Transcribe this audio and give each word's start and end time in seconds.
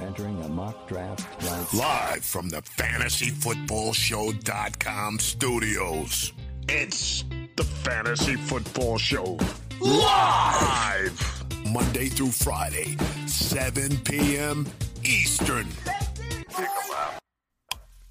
entering 0.00 0.40
a 0.42 0.48
mock 0.48 0.88
draft 0.88 1.44
live, 1.44 1.74
live 1.74 2.24
from 2.24 2.48
the 2.48 2.62
fantasyfootballshow.com 2.62 5.18
studios. 5.18 6.32
It's 6.68 7.24
the 7.56 7.64
Fantasy 7.64 8.36
Football 8.36 8.96
Show 8.98 9.38
live 9.80 11.44
Monday 11.66 12.06
through 12.06 12.30
Friday, 12.30 12.96
7 13.26 13.96
p.m. 13.98 14.66
Eastern. 15.04 15.66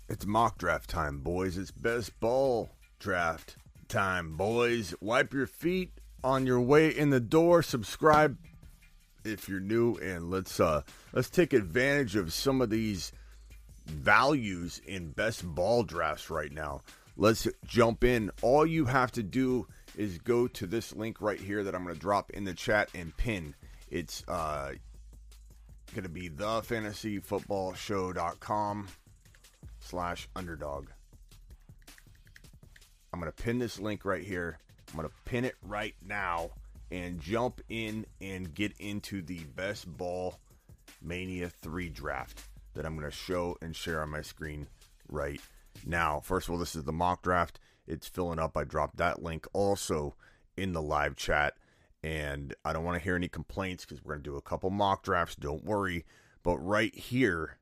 It's 0.07 0.25
mock 0.25 0.57
draft 0.57 0.89
time, 0.89 1.19
boys. 1.19 1.57
It's 1.57 1.71
best 1.71 2.17
ball 2.19 2.69
draft 2.99 3.55
time, 3.87 4.37
boys. 4.37 4.93
Wipe 4.99 5.33
your 5.33 5.47
feet 5.47 5.91
on 6.23 6.45
your 6.45 6.59
way 6.59 6.89
in 6.89 7.11
the 7.11 7.19
door. 7.19 7.63
Subscribe 7.63 8.37
if 9.29 9.47
you're 9.47 9.59
new, 9.59 9.95
and 9.95 10.29
let's 10.29 10.59
uh 10.59 10.81
let's 11.13 11.29
take 11.29 11.53
advantage 11.53 12.15
of 12.15 12.33
some 12.33 12.61
of 12.61 12.69
these 12.69 13.11
values 13.85 14.81
in 14.85 15.11
best 15.11 15.45
ball 15.45 15.83
drafts 15.83 16.29
right 16.29 16.51
now. 16.51 16.81
Let's 17.17 17.47
jump 17.65 18.03
in. 18.03 18.31
All 18.41 18.65
you 18.65 18.85
have 18.85 19.11
to 19.13 19.23
do 19.23 19.67
is 19.97 20.17
go 20.19 20.47
to 20.47 20.65
this 20.65 20.95
link 20.95 21.19
right 21.19 21.39
here 21.39 21.63
that 21.63 21.75
I'm 21.75 21.83
going 21.83 21.95
to 21.95 21.99
drop 21.99 22.31
in 22.31 22.45
the 22.45 22.53
chat 22.53 22.89
and 22.93 23.15
pin. 23.17 23.55
It's 23.89 24.23
uh 24.27 24.73
going 25.93 26.03
to 26.03 26.09
be 26.09 26.29
thefantasyfootballshow.com 26.29 28.87
slash 29.79 30.29
underdog. 30.35 30.89
I'm 33.11 33.19
going 33.19 33.31
to 33.31 33.43
pin 33.43 33.57
this 33.59 33.79
link 33.79 34.05
right 34.05 34.23
here. 34.23 34.59
I'm 34.89 34.95
going 34.95 35.07
to 35.07 35.13
pin 35.25 35.45
it 35.45 35.55
right 35.63 35.95
now 36.05 36.51
and 36.91 37.19
jump 37.19 37.61
in 37.69 38.05
and 38.21 38.53
get 38.53 38.73
into 38.79 39.21
the 39.21 39.39
best 39.55 39.87
ball 39.97 40.39
mania 41.01 41.49
3 41.49 41.89
draft 41.89 42.43
that 42.73 42.85
I'm 42.85 42.97
going 42.97 43.09
to 43.09 43.15
show 43.15 43.57
and 43.61 43.75
share 43.75 44.01
on 44.01 44.09
my 44.09 44.21
screen 44.21 44.67
right 45.07 45.41
now. 45.85 46.19
First 46.19 46.47
of 46.47 46.53
all, 46.53 46.59
this 46.59 46.75
is 46.75 46.83
the 46.83 46.91
mock 46.91 47.21
draft. 47.21 47.59
It's 47.87 48.07
filling 48.07 48.39
up. 48.39 48.55
I 48.55 48.63
dropped 48.63 48.97
that 48.97 49.23
link 49.23 49.47
also 49.53 50.15
in 50.57 50.73
the 50.73 50.81
live 50.81 51.15
chat. 51.15 51.55
And 52.01 52.53
I 52.63 52.71
don't 52.71 52.85
want 52.85 52.97
to 52.97 53.03
hear 53.03 53.15
any 53.15 53.27
complaints 53.27 53.85
because 53.85 54.03
we're 54.03 54.13
going 54.13 54.23
to 54.23 54.29
do 54.29 54.37
a 54.37 54.41
couple 54.41 54.69
mock 54.69 55.03
drafts. 55.03 55.35
Don't 55.35 55.65
worry. 55.65 56.05
But 56.43 56.57
right 56.59 56.95
here, 56.95 57.57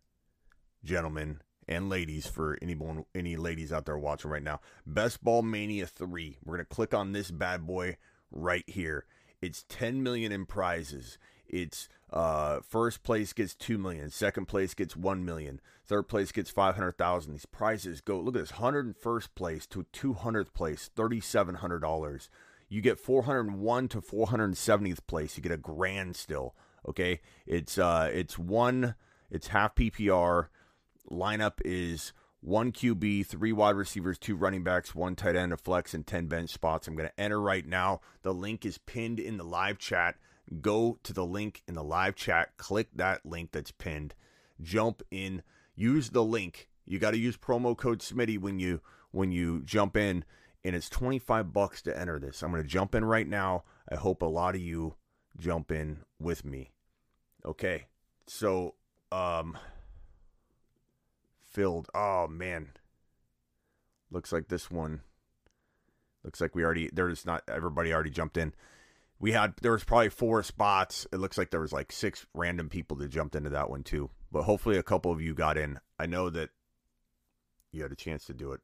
gentlemen, 0.83 1.41
and 1.67 1.89
ladies 1.89 2.27
for 2.27 2.57
anyone 2.61 3.03
any 3.13 3.35
ladies 3.35 3.73
out 3.73 3.85
there 3.85 3.97
watching 3.97 4.31
right 4.31 4.43
now. 4.43 4.59
Best 4.85 5.23
Ball 5.23 5.41
Mania 5.41 5.85
3. 5.85 6.37
We're 6.45 6.55
going 6.55 6.65
to 6.65 6.75
click 6.75 6.93
on 6.93 7.11
this 7.11 7.31
bad 7.31 7.65
boy 7.65 7.97
right 8.31 8.63
here. 8.67 9.05
It's 9.41 9.65
10 9.69 10.01
million 10.03 10.31
in 10.31 10.45
prizes. 10.45 11.17
It's 11.47 11.87
uh, 12.11 12.59
first 12.67 13.03
place 13.03 13.33
gets 13.33 13.55
2 13.55 13.77
million, 13.77 14.09
second 14.09 14.47
place 14.47 14.73
gets 14.73 14.95
1 14.95 15.23
million, 15.23 15.61
third 15.85 16.03
place 16.03 16.31
gets 16.31 16.49
500,000. 16.49 17.31
These 17.33 17.45
prizes 17.45 18.01
go 18.01 18.19
look 18.19 18.35
at 18.35 18.41
this 18.41 18.51
101st 18.53 19.29
place 19.35 19.65
to 19.67 19.85
200th 19.93 20.53
place, 20.53 20.89
$3700. 20.95 22.29
You 22.69 22.81
get 22.81 22.99
401 22.99 23.87
to 23.89 24.01
470th 24.01 25.07
place. 25.07 25.37
You 25.37 25.43
get 25.43 25.51
a 25.53 25.57
grand 25.57 26.15
still, 26.15 26.53
okay? 26.87 27.21
It's 27.45 27.77
uh 27.77 28.09
it's 28.11 28.37
one 28.37 28.95
it's 29.31 29.47
half 29.47 29.75
PPR 29.75 30.47
lineup 31.09 31.61
is 31.63 32.11
one 32.47 32.71
QB, 32.71 33.25
three 33.25 33.51
wide 33.51 33.75
receivers, 33.75 34.17
two 34.17 34.37
running 34.37 34.63
backs, 34.63 34.95
one 34.95 35.17
tight 35.17 35.35
end, 35.35 35.51
a 35.51 35.57
flex, 35.57 35.93
and 35.93 36.07
10 36.07 36.27
bench 36.27 36.49
spots. 36.49 36.87
I'm 36.87 36.95
going 36.95 37.09
to 37.09 37.19
enter 37.19 37.41
right 37.41 37.65
now. 37.65 37.99
The 38.21 38.33
link 38.33 38.65
is 38.65 38.77
pinned 38.77 39.19
in 39.19 39.35
the 39.35 39.43
live 39.43 39.77
chat. 39.77 40.15
Go 40.61 40.97
to 41.03 41.11
the 41.11 41.25
link 41.25 41.61
in 41.67 41.75
the 41.75 41.83
live 41.83 42.15
chat, 42.15 42.55
click 42.55 42.87
that 42.95 43.25
link 43.25 43.51
that's 43.51 43.71
pinned, 43.71 44.15
jump 44.61 45.03
in, 45.11 45.43
use 45.75 46.11
the 46.11 46.23
link. 46.23 46.69
You 46.85 46.99
got 46.99 47.11
to 47.11 47.17
use 47.17 47.35
promo 47.35 47.75
code 47.75 47.99
Smitty 47.99 48.39
when 48.39 48.61
you 48.61 48.79
when 49.11 49.33
you 49.33 49.61
jump 49.63 49.97
in, 49.97 50.23
and 50.63 50.73
it's 50.73 50.87
25 50.87 51.51
bucks 51.51 51.81
to 51.81 51.99
enter 51.99 52.17
this. 52.17 52.41
I'm 52.41 52.51
going 52.51 52.63
to 52.63 52.69
jump 52.69 52.95
in 52.95 53.03
right 53.03 53.27
now. 53.27 53.65
I 53.91 53.95
hope 53.95 54.21
a 54.21 54.25
lot 54.25 54.55
of 54.55 54.61
you 54.61 54.95
jump 55.37 55.69
in 55.69 55.99
with 56.17 56.45
me. 56.45 56.71
Okay, 57.45 57.87
so 58.25 58.75
um 59.11 59.57
filled. 61.57 61.89
Oh 61.95 62.27
man. 62.27 62.69
Looks 64.11 64.31
like 64.31 64.47
this 64.47 64.69
one. 64.69 65.01
Looks 66.23 66.39
like 66.39 66.53
we 66.53 66.63
already 66.63 66.89
there's 66.93 67.25
not 67.25 67.41
everybody 67.47 67.91
already 67.91 68.11
jumped 68.11 68.37
in. 68.37 68.53
We 69.19 69.31
had 69.31 69.55
there 69.63 69.71
was 69.71 69.83
probably 69.83 70.09
four 70.09 70.43
spots. 70.43 71.07
It 71.11 71.17
looks 71.17 71.35
like 71.35 71.49
there 71.49 71.59
was 71.59 71.73
like 71.73 71.91
six 71.91 72.27
random 72.35 72.69
people 72.69 72.95
that 72.97 73.09
jumped 73.09 73.35
into 73.35 73.49
that 73.49 73.71
one 73.71 73.83
too. 73.83 74.11
But 74.31 74.43
hopefully 74.43 74.77
a 74.77 74.83
couple 74.83 75.11
of 75.11 75.19
you 75.19 75.33
got 75.33 75.57
in. 75.57 75.79
I 75.97 76.05
know 76.05 76.29
that 76.29 76.51
you 77.71 77.81
had 77.81 77.91
a 77.91 77.95
chance 77.95 78.25
to 78.25 78.33
do 78.35 78.51
it. 78.51 78.61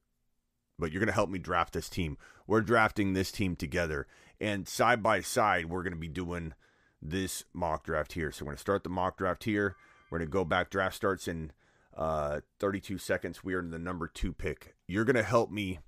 But 0.78 0.92
you're 0.92 1.00
going 1.00 1.08
to 1.08 1.14
help 1.14 1.30
me 1.30 1.40
draft 1.40 1.74
this 1.74 1.90
team. 1.90 2.18
We're 2.46 2.62
drafting 2.62 3.14
this 3.14 3.31
team 3.31 3.56
together 3.56 4.08
and 4.40 4.68
side 4.68 5.02
by 5.02 5.22
side 5.22 5.66
we're 5.66 5.84
going 5.84 5.94
to 5.94 6.00
be 6.00 6.08
doing 6.08 6.54
this 7.02 7.44
mock 7.54 7.86
draft 7.86 8.14
here. 8.14 8.31
So 8.31 8.46
we're 8.46 8.52
going 8.52 8.58
to 8.58 8.62
start 8.62 8.84
the 8.84 8.90
mock 8.90 9.18
draft 9.18 9.46
here. 9.46 9.75
We're 10.10 10.20
going 10.20 10.30
to 10.30 10.31
go 10.34 10.46
back 10.46 10.70
draft 10.70 10.96
starts 10.96 11.28
in 11.28 11.52
uh, 11.98 12.42
32 12.59 12.98
seconds. 12.98 13.44
We 13.44 13.54
are 13.54 13.59
in 13.59 13.72
the 13.72 13.80
number 13.80 14.08
two 14.08 14.34
pick. 14.34 14.76
You're 14.88 15.06
going 15.06 15.16
to 15.16 15.24
help 15.24 15.52
me 15.52 15.80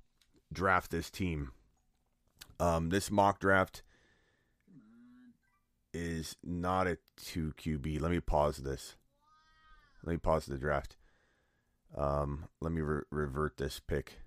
draft 0.52 0.92
this 0.92 1.10
team. 1.10 1.52
Um, 2.60 2.90
this 2.90 3.12
mock 3.12 3.40
draft 3.40 3.84
is 5.94 6.36
not 6.44 6.88
a 6.88 6.98
2 7.24 7.54
QB. 7.58 8.02
Let 8.02 8.12
me 8.12 8.20
pause 8.20 8.58
this. 8.58 8.96
Let 10.04 10.12
me 10.14 10.18
pause 10.18 10.46
the 10.46 10.58
draft. 10.58 10.98
Um, 11.98 12.46
let 12.62 12.72
me 12.72 12.82
re- 12.82 13.04
revert 13.10 13.58
this 13.58 13.80
pick. 13.80 14.20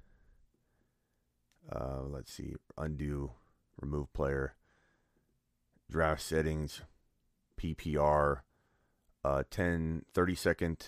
Uh, 1.70 2.00
let's 2.02 2.32
see. 2.32 2.54
Undo, 2.78 3.32
remove 3.78 4.12
player, 4.12 4.54
draft 5.90 6.22
settings, 6.22 6.82
PPR, 7.60 8.40
uh, 9.22 9.42
10, 9.50 10.04
30 10.14 10.34
second 10.34 10.86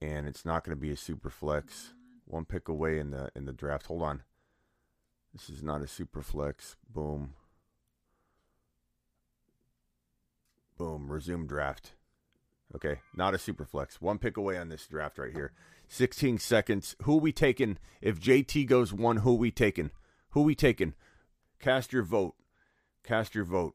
and 0.00 0.26
it's 0.26 0.44
not 0.44 0.64
going 0.64 0.76
to 0.76 0.80
be 0.80 0.90
a 0.90 0.96
super 0.96 1.30
flex. 1.30 1.94
One 2.24 2.44
pick 2.44 2.68
away 2.68 2.98
in 2.98 3.10
the 3.10 3.30
in 3.34 3.44
the 3.46 3.52
draft. 3.52 3.86
Hold 3.86 4.02
on. 4.02 4.22
This 5.32 5.48
is 5.48 5.62
not 5.62 5.82
a 5.82 5.86
super 5.86 6.22
flex. 6.22 6.76
Boom. 6.88 7.34
Boom. 10.76 11.10
Resume 11.10 11.46
draft. 11.46 11.92
Okay, 12.74 13.00
not 13.16 13.34
a 13.34 13.38
super 13.38 13.64
flex. 13.64 14.00
One 14.00 14.18
pick 14.18 14.36
away 14.36 14.58
on 14.58 14.68
this 14.68 14.86
draft 14.86 15.18
right 15.18 15.32
here. 15.32 15.52
16 15.88 16.38
seconds. 16.38 16.96
Who 17.02 17.16
we 17.16 17.32
taking? 17.32 17.78
If 18.02 18.20
JT 18.20 18.66
goes 18.66 18.92
one, 18.92 19.18
who 19.18 19.34
we 19.34 19.50
taking? 19.50 19.90
Who 20.30 20.42
we 20.42 20.54
taking? 20.54 20.92
Cast 21.58 21.94
your 21.94 22.02
vote. 22.02 22.34
Cast 23.02 23.34
your 23.34 23.44
vote. 23.44 23.74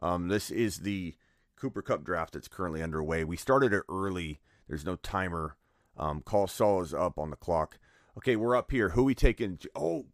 Um, 0.00 0.26
this 0.26 0.50
is 0.50 0.78
the 0.78 1.14
Cooper 1.54 1.82
Cup 1.82 2.02
draft 2.02 2.32
that's 2.34 2.48
currently 2.48 2.82
underway. 2.82 3.22
We 3.22 3.36
started 3.36 3.72
it 3.72 3.84
early. 3.88 4.40
There's 4.68 4.84
no 4.84 4.96
timer 4.96 5.56
um, 5.96 6.20
call 6.22 6.46
Saul 6.46 6.82
is 6.82 6.94
up 6.94 7.18
on 7.18 7.30
the 7.30 7.36
clock. 7.36 7.78
Okay, 8.18 8.36
we're 8.36 8.56
up 8.56 8.70
here. 8.70 8.90
Who 8.90 9.04
we 9.04 9.14
taking? 9.14 9.58
Oh, 9.74 10.06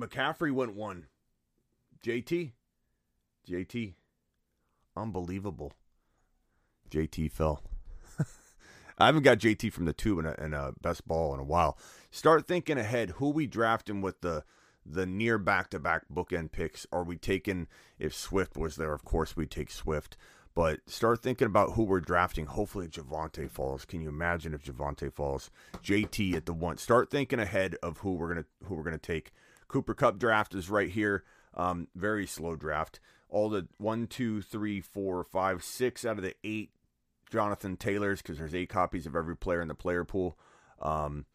McCaffrey 0.00 0.52
went 0.52 0.74
one. 0.74 1.06
JT? 2.04 2.52
JT. 3.48 3.94
Unbelievable. 4.96 5.72
JT 6.90 7.32
fell. 7.32 7.62
I 8.98 9.06
haven't 9.06 9.22
got 9.22 9.38
JT 9.38 9.72
from 9.72 9.84
the 9.84 9.92
tube 9.92 10.20
in 10.20 10.26
a, 10.26 10.34
in 10.34 10.54
a 10.54 10.72
best 10.80 11.06
ball 11.06 11.34
in 11.34 11.40
a 11.40 11.44
while. 11.44 11.78
Start 12.10 12.46
thinking 12.46 12.78
ahead. 12.78 13.10
Who 13.10 13.30
we 13.30 13.46
drafting 13.46 14.00
with 14.00 14.20
the 14.20 14.44
the 14.88 15.04
near 15.04 15.36
back 15.36 15.70
to 15.70 15.78
back 15.78 16.04
bookend 16.12 16.52
picks? 16.52 16.86
Are 16.92 17.02
we 17.02 17.16
taking 17.16 17.66
if 17.98 18.14
Swift 18.14 18.56
was 18.56 18.76
there? 18.76 18.92
Of 18.92 19.04
course, 19.04 19.36
we 19.36 19.46
take 19.46 19.70
Swift. 19.70 20.16
But 20.56 20.80
start 20.86 21.22
thinking 21.22 21.46
about 21.46 21.74
who 21.74 21.84
we're 21.84 22.00
drafting. 22.00 22.46
Hopefully, 22.46 22.88
Javonte 22.88 23.50
falls. 23.50 23.84
Can 23.84 24.00
you 24.00 24.08
imagine 24.08 24.54
if 24.54 24.64
Javonte 24.64 25.12
falls? 25.12 25.50
JT 25.84 26.34
at 26.34 26.46
the 26.46 26.54
one. 26.54 26.78
Start 26.78 27.10
thinking 27.10 27.38
ahead 27.38 27.76
of 27.82 27.98
who 27.98 28.14
we're 28.14 28.28
gonna 28.28 28.46
who 28.64 28.74
we're 28.74 28.82
gonna 28.82 28.96
take. 28.96 29.32
Cooper 29.68 29.92
Cup 29.92 30.18
draft 30.18 30.54
is 30.54 30.70
right 30.70 30.88
here. 30.88 31.24
Um, 31.52 31.88
very 31.94 32.26
slow 32.26 32.56
draft. 32.56 33.00
All 33.28 33.50
the 33.50 33.68
one, 33.76 34.06
two, 34.06 34.40
three, 34.40 34.80
four, 34.80 35.22
five, 35.24 35.62
six 35.62 36.06
out 36.06 36.16
of 36.16 36.24
the 36.24 36.34
eight 36.42 36.70
Jonathan 37.30 37.76
Taylors 37.76 38.22
because 38.22 38.38
there's 38.38 38.54
eight 38.54 38.70
copies 38.70 39.04
of 39.04 39.14
every 39.14 39.36
player 39.36 39.60
in 39.60 39.68
the 39.68 39.74
player 39.74 40.04
pool. 40.04 40.38
Um, 40.80 41.26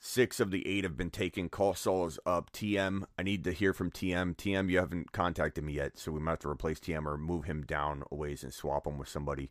Six 0.00 0.38
of 0.38 0.52
the 0.52 0.66
eight 0.66 0.84
have 0.84 0.96
been 0.96 1.10
taken. 1.10 1.48
Call 1.48 1.74
Saul 1.74 2.06
is 2.06 2.20
up. 2.24 2.52
TM, 2.52 3.04
I 3.18 3.22
need 3.24 3.42
to 3.44 3.52
hear 3.52 3.72
from 3.72 3.90
TM. 3.90 4.36
TM, 4.36 4.70
you 4.70 4.78
haven't 4.78 5.10
contacted 5.10 5.64
me 5.64 5.72
yet, 5.72 5.98
so 5.98 6.12
we 6.12 6.20
might 6.20 6.32
have 6.32 6.38
to 6.40 6.48
replace 6.48 6.78
TM 6.78 7.04
or 7.04 7.16
move 7.16 7.44
him 7.44 7.62
down 7.62 8.04
a 8.10 8.14
ways 8.14 8.44
and 8.44 8.54
swap 8.54 8.86
him 8.86 8.96
with 8.96 9.08
somebody. 9.08 9.50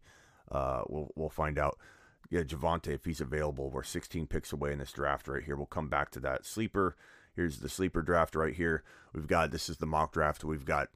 Uh, 0.50 0.84
we'll 0.88 1.12
we'll 1.16 1.30
find 1.30 1.60
out. 1.60 1.78
Yeah, 2.30 2.44
Javonte, 2.44 2.88
if 2.88 3.06
he's 3.06 3.22
available, 3.22 3.70
we're 3.70 3.84
16 3.84 4.28
picks 4.28 4.52
away 4.52 4.74
in 4.74 4.80
this 4.80 4.92
draft 4.92 5.28
right 5.28 5.44
here. 5.44 5.56
We'll 5.56 5.66
come 5.66 5.88
back 5.90 6.12
to 6.12 6.20
that. 6.22 6.46
Sleeper, 6.46 6.96
here's 7.36 7.60
the 7.60 7.70
sleeper 7.70 8.02
draft 8.02 8.36
right 8.36 8.54
here. 8.54 8.84
We've 9.14 9.28
got 9.28 9.52
this 9.52 9.70
is 9.70 9.78
the 9.78 9.86
mock 9.86 10.14
draft. 10.14 10.44
We've 10.46 10.66
got 10.66 10.90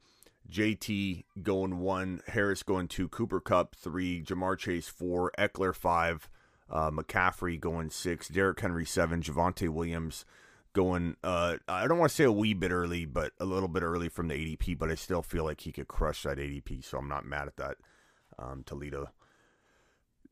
JT 0.49 1.25
going 1.43 1.79
one, 1.79 2.21
Harris 2.27 2.63
going 2.63 2.87
two, 2.87 3.09
Cooper 3.09 3.41
Kupp 3.41 3.75
three, 3.75 4.23
Ja'Marr 4.23 4.57
Chase 4.57 4.87
four, 4.87 5.31
Ekeler 5.37 5.75
five, 5.75 6.29
uh, 6.71 6.89
McCaffrey 6.89 7.59
going 7.59 7.89
six, 7.89 8.27
Derrick 8.27 8.59
Henry 8.59 8.85
seven, 8.85 9.21
Javonte 9.21 9.69
Williams 9.69 10.25
going. 10.73 11.17
Uh, 11.23 11.57
I 11.67 11.87
don't 11.87 11.99
want 11.99 12.09
to 12.09 12.15
say 12.15 12.23
a 12.23 12.31
wee 12.31 12.53
bit 12.53 12.71
early, 12.71 13.05
but 13.05 13.33
a 13.39 13.45
little 13.45 13.69
bit 13.69 13.83
early 13.83 14.09
from 14.09 14.29
the 14.29 14.35
ADP. 14.35 14.79
But 14.79 14.89
I 14.89 14.95
still 14.95 15.21
feel 15.21 15.43
like 15.43 15.61
he 15.61 15.71
could 15.71 15.87
crush 15.87 16.23
that 16.23 16.37
ADP, 16.37 16.83
so 16.83 16.97
I'm 16.97 17.09
not 17.09 17.25
mad 17.25 17.47
at 17.47 17.57
that. 17.57 17.75
Um, 18.39 18.63
Toledo 18.65 19.09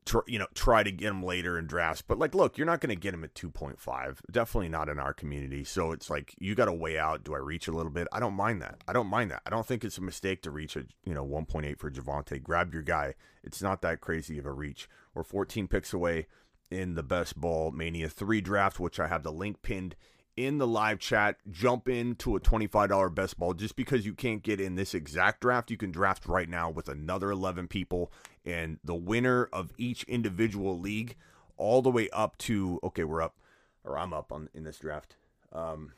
tr- 0.04 0.18
you 0.26 0.38
know, 0.38 0.46
try 0.54 0.82
to 0.82 0.90
get 0.90 1.08
him 1.08 1.22
later 1.22 1.58
in 1.58 1.66
drafts. 1.66 2.02
But 2.02 2.18
like, 2.18 2.34
look, 2.34 2.58
you're 2.58 2.66
not 2.66 2.80
going 2.80 2.94
to 2.94 3.00
get 3.00 3.14
him 3.14 3.24
at 3.24 3.34
2.5. 3.34 4.18
Definitely 4.30 4.68
not 4.68 4.88
in 4.88 4.98
our 4.98 5.12
community. 5.12 5.64
So 5.64 5.92
it's 5.92 6.10
like 6.10 6.34
you 6.38 6.54
got 6.54 6.66
to 6.66 6.72
weigh 6.72 6.98
out. 6.98 7.24
Do 7.24 7.34
I 7.34 7.38
reach 7.38 7.68
a 7.68 7.72
little 7.72 7.92
bit? 7.92 8.08
I 8.12 8.20
don't 8.20 8.34
mind 8.34 8.62
that. 8.62 8.82
I 8.88 8.92
don't 8.92 9.06
mind 9.06 9.30
that. 9.30 9.42
I 9.46 9.50
don't 9.50 9.66
think 9.66 9.84
it's 9.84 9.98
a 9.98 10.02
mistake 10.02 10.42
to 10.42 10.50
reach 10.50 10.76
a 10.76 10.84
you 11.04 11.14
know 11.14 11.24
1.8 11.24 11.78
for 11.78 11.90
Javonte. 11.90 12.42
Grab 12.42 12.72
your 12.72 12.82
guy. 12.82 13.14
It's 13.42 13.62
not 13.62 13.82
that 13.82 14.00
crazy 14.00 14.38
of 14.38 14.46
a 14.46 14.52
reach. 14.52 14.88
We're 15.14 15.24
14 15.24 15.68
picks 15.68 15.92
away 15.92 16.26
in 16.70 16.94
the 16.94 17.02
best 17.02 17.36
ball 17.36 17.70
mania 17.72 18.08
three 18.08 18.40
draft, 18.40 18.78
which 18.78 19.00
I 19.00 19.08
have 19.08 19.22
the 19.22 19.32
link 19.32 19.62
pinned 19.62 19.96
in 20.36 20.58
the 20.58 20.66
live 20.66 20.98
chat, 20.98 21.36
jump 21.50 21.88
into 21.88 22.36
a 22.36 22.40
$25 22.40 23.14
best 23.14 23.38
ball 23.38 23.52
just 23.52 23.76
because 23.76 24.06
you 24.06 24.14
can't 24.14 24.42
get 24.42 24.60
in 24.60 24.74
this 24.74 24.94
exact 24.94 25.40
draft. 25.40 25.70
You 25.70 25.76
can 25.76 25.90
draft 25.90 26.26
right 26.26 26.48
now 26.48 26.70
with 26.70 26.88
another 26.88 27.30
11 27.30 27.68
people, 27.68 28.12
and 28.44 28.78
the 28.82 28.94
winner 28.94 29.48
of 29.52 29.72
each 29.76 30.04
individual 30.04 30.78
league, 30.78 31.16
all 31.56 31.82
the 31.82 31.90
way 31.90 32.08
up 32.10 32.38
to 32.38 32.80
okay, 32.82 33.04
we're 33.04 33.22
up, 33.22 33.36
or 33.84 33.98
I'm 33.98 34.12
up 34.12 34.32
on 34.32 34.48
in 34.54 34.64
this 34.64 34.78
draft. 34.78 35.16
Um, 35.52 35.92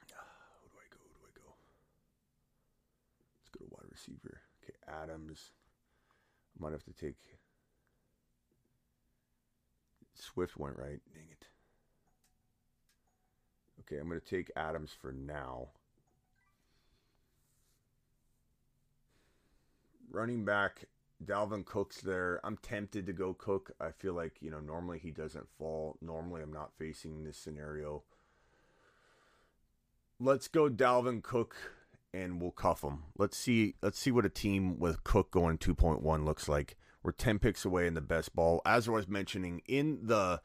who 0.00 0.06
do 0.68 0.74
I 0.74 0.88
go? 0.90 0.98
Who 0.98 1.20
do 1.20 1.24
I 1.24 1.32
go? 1.38 1.54
Let's 3.40 3.50
go 3.50 3.64
to 3.64 3.70
wide 3.70 3.90
receiver. 3.90 4.40
Okay, 4.64 4.74
Adams. 5.02 5.52
Might 6.58 6.72
have 6.72 6.84
to 6.84 6.92
take. 6.92 7.37
Swift 10.20 10.56
went 10.56 10.76
right. 10.76 11.00
Dang 11.12 11.28
it. 11.30 11.46
Okay, 13.80 14.00
I'm 14.00 14.08
going 14.08 14.20
to 14.20 14.26
take 14.26 14.50
Adams 14.56 14.92
for 15.00 15.12
now. 15.12 15.68
Running 20.10 20.44
back, 20.44 20.84
Dalvin 21.24 21.64
Cook's 21.64 22.00
there. 22.00 22.40
I'm 22.44 22.56
tempted 22.56 23.06
to 23.06 23.12
go 23.12 23.34
Cook. 23.34 23.72
I 23.80 23.90
feel 23.90 24.14
like, 24.14 24.36
you 24.40 24.50
know, 24.50 24.60
normally 24.60 24.98
he 24.98 25.10
doesn't 25.10 25.48
fall. 25.58 25.96
Normally 26.00 26.42
I'm 26.42 26.52
not 26.52 26.72
facing 26.78 27.24
this 27.24 27.36
scenario. 27.36 28.02
Let's 30.20 30.48
go 30.48 30.68
Dalvin 30.68 31.22
Cook 31.22 31.56
and 32.12 32.40
we'll 32.40 32.50
cuff 32.50 32.82
him. 32.82 33.04
Let's 33.16 33.36
see 33.36 33.74
let's 33.82 33.98
see 33.98 34.10
what 34.10 34.24
a 34.24 34.30
team 34.30 34.78
with 34.78 35.04
Cook 35.04 35.30
going 35.30 35.58
2.1 35.58 36.24
looks 36.24 36.48
like. 36.48 36.76
We're 37.02 37.12
10 37.12 37.38
picks 37.38 37.64
away 37.64 37.86
in 37.86 37.94
the 37.94 38.00
best 38.00 38.34
ball. 38.34 38.60
As 38.66 38.88
I 38.88 38.92
was 38.92 39.08
mentioning 39.08 39.62
in 39.66 40.00
the 40.02 40.40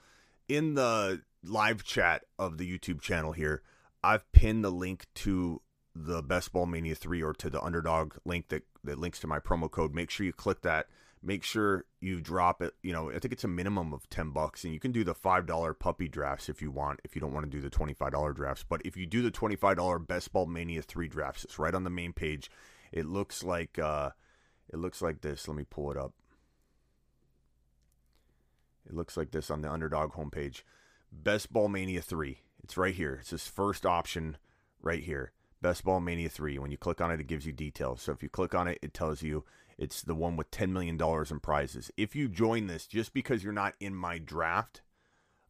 in 0.48 0.76
the 0.76 1.22
live 1.44 1.84
chat 1.84 2.24
of 2.38 2.58
the 2.58 2.70
YouTube 2.70 3.02
channel 3.02 3.32
here, 3.32 3.64
I've 4.04 4.30
pinned 4.32 4.64
the 4.64 4.70
link 4.70 5.06
to 5.16 5.62
the 5.96 6.22
Best 6.22 6.52
Ball 6.52 6.66
Mania 6.66 6.96
3 6.96 7.22
or 7.22 7.34
to 7.34 7.50
the 7.50 7.62
underdog 7.62 8.16
link 8.26 8.50
that, 8.50 8.64
that 8.84 9.00
links 9.00 9.20
to 9.20 9.28
my 9.28 9.40
promo 9.40 9.70
code. 9.70 9.94
Make 9.94 10.10
sure 10.10 10.26
you 10.26 10.34
click 10.34 10.62
that. 10.62 10.88
Make 11.22 11.44
sure 11.44 11.86
you 12.02 12.20
drop 12.20 12.62
it. 12.62 12.74
You 12.82 12.92
know, 12.92 13.10
I 13.10 13.20
think 13.20 13.32
it's 13.32 13.46
a 13.46 13.50
minimum 13.50 13.94
of 13.94 14.10
10 14.10 14.32
bucks. 14.32 14.64
And 14.64 14.74
you 14.74 14.80
can 14.80 14.92
do 14.92 15.04
the 15.04 15.16
$5 15.16 15.80
puppy 15.80 16.10
drafts 16.10 16.50
if 16.50 16.62
you 16.62 16.72
want, 16.72 17.00
if 17.04 17.16
you 17.16 17.22
don't 17.22 17.34
want 17.34 17.46
to 17.46 17.50
do 17.50 17.62
the 17.62 17.70
$25 17.70 18.36
drafts. 18.36 18.66
But 18.68 18.82
if 18.84 18.98
you 18.98 19.06
do 19.06 19.22
the 19.22 19.32
$25 19.32 20.06
Best 20.06 20.34
Ball 20.34 20.48
Mania 20.48 20.82
3 20.82 21.08
drafts, 21.08 21.46
it's 21.46 21.60
right 21.60 21.74
on 21.74 21.84
the 21.86 21.90
main 21.90 22.12
page. 22.12 22.52
It 22.92 23.06
looks 23.06 23.44
like 23.44 23.80
uh 23.80 24.12
it 24.72 24.78
looks 24.78 25.02
like 25.02 25.22
this. 25.22 25.48
Let 25.48 25.58
me 25.58 25.66
pull 25.70 25.92
it 25.92 25.98
up. 25.98 26.14
It 28.88 28.96
looks 28.96 29.18
like 29.18 29.32
this 29.32 29.50
on 29.50 29.62
the 29.62 29.72
underdog 29.72 30.14
homepage. 30.14 30.64
Best 31.12 31.54
Ball 31.54 31.70
Mania 31.70 32.02
3. 32.02 32.40
It's 32.64 32.78
right 32.78 32.96
here. 32.96 33.18
It's 33.22 33.30
this 33.32 33.48
first 33.48 33.86
option 33.86 34.38
right 34.82 35.04
here. 35.04 35.32
Best 35.62 35.84
Ball 35.84 36.00
Mania 36.00 36.30
3. 36.30 36.60
When 36.60 36.72
you 36.72 36.78
click 36.78 37.02
on 37.02 37.12
it, 37.12 37.20
it 37.20 37.28
gives 37.28 37.46
you 37.46 37.54
details. 37.54 38.02
So 38.02 38.12
if 38.12 38.24
you 38.24 38.30
click 38.30 38.54
on 38.54 38.68
it, 38.68 38.80
it 38.82 38.94
tells 38.94 39.22
you 39.22 39.46
it's 39.78 40.02
the 40.02 40.16
one 40.16 40.36
with 40.36 40.52
$10 40.52 40.70
million 40.70 41.00
in 41.02 41.40
prizes. 41.40 41.92
If 41.98 42.16
you 42.16 42.28
join 42.28 42.68
this, 42.68 42.88
just 42.88 43.14
because 43.14 43.44
you're 43.44 43.54
not 43.54 43.74
in 43.80 43.96
my 43.96 44.18
draft, 44.18 44.82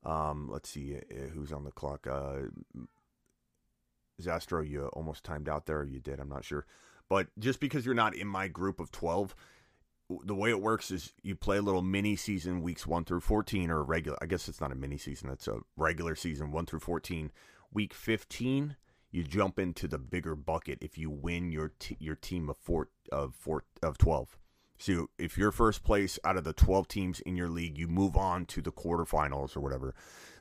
um, 0.03 0.50
let's 0.51 0.69
see 0.69 0.95
uh, 0.95 1.30
who's 1.33 1.51
on 1.51 1.63
the 1.63 1.71
clock. 1.71 2.07
Uh, 2.07 2.50
Zastro, 4.21 4.68
you 4.68 4.88
almost 4.88 5.24
timed 5.24 5.50
out 5.50 5.65
there. 5.65 5.83
you 5.83 6.00
did. 6.00 6.19
I'm 6.19 6.30
not 6.30 6.45
sure. 6.45 6.65
But 7.09 7.27
just 7.38 7.59
because 7.59 7.85
you're 7.85 7.95
not 7.95 8.15
in 8.15 8.27
my 8.27 8.47
group 8.47 8.80
of 8.80 8.91
12, 8.91 9.35
the 10.25 10.36
way 10.36 10.50
it 10.50 10.62
works 10.62 10.92
is 10.92 11.13
you 11.21 11.36
play 11.36 11.57
a 11.57 11.62
little 11.62 11.81
mini 11.81 12.15
season 12.15 12.62
weeks 12.62 12.86
1 12.88 13.06
through 13.06 13.21
14 13.21 13.69
or 13.69 13.83
regular 13.83 14.18
I 14.21 14.25
guess 14.25 14.48
it's 14.48 14.62
not 14.62 14.71
a 14.71 14.75
mini 14.75 14.98
season 14.98 15.30
it's 15.30 15.48
a 15.48 15.60
regular 15.77 16.15
season 16.15 16.51
1 16.51 16.65
through 16.65 16.80
14 16.80 17.31
week 17.74 17.94
15 17.94 18.75
you 19.12 19.24
jump 19.24 19.60
into 19.60 19.88
the 19.88 19.98
bigger 19.98 20.36
bucket 20.36 20.80
if 20.81 20.98
you 20.98 21.10
win 21.10 21.51
your 21.51 21.74
t- 21.80 21.98
your 22.00 22.15
team 22.15 22.50
of 22.50 22.57
four 22.57 22.89
of 23.12 23.36
four 23.36 23.63
of 23.81 23.98
12 23.98 24.38
so 24.77 25.10
if 25.18 25.38
you're 25.38 25.51
first 25.51 25.83
place 25.83 26.19
out 26.25 26.36
of 26.38 26.44
the 26.44 26.54
12 26.54 26.88
teams 26.88 27.19
in 27.21 27.36
your 27.36 27.50
league 27.50 27.77
you 27.77 27.88
move 27.88 28.18
on 28.18 28.45
to 28.48 28.62
the 28.62 28.71
quarterfinals 28.71 29.56
or 29.56 29.62
whatever. 29.62 29.95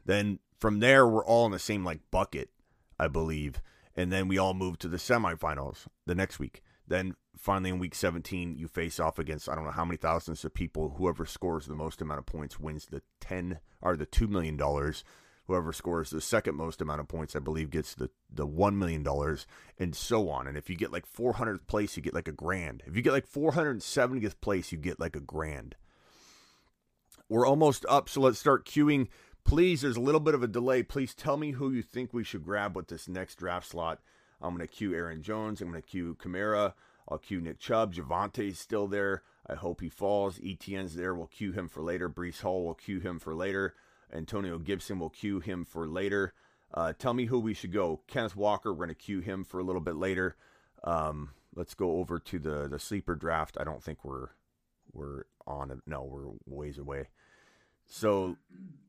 Then 0.04 0.40
from 0.58 0.80
there 0.80 1.06
we're 1.06 1.24
all 1.24 1.46
in 1.46 1.52
the 1.52 1.58
same 1.58 1.84
like 1.84 2.00
bucket 2.10 2.50
I 2.98 3.08
believe. 3.08 3.60
And 3.94 4.10
then 4.10 4.26
we 4.26 4.38
all 4.38 4.54
move 4.54 4.78
to 4.80 4.88
the 4.88 4.96
semifinals 4.96 5.86
the 6.06 6.14
next 6.14 6.38
week 6.38 6.62
then 6.92 7.14
finally 7.36 7.70
in 7.70 7.78
week 7.78 7.94
17, 7.94 8.56
you 8.56 8.68
face 8.68 9.00
off 9.00 9.18
against 9.18 9.48
I 9.48 9.54
don't 9.54 9.64
know 9.64 9.70
how 9.70 9.84
many 9.84 9.96
thousands 9.96 10.44
of 10.44 10.54
people. 10.54 10.94
Whoever 10.98 11.24
scores 11.26 11.66
the 11.66 11.74
most 11.74 12.00
amount 12.00 12.18
of 12.18 12.26
points 12.26 12.60
wins 12.60 12.86
the 12.86 13.02
10 13.20 13.58
or 13.80 13.96
the 13.96 14.06
$2 14.06 14.28
million. 14.28 14.60
Whoever 15.46 15.72
scores 15.72 16.10
the 16.10 16.20
second 16.20 16.54
most 16.54 16.80
amount 16.80 17.00
of 17.00 17.08
points, 17.08 17.34
I 17.34 17.40
believe, 17.40 17.70
gets 17.70 17.94
the, 17.94 18.10
the 18.32 18.46
$1 18.46 18.76
million 18.76 19.06
and 19.78 19.96
so 19.96 20.28
on. 20.30 20.46
And 20.46 20.56
if 20.56 20.70
you 20.70 20.76
get 20.76 20.92
like 20.92 21.10
400th 21.10 21.66
place, 21.66 21.96
you 21.96 22.02
get 22.02 22.14
like 22.14 22.28
a 22.28 22.32
grand. 22.32 22.82
If 22.86 22.96
you 22.96 23.02
get 23.02 23.12
like 23.12 23.28
470th 23.28 24.40
place, 24.40 24.70
you 24.70 24.78
get 24.78 25.00
like 25.00 25.16
a 25.16 25.20
grand. 25.20 25.74
We're 27.28 27.46
almost 27.46 27.84
up, 27.88 28.08
so 28.08 28.20
let's 28.20 28.38
start 28.38 28.66
queuing. 28.66 29.08
Please, 29.44 29.80
there's 29.80 29.96
a 29.96 30.00
little 30.00 30.20
bit 30.20 30.34
of 30.34 30.42
a 30.42 30.48
delay. 30.48 30.82
Please 30.82 31.14
tell 31.14 31.36
me 31.36 31.52
who 31.52 31.72
you 31.72 31.82
think 31.82 32.12
we 32.12 32.22
should 32.22 32.44
grab 32.44 32.76
with 32.76 32.88
this 32.88 33.08
next 33.08 33.36
draft 33.36 33.68
slot. 33.68 34.00
I'm 34.42 34.56
going 34.56 34.66
to 34.66 34.72
queue 34.72 34.94
Aaron 34.94 35.22
Jones. 35.22 35.60
I'm 35.60 35.70
going 35.70 35.80
to 35.80 35.88
queue 35.88 36.16
Kamara. 36.20 36.74
I'll 37.08 37.18
queue 37.18 37.40
Nick 37.40 37.58
Chubb. 37.58 37.94
Javonte's 37.94 38.58
still 38.58 38.86
there. 38.86 39.22
I 39.46 39.54
hope 39.54 39.80
he 39.80 39.88
falls. 39.88 40.38
ETN's 40.38 40.94
there. 40.94 41.14
We'll 41.14 41.26
queue 41.26 41.52
him 41.52 41.68
for 41.68 41.82
later. 41.82 42.08
Breece 42.08 42.40
Hall 42.40 42.64
will 42.64 42.74
queue 42.74 43.00
him 43.00 43.18
for 43.18 43.34
later. 43.34 43.74
Antonio 44.12 44.58
Gibson 44.58 44.98
will 44.98 45.10
queue 45.10 45.40
him 45.40 45.64
for 45.64 45.86
later. 45.86 46.32
Uh, 46.74 46.92
tell 46.98 47.14
me 47.14 47.26
who 47.26 47.38
we 47.38 47.54
should 47.54 47.72
go. 47.72 48.00
Kenneth 48.06 48.36
Walker, 48.36 48.72
we're 48.72 48.86
going 48.86 48.88
to 48.88 48.94
queue 48.94 49.20
him 49.20 49.44
for 49.44 49.60
a 49.60 49.64
little 49.64 49.80
bit 49.80 49.96
later. 49.96 50.36
Um, 50.84 51.30
let's 51.54 51.74
go 51.74 51.98
over 51.98 52.18
to 52.18 52.38
the 52.38 52.68
the 52.68 52.78
sleeper 52.78 53.14
draft. 53.14 53.56
I 53.60 53.64
don't 53.64 53.82
think 53.82 54.04
we're 54.04 54.28
we're 54.92 55.24
on 55.46 55.70
it. 55.70 55.78
No, 55.86 56.02
we're 56.02 56.32
ways 56.46 56.78
away. 56.78 57.08
So 57.92 58.38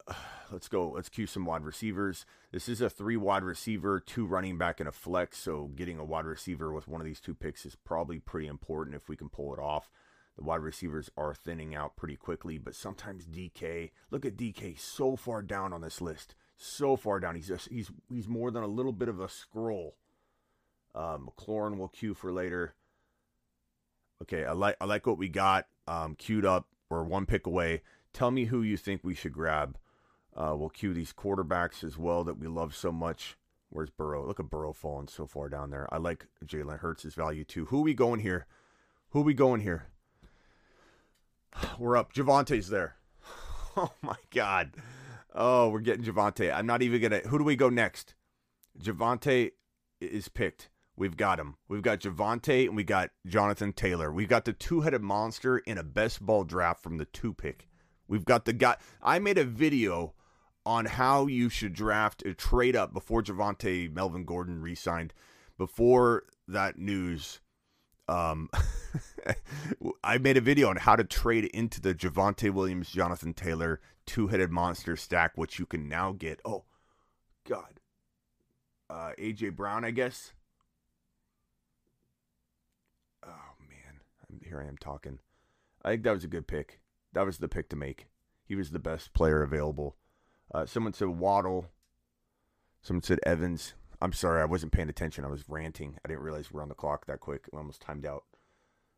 let's 0.52 0.70
go. 0.70 0.92
Let's 0.92 1.10
queue 1.10 1.28
some 1.28 1.46
wide 1.46 1.66
receivers. 1.66 2.26
This 2.54 2.70
is 2.70 2.80
a 2.80 2.90
three 2.90 3.18
wide 3.18 3.44
receiver, 3.44 4.00
two 4.00 4.26
running 4.26 4.58
back, 4.58 4.80
and 4.80 4.88
a 4.88 4.94
flex. 4.94 5.38
So 5.38 5.72
getting 5.76 6.00
a 6.00 6.06
wide 6.06 6.26
receiver 6.26 6.72
with 6.72 6.88
one 6.88 7.02
of 7.02 7.06
these 7.06 7.20
two 7.20 7.36
picks 7.36 7.66
is 7.66 7.76
probably 7.76 8.20
pretty 8.20 8.48
important 8.48 8.96
if 8.96 9.10
we 9.10 9.18
can 9.18 9.28
pull 9.28 9.54
it 9.54 9.60
off. 9.60 9.90
The 10.38 10.44
wide 10.44 10.62
receivers 10.62 11.12
are 11.18 11.36
thinning 11.36 11.76
out 11.76 11.98
pretty 11.98 12.16
quickly, 12.16 12.58
but 12.58 12.76
sometimes 12.76 13.26
DK. 13.26 13.92
Look 14.10 14.26
at 14.26 14.38
DK 14.38 14.80
so 14.80 15.18
far 15.18 15.42
down 15.42 15.74
on 15.74 15.82
this 15.82 16.00
list, 16.00 16.34
so 16.56 16.96
far 16.96 17.20
down. 17.20 17.36
He's 17.36 17.50
just 17.50 17.68
he's 17.70 17.92
he's 18.10 18.30
more 18.30 18.52
than 18.52 18.64
a 18.64 18.68
little 18.68 18.94
bit 18.94 19.10
of 19.10 19.20
a 19.20 19.28
scroll. 19.28 19.98
Uh, 20.96 21.18
McLaurin 21.18 21.78
will 21.78 21.90
queue 21.90 22.14
for 22.14 22.32
later. 22.32 22.74
Okay, 24.22 24.46
I 24.46 24.54
like 24.54 24.78
I 24.80 24.86
like 24.86 25.06
what 25.06 25.18
we 25.18 25.28
got 25.28 25.68
um, 25.90 26.16
queued 26.16 26.46
up. 26.46 26.68
We're 26.90 27.04
one 27.04 27.26
pick 27.26 27.46
away. 27.46 27.82
Tell 28.14 28.32
me 28.32 28.46
who 28.46 28.62
you 28.62 28.78
think 28.78 29.02
we 29.04 29.16
should 29.16 29.34
grab. 29.34 29.78
Uh, 30.36 30.56
we'll 30.58 30.70
queue 30.70 30.94
these 30.94 31.14
quarterbacks 31.14 31.84
as 31.84 31.98
well 31.98 32.24
that 32.24 32.40
we 32.40 32.48
love 32.48 32.76
so 32.76 32.92
much. 32.92 33.38
Where's 33.70 33.90
Burrow? 33.90 34.26
Look 34.26 34.40
at 34.40 34.50
Burrow 34.50 34.74
falling 34.74 35.08
so 35.08 35.26
far 35.26 35.50
down 35.50 35.72
there. 35.72 35.92
I 35.92 35.98
like 35.98 36.28
Jalen 36.46 36.80
Hurts' 36.80 37.16
value 37.16 37.44
too. 37.44 37.66
Who 37.66 37.82
we 37.82 37.94
going 37.94 38.20
here? 38.20 38.46
Who 39.10 39.22
we 39.22 39.34
going 39.34 39.62
here? 39.62 39.88
We're 41.80 41.98
up. 41.98 42.14
Javonte's 42.14 42.70
there. 42.70 42.96
Oh 43.76 43.92
my 44.04 44.18
God. 44.30 44.76
Oh, 45.34 45.70
we're 45.70 45.80
getting 45.80 46.04
Javonte. 46.04 46.54
I'm 46.54 46.68
not 46.68 46.84
even 46.84 47.02
gonna. 47.02 47.22
Who 47.22 47.40
do 47.40 47.44
we 47.44 47.56
go 47.56 47.70
next? 47.70 48.14
Javonte 48.80 49.54
is 50.00 50.28
picked. 50.28 50.70
We've 50.96 51.18
got 51.18 51.40
him. 51.40 51.56
We've 51.68 51.82
got 51.82 52.02
Javonte 52.02 52.68
and 52.68 52.76
we 52.76 52.84
got 52.84 53.10
Jonathan 53.26 53.74
Taylor. 53.74 54.12
We've 54.12 54.30
got 54.30 54.46
the 54.46 54.54
two-headed 54.54 55.02
monster 55.02 55.58
in 55.58 55.80
a 55.80 55.84
best 55.84 56.24
ball 56.24 56.44
draft 56.44 56.84
from 56.84 56.98
the 56.98 57.06
two 57.06 57.34
pick. 57.34 57.68
We've 58.08 58.26
got 58.26 58.46
the 58.46 58.54
guy. 58.54 58.78
I 59.02 59.20
made 59.20 59.38
a 59.38 59.44
video 59.44 60.14
on 60.66 60.86
how 60.86 61.28
you 61.28 61.50
should 61.50 61.74
draft 61.74 62.24
a 62.26 62.34
trade 62.34 62.76
up 62.76 62.94
before 62.94 63.22
Javonte 63.22 63.92
Melvin 63.94 64.26
Gordon 64.26 64.62
re-signed. 64.62 65.14
Before 65.58 66.24
that 66.48 66.78
news 66.78 67.40
Um, 68.08 68.50
I 70.04 70.18
made 70.18 70.38
a 70.38 70.42
video 70.42 70.70
on 70.70 70.76
how 70.78 70.96
to 70.96 71.04
trade 71.06 71.46
into 71.46 71.80
the 71.80 71.96
Javonte 71.96 72.52
Williams, 72.52 72.90
Jonathan 72.90 73.34
Taylor 73.34 73.80
two 74.06 74.28
headed 74.28 74.52
monster 74.52 74.96
stack, 74.98 75.32
which 75.38 75.60
you 75.60 75.66
can 75.66 75.88
now 75.88 76.12
get. 76.12 76.42
Oh, 76.46 76.66
God. 77.48 77.80
Uh, 78.90 79.12
AJ 79.18 79.56
Brown, 79.56 79.86
I 79.86 79.92
guess. 79.92 80.34
Oh, 83.26 83.54
man. 83.62 84.42
Here 84.44 84.62
I 84.62 84.68
am 84.68 84.78
talking. 84.78 85.20
I 85.84 85.92
think 85.92 86.04
that 86.04 86.12
was 86.14 86.24
a 86.24 86.28
good 86.28 86.48
pick. 86.48 86.80
That 87.14 87.26
was 87.26 87.38
the 87.38 87.48
pick 87.48 87.70
to 87.70 87.76
make. 87.76 88.08
He 88.46 88.56
was 88.56 88.72
the 88.72 88.80
best 88.80 89.14
player 89.14 89.42
available. 89.42 89.96
Uh, 90.54 90.66
someone 90.66 90.94
said 90.94 91.10
Waddle. 91.10 91.68
Someone 92.82 93.04
said 93.04 93.20
Evans. 93.26 93.74
I'm 94.02 94.14
sorry, 94.14 94.42
I 94.42 94.46
wasn't 94.46 94.74
paying 94.74 94.90
attention. 94.90 95.24
I 95.24 95.30
was 95.30 95.48
ranting. 95.48 95.98
I 96.04 96.10
didn't 96.10 96.24
realize 96.24 96.52
we're 96.52 96.62
on 96.62 96.70
the 96.70 96.76
clock 96.76 97.06
that 97.06 97.22
quick. 97.22 97.46
We 97.52 97.58
almost 97.58 97.82
timed 97.82 98.06
out. 98.06 98.26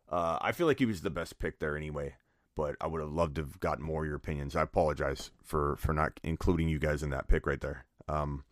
Uh, 0.10 0.40
I 0.42 0.52
feel 0.52 0.66
like 0.66 0.80
he 0.80 0.86
was 0.86 1.02
the 1.02 1.10
best 1.10 1.38
pick 1.38 1.60
there 1.60 1.78
anyway, 1.78 2.16
but 2.56 2.76
I 2.82 2.88
would 2.88 3.02
have 3.02 3.12
loved 3.12 3.36
to 3.36 3.42
have 3.42 3.60
gotten 3.60 3.84
more 3.84 4.04
of 4.04 4.08
your 4.08 4.16
opinions. 4.16 4.56
I 4.56 4.64
apologize 4.64 5.32
for 5.44 5.76
for 5.78 5.94
not 5.94 6.20
including 6.24 6.70
you 6.70 6.80
guys 6.80 7.04
in 7.04 7.12
that 7.12 7.28
pick 7.28 7.46
right 7.46 7.62
there. 7.62 7.86
Um, 8.08 8.46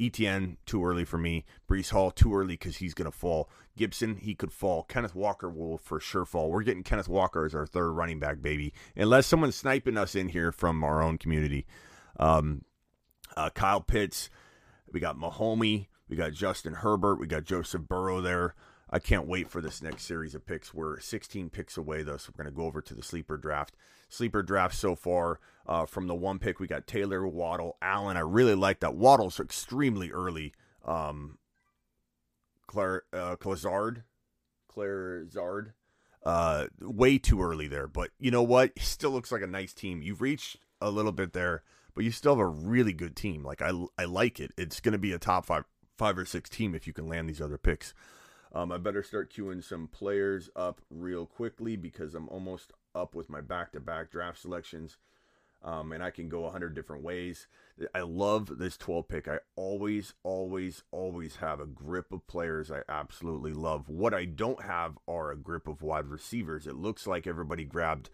ETN 0.00 0.56
too 0.66 0.84
early 0.84 1.04
for 1.04 1.18
me. 1.18 1.44
Breece 1.68 1.90
Hall 1.90 2.10
too 2.10 2.34
early 2.34 2.54
because 2.54 2.78
he's 2.78 2.94
gonna 2.94 3.10
fall. 3.10 3.48
Gibson 3.76 4.16
he 4.16 4.34
could 4.34 4.52
fall. 4.52 4.84
Kenneth 4.84 5.14
Walker 5.14 5.48
will 5.48 5.78
for 5.78 6.00
sure 6.00 6.24
fall. 6.24 6.50
We're 6.50 6.62
getting 6.62 6.82
Kenneth 6.82 7.08
Walker 7.08 7.44
as 7.44 7.54
our 7.54 7.66
third 7.66 7.90
running 7.92 8.18
back, 8.18 8.40
baby, 8.40 8.72
unless 8.96 9.26
someone's 9.26 9.56
sniping 9.56 9.96
us 9.96 10.14
in 10.14 10.28
here 10.28 10.52
from 10.52 10.82
our 10.84 11.02
own 11.02 11.18
community. 11.18 11.66
Um, 12.18 12.64
uh, 13.36 13.50
Kyle 13.50 13.80
Pitts, 13.80 14.30
we 14.90 15.00
got 15.00 15.16
Mahomey, 15.16 15.88
we 16.08 16.16
got 16.16 16.32
Justin 16.32 16.74
Herbert, 16.74 17.18
we 17.18 17.26
got 17.26 17.44
Joseph 17.44 17.82
Burrow 17.88 18.20
there. 18.20 18.54
I 18.90 19.00
can't 19.00 19.26
wait 19.26 19.50
for 19.50 19.60
this 19.60 19.82
next 19.82 20.04
series 20.04 20.36
of 20.36 20.46
picks. 20.46 20.72
We're 20.72 21.00
16 21.00 21.50
picks 21.50 21.76
away, 21.76 22.02
though, 22.02 22.16
so 22.16 22.30
we're 22.32 22.44
going 22.44 22.54
to 22.54 22.56
go 22.56 22.66
over 22.66 22.80
to 22.80 22.94
the 22.94 23.02
sleeper 23.02 23.36
draft. 23.36 23.74
Sleeper 24.14 24.42
draft 24.42 24.74
so 24.74 24.94
far 24.94 25.40
uh, 25.66 25.86
from 25.86 26.06
the 26.06 26.14
one 26.14 26.38
pick, 26.38 26.60
we 26.60 26.66
got 26.66 26.86
Taylor, 26.86 27.26
Waddle, 27.26 27.76
Allen. 27.80 28.16
I 28.16 28.20
really 28.20 28.54
like 28.54 28.80
that. 28.80 28.94
Waddle's 28.94 29.40
extremely 29.40 30.10
early. 30.10 30.52
Um, 30.84 31.38
Claire, 32.66 33.02
uh, 33.12 33.36
Clazard, 33.36 34.02
Claire 34.68 35.24
Zard, 35.26 35.72
uh, 36.24 36.66
way 36.80 37.18
too 37.18 37.42
early 37.42 37.66
there. 37.66 37.86
But 37.86 38.10
you 38.18 38.30
know 38.30 38.42
what? 38.42 38.78
Still 38.78 39.10
looks 39.10 39.32
like 39.32 39.42
a 39.42 39.46
nice 39.46 39.72
team. 39.72 40.02
You've 40.02 40.20
reached 40.20 40.58
a 40.80 40.90
little 40.90 41.12
bit 41.12 41.32
there, 41.32 41.62
but 41.94 42.04
you 42.04 42.10
still 42.10 42.34
have 42.34 42.40
a 42.40 42.46
really 42.46 42.92
good 42.92 43.16
team. 43.16 43.42
Like 43.42 43.62
I, 43.62 43.72
I 43.96 44.04
like 44.04 44.40
it. 44.40 44.52
It's 44.58 44.80
going 44.80 44.92
to 44.92 44.98
be 44.98 45.12
a 45.12 45.18
top 45.18 45.46
five, 45.46 45.64
five 45.96 46.18
or 46.18 46.26
six 46.26 46.50
team 46.50 46.74
if 46.74 46.86
you 46.86 46.92
can 46.92 47.08
land 47.08 47.28
these 47.28 47.40
other 47.40 47.58
picks. 47.58 47.94
Um, 48.52 48.70
I 48.70 48.78
better 48.78 49.02
start 49.02 49.32
queuing 49.32 49.64
some 49.64 49.88
players 49.88 50.50
up 50.54 50.80
real 50.90 51.26
quickly 51.26 51.74
because 51.76 52.14
I'm 52.14 52.28
almost 52.28 52.72
up 52.94 53.14
with 53.14 53.30
my 53.30 53.40
back-to-back 53.40 54.10
draft 54.10 54.40
selections. 54.40 54.96
Um, 55.62 55.92
and 55.92 56.02
I 56.02 56.10
can 56.10 56.28
go 56.28 56.40
100 56.42 56.74
different 56.74 57.02
ways. 57.02 57.46
I 57.94 58.00
love 58.00 58.58
this 58.58 58.76
12 58.76 59.08
pick. 59.08 59.28
I 59.28 59.38
always, 59.56 60.12
always, 60.22 60.82
always 60.90 61.36
have 61.36 61.58
a 61.58 61.66
grip 61.66 62.12
of 62.12 62.26
players 62.26 62.70
I 62.70 62.82
absolutely 62.88 63.54
love. 63.54 63.88
What 63.88 64.12
I 64.12 64.26
don't 64.26 64.62
have 64.62 64.98
are 65.08 65.30
a 65.30 65.36
grip 65.36 65.66
of 65.66 65.80
wide 65.80 66.06
receivers. 66.06 66.66
It 66.66 66.76
looks 66.76 67.06
like 67.06 67.26
everybody 67.26 67.64
grabbed 67.64 68.10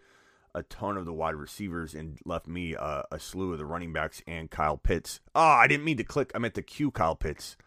a 0.55 0.63
ton 0.63 0.97
of 0.97 1.05
the 1.05 1.13
wide 1.13 1.35
receivers 1.35 1.93
and 1.93 2.19
left 2.25 2.47
me 2.47 2.75
uh, 2.75 3.03
a 3.11 3.19
slew 3.19 3.51
of 3.51 3.57
the 3.57 3.65
running 3.65 3.93
backs 3.93 4.21
and 4.25 4.49
Kyle 4.49 4.77
Pitts. 4.77 5.19
Oh, 5.35 5.41
I 5.41 5.67
didn't 5.67 5.85
mean 5.85 5.97
to 5.97 6.03
click. 6.03 6.31
I 6.33 6.39
meant 6.39 6.55
to 6.55 6.61
queue 6.61 6.91
Kyle 6.91 7.15
Pitts. 7.15 7.57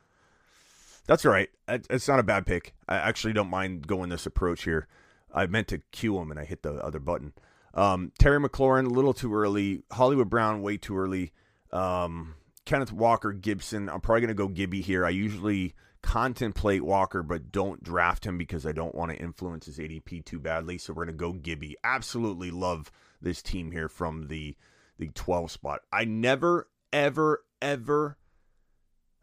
That's 1.06 1.26
all 1.26 1.33
right. 1.33 1.50
It's 1.68 2.09
not 2.09 2.18
a 2.18 2.25
bad 2.25 2.47
pick. 2.47 2.75
I 2.88 2.97
actually 2.97 3.35
don't 3.35 3.50
mind 3.50 3.87
going 3.87 4.09
this 4.09 4.26
approach 4.26 4.64
here. 4.64 4.88
I 5.35 5.47
meant 5.47 5.69
to 5.69 5.79
queue 5.91 6.19
him 6.19 6.31
and 6.31 6.41
I 6.41 6.45
hit 6.45 6.62
the 6.62 6.75
other 6.75 7.00
button. 7.00 7.33
Um, 7.75 8.12
Terry 8.19 8.38
McLaurin, 8.41 8.87
a 8.87 8.91
little 8.91 9.12
too 9.12 9.35
early. 9.35 9.83
Hollywood 9.93 10.31
Brown, 10.31 10.62
way 10.62 10.76
too 10.76 10.97
early. 10.97 11.33
Um, 11.73 12.37
Kenneth 12.64 12.93
Walker, 12.93 13.33
Gibson. 13.33 13.88
I'm 13.88 14.00
probably 14.00 14.21
going 14.21 14.29
to 14.29 14.35
go 14.35 14.49
Gibby 14.49 14.81
here. 14.81 15.05
I 15.05 15.11
usually 15.11 15.75
contemplate 16.03 16.85
Walker, 16.85 17.23
but 17.23 17.50
don't 17.50 17.83
draft 17.83 18.25
him 18.25 18.38
because 18.38 18.64
I 18.64 18.73
don't 18.73 18.95
want 18.95 19.11
to 19.11 19.19
influence 19.19 19.67
his 19.67 19.79
ADP 19.79 20.25
too 20.25 20.38
badly. 20.38 20.79
So 20.79 20.93
we're 20.93 21.05
going 21.05 21.17
to 21.17 21.19
go 21.19 21.33
Gibby. 21.33 21.76
Absolutely 21.83 22.50
love 22.50 22.93
this 23.21 23.43
team 23.43 23.73
here 23.73 23.88
from 23.88 24.29
the 24.29 24.57
the 24.97 25.09
12 25.09 25.50
spot. 25.50 25.81
I 25.93 26.05
never, 26.05 26.69
ever, 26.93 27.43
ever 27.61 28.17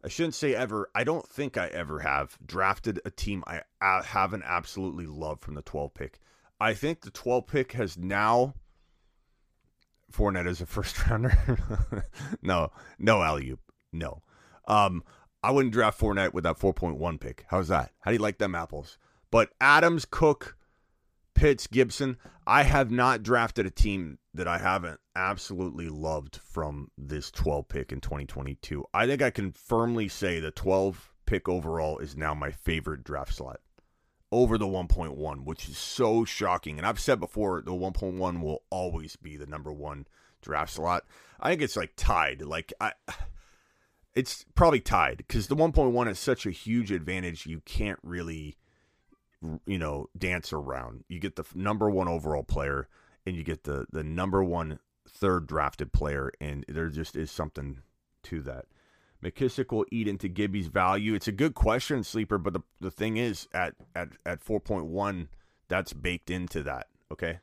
I 0.03 0.07
shouldn't 0.07 0.35
say 0.35 0.55
ever. 0.55 0.89
I 0.95 1.03
don't 1.03 1.27
think 1.27 1.57
I 1.57 1.67
ever 1.67 1.99
have 1.99 2.37
drafted 2.45 2.99
a 3.05 3.11
team 3.11 3.43
I 3.47 3.61
haven't 3.81 4.43
absolutely 4.45 5.05
loved 5.05 5.41
from 5.41 5.53
the 5.53 5.61
12 5.61 5.93
pick. 5.93 6.19
I 6.59 6.73
think 6.73 7.01
the 7.01 7.11
12 7.11 7.47
pick 7.47 7.71
has 7.73 7.97
now. 7.97 8.55
Fournette 10.11 10.47
is 10.47 10.61
a 10.61 10.65
first 10.65 11.07
rounder. 11.09 12.05
no, 12.41 12.71
no 12.99 13.21
alley 13.21 13.55
No. 13.93 14.21
Um, 14.67 15.03
I 15.43 15.51
wouldn't 15.51 15.73
draft 15.73 15.99
Fournette 15.99 16.33
with 16.33 16.43
that 16.43 16.59
4.1 16.59 17.19
pick. 17.19 17.45
How's 17.47 17.69
that? 17.69 17.91
How 18.01 18.11
do 18.11 18.15
you 18.15 18.21
like 18.21 18.37
them 18.37 18.55
apples? 18.55 18.97
But 19.31 19.49
Adams, 19.59 20.05
Cook, 20.05 20.57
Pitts, 21.33 21.67
Gibson, 21.67 22.17
I 22.45 22.63
have 22.63 22.91
not 22.91 23.23
drafted 23.23 23.65
a 23.65 23.71
team 23.71 24.19
that 24.33 24.47
I 24.47 24.57
haven't 24.57 24.99
absolutely 25.15 25.89
loved 25.89 26.37
from 26.37 26.89
this 26.97 27.31
12 27.31 27.67
pick 27.67 27.91
in 27.91 27.99
2022. 27.99 28.85
I 28.93 29.05
think 29.05 29.21
I 29.21 29.29
can 29.29 29.51
firmly 29.51 30.07
say 30.07 30.39
the 30.39 30.51
12 30.51 31.11
pick 31.25 31.49
overall 31.49 31.97
is 31.99 32.15
now 32.15 32.33
my 32.33 32.51
favorite 32.51 33.03
draft 33.03 33.33
slot 33.33 33.59
over 34.31 34.57
the 34.57 34.65
1.1, 34.65 35.43
which 35.43 35.67
is 35.67 35.77
so 35.77 36.23
shocking. 36.23 36.77
And 36.77 36.87
I've 36.87 36.99
said 36.99 37.19
before, 37.19 37.61
the 37.61 37.71
1.1 37.71 38.41
will 38.41 38.63
always 38.69 39.17
be 39.17 39.35
the 39.35 39.45
number 39.45 39.73
one 39.73 40.07
draft 40.41 40.73
slot. 40.73 41.03
I 41.39 41.49
think 41.49 41.61
it's 41.61 41.75
like 41.75 41.93
tied. 41.97 42.41
Like 42.41 42.71
I, 42.79 42.93
it's 44.15 44.45
probably 44.55 44.79
tied 44.79 45.17
because 45.17 45.47
the 45.47 45.55
1.1 45.55 46.09
is 46.09 46.19
such 46.19 46.45
a 46.45 46.51
huge 46.51 46.91
advantage. 46.91 47.45
You 47.45 47.61
can't 47.65 47.99
really, 48.03 48.55
you 49.65 49.77
know, 49.77 50.07
dance 50.17 50.53
around. 50.53 51.03
You 51.09 51.19
get 51.19 51.35
the 51.35 51.45
number 51.53 51.89
one 51.89 52.07
overall 52.07 52.43
player 52.43 52.87
and 53.25 53.35
you 53.35 53.43
get 53.43 53.63
the 53.63 53.85
the 53.91 54.03
number 54.03 54.43
one 54.43 54.79
third 55.07 55.47
drafted 55.47 55.91
player, 55.91 56.31
and 56.39 56.65
there 56.67 56.89
just 56.89 57.15
is 57.15 57.31
something 57.31 57.79
to 58.23 58.41
that. 58.41 58.65
McKissic 59.23 59.71
will 59.71 59.85
eat 59.91 60.07
into 60.07 60.27
Gibby's 60.27 60.67
value. 60.67 61.13
It's 61.13 61.27
a 61.27 61.31
good 61.31 61.53
question, 61.53 62.03
sleeper, 62.03 62.37
but 62.37 62.53
the, 62.53 62.61
the 62.79 62.91
thing 62.91 63.17
is 63.17 63.47
at 63.53 63.75
at 63.95 64.09
at 64.25 64.41
four 64.41 64.59
point 64.59 64.85
one, 64.85 65.29
that's 65.67 65.93
baked 65.93 66.29
into 66.29 66.63
that. 66.63 66.87
Okay, 67.11 67.39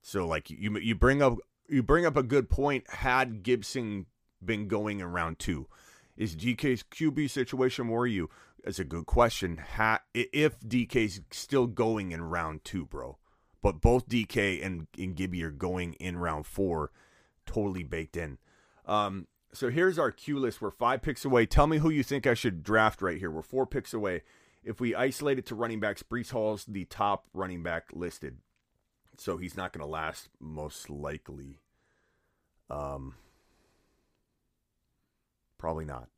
so 0.00 0.26
like 0.26 0.50
you 0.50 0.78
you 0.78 0.94
bring 0.94 1.22
up 1.22 1.38
you 1.68 1.82
bring 1.82 2.06
up 2.06 2.16
a 2.16 2.22
good 2.22 2.48
point. 2.48 2.88
Had 2.88 3.42
Gibson 3.42 4.06
been 4.44 4.68
going 4.68 5.00
in 5.00 5.06
round 5.06 5.38
two, 5.38 5.68
is 6.16 6.34
DK's 6.34 6.82
QB 6.82 7.30
situation 7.30 7.88
were 7.88 8.06
you? 8.06 8.30
It's 8.64 8.78
a 8.78 8.84
good 8.84 9.06
question. 9.06 9.60
Ha, 9.76 10.00
if 10.14 10.58
DK's 10.60 11.20
still 11.30 11.66
going 11.66 12.12
in 12.12 12.22
round 12.22 12.64
two, 12.64 12.86
bro, 12.86 13.18
but 13.62 13.80
both 13.80 14.08
DK 14.08 14.64
and, 14.64 14.86
and 14.98 15.14
Gibby 15.14 15.42
are 15.44 15.50
going 15.50 15.94
in 15.94 16.18
round 16.18 16.46
four, 16.46 16.90
totally 17.46 17.84
baked 17.84 18.16
in. 18.16 18.38
Um, 18.86 19.28
so 19.52 19.70
here's 19.70 19.98
our 19.98 20.10
Q 20.10 20.38
list. 20.38 20.60
We're 20.60 20.70
five 20.70 21.02
picks 21.02 21.24
away. 21.24 21.46
Tell 21.46 21.66
me 21.66 21.78
who 21.78 21.90
you 21.90 22.02
think 22.02 22.26
I 22.26 22.34
should 22.34 22.62
draft 22.62 23.00
right 23.00 23.18
here. 23.18 23.30
We're 23.30 23.42
four 23.42 23.66
picks 23.66 23.94
away. 23.94 24.22
If 24.64 24.80
we 24.80 24.94
isolate 24.94 25.38
it 25.38 25.46
to 25.46 25.54
running 25.54 25.80
backs, 25.80 26.02
Breece 26.02 26.30
Hall's 26.30 26.64
the 26.64 26.84
top 26.84 27.26
running 27.32 27.62
back 27.62 27.88
listed. 27.92 28.38
So 29.18 29.36
he's 29.36 29.56
not 29.56 29.72
going 29.72 29.84
to 29.84 29.90
last 29.90 30.28
most 30.40 30.88
likely. 30.88 31.60
Um, 32.70 33.14
probably 35.58 35.84
not. 35.84 36.08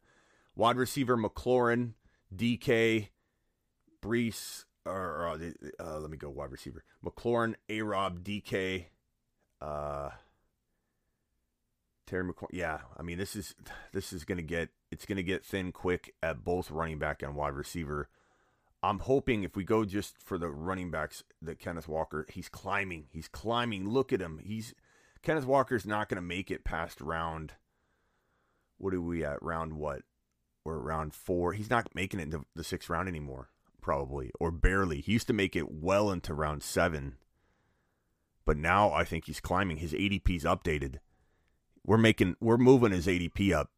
Wide 0.55 0.77
receiver 0.77 1.17
McLaurin, 1.17 1.95
DK, 2.35 3.09
Breece, 4.01 4.65
or, 4.87 5.29
uh, 5.29 5.39
uh, 5.81 5.99
let 5.99 6.11
me 6.11 6.17
go 6.17 6.31
wide 6.31 6.53
receiver. 6.53 6.85
McLaurin, 7.05 7.55
A 7.69 7.83
Rob, 7.83 8.23
DK, 8.23 8.87
uh, 9.61 10.11
Terry 12.07 12.25
McLaurin. 12.25 12.49
Yeah, 12.53 12.81
I 12.97 13.03
mean 13.03 13.19
this 13.19 13.35
is 13.35 13.55
this 13.93 14.13
is 14.13 14.25
gonna 14.25 14.43
get 14.43 14.71
it's 14.91 15.07
gonna 15.07 15.23
get 15.23 15.45
thin 15.45 15.73
quick 15.73 16.15
at 16.23 16.45
both 16.45 16.71
running 16.71 16.99
back 16.99 17.23
and 17.23 17.35
wide 17.35 17.55
receiver. 17.55 18.09
I'm 18.83 18.99
hoping 18.99 19.43
if 19.43 19.57
we 19.57 19.65
go 19.65 19.87
just 19.87 20.19
for 20.19 20.37
the 20.37 20.51
running 20.51 20.91
backs, 20.91 21.25
that 21.41 21.59
Kenneth 21.59 21.89
Walker, 21.89 22.27
he's 22.29 22.51
climbing, 22.51 23.07
he's 23.11 23.29
climbing. 23.29 23.89
Look 23.89 24.13
at 24.13 24.21
him. 24.21 24.41
He's 24.45 24.75
Kenneth 25.23 25.47
Walker's 25.47 25.87
not 25.87 26.09
gonna 26.11 26.21
make 26.21 26.51
it 26.51 26.65
past 26.65 27.01
round. 27.01 27.55
What 28.77 28.93
are 28.93 29.01
we 29.01 29.25
at? 29.25 29.43
Round 29.43 29.75
what? 29.75 30.03
We're 30.65 30.79
round 30.79 31.15
four. 31.15 31.53
He's 31.55 31.71
not 31.71 31.95
making 31.95 32.21
it 32.21 32.25
into 32.25 32.45
the 32.55 32.65
sixth 32.65 32.91
round 32.91 33.09
anymore 33.09 33.49
probably, 33.85 34.31
or 34.41 34.51
barely. 34.51 35.03
He 35.03 35.13
used 35.13 35.27
to 35.27 35.35
make 35.35 35.55
it 35.55 35.71
well 35.71 36.11
into 36.11 36.33
round 36.33 36.63
seven, 36.63 37.17
but 38.47 38.57
now 38.57 38.91
I 38.91 39.05
think 39.05 39.27
he's 39.27 39.41
climbing. 39.41 39.77
His 39.77 39.93
ADP's 39.93 40.45
updated. 40.45 41.01
We're 41.85 41.99
making, 41.99 42.37
we're 42.41 42.57
moving 42.57 42.93
his 42.93 43.07
ADP 43.07 43.53
up. 43.53 43.71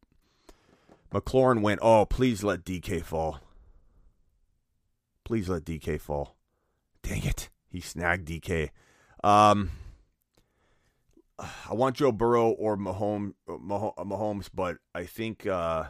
McLaurin 1.13 1.61
went, 1.61 1.81
oh, 1.83 2.05
please 2.05 2.41
let 2.41 2.63
DK 2.63 3.03
fall. 3.03 3.41
Please 5.25 5.49
let 5.49 5.65
DK 5.65 5.99
fall. 5.99 6.37
Dang 7.03 7.25
it. 7.25 7.49
He 7.67 7.81
snagged 7.81 8.29
DK. 8.29 8.69
Um, 9.25 9.71
I 11.37 11.73
want 11.73 11.97
Joe 11.97 12.13
Burrow 12.13 12.51
or 12.51 12.77
Mahomes, 12.77 13.33
Mahomes, 13.45 14.49
but 14.53 14.77
I 14.95 15.03
think 15.03 15.45
uh, 15.45 15.83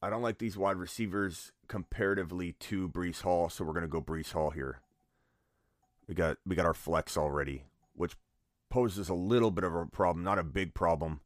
I 0.00 0.08
don't 0.08 0.22
like 0.22 0.38
these 0.38 0.56
wide 0.56 0.76
receivers 0.76 1.50
comparatively 1.68 2.52
to 2.52 2.88
Breece 2.88 3.22
Hall, 3.22 3.48
so 3.48 3.64
we're 3.64 3.74
gonna 3.74 3.86
go 3.86 4.00
Breece 4.00 4.32
Hall 4.32 4.50
here. 4.50 4.80
We 6.08 6.14
got 6.14 6.38
we 6.46 6.56
got 6.56 6.66
our 6.66 6.74
flex 6.74 7.16
already, 7.16 7.64
which 7.94 8.16
poses 8.70 9.08
a 9.08 9.14
little 9.14 9.50
bit 9.50 9.64
of 9.64 9.74
a 9.74 9.86
problem, 9.86 10.24
not 10.24 10.38
a 10.38 10.44
big 10.44 10.74
problem. 10.74 11.20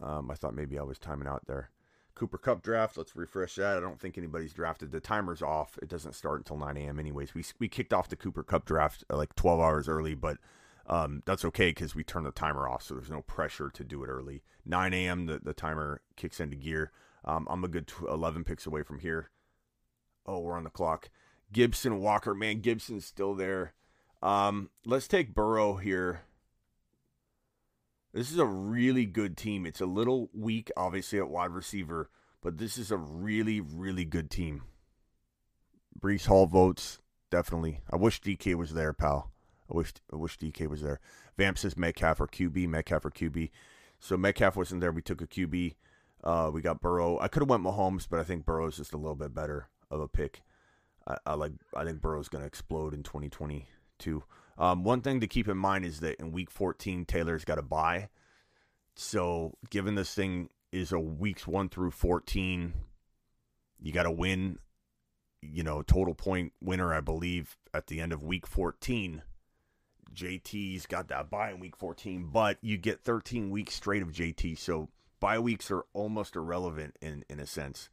Um, 0.00 0.30
I 0.30 0.34
thought 0.34 0.54
maybe 0.54 0.78
I 0.78 0.82
was 0.82 0.98
timing 0.98 1.28
out 1.28 1.46
there. 1.46 1.70
Cooper 2.14 2.38
Cup 2.38 2.62
draft. 2.62 2.96
Let's 2.96 3.16
refresh 3.16 3.54
that. 3.54 3.76
I 3.76 3.80
don't 3.80 4.00
think 4.00 4.18
anybody's 4.18 4.52
drafted. 4.52 4.92
The 4.92 5.00
timer's 5.00 5.42
off. 5.42 5.78
It 5.80 5.88
doesn't 5.88 6.14
start 6.14 6.40
until 6.40 6.58
9 6.58 6.76
a.m. 6.76 6.98
Anyways, 6.98 7.34
we 7.34 7.44
we 7.58 7.68
kicked 7.68 7.92
off 7.92 8.08
the 8.08 8.16
Cooper 8.16 8.42
Cup 8.42 8.64
draft 8.64 9.04
uh, 9.10 9.16
like 9.16 9.34
12 9.34 9.60
hours 9.60 9.88
early, 9.88 10.14
but 10.14 10.38
um, 10.86 11.22
that's 11.24 11.44
okay 11.46 11.70
because 11.70 11.94
we 11.94 12.04
turned 12.04 12.26
the 12.26 12.32
timer 12.32 12.68
off, 12.68 12.82
so 12.82 12.94
there's 12.94 13.10
no 13.10 13.22
pressure 13.22 13.70
to 13.70 13.84
do 13.84 14.02
it 14.02 14.08
early. 14.08 14.42
9 14.66 14.92
a.m. 14.92 15.26
the 15.26 15.38
the 15.38 15.54
timer 15.54 16.02
kicks 16.16 16.40
into 16.40 16.56
gear. 16.56 16.90
Um, 17.24 17.46
I'm 17.50 17.64
a 17.64 17.68
good 17.68 17.90
11 18.08 18.44
picks 18.44 18.66
away 18.66 18.82
from 18.82 18.98
here. 18.98 19.30
Oh, 20.26 20.40
we're 20.40 20.56
on 20.56 20.64
the 20.64 20.70
clock. 20.70 21.08
Gibson 21.52 22.00
Walker, 22.00 22.34
man, 22.34 22.60
Gibson's 22.60 23.04
still 23.04 23.34
there. 23.34 23.74
Um, 24.22 24.70
let's 24.86 25.08
take 25.08 25.34
Burrow 25.34 25.76
here. 25.76 26.22
This 28.12 28.30
is 28.30 28.38
a 28.38 28.46
really 28.46 29.06
good 29.06 29.36
team. 29.36 29.66
It's 29.66 29.80
a 29.80 29.86
little 29.86 30.30
weak, 30.34 30.70
obviously, 30.76 31.18
at 31.18 31.30
wide 31.30 31.50
receiver, 31.50 32.10
but 32.42 32.58
this 32.58 32.76
is 32.76 32.90
a 32.90 32.96
really, 32.96 33.60
really 33.60 34.04
good 34.04 34.30
team. 34.30 34.62
Breece 35.98 36.26
Hall 36.26 36.46
votes, 36.46 36.98
definitely. 37.30 37.80
I 37.90 37.96
wish 37.96 38.20
DK 38.20 38.54
was 38.54 38.74
there, 38.74 38.92
pal. 38.92 39.32
I 39.72 39.76
wish 39.76 39.94
I 40.12 40.16
wish 40.16 40.38
DK 40.38 40.68
was 40.68 40.82
there. 40.82 41.00
Vamp 41.38 41.56
says 41.56 41.76
Metcalf 41.76 42.20
or 42.20 42.26
QB, 42.26 42.68
Metcalf 42.68 43.04
or 43.06 43.10
QB. 43.10 43.50
So 43.98 44.16
Metcalf 44.16 44.56
wasn't 44.56 44.80
there. 44.80 44.92
We 44.92 45.00
took 45.02 45.22
a 45.22 45.26
QB. 45.26 45.76
Uh, 46.22 46.50
we 46.52 46.60
got 46.60 46.80
Burrow. 46.80 47.18
I 47.18 47.28
could 47.28 47.42
have 47.42 47.50
went 47.50 47.64
Mahomes, 47.64 48.06
but 48.08 48.20
I 48.20 48.24
think 48.24 48.44
Burrow's 48.44 48.76
just 48.76 48.94
a 48.94 48.98
little 48.98 49.16
bit 49.16 49.34
better 49.34 49.68
of 49.90 50.00
a 50.00 50.08
pick. 50.08 50.42
I, 51.06 51.16
I 51.26 51.34
like. 51.34 51.52
I 51.74 51.84
think 51.84 52.00
Burrow's 52.00 52.28
going 52.28 52.42
to 52.42 52.48
explode 52.48 52.94
in 52.94 53.02
2022. 53.02 54.22
Um, 54.58 54.84
one 54.84 55.00
thing 55.00 55.20
to 55.20 55.26
keep 55.26 55.48
in 55.48 55.56
mind 55.56 55.84
is 55.84 56.00
that 56.00 56.20
in 56.20 56.32
Week 56.32 56.50
14, 56.50 57.04
Taylor's 57.06 57.44
got 57.44 57.58
a 57.58 57.62
bye. 57.62 58.08
So, 58.94 59.56
given 59.70 59.94
this 59.94 60.14
thing 60.14 60.50
is 60.70 60.92
a 60.92 61.00
weeks 61.00 61.46
one 61.46 61.68
through 61.68 61.90
14, 61.90 62.72
you 63.80 63.92
got 63.92 64.04
to 64.04 64.10
win. 64.10 64.58
You 65.40 65.64
know, 65.64 65.82
total 65.82 66.14
point 66.14 66.52
winner, 66.60 66.94
I 66.94 67.00
believe, 67.00 67.56
at 67.74 67.88
the 67.88 68.00
end 68.00 68.12
of 68.12 68.22
Week 68.22 68.46
14. 68.46 69.22
JT's 70.14 70.86
got 70.86 71.08
that 71.08 71.30
bye 71.30 71.50
in 71.50 71.58
Week 71.58 71.74
14, 71.74 72.28
but 72.32 72.58
you 72.60 72.76
get 72.76 73.00
13 73.00 73.50
weeks 73.50 73.74
straight 73.74 74.02
of 74.02 74.12
JT. 74.12 74.58
So 74.58 74.88
bye 75.22 75.38
weeks 75.38 75.70
are 75.70 75.84
almost 75.94 76.34
irrelevant 76.34 76.96
in 77.00 77.24
in 77.30 77.38
a 77.38 77.46
sense 77.46 77.88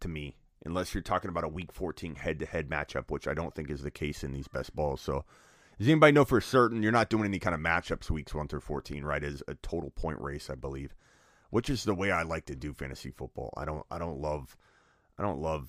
to 0.00 0.08
me, 0.08 0.36
unless 0.64 0.92
you're 0.92 1.02
talking 1.04 1.28
about 1.30 1.44
a 1.44 1.48
Week 1.48 1.72
14 1.72 2.16
head-to-head 2.16 2.68
matchup, 2.68 3.12
which 3.12 3.28
I 3.28 3.32
don't 3.32 3.54
think 3.54 3.70
is 3.70 3.82
the 3.82 3.92
case 3.92 4.24
in 4.24 4.32
these 4.32 4.48
best 4.48 4.74
balls. 4.74 5.00
So, 5.00 5.24
does 5.78 5.88
anybody 5.88 6.12
know 6.12 6.24
for 6.24 6.40
certain 6.40 6.82
you're 6.82 6.90
not 6.90 7.10
doing 7.10 7.26
any 7.26 7.38
kind 7.38 7.54
of 7.54 7.60
matchups 7.60 8.10
weeks 8.10 8.34
one 8.34 8.48
through 8.48 8.60
14, 8.60 9.04
right? 9.04 9.22
As 9.22 9.40
a 9.46 9.54
total 9.54 9.90
point 9.90 10.20
race, 10.20 10.50
I 10.50 10.56
believe, 10.56 10.96
which 11.50 11.70
is 11.70 11.84
the 11.84 11.94
way 11.94 12.10
I 12.10 12.24
like 12.24 12.46
to 12.46 12.56
do 12.56 12.74
fantasy 12.74 13.12
football. 13.12 13.54
I 13.56 13.64
don't 13.64 13.86
I 13.88 13.98
don't 13.98 14.20
love 14.20 14.56
I 15.16 15.22
don't 15.22 15.40
love 15.40 15.68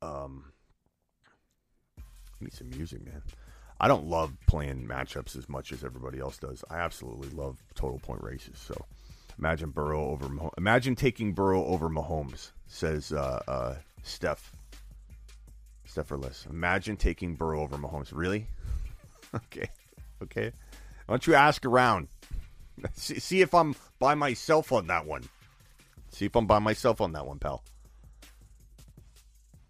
um. 0.00 0.46
I 1.98 2.44
need 2.44 2.54
some 2.54 2.70
music, 2.70 3.04
man. 3.04 3.22
I 3.78 3.86
don't 3.86 4.06
love 4.06 4.32
playing 4.46 4.88
matchups 4.88 5.36
as 5.36 5.48
much 5.48 5.72
as 5.72 5.84
everybody 5.84 6.20
else 6.20 6.38
does. 6.38 6.64
I 6.70 6.78
absolutely 6.78 7.28
love 7.28 7.62
total 7.74 7.98
point 7.98 8.22
races. 8.22 8.58
So 8.58 8.74
Imagine 9.38 9.70
Burrow 9.70 10.10
over. 10.10 10.28
Imagine 10.56 10.94
taking 10.94 11.32
Burrow 11.32 11.64
over 11.64 11.88
Mahomes. 11.88 12.52
Says 12.66 13.12
uh, 13.12 13.42
uh, 13.48 13.74
Steph. 14.02 14.52
Steph 15.84 16.10
or 16.10 16.18
less. 16.18 16.46
Imagine 16.48 16.96
taking 16.96 17.34
Burrow 17.34 17.60
over 17.60 17.76
Mahomes. 17.76 18.10
Really? 18.12 18.46
okay. 19.34 19.68
Okay. 20.22 20.52
Why 21.06 21.14
don't 21.14 21.26
you 21.26 21.34
ask 21.34 21.64
around? 21.66 22.08
See, 22.94 23.18
see 23.20 23.40
if 23.42 23.54
I'm 23.54 23.74
by 23.98 24.14
myself 24.14 24.72
on 24.72 24.86
that 24.86 25.06
one. 25.06 25.24
See 26.10 26.26
if 26.26 26.36
I'm 26.36 26.46
by 26.46 26.58
myself 26.58 27.00
on 27.00 27.12
that 27.12 27.26
one, 27.26 27.38
pal. 27.38 27.62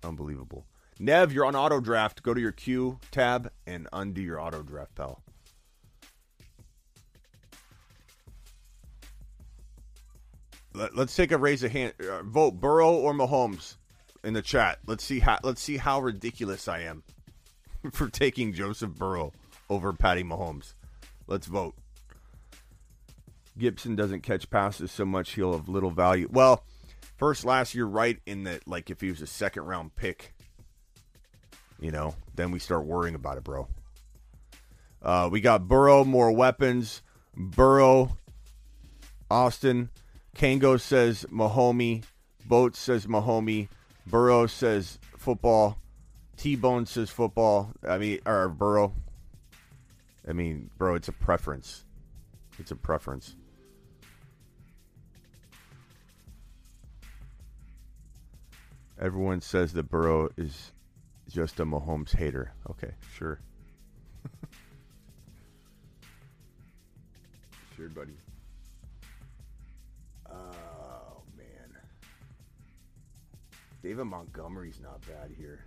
Unbelievable. 0.05 0.67
Nev, 0.99 1.33
you're 1.33 1.45
on 1.45 1.57
auto 1.57 1.81
draft. 1.81 2.23
Go 2.23 2.35
to 2.35 2.41
your 2.41 2.53
queue 2.53 2.99
tab 3.11 3.51
and 3.67 3.89
undo 3.93 4.21
your 4.21 4.41
auto 4.41 4.63
draft, 4.63 4.95
pal. 4.95 5.23
Let, 10.75 10.97
us 10.99 11.15
take 11.15 11.33
a 11.33 11.39
raise 11.39 11.63
of 11.63 11.73
hand. 11.73 11.93
Uh, 12.01 12.23
vote 12.23 12.53
Burrow 12.61 12.93
or 12.93 13.13
Mahomes 13.13 13.77
in 14.25 14.33
the 14.33 14.43
chat. 14.43 14.79
Let's 14.87 15.05
see 15.05 15.21
how 15.21 15.39
let's 15.43 15.63
see 15.63 15.77
how 15.77 16.01
ridiculous 16.01 16.69
I 16.69 16.81
am 16.81 17.03
for 17.93 18.09
taking 18.09 18.53
Joseph 18.53 18.95
Burrow 18.95 19.33
over 19.69 19.93
Patty 19.93 20.25
Mahomes. 20.25 20.75
Let's 21.27 21.47
vote. 21.47 21.75
Gibson 23.59 23.97
doesn't 23.97 24.23
catch 24.23 24.49
passes 24.49 24.91
so 24.91 25.05
much 25.05 25.33
he'll 25.33 25.53
have 25.53 25.69
little 25.69 25.91
value. 25.91 26.29
Well, 26.31 26.65
first 27.19 27.45
last 27.45 27.75
year, 27.75 27.85
right 27.85 28.19
in 28.25 28.45
that 28.45 28.67
like 28.67 28.91
if 28.91 29.01
he 29.01 29.11
was 29.11 29.21
a 29.21 29.27
second 29.27 29.65
round 29.65 29.95
pick, 29.95 30.33
you 31.79 31.91
know, 31.91 32.15
then 32.35 32.51
we 32.51 32.59
start 32.59 32.85
worrying 32.85 33.15
about 33.15 33.37
it, 33.37 33.45
bro. 33.45 33.69
Uh, 35.03 35.29
we 35.31 35.41
got 35.41 35.69
Burrow, 35.69 36.05
more 36.05 36.33
weapons. 36.33 37.03
Burrow, 37.35 38.17
Austin, 39.31 39.91
Kango 40.37 40.81
says 40.81 41.27
Mahomey. 41.31 42.05
Boat 42.47 42.75
says 42.77 43.07
Mahomey. 43.07 43.69
Burrow 44.07 44.47
says 44.47 44.99
football. 45.17 45.79
T 46.37 46.57
Bone 46.57 46.87
says 46.87 47.11
football. 47.11 47.73
I 47.87 47.99
mean, 47.99 48.21
or 48.27 48.49
Burrow. 48.49 48.95
I 50.29 50.33
mean, 50.33 50.71
bro, 50.79 50.95
it's 50.95 51.09
a 51.09 51.13
preference. 51.13 51.85
It's 52.59 52.71
a 52.71 52.77
preference. 52.77 53.37
Everyone 59.01 59.41
says 59.41 59.73
that 59.73 59.85
Burrow 59.85 60.31
is 60.37 60.73
just 61.29 61.59
a 61.61 61.65
Mahomes 61.65 62.15
hater. 62.15 62.53
Okay, 62.71 62.93
sure. 63.17 63.41
sure, 67.77 67.89
buddy. 67.89 68.22
David 73.83 74.05
Montgomery's 74.05 74.81
not 74.81 75.01
bad 75.07 75.33
here. 75.37 75.65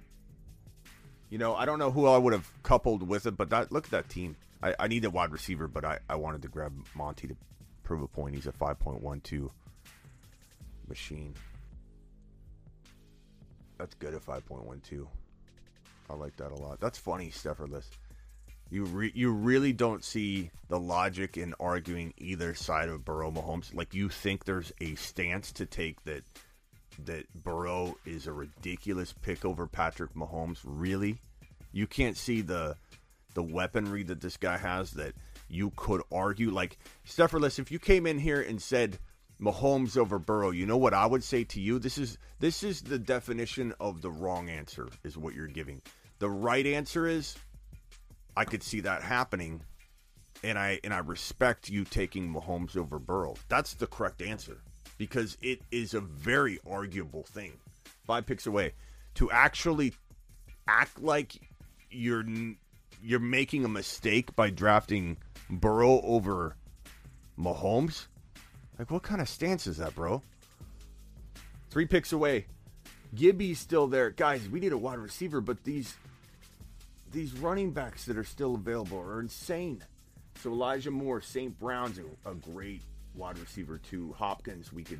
You 1.29 1.37
know, 1.37 1.55
I 1.55 1.65
don't 1.65 1.79
know 1.79 1.91
who 1.91 2.07
I 2.07 2.17
would 2.17 2.33
have 2.33 2.49
coupled 2.63 3.07
with 3.07 3.25
it, 3.25 3.35
but 3.35 3.49
that 3.49 3.71
look 3.71 3.85
at 3.85 3.91
that 3.91 4.09
team. 4.09 4.35
I, 4.63 4.73
I 4.79 4.87
need 4.87 5.03
a 5.05 5.09
wide 5.09 5.31
receiver, 5.31 5.67
but 5.67 5.83
I, 5.83 5.99
I 6.09 6.15
wanted 6.15 6.41
to 6.43 6.47
grab 6.47 6.73
Monty 6.95 7.27
to 7.27 7.35
prove 7.83 8.01
a 8.01 8.07
point. 8.07 8.35
He's 8.35 8.47
a 8.47 8.51
5.12 8.51 9.49
machine. 10.87 11.33
That's 13.77 13.95
good 13.95 14.13
at 14.13 14.25
5.12. 14.25 15.07
I 16.09 16.13
like 16.13 16.37
that 16.37 16.51
a 16.51 16.55
lot. 16.55 16.79
That's 16.79 16.97
funny, 16.97 17.31
Stefferless. 17.31 17.85
You 18.69 18.85
re- 18.85 19.11
you 19.13 19.31
really 19.31 19.73
don't 19.73 20.03
see 20.03 20.49
the 20.69 20.79
logic 20.79 21.37
in 21.37 21.53
arguing 21.59 22.13
either 22.17 22.55
side 22.55 22.89
of 22.89 23.05
Burrow 23.05 23.31
Mahomes. 23.31 23.73
Like 23.75 23.93
you 23.93 24.09
think 24.09 24.45
there's 24.45 24.71
a 24.81 24.95
stance 24.95 25.51
to 25.53 25.65
take 25.65 26.03
that 26.05 26.23
that 27.05 27.25
Burrow 27.43 27.97
is 28.05 28.27
a 28.27 28.33
ridiculous 28.33 29.13
pick 29.13 29.45
over 29.45 29.67
Patrick 29.67 30.13
Mahomes. 30.13 30.59
Really, 30.63 31.19
you 31.71 31.87
can't 31.87 32.17
see 32.17 32.41
the 32.41 32.75
the 33.33 33.43
weaponry 33.43 34.03
that 34.03 34.21
this 34.21 34.37
guy 34.37 34.57
has 34.57 34.91
that 34.91 35.13
you 35.49 35.71
could 35.75 36.01
argue. 36.11 36.49
Like 36.49 36.77
Stefferless, 37.05 37.59
if 37.59 37.71
you 37.71 37.79
came 37.79 38.07
in 38.07 38.17
here 38.17 38.41
and 38.41 38.61
said 38.61 38.97
Mahomes 39.39 39.97
over 39.97 40.17
Burrow, 40.17 40.51
you 40.51 40.65
know 40.65 40.77
what 40.77 40.93
I 40.93 41.05
would 41.05 41.23
say 41.23 41.43
to 41.45 41.59
you? 41.59 41.79
This 41.79 41.97
is 41.97 42.17
this 42.39 42.63
is 42.63 42.81
the 42.81 42.99
definition 42.99 43.73
of 43.79 44.01
the 44.01 44.09
wrong 44.11 44.49
answer. 44.49 44.87
Is 45.03 45.17
what 45.17 45.35
you're 45.35 45.47
giving. 45.47 45.81
The 46.19 46.29
right 46.29 46.65
answer 46.65 47.07
is 47.07 47.35
I 48.37 48.45
could 48.45 48.63
see 48.63 48.79
that 48.81 49.01
happening, 49.01 49.61
and 50.43 50.57
I 50.57 50.79
and 50.83 50.93
I 50.93 50.99
respect 50.99 51.69
you 51.69 51.83
taking 51.83 52.33
Mahomes 52.33 52.77
over 52.77 52.99
Burrow. 52.99 53.35
That's 53.49 53.73
the 53.73 53.87
correct 53.87 54.21
answer 54.21 54.61
because 54.97 55.37
it 55.41 55.61
is 55.71 55.93
a 55.93 56.01
very 56.01 56.59
arguable 56.69 57.23
thing. 57.23 57.53
Five 58.05 58.25
picks 58.25 58.45
away 58.45 58.73
to 59.15 59.31
actually 59.31 59.93
act 60.67 61.01
like 61.01 61.35
you're 61.89 62.25
you're 63.03 63.19
making 63.19 63.65
a 63.65 63.69
mistake 63.69 64.35
by 64.35 64.49
drafting 64.49 65.17
Burrow 65.49 66.01
over 66.01 66.55
Mahomes. 67.37 68.07
Like, 68.79 68.91
what 68.91 69.03
kind 69.03 69.21
of 69.21 69.29
stance 69.29 69.67
is 69.67 69.77
that, 69.77 69.95
bro? 69.95 70.21
Three 71.69 71.85
picks 71.85 72.11
away. 72.11 72.45
Gibby's 73.13 73.59
still 73.59 73.87
there, 73.87 74.09
guys. 74.09 74.49
We 74.49 74.59
need 74.59 74.73
a 74.73 74.77
wide 74.77 74.99
receiver, 74.99 75.41
but 75.41 75.63
these 75.63 75.95
these 77.11 77.33
running 77.33 77.71
backs 77.71 78.05
that 78.05 78.17
are 78.17 78.25
still 78.25 78.55
available 78.55 78.99
are 78.99 79.21
insane. 79.21 79.83
So 80.41 80.51
Elijah 80.51 80.91
Moore, 80.91 81.21
St. 81.21 81.57
Brown's 81.57 81.97
a, 81.97 82.29
a 82.29 82.33
great 82.33 82.81
wide 83.15 83.37
receiver 83.37 83.77
to 83.89 84.13
Hopkins, 84.13 84.71
we 84.73 84.83
could 84.83 84.99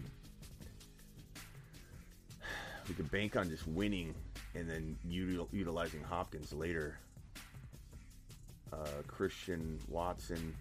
we 2.88 2.94
could 2.94 3.10
bank 3.12 3.36
on 3.36 3.50
just 3.50 3.68
winning 3.68 4.14
and 4.54 4.70
then 4.70 4.98
util- 5.08 5.48
utilizing 5.52 6.02
Hopkins 6.02 6.54
later. 6.54 6.98
Uh, 8.72 8.88
Christian 9.08 9.80
Watson. 9.90 10.56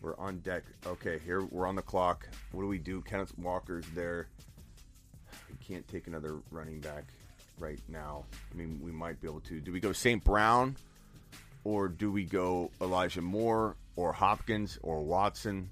We're 0.00 0.16
on 0.18 0.38
deck. 0.38 0.64
Okay, 0.86 1.20
here 1.24 1.42
we're 1.50 1.66
on 1.66 1.76
the 1.76 1.82
clock. 1.82 2.28
What 2.50 2.62
do 2.62 2.68
we 2.68 2.78
do? 2.78 3.02
Kenneth 3.02 3.36
Walker's 3.38 3.86
there. 3.94 4.28
We 5.48 5.64
can't 5.64 5.86
take 5.86 6.06
another 6.08 6.38
running 6.50 6.80
back 6.80 7.04
right 7.58 7.80
now. 7.88 8.24
I 8.52 8.56
mean, 8.56 8.80
we 8.82 8.90
might 8.90 9.20
be 9.20 9.28
able 9.28 9.40
to. 9.40 9.60
Do 9.60 9.72
we 9.72 9.78
go 9.78 9.92
St. 9.92 10.24
Brown 10.24 10.76
or 11.64 11.88
do 11.88 12.10
we 12.10 12.24
go 12.24 12.70
Elijah 12.80 13.22
Moore 13.22 13.76
or 13.96 14.12
Hopkins 14.12 14.78
or 14.82 15.02
Watson? 15.02 15.70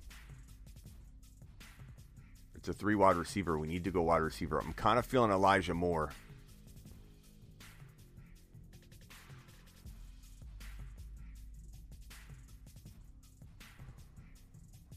It's 2.55 2.69
a 2.69 2.75
three 2.75 2.95
wide 2.95 3.17
receiver. 3.17 3.59
We 3.59 3.69
need 3.69 3.85
to 3.85 3.91
go 3.91 4.03
wide 4.03 4.19
receiver. 4.19 4.59
I'm 4.59 4.75
kind 4.75 4.99
of 4.99 5.07
feeling 5.07 5.31
Elijah 5.31 5.73
Moore. 5.73 6.11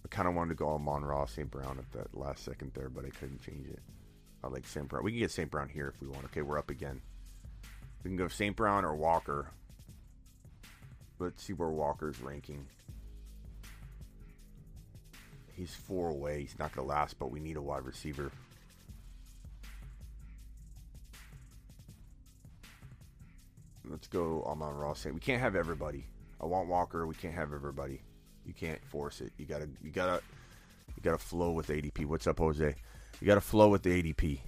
I 0.03 0.07
kind 0.09 0.27
of 0.27 0.35
wanted 0.35 0.49
to 0.49 0.55
go 0.55 0.69
Amon 0.71 1.05
Ross, 1.05 1.31
St. 1.31 1.49
Brown 1.49 1.79
at 1.79 1.89
that 1.93 2.17
last 2.17 2.43
second 2.43 2.71
there, 2.73 2.89
but 2.89 3.05
I 3.05 3.09
couldn't 3.09 3.41
change 3.41 3.67
it. 3.67 3.79
I 4.43 4.49
like 4.49 4.67
St. 4.67 4.87
Brown. 4.89 5.05
We 5.05 5.11
can 5.11 5.21
get 5.21 5.31
St. 5.31 5.49
Brown 5.49 5.69
here 5.69 5.87
if 5.87 6.01
we 6.01 6.07
want. 6.09 6.25
Okay, 6.25 6.41
we're 6.41 6.59
up 6.59 6.69
again. 6.69 7.01
We 8.03 8.09
can 8.09 8.17
go 8.17 8.27
St. 8.27 8.55
Brown 8.57 8.83
or 8.83 8.93
Walker. 8.93 9.47
Let's 11.17 11.41
see 11.41 11.53
where 11.53 11.69
Walker's 11.69 12.19
ranking. 12.19 12.65
He's 15.55 15.75
four 15.75 16.09
away. 16.09 16.41
He's 16.41 16.57
not 16.57 16.73
going 16.73 16.87
to 16.87 16.93
last, 16.93 17.19
but 17.19 17.31
we 17.31 17.39
need 17.39 17.57
a 17.57 17.61
wide 17.61 17.85
receiver. 17.85 18.31
Let's 23.85 24.07
go 24.07 24.43
Amon 24.43 24.73
Ross. 24.75 25.05
We 25.05 25.19
can't 25.19 25.41
have 25.41 25.55
everybody. 25.55 26.05
I 26.41 26.45
want 26.45 26.67
Walker. 26.67 27.05
We 27.05 27.15
can't 27.15 27.33
have 27.33 27.53
everybody. 27.53 28.01
You 28.45 28.53
can't 28.53 28.83
force 28.85 29.21
it. 29.21 29.31
You 29.37 29.45
gotta. 29.45 29.69
You 29.81 29.91
gotta. 29.91 30.21
You 30.95 31.03
gotta 31.03 31.17
flow 31.17 31.51
with 31.51 31.67
ADP. 31.67 32.05
What's 32.05 32.25
up, 32.27 32.39
Jose? 32.39 32.75
You 33.21 33.27
gotta 33.27 33.41
flow 33.41 33.69
with 33.69 33.83
the 33.83 34.01
ADP. 34.01 34.39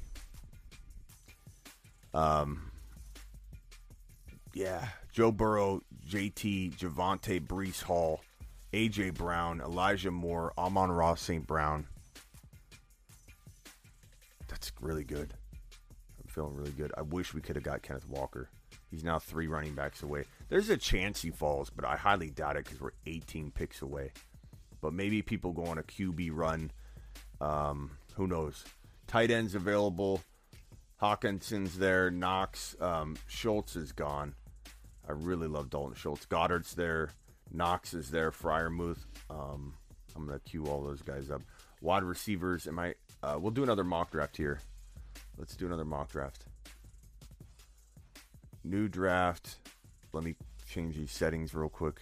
Um. 2.14 2.72
Yeah, 4.54 4.88
Joe 5.12 5.34
Burrow, 5.34 5.82
JT, 6.08 6.78
Javonte, 6.78 7.46
Breece 7.46 7.84
Hall, 7.84 8.22
AJ 8.76 9.14
Brown, 9.14 9.62
Elijah 9.62 10.12
Moore, 10.12 10.52
Amon 10.58 10.92
Ross, 10.92 11.22
St. 11.22 11.48
Brown. 11.48 11.88
That's 14.50 14.74
really 14.82 15.06
good. 15.06 15.34
I'm 16.22 16.28
feeling 16.28 16.58
really 16.58 16.74
good. 16.74 16.92
I 16.98 17.04
wish 17.04 17.34
we 17.34 17.40
could 17.40 17.56
have 17.56 17.64
got 17.64 17.84
Kenneth 17.84 18.10
Walker. 18.10 18.50
He's 18.92 19.02
now 19.02 19.18
three 19.18 19.48
running 19.48 19.76
backs 19.76 20.04
away. 20.04 20.26
There's 20.50 20.70
a 20.70 20.76
chance 20.76 21.22
he 21.22 21.30
falls, 21.30 21.70
but 21.70 21.86
I 21.86 21.96
highly 21.96 22.30
doubt 22.30 22.58
it 22.58 22.66
because 22.66 22.82
we're 22.82 22.92
18 23.06 23.50
picks 23.52 23.82
away. 23.82 24.12
But 24.82 24.92
maybe 24.92 25.22
people 25.22 25.54
go 25.54 25.68
on 25.68 25.78
a 25.78 25.84
QB 25.84 26.32
run. 26.34 26.70
Um, 27.40 27.92
who 28.16 28.28
knows? 28.28 28.66
Tight 29.08 29.32
ends 29.32 29.56
available. 29.56 30.20
Hockenson's 31.02 31.78
there. 31.78 32.12
Knox. 32.12 32.76
Um, 32.82 33.16
Schultz 33.28 33.78
is 33.78 33.94
gone. 33.94 34.36
I 35.08 35.14
really 35.14 35.48
love 35.48 35.70
Dalton 35.70 35.96
Schultz. 35.96 36.26
Goedert's 36.26 36.74
there. 36.74 37.12
Knox 37.52 37.94
is 37.94 38.10
there. 38.10 38.32
Freiermuth. 38.32 39.06
Um, 39.30 39.74
I'm 40.16 40.26
gonna 40.26 40.40
queue 40.40 40.66
all 40.66 40.84
those 40.84 41.02
guys 41.02 41.30
up. 41.30 41.42
Wide 41.82 42.04
receivers. 42.04 42.68
Am 42.68 42.80
I? 42.80 42.96
Uh, 43.24 43.38
we'll 43.40 43.52
do 43.52 43.64
another 43.64 43.84
mock 43.84 44.12
draft 44.12 44.38
here. 44.38 44.60
Let's 45.38 45.56
do 45.56 45.66
another 45.66 45.86
mock 45.86 46.12
draft. 46.12 46.46
New 48.64 48.88
draft. 48.88 49.58
Let 50.14 50.24
me 50.24 50.36
change 50.68 50.96
these 50.96 51.12
settings 51.12 51.54
real 51.54 51.70
quick. 51.70 52.02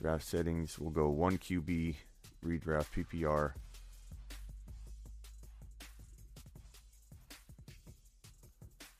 Draft 0.00 0.24
settings. 0.24 0.78
We'll 0.78 0.90
go 0.90 1.08
one 1.08 1.38
QB. 1.38 1.94
Redraft 2.44 2.86
PPR. 2.94 3.52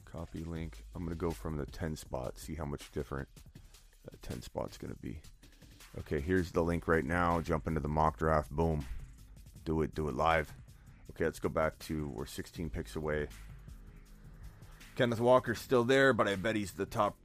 Copy 0.05 0.45
link. 0.45 0.85
I'm 0.95 1.05
gonna 1.05 1.15
go 1.15 1.31
from 1.31 1.57
the 1.57 1.67
10 1.67 1.97
spot. 1.97 2.39
See 2.39 2.55
how 2.55 2.65
much 2.65 2.91
different 2.93 3.29
that 4.05 4.21
10 4.23 4.43
spot's 4.43 4.77
gonna 4.77 4.95
be. 5.01 5.21
Okay, 5.99 6.21
here's 6.21 6.53
the 6.53 6.63
link 6.63 6.87
right 6.87 7.05
now. 7.05 7.41
Jump 7.41 7.67
into 7.67 7.81
the 7.81 7.89
mock 7.89 8.19
draft. 8.19 8.51
Boom. 8.51 8.87
Do 9.65 9.83
it. 9.83 9.95
Do 9.95 10.09
it 10.09 10.15
live. 10.15 10.53
Okay, 11.11 11.25
let's 11.25 11.41
go 11.41 11.49
back 11.49 11.79
to 11.81 12.09
we're 12.15 12.27
16 12.27 12.71
picks 12.71 12.97
away. 12.97 13.27
Kenneth 14.97 15.21
Walker's 15.21 15.61
still 15.61 15.85
there, 15.85 16.13
but 16.13 16.29
I 16.29 16.37
bet 16.37 16.57
he's 16.57 16.73
the 16.73 16.87
top. 16.87 17.17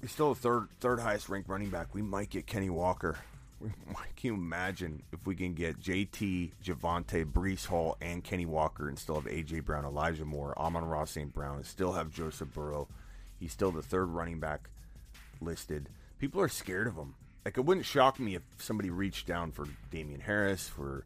He's 0.00 0.12
still 0.12 0.34
the 0.34 0.40
third 0.40 0.68
third 0.80 1.00
highest 1.00 1.28
ranked 1.28 1.48
running 1.48 1.68
back. 1.70 1.94
We 1.94 2.02
might 2.02 2.30
get 2.30 2.46
Kenny 2.46 2.70
Walker. 2.70 3.16
We 3.60 3.94
can 3.94 4.04
you 4.22 4.34
imagine 4.34 5.02
if 5.10 5.24
we 5.24 5.34
can 5.34 5.54
get 5.54 5.80
JT, 5.80 6.50
Javonte, 6.62 7.24
Breece 7.24 7.66
Hall, 7.66 7.96
and 8.02 8.22
Kenny 8.22 8.44
Walker, 8.44 8.88
and 8.88 8.98
still 8.98 9.14
have 9.14 9.24
AJ 9.24 9.64
Brown, 9.64 9.86
Elijah 9.86 10.26
Moore, 10.26 10.58
Amon 10.58 10.84
Ross 10.84 11.12
St. 11.12 11.32
Brown, 11.32 11.56
and 11.56 11.64
still 11.64 11.92
have 11.92 12.10
Joseph 12.10 12.52
Burrow. 12.52 12.88
He's 13.40 13.52
still 13.52 13.70
the 13.70 13.80
third 13.80 14.06
running 14.06 14.38
back 14.38 14.68
listed. 15.40 15.88
People 16.18 16.42
are 16.42 16.48
scared 16.48 16.86
of 16.86 16.96
him. 16.96 17.14
Like 17.44 17.58
it 17.58 17.64
wouldn't 17.64 17.86
shock 17.86 18.18
me 18.18 18.34
if 18.36 18.42
somebody 18.58 18.90
reached 18.90 19.26
down 19.26 19.52
for 19.52 19.66
Damien 19.90 20.20
Harris, 20.20 20.68
for 20.68 21.04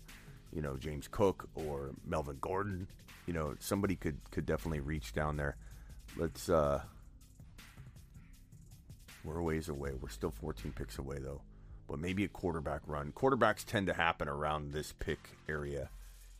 you 0.52 0.62
know 0.62 0.76
James 0.76 1.08
Cook 1.08 1.48
or 1.54 1.90
Melvin 2.06 2.38
Gordon. 2.40 2.86
You 3.26 3.32
know 3.34 3.54
somebody 3.58 3.96
could 3.96 4.18
could 4.30 4.46
definitely 4.46 4.80
reach 4.80 5.12
down 5.12 5.36
there. 5.36 5.56
Let's. 6.16 6.48
uh 6.48 6.82
We're 9.24 9.38
a 9.38 9.42
ways 9.42 9.68
away. 9.68 9.92
We're 10.00 10.08
still 10.08 10.30
14 10.30 10.72
picks 10.72 10.98
away 10.98 11.18
though, 11.18 11.42
but 11.88 11.98
maybe 11.98 12.24
a 12.24 12.28
quarterback 12.28 12.82
run. 12.86 13.12
Quarterbacks 13.12 13.64
tend 13.64 13.88
to 13.88 13.92
happen 13.94 14.28
around 14.28 14.72
this 14.72 14.94
pick 14.98 15.18
area, 15.48 15.90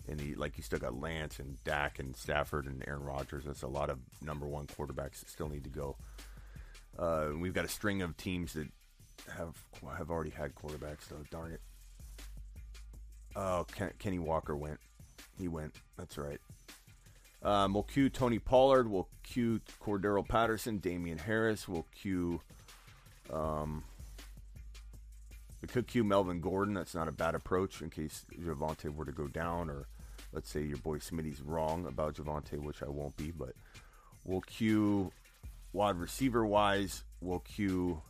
and 0.08 0.20
he, 0.20 0.34
like 0.36 0.56
you 0.56 0.62
still 0.62 0.78
got 0.78 0.98
Lance 0.98 1.38
and 1.40 1.62
Dak 1.64 1.98
and 1.98 2.16
Stafford 2.16 2.66
and 2.66 2.84
Aaron 2.86 3.02
Rodgers. 3.02 3.44
That's 3.44 3.62
a 3.62 3.68
lot 3.68 3.90
of 3.90 3.98
number 4.22 4.46
one 4.46 4.66
quarterbacks 4.68 5.20
that 5.20 5.28
still 5.28 5.48
need 5.48 5.64
to 5.64 5.70
go. 5.70 5.96
Uh, 6.98 7.28
we've 7.38 7.54
got 7.54 7.64
a 7.64 7.68
string 7.68 8.00
of 8.00 8.16
teams 8.16 8.54
that 8.54 8.68
have 9.36 9.54
have 9.96 10.10
already 10.10 10.30
had 10.30 10.54
quarterbacks 10.54 11.08
though. 11.08 11.24
Darn 11.30 11.52
it. 11.52 11.60
Oh, 13.36 13.66
Ken, 13.72 13.92
Kenny 13.98 14.18
Walker 14.18 14.56
went. 14.56 14.78
He 15.38 15.48
went. 15.48 15.74
That's 15.96 16.18
right. 16.18 16.40
Um, 17.42 17.72
we'll 17.72 17.84
queue 17.84 18.10
Tony 18.10 18.38
Pollard. 18.38 18.90
We'll 18.90 19.08
queue 19.22 19.60
Cordarrelle 19.80 20.26
Patterson, 20.26 20.78
Damien 20.78 21.18
Harris. 21.18 21.68
We'll 21.68 21.86
queue. 21.94 22.40
Um, 23.32 23.84
we 25.62 25.68
could 25.68 25.86
queue 25.86 26.04
Melvin 26.04 26.40
Gordon. 26.40 26.74
That's 26.74 26.94
not 26.94 27.08
a 27.08 27.12
bad 27.12 27.34
approach 27.34 27.82
in 27.82 27.90
case 27.90 28.24
Javonte 28.40 28.94
were 28.94 29.04
to 29.04 29.12
go 29.12 29.28
down, 29.28 29.70
or 29.70 29.86
let's 30.32 30.50
say 30.50 30.62
your 30.62 30.78
boy 30.78 30.98
Smitty's 30.98 31.40
wrong 31.40 31.86
about 31.86 32.14
Javonte, 32.14 32.58
which 32.58 32.82
I 32.82 32.88
won't 32.88 33.16
be. 33.16 33.30
But 33.30 33.54
we'll 34.24 34.40
queue 34.40 35.12
wide 35.72 35.96
receiver 35.96 36.44
wise. 36.44 37.04
We'll 37.20 37.40
queue. 37.40 38.02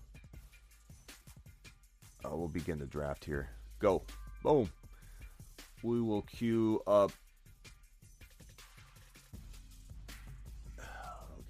Uh, 2.24 2.36
we'll 2.36 2.48
begin 2.48 2.78
the 2.78 2.86
draft 2.86 3.24
here. 3.24 3.48
Go. 3.78 4.02
Boom. 4.42 4.70
We 5.82 6.00
will 6.00 6.22
queue 6.22 6.82
up. 6.86 7.12
Oh 10.80 10.84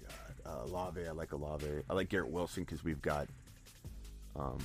God, 0.01 0.35
uh, 0.45 0.65
Olave. 0.65 1.07
I 1.07 1.11
like 1.11 1.31
Olave. 1.33 1.67
I 1.89 1.93
like 1.93 2.09
Garrett 2.09 2.29
Wilson 2.29 2.63
because 2.63 2.83
we've 2.83 3.01
got 3.01 3.27
um, 4.35 4.59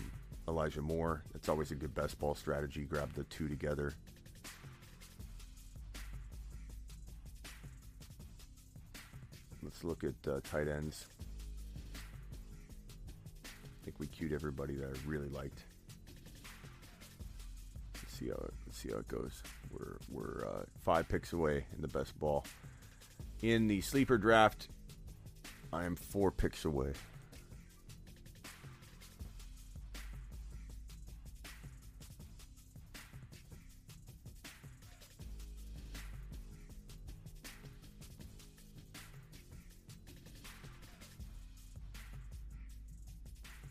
Elijah 0.46 0.82
Moore. 0.82 1.22
It's 1.34 1.48
always 1.48 1.70
a 1.70 1.74
good 1.74 1.94
best 1.94 2.18
ball 2.18 2.34
strategy. 2.34 2.84
Grab 2.84 3.12
the 3.14 3.24
two 3.24 3.48
together. 3.48 3.94
Let's 9.62 9.82
look 9.82 10.04
at 10.04 10.30
uh, 10.30 10.40
tight 10.44 10.68
ends. 10.68 11.06
I 13.44 13.84
think 13.84 13.98
we 13.98 14.06
queued 14.06 14.32
everybody 14.32 14.74
that 14.74 14.88
I 14.88 15.08
really 15.08 15.28
liked. 15.28 15.64
See 18.24 18.30
how 18.30 18.48
see 18.70 18.88
how 18.90 18.98
it 19.00 19.08
goes. 19.08 19.42
We're 19.70 19.98
we're 20.10 20.46
uh, 20.46 20.64
five 20.82 21.06
picks 21.10 21.34
away 21.34 21.66
in 21.74 21.82
the 21.82 21.88
best 21.88 22.18
ball. 22.18 22.46
In 23.42 23.66
the 23.66 23.82
sleeper 23.82 24.16
draft, 24.16 24.68
I 25.74 25.84
am 25.84 25.94
four 25.94 26.30
picks 26.30 26.64
away. 26.64 26.92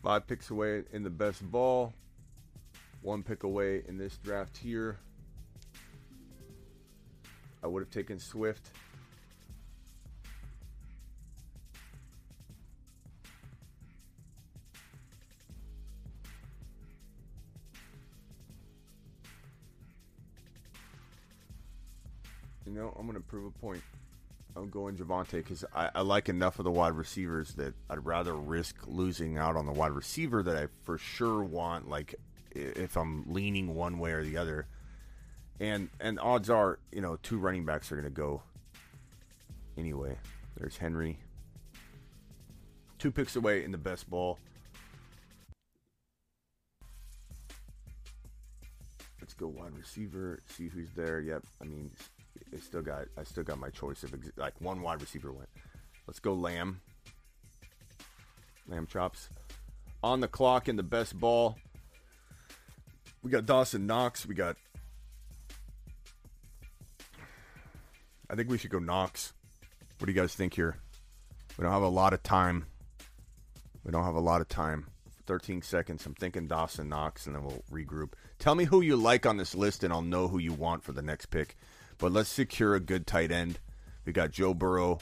Five 0.00 0.28
picks 0.28 0.50
away 0.50 0.84
in 0.92 1.02
the 1.02 1.10
best 1.10 1.42
ball. 1.50 1.92
One 3.04 3.22
pick 3.22 3.42
away 3.42 3.82
in 3.86 3.98
this 3.98 4.16
draft 4.16 4.56
here. 4.56 4.96
I 7.62 7.66
would 7.66 7.82
have 7.82 7.90
taken 7.90 8.18
Swift. 8.18 8.70
You 22.64 22.72
know, 22.72 22.96
I'm 22.98 23.06
going 23.06 23.18
to 23.18 23.20
prove 23.20 23.44
a 23.44 23.50
point. 23.50 23.82
I'm 24.56 24.70
going 24.70 24.96
Javonte 24.96 25.32
because 25.32 25.62
I, 25.74 25.90
I, 25.96 26.00
like 26.00 26.30
enough 26.30 26.58
of 26.58 26.64
the 26.64 26.70
wide 26.70 26.94
receivers 26.94 27.52
that 27.56 27.74
I'd 27.90 28.06
rather 28.06 28.34
risk 28.34 28.76
losing 28.86 29.36
out 29.36 29.56
on 29.56 29.66
the 29.66 29.72
wide 29.72 29.92
receiver 29.92 30.42
that 30.42 30.56
I 30.56 30.68
for 30.84 30.96
sure 30.96 31.44
want. 31.44 31.90
Like 31.90 32.14
if 32.54 32.96
I'm 32.96 33.24
leaning 33.32 33.74
one 33.74 33.98
way 33.98 34.12
or 34.12 34.22
the 34.22 34.36
other, 34.36 34.66
and 35.60 35.88
and 36.00 36.18
odds 36.20 36.50
are, 36.50 36.78
you 36.92 37.00
know, 37.00 37.16
two 37.22 37.38
running 37.38 37.64
backs 37.64 37.90
are 37.92 37.96
going 37.96 38.04
to 38.04 38.10
go 38.10 38.42
anyway. 39.76 40.16
There's 40.56 40.76
Henry, 40.76 41.18
two 42.98 43.10
picks 43.10 43.36
away 43.36 43.64
in 43.64 43.72
the 43.72 43.78
best 43.78 44.08
ball. 44.08 44.38
Let's 49.20 49.34
go 49.34 49.48
wide 49.48 49.76
receiver. 49.76 50.40
See 50.46 50.68
who's 50.68 50.90
there. 50.92 51.20
Yep. 51.20 51.44
I 51.60 51.64
mean, 51.64 51.90
I 52.54 52.58
still 52.58 52.82
got 52.82 53.06
I 53.18 53.24
still 53.24 53.42
got 53.42 53.58
my 53.58 53.70
choice 53.70 54.02
of 54.02 54.14
ex- 54.14 54.30
like 54.36 54.60
one 54.60 54.82
wide 54.82 55.00
receiver 55.00 55.32
went. 55.32 55.48
Let's 56.06 56.20
go 56.20 56.34
Lamb. 56.34 56.80
Lamb 58.68 58.86
chops 58.86 59.28
on 60.02 60.20
the 60.20 60.28
clock 60.28 60.68
in 60.68 60.76
the 60.76 60.82
best 60.82 61.18
ball. 61.18 61.56
We 63.24 63.30
got 63.30 63.46
Dawson 63.46 63.86
Knox. 63.86 64.26
We 64.26 64.34
got. 64.34 64.56
I 68.28 68.34
think 68.34 68.50
we 68.50 68.58
should 68.58 68.70
go 68.70 68.78
Knox. 68.78 69.32
What 69.98 70.06
do 70.06 70.12
you 70.12 70.20
guys 70.20 70.34
think 70.34 70.52
here? 70.52 70.76
We 71.56 71.62
don't 71.62 71.72
have 71.72 71.82
a 71.82 71.88
lot 71.88 72.12
of 72.12 72.22
time. 72.22 72.66
We 73.82 73.92
don't 73.92 74.04
have 74.04 74.14
a 74.14 74.20
lot 74.20 74.42
of 74.42 74.48
time. 74.48 74.88
13 75.26 75.62
seconds. 75.62 76.04
I'm 76.04 76.12
thinking 76.14 76.48
Dawson 76.48 76.90
Knox, 76.90 77.26
and 77.26 77.34
then 77.34 77.44
we'll 77.44 77.64
regroup. 77.72 78.12
Tell 78.38 78.54
me 78.54 78.64
who 78.64 78.82
you 78.82 78.94
like 78.94 79.24
on 79.24 79.38
this 79.38 79.54
list, 79.54 79.84
and 79.84 79.92
I'll 79.92 80.02
know 80.02 80.28
who 80.28 80.38
you 80.38 80.52
want 80.52 80.82
for 80.82 80.92
the 80.92 81.00
next 81.00 81.26
pick. 81.26 81.56
But 81.96 82.12
let's 82.12 82.28
secure 82.28 82.74
a 82.74 82.80
good 82.80 83.06
tight 83.06 83.32
end. 83.32 83.58
We 84.04 84.12
got 84.12 84.32
Joe 84.32 84.52
Burrow. 84.52 84.98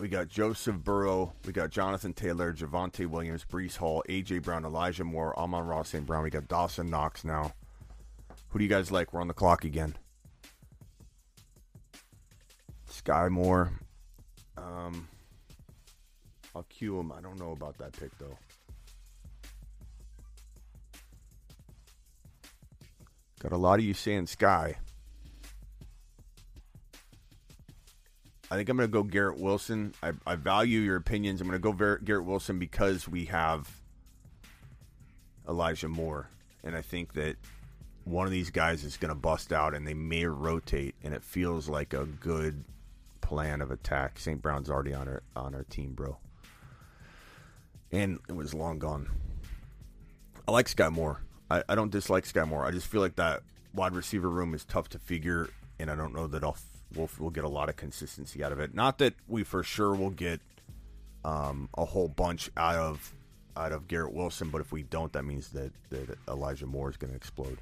We 0.00 0.06
got 0.08 0.28
Joseph 0.28 0.76
Burrow. 0.76 1.32
We 1.44 1.52
got 1.52 1.70
Jonathan 1.70 2.12
Taylor, 2.12 2.52
Javonte 2.52 3.06
Williams, 3.06 3.44
Breece 3.44 3.76
Hall, 3.76 4.04
A.J. 4.08 4.38
Brown, 4.38 4.64
Elijah 4.64 5.02
Moore, 5.02 5.36
Amon 5.36 5.66
Ross, 5.66 5.88
St. 5.88 6.06
Brown. 6.06 6.22
We 6.22 6.30
got 6.30 6.46
Dawson 6.46 6.88
Knox 6.88 7.24
now. 7.24 7.52
Who 8.50 8.60
do 8.60 8.64
you 8.64 8.70
guys 8.70 8.92
like? 8.92 9.12
We're 9.12 9.20
on 9.20 9.28
the 9.28 9.34
clock 9.34 9.64
again. 9.64 9.96
Sky 12.86 13.28
Moore. 13.28 13.72
Um, 14.56 15.08
I'll 16.54 16.64
queue 16.68 17.00
him. 17.00 17.10
I 17.10 17.20
don't 17.20 17.38
know 17.38 17.50
about 17.50 17.76
that 17.78 17.92
pick, 17.92 18.16
though. 18.18 18.38
Got 23.40 23.52
a 23.52 23.56
lot 23.56 23.80
of 23.80 23.84
you 23.84 23.94
saying 23.94 24.26
Sky. 24.26 24.76
I 28.50 28.56
think 28.56 28.68
I'm 28.68 28.76
going 28.76 28.88
to 28.88 28.92
go 28.92 29.02
Garrett 29.02 29.38
Wilson. 29.38 29.94
I, 30.02 30.12
I, 30.26 30.36
value 30.36 30.80
your 30.80 30.96
opinions. 30.96 31.40
I'm 31.40 31.48
going 31.48 31.60
to 31.60 31.72
go 31.72 31.98
Garrett 32.02 32.24
Wilson 32.24 32.58
because 32.58 33.06
we 33.06 33.26
have 33.26 33.68
Elijah 35.46 35.88
Moore. 35.88 36.30
And 36.64 36.74
I 36.74 36.80
think 36.80 37.12
that 37.12 37.36
one 38.04 38.26
of 38.26 38.32
these 38.32 38.50
guys 38.50 38.84
is 38.84 38.96
going 38.96 39.10
to 39.10 39.14
bust 39.14 39.52
out 39.52 39.74
and 39.74 39.86
they 39.86 39.94
may 39.94 40.24
rotate. 40.24 40.94
And 41.04 41.12
it 41.12 41.22
feels 41.22 41.68
like 41.68 41.92
a 41.92 42.06
good 42.06 42.64
plan 43.20 43.60
of 43.60 43.70
attack. 43.70 44.18
St. 44.18 44.40
Brown's 44.40 44.70
already 44.70 44.94
on 44.94 45.08
our, 45.08 45.22
on 45.36 45.54
our 45.54 45.64
team, 45.64 45.92
bro. 45.92 46.16
And 47.92 48.18
it 48.28 48.34
was 48.34 48.54
long 48.54 48.78
gone. 48.78 49.10
I 50.46 50.52
like 50.52 50.68
Sky 50.68 50.88
Moore. 50.88 51.20
I, 51.50 51.62
I 51.68 51.74
don't 51.74 51.90
dislike 51.90 52.24
Sky 52.24 52.44
Moore. 52.44 52.64
I 52.64 52.70
just 52.70 52.86
feel 52.86 53.02
like 53.02 53.16
that 53.16 53.42
wide 53.74 53.94
receiver 53.94 54.30
room 54.30 54.54
is 54.54 54.64
tough 54.64 54.88
to 54.90 54.98
figure, 54.98 55.50
and 55.78 55.90
I 55.90 55.94
don't 55.94 56.14
know 56.14 56.26
that 56.26 56.42
I'll 56.42 56.56
we'll, 56.94 57.10
we'll 57.18 57.30
get 57.30 57.44
a 57.44 57.48
lot 57.48 57.68
of 57.68 57.76
consistency 57.76 58.42
out 58.42 58.52
of 58.52 58.60
it. 58.60 58.74
Not 58.74 58.98
that 58.98 59.14
we 59.26 59.44
for 59.44 59.62
sure 59.62 59.94
will 59.94 60.10
get 60.10 60.40
um, 61.24 61.68
a 61.76 61.84
whole 61.84 62.08
bunch 62.08 62.50
out 62.56 62.76
of 62.76 63.12
out 63.56 63.72
of 63.72 63.88
Garrett 63.88 64.14
Wilson, 64.14 64.50
but 64.50 64.60
if 64.60 64.70
we 64.70 64.84
don't, 64.84 65.12
that 65.12 65.24
means 65.24 65.48
that, 65.48 65.72
that 65.90 66.16
Elijah 66.28 66.66
Moore 66.66 66.90
is 66.90 66.96
going 66.96 67.10
to 67.10 67.16
explode. 67.16 67.58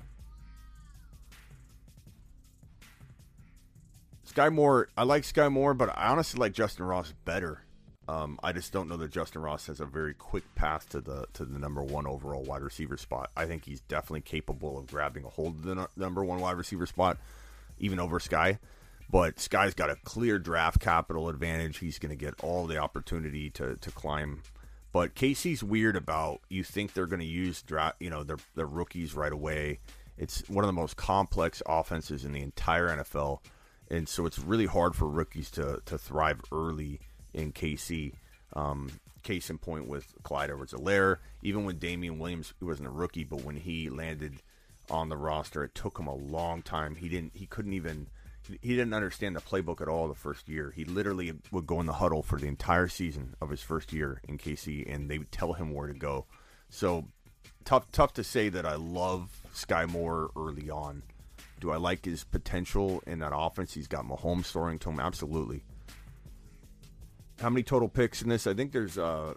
Sky 4.24 4.50
Moore, 4.50 4.88
I 4.96 5.04
like 5.04 5.24
Sky 5.24 5.48
Moore, 5.48 5.72
but 5.72 5.88
I 5.96 6.08
honestly 6.08 6.38
like 6.38 6.52
Justyn 6.52 6.86
Ross 6.86 7.14
better. 7.24 7.62
Um, 8.08 8.38
I 8.42 8.52
just 8.52 8.72
don't 8.72 8.88
know 8.88 8.96
that 8.98 9.10
Justyn 9.10 9.42
Ross 9.42 9.66
has 9.66 9.80
a 9.80 9.86
very 9.86 10.14
quick 10.14 10.44
path 10.54 10.88
to 10.90 11.00
the 11.00 11.26
to 11.32 11.44
the 11.44 11.58
number 11.58 11.82
one 11.82 12.06
overall 12.06 12.42
wide 12.44 12.62
receiver 12.62 12.96
spot. 12.96 13.30
I 13.36 13.46
think 13.46 13.64
he's 13.64 13.80
definitely 13.80 14.20
capable 14.20 14.78
of 14.78 14.88
grabbing 14.88 15.24
a 15.24 15.28
hold 15.28 15.56
of 15.56 15.62
the 15.62 15.74
no- 15.74 15.88
number 15.96 16.22
one 16.22 16.40
wide 16.40 16.56
receiver 16.56 16.86
spot, 16.86 17.18
even 17.78 17.98
over 17.98 18.20
Sky. 18.20 18.58
But 19.10 19.38
Sky's 19.38 19.74
got 19.74 19.90
a 19.90 19.96
clear 19.96 20.38
draft 20.38 20.80
capital 20.80 21.28
advantage. 21.28 21.78
He's 21.78 21.98
going 21.98 22.10
to 22.10 22.16
get 22.16 22.34
all 22.42 22.66
the 22.66 22.78
opportunity 22.78 23.50
to 23.50 23.76
to 23.76 23.90
climb. 23.90 24.42
But 24.92 25.14
KC's 25.14 25.62
weird 25.62 25.96
about 25.96 26.40
you 26.48 26.64
think 26.64 26.92
they're 26.92 27.06
going 27.06 27.20
to 27.20 27.26
use 27.26 27.62
draft, 27.62 27.96
you 28.00 28.10
know, 28.10 28.22
their 28.22 28.38
their 28.54 28.66
rookies 28.66 29.14
right 29.14 29.32
away. 29.32 29.80
It's 30.18 30.48
one 30.48 30.64
of 30.64 30.68
the 30.68 30.72
most 30.72 30.96
complex 30.96 31.62
offenses 31.66 32.24
in 32.24 32.32
the 32.32 32.40
entire 32.40 32.88
NFL, 32.88 33.40
and 33.90 34.08
so 34.08 34.24
it's 34.26 34.38
really 34.38 34.66
hard 34.66 34.96
for 34.96 35.06
rookies 35.06 35.50
to 35.52 35.80
to 35.84 35.98
thrive 35.98 36.40
early 36.50 37.00
in 37.34 37.52
KC. 37.52 38.14
Um, 38.54 38.90
case 39.26 39.50
in 39.50 39.58
point 39.58 39.88
with 39.88 40.14
Clyde 40.22 40.50
Edwards-Helaire, 40.50 41.16
even 41.42 41.64
when 41.64 41.78
Damien 41.78 42.18
Williams 42.18 42.54
he 42.58 42.64
wasn't 42.64 42.86
a 42.86 42.92
rookie, 42.92 43.24
but 43.24 43.42
when 43.42 43.56
he 43.56 43.90
landed 43.90 44.40
on 44.90 45.08
the 45.08 45.16
roster, 45.16 45.64
it 45.64 45.74
took 45.74 45.98
him 45.98 46.06
a 46.06 46.14
long 46.14 46.62
time. 46.62 46.94
He 46.94 47.08
didn't, 47.08 47.32
he 47.34 47.46
couldn't 47.46 47.72
even, 47.72 48.06
he 48.62 48.76
didn't 48.76 48.94
understand 48.94 49.36
the 49.36 49.40
playbook 49.40 49.80
at 49.80 49.88
all 49.88 50.08
the 50.08 50.14
first 50.14 50.48
year. 50.48 50.72
He 50.74 50.84
literally 50.84 51.32
would 51.50 51.66
go 51.66 51.80
in 51.80 51.86
the 51.86 51.94
huddle 51.94 52.22
for 52.22 52.38
the 52.38 52.46
entire 52.46 52.88
season 52.88 53.34
of 53.40 53.50
his 53.50 53.62
first 53.62 53.92
year 53.92 54.20
in 54.28 54.38
KC, 54.38 54.92
and 54.92 55.10
they 55.10 55.18
would 55.18 55.32
tell 55.32 55.54
him 55.54 55.72
where 55.72 55.86
to 55.86 55.94
go. 55.94 56.26
So 56.68 57.06
tough, 57.64 57.90
tough 57.92 58.14
to 58.14 58.24
say 58.24 58.48
that 58.48 58.66
I 58.66 58.76
love 58.76 59.40
Sky 59.52 59.86
Moore 59.86 60.30
early 60.36 60.70
on. 60.70 61.02
Do 61.60 61.70
I 61.70 61.76
like 61.76 62.04
his 62.04 62.24
potential 62.24 63.02
in 63.06 63.18
that 63.20 63.32
offense? 63.34 63.74
He's 63.74 63.88
got 63.88 64.04
Mahomes 64.04 64.46
throwing 64.46 64.78
to 64.80 64.90
him. 64.90 65.00
Absolutely. 65.00 65.62
How 67.40 67.50
many 67.50 67.62
total 67.62 67.88
picks 67.88 68.22
in 68.22 68.28
this? 68.28 68.46
I 68.46 68.54
think 68.54 68.72
there's 68.72 68.98
uh 68.98 69.34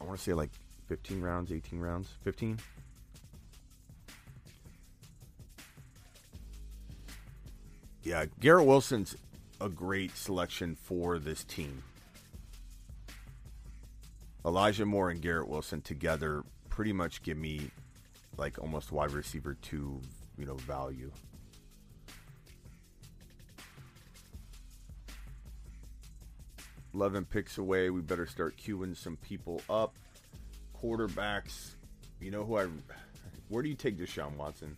I 0.00 0.04
want 0.04 0.18
to 0.18 0.22
say 0.22 0.32
like 0.32 0.50
15 0.88 1.20
rounds, 1.20 1.50
18 1.52 1.80
rounds, 1.80 2.10
15. 2.24 2.58
Yeah, 8.06 8.26
Garrett 8.38 8.66
Wilson's 8.66 9.16
a 9.60 9.68
great 9.68 10.16
selection 10.16 10.76
for 10.76 11.18
this 11.18 11.42
team. 11.42 11.82
Elijah 14.44 14.86
Moore 14.86 15.10
and 15.10 15.20
Garrett 15.20 15.48
Wilson 15.48 15.80
together 15.80 16.44
pretty 16.68 16.92
much 16.92 17.24
give 17.24 17.36
me 17.36 17.68
like 18.36 18.60
almost 18.60 18.92
wide 18.92 19.10
receiver 19.10 19.54
two, 19.60 20.00
you 20.38 20.46
know, 20.46 20.54
value. 20.54 21.10
11 26.94 27.24
picks 27.24 27.58
away. 27.58 27.90
We 27.90 28.02
better 28.02 28.26
start 28.26 28.56
queuing 28.56 28.96
some 28.96 29.16
people 29.16 29.62
up. 29.68 29.96
Quarterbacks, 30.80 31.70
you 32.20 32.30
know 32.30 32.44
who 32.44 32.56
I. 32.56 32.68
Where 33.48 33.64
do 33.64 33.68
you 33.68 33.74
take 33.74 33.98
Deshaun 33.98 34.36
Watson? 34.36 34.76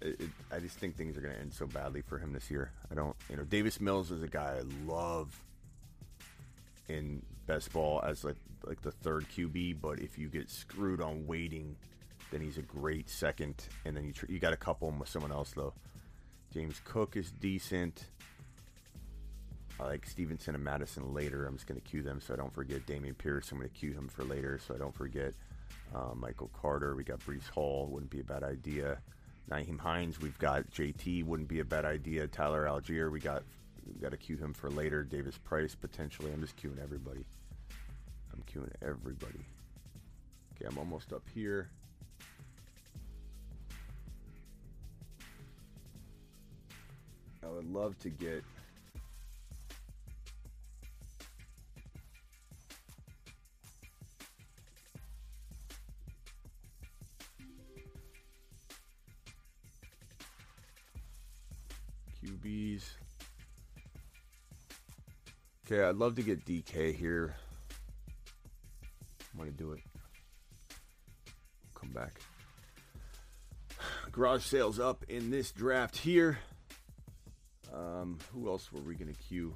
It, 0.00 0.20
I 0.52 0.60
just 0.60 0.78
think 0.78 0.96
things 0.96 1.16
are 1.16 1.20
going 1.20 1.34
to 1.34 1.40
end 1.40 1.52
so 1.52 1.66
badly 1.66 2.02
for 2.02 2.18
him 2.18 2.32
this 2.32 2.50
year. 2.50 2.70
I 2.90 2.94
don't, 2.94 3.16
you 3.28 3.36
know, 3.36 3.44
Davis 3.44 3.80
Mills 3.80 4.10
is 4.10 4.22
a 4.22 4.28
guy 4.28 4.58
I 4.58 4.90
love 4.90 5.40
in 6.88 7.22
best 7.46 7.72
ball 7.72 8.02
as 8.04 8.24
like 8.24 8.36
like 8.64 8.82
the 8.82 8.90
third 8.90 9.26
QB, 9.34 9.80
but 9.80 10.00
if 10.00 10.18
you 10.18 10.28
get 10.28 10.50
screwed 10.50 11.00
on 11.00 11.26
waiting, 11.26 11.76
then 12.30 12.40
he's 12.40 12.58
a 12.58 12.62
great 12.62 13.08
second. 13.08 13.54
And 13.84 13.96
then 13.96 14.04
you 14.04 14.12
tr- 14.12 14.26
you 14.28 14.38
got 14.38 14.50
to 14.50 14.56
couple 14.56 14.88
him 14.88 14.98
with 14.98 15.08
someone 15.08 15.32
else 15.32 15.52
though. 15.52 15.72
James 16.52 16.80
Cook 16.84 17.16
is 17.16 17.30
decent. 17.30 18.04
I 19.80 19.84
like 19.84 20.06
Stevenson 20.06 20.54
and 20.54 20.64
Madison 20.64 21.14
later. 21.14 21.46
I'm 21.46 21.54
just 21.54 21.66
going 21.66 21.80
to 21.80 21.86
queue 21.86 22.02
them 22.02 22.20
so 22.20 22.34
I 22.34 22.36
don't 22.36 22.52
forget. 22.52 22.84
Dameon 22.86 23.16
Pierce, 23.16 23.52
I'm 23.52 23.58
going 23.58 23.70
to 23.70 23.74
queue 23.74 23.92
him 23.92 24.08
for 24.08 24.24
later 24.24 24.58
so 24.66 24.74
I 24.74 24.78
don't 24.78 24.94
forget. 24.94 25.34
Uh, 25.94 26.14
Michael 26.14 26.50
Carter, 26.60 26.96
we 26.96 27.04
got 27.04 27.20
Breece 27.20 27.48
Hall, 27.48 27.86
wouldn't 27.90 28.10
be 28.10 28.20
a 28.20 28.24
bad 28.24 28.42
idea. 28.42 28.98
Nyheim 29.50 29.78
Hines, 29.78 30.20
we've 30.20 30.38
got 30.38 30.70
JT, 30.70 31.24
wouldn't 31.24 31.48
be 31.48 31.60
a 31.60 31.64
bad 31.64 31.84
idea. 31.84 32.26
Tyler 32.26 32.64
Allgeier. 32.64 33.10
we 33.10 33.20
got 33.20 33.42
we 33.86 34.00
got 34.00 34.10
to 34.10 34.18
queue 34.18 34.36
him 34.36 34.52
for 34.52 34.68
later. 34.70 35.02
Davis 35.02 35.38
Price 35.38 35.74
potentially. 35.74 36.30
I'm 36.32 36.40
just 36.42 36.56
queuing 36.56 36.82
everybody. 36.82 37.24
I'm 38.32 38.42
queuing 38.52 38.70
everybody. 38.82 39.40
Okay, 40.54 40.66
I'm 40.68 40.76
almost 40.76 41.12
up 41.12 41.22
here. 41.34 41.70
I 47.42 47.46
would 47.46 47.72
love 47.72 47.98
to 48.00 48.10
get 48.10 48.44
QBs. 62.48 62.82
Okay, 65.66 65.82
I'd 65.82 65.96
love 65.96 66.16
to 66.16 66.22
get 66.22 66.46
DK 66.46 66.94
here. 66.94 67.34
I'm 69.32 69.38
gonna 69.38 69.50
do 69.50 69.72
it. 69.72 69.80
Come 71.74 71.90
back. 71.90 72.20
Garage 74.12 74.44
sales 74.44 74.80
up 74.80 75.04
in 75.08 75.30
this 75.30 75.52
draft 75.52 75.96
here. 75.96 76.38
Um, 77.72 78.18
who 78.32 78.48
else 78.48 78.72
were 78.72 78.80
we 78.80 78.94
gonna 78.94 79.12
queue? 79.28 79.54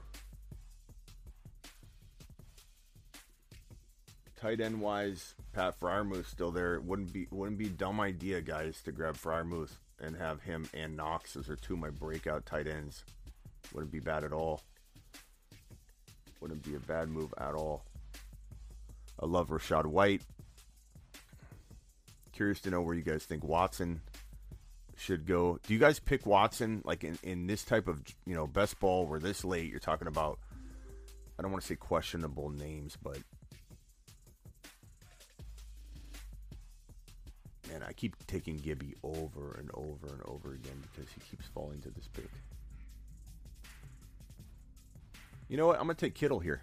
Tight 4.36 4.60
end 4.60 4.80
wise, 4.80 5.34
Pat 5.52 5.78
Freiermuth 5.80 6.26
still 6.26 6.50
there. 6.50 6.74
It 6.74 6.84
wouldn't 6.84 7.12
be 7.12 7.26
wouldn't 7.30 7.58
be 7.58 7.68
dumb 7.68 8.00
idea, 8.00 8.42
guys, 8.42 8.82
to 8.82 8.92
grab 8.92 9.16
Freiermuth 9.16 9.78
and 10.02 10.16
have 10.16 10.42
him 10.42 10.68
and 10.74 10.96
Knox 10.96 11.36
as 11.36 11.48
are 11.48 11.56
two 11.56 11.74
of 11.74 11.78
my 11.78 11.90
breakout 11.90 12.44
tight 12.44 12.66
ends. 12.66 13.04
Wouldn't 13.72 13.92
be 13.92 14.00
bad 14.00 14.24
at 14.24 14.32
all. 14.32 14.62
Wouldn't 16.40 16.62
be 16.62 16.74
a 16.74 16.80
bad 16.80 17.08
move 17.08 17.32
at 17.38 17.54
all. 17.54 17.84
I 19.20 19.26
love 19.26 19.48
Rachaad 19.48 19.86
White. 19.86 20.22
Curious 22.32 22.60
to 22.62 22.70
know 22.70 22.82
where 22.82 22.94
you 22.94 23.02
guys 23.02 23.24
think 23.24 23.44
Watson 23.44 24.00
should 24.96 25.26
go. 25.26 25.58
Do 25.66 25.74
you 25.74 25.80
guys 25.80 25.98
pick 25.98 26.26
Watson 26.26 26.82
like 26.84 27.04
in, 27.04 27.18
in 27.22 27.46
this 27.46 27.64
type 27.64 27.88
of 27.88 28.02
you 28.26 28.34
know 28.34 28.46
best 28.46 28.80
ball 28.80 29.06
where 29.06 29.20
this 29.20 29.44
late 29.44 29.70
you're 29.70 29.80
talking 29.80 30.08
about 30.08 30.38
I 31.38 31.42
don't 31.42 31.50
want 31.50 31.62
to 31.62 31.68
say 31.68 31.76
questionable 31.76 32.50
names, 32.50 32.96
but 33.02 33.18
I 37.92 37.94
keep 37.94 38.26
taking 38.26 38.56
Gibby 38.56 38.94
over 39.02 39.54
and 39.58 39.70
over 39.74 40.06
and 40.06 40.22
over 40.24 40.54
again 40.54 40.82
because 40.90 41.12
he 41.12 41.20
keeps 41.20 41.44
falling 41.48 41.82
to 41.82 41.90
this 41.90 42.08
pick. 42.08 42.30
You 45.50 45.58
know 45.58 45.66
what? 45.66 45.76
I'm 45.76 45.82
gonna 45.82 45.92
take 45.92 46.14
Kittle 46.14 46.38
here. 46.38 46.62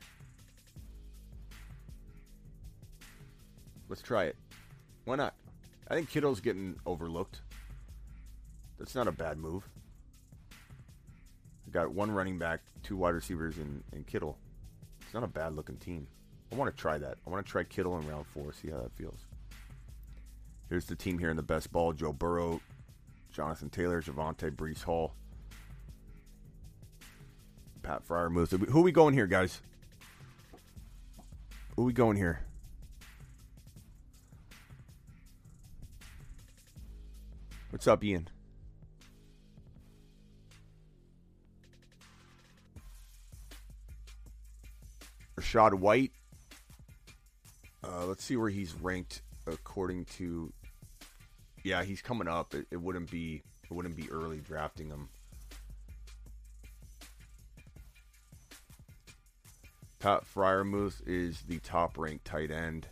Let's 3.89 4.01
try 4.01 4.23
it. 4.23 4.37
Why 5.05 5.17
not? 5.17 5.35
I 5.87 5.93
think 5.93 6.09
Kittle's 6.09 6.39
getting 6.39 6.79
overlooked. 6.87 7.41
That's 8.79 8.95
not 8.95 9.07
a 9.07 9.11
bad 9.11 9.37
move. 9.37 9.69
I 10.51 11.69
got 11.69 11.91
one 11.91 12.09
running 12.09 12.39
back, 12.39 12.61
two 12.81 12.97
wide 12.97 13.13
receivers, 13.13 13.59
and, 13.59 13.83
and 13.93 14.07
Kittle. 14.07 14.35
It's 15.03 15.13
not 15.13 15.21
a 15.21 15.27
bad 15.27 15.55
looking 15.55 15.77
team. 15.77 16.07
I 16.51 16.55
want 16.55 16.75
to 16.75 16.81
try 16.81 16.97
that. 16.97 17.19
I 17.27 17.29
want 17.29 17.45
to 17.45 17.51
try 17.51 17.63
Kittle 17.65 17.99
in 17.99 18.07
round 18.09 18.25
four, 18.25 18.51
see 18.51 18.71
how 18.71 18.77
that 18.77 18.93
feels. 18.93 19.28
Here's 20.69 20.85
the 20.85 20.95
team 20.95 21.17
here 21.17 21.31
in 21.31 21.35
the 21.35 21.41
best 21.41 21.71
ball 21.71 21.93
Joe 21.93 22.13
Burrow, 22.13 22.61
Jonathan 23.31 23.71
Taylor, 23.71 24.03
Javonte, 24.03 24.51
Breece 24.51 24.83
Hall, 24.83 25.15
Pat 27.81 28.07
Freiermuth. 28.07 28.69
Who 28.69 28.79
are 28.79 28.83
we 28.83 28.91
going 28.91 29.15
here, 29.15 29.25
guys? 29.25 29.61
Who 31.75 31.81
are 31.81 31.85
we 31.85 31.93
going 31.93 32.17
here? 32.17 32.41
What's 37.71 37.87
up, 37.87 38.03
Ian? 38.03 38.27
Rachaad 45.35 45.73
White. 45.73 46.11
Uh, 47.83 48.05
let's 48.05 48.23
see 48.23 48.35
where 48.35 48.49
he's 48.49 48.75
ranked 48.75 49.23
according 49.47 50.05
to. 50.05 50.51
Yeah, 51.63 51.83
he's 51.83 52.01
coming 52.01 52.27
up. 52.27 52.53
It, 52.53 52.67
it 52.71 52.77
wouldn't 52.81 53.11
be 53.11 53.43
it 53.63 53.73
wouldn't 53.73 53.95
be 53.95 54.09
early 54.09 54.39
drafting 54.39 54.87
him. 54.87 55.09
Pat 59.99 60.23
Freiermuth 60.23 61.01
is 61.05 61.41
the 61.41 61.59
top 61.59 61.97
ranked 61.97 62.25
tight 62.25 62.51
end. 62.51 62.87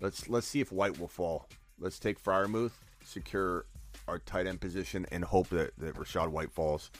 Let's 0.00 0.28
let's 0.28 0.46
see 0.46 0.60
if 0.60 0.72
White 0.72 0.98
will 0.98 1.08
fall. 1.08 1.48
Let's 1.78 1.98
take 1.98 2.22
Freiermuth, 2.22 2.72
secure 3.04 3.66
our 4.08 4.18
tight 4.18 4.46
end 4.46 4.60
position, 4.60 5.06
and 5.12 5.24
hope 5.24 5.48
that, 5.50 5.72
that 5.78 5.94
Rachaad 5.94 6.28
White 6.28 6.50
falls. 6.50 6.90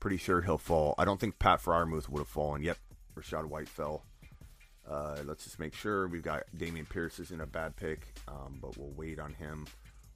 Pretty 0.00 0.16
sure 0.16 0.40
he'll 0.40 0.58
fall. 0.58 0.94
I 0.98 1.04
don't 1.04 1.20
think 1.20 1.38
Pat 1.38 1.62
Freiermuth 1.62 2.08
would 2.08 2.20
have 2.20 2.28
fallen. 2.28 2.62
Yep, 2.62 2.78
Rachaad 3.16 3.46
White 3.46 3.68
fell. 3.68 4.02
Uh, 4.88 5.16
let's 5.24 5.44
just 5.44 5.58
make 5.58 5.74
sure 5.74 6.08
we've 6.08 6.22
got 6.22 6.44
Dameon 6.56 6.88
Pierce 6.88 7.18
isn't 7.18 7.40
a 7.40 7.46
bad 7.46 7.74
pick, 7.76 8.06
um, 8.28 8.58
but 8.60 8.76
we'll 8.76 8.92
wait 8.96 9.18
on 9.18 9.32
him. 9.32 9.66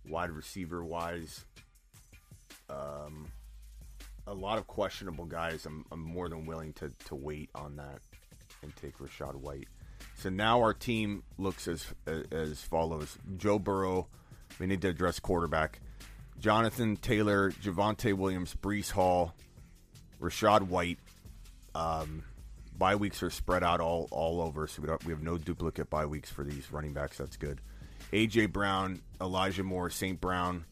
Wide 0.09 0.31
receiver 0.31 0.85
wise, 0.85 1.45
um, 2.71 3.27
a 4.27 4.35
lot 4.35 4.59
of 4.59 4.67
questionable 4.67 5.25
guys. 5.25 5.67
I'm, 5.67 5.85
I'm 5.91 6.01
more 6.01 6.29
than 6.29 6.47
willing 6.47 6.73
to, 6.75 6.93
to 7.07 7.15
wait 7.15 7.51
on 7.55 7.77
that 7.77 8.01
and 8.63 8.75
take 8.77 8.99
Rachaad 8.99 9.37
White. 9.37 9.69
So 10.17 10.31
now 10.31 10.61
our 10.61 10.75
team 10.75 11.23
looks 11.39 11.69
as 11.69 11.87
as 12.33 12.61
follows: 12.63 13.19
Joe 13.37 13.59
Burrow. 13.59 14.09
We 14.59 14.67
need 14.67 14.83
to 14.83 14.89
address 14.89 15.21
quarterback. 15.21 15.81
Jonathan 16.39 16.97
Taylor, 16.97 17.51
Javonte 17.51 18.15
Williams, 18.15 18.55
Breece 18.61 18.91
Hall, 18.91 19.35
Rachaad 20.21 20.63
White. 20.63 20.99
Um, 21.75 22.23
bye 22.77 22.97
weeks 22.97 23.23
are 23.23 23.31
spread 23.31 23.63
out 23.63 23.81
all 23.81 24.09
all 24.11 24.41
over, 24.41 24.67
so 24.67 24.83
we 24.83 24.89
we 25.07 25.13
have 25.13 25.23
no 25.23 25.39
duplicate 25.39 25.91
bye 25.91 26.07
weeks 26.07 26.31
for 26.31 26.45
these 26.45 26.73
running 26.73 26.93
backs. 26.93 27.19
That's 27.19 27.37
good. 27.37 27.61
AJ 28.13 28.53
Brown, 28.53 29.03
Elijah 29.21 29.63
Moore, 29.63 29.91
St. 29.91 30.19
Brown, 30.19 30.65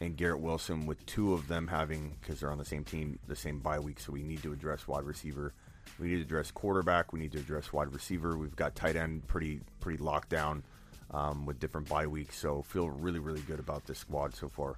and 0.00 0.16
Garrett 0.16 0.40
Wilson, 0.40 0.86
with 0.86 1.04
two 1.06 1.32
of 1.32 1.48
them 1.48 1.66
having 1.66 2.16
because 2.20 2.40
they're 2.40 2.52
on 2.52 2.58
the 2.58 2.64
same 2.64 2.84
team, 2.84 3.18
the 3.26 3.34
same 3.34 3.58
bye 3.58 3.80
week. 3.80 3.98
So 3.98 4.12
we 4.12 4.22
need 4.22 4.42
to 4.42 4.52
address 4.52 4.86
wide 4.86 5.04
receiver. 5.04 5.52
We 5.98 6.08
need 6.08 6.16
to 6.16 6.22
address 6.22 6.50
quarterback. 6.52 7.12
We 7.12 7.18
need 7.18 7.32
to 7.32 7.38
address 7.38 7.72
wide 7.72 7.92
receiver. 7.92 8.36
We've 8.36 8.54
got 8.54 8.76
tight 8.76 8.94
end 8.96 9.26
pretty 9.26 9.60
pretty 9.80 10.02
locked 10.02 10.28
down 10.28 10.62
um, 11.10 11.46
with 11.46 11.58
different 11.58 11.88
bye 11.88 12.06
weeks. 12.06 12.38
So 12.38 12.62
feel 12.62 12.88
really 12.88 13.18
really 13.18 13.42
good 13.42 13.58
about 13.58 13.86
this 13.86 13.98
squad 13.98 14.34
so 14.34 14.48
far. 14.48 14.76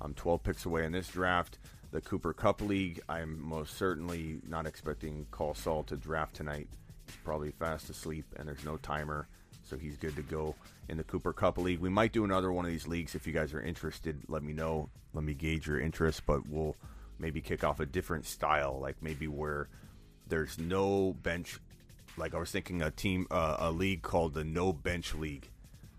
I'm 0.00 0.14
12 0.14 0.42
picks 0.44 0.66
away 0.66 0.84
in 0.84 0.92
this 0.92 1.08
draft. 1.08 1.58
The 1.90 2.00
Cooper 2.00 2.32
Kupp 2.32 2.60
League, 2.60 3.00
I'm 3.08 3.40
most 3.40 3.78
certainly 3.78 4.38
not 4.46 4.66
expecting 4.66 5.26
Call 5.30 5.54
Saul 5.54 5.82
to 5.84 5.96
draft 5.96 6.34
tonight. 6.36 6.68
He's 7.06 7.16
probably 7.24 7.52
fast 7.52 7.88
asleep, 7.88 8.26
and 8.36 8.46
there's 8.46 8.64
no 8.64 8.76
timer, 8.76 9.28
so 9.62 9.76
he's 9.76 9.96
good 9.96 10.16
to 10.16 10.22
go 10.22 10.54
in 10.88 10.96
the 10.96 11.04
Cooper 11.04 11.32
Kupp 11.32 11.58
League. 11.58 11.80
We 11.80 11.88
might 11.88 12.12
do 12.12 12.24
another 12.24 12.52
one 12.52 12.64
of 12.64 12.70
these 12.70 12.86
leagues 12.86 13.14
if 13.14 13.26
you 13.26 13.32
guys 13.32 13.52
are 13.54 13.60
interested. 13.60 14.22
Let 14.28 14.42
me 14.42 14.52
know. 14.52 14.88
Let 15.12 15.24
me 15.24 15.34
gauge 15.34 15.66
your 15.66 15.80
interest, 15.80 16.22
but 16.26 16.48
we'll 16.48 16.76
maybe 17.18 17.40
kick 17.40 17.64
off 17.64 17.80
a 17.80 17.86
different 17.86 18.26
style, 18.26 18.78
like 18.80 18.96
maybe 19.02 19.26
where 19.26 19.68
there's 20.28 20.58
no 20.58 21.14
bench. 21.22 21.58
Like 22.16 22.34
I 22.34 22.38
was 22.38 22.50
thinking, 22.50 22.82
a 22.82 22.90
team, 22.90 23.26
uh, 23.30 23.56
a 23.58 23.70
league 23.70 24.02
called 24.02 24.34
the 24.34 24.44
No 24.44 24.72
Bench 24.72 25.14
League, 25.14 25.50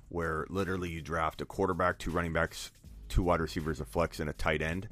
where 0.09 0.45
literally 0.49 0.89
you 0.89 1.01
draft 1.01 1.41
a 1.41 1.45
quarterback, 1.45 1.99
two 1.99 2.11
running 2.11 2.33
backs, 2.33 2.71
two 3.09 3.23
wide 3.23 3.39
receivers, 3.39 3.79
a 3.79 3.85
flex, 3.85 4.19
and 4.19 4.29
a 4.29 4.33
tight 4.33 4.61
end, 4.61 4.89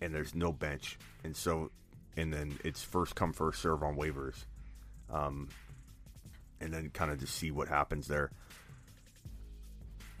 and 0.00 0.14
there's 0.14 0.34
no 0.34 0.52
bench, 0.52 0.98
and 1.24 1.36
so, 1.36 1.70
and 2.16 2.32
then 2.32 2.58
it's 2.64 2.82
first 2.82 3.14
come 3.14 3.32
first 3.32 3.62
serve 3.62 3.82
on 3.82 3.96
waivers, 3.96 4.44
um, 5.10 5.48
and 6.60 6.72
then 6.72 6.90
kind 6.90 7.10
of 7.10 7.20
just 7.20 7.34
see 7.34 7.50
what 7.50 7.68
happens 7.68 8.08
there. 8.08 8.30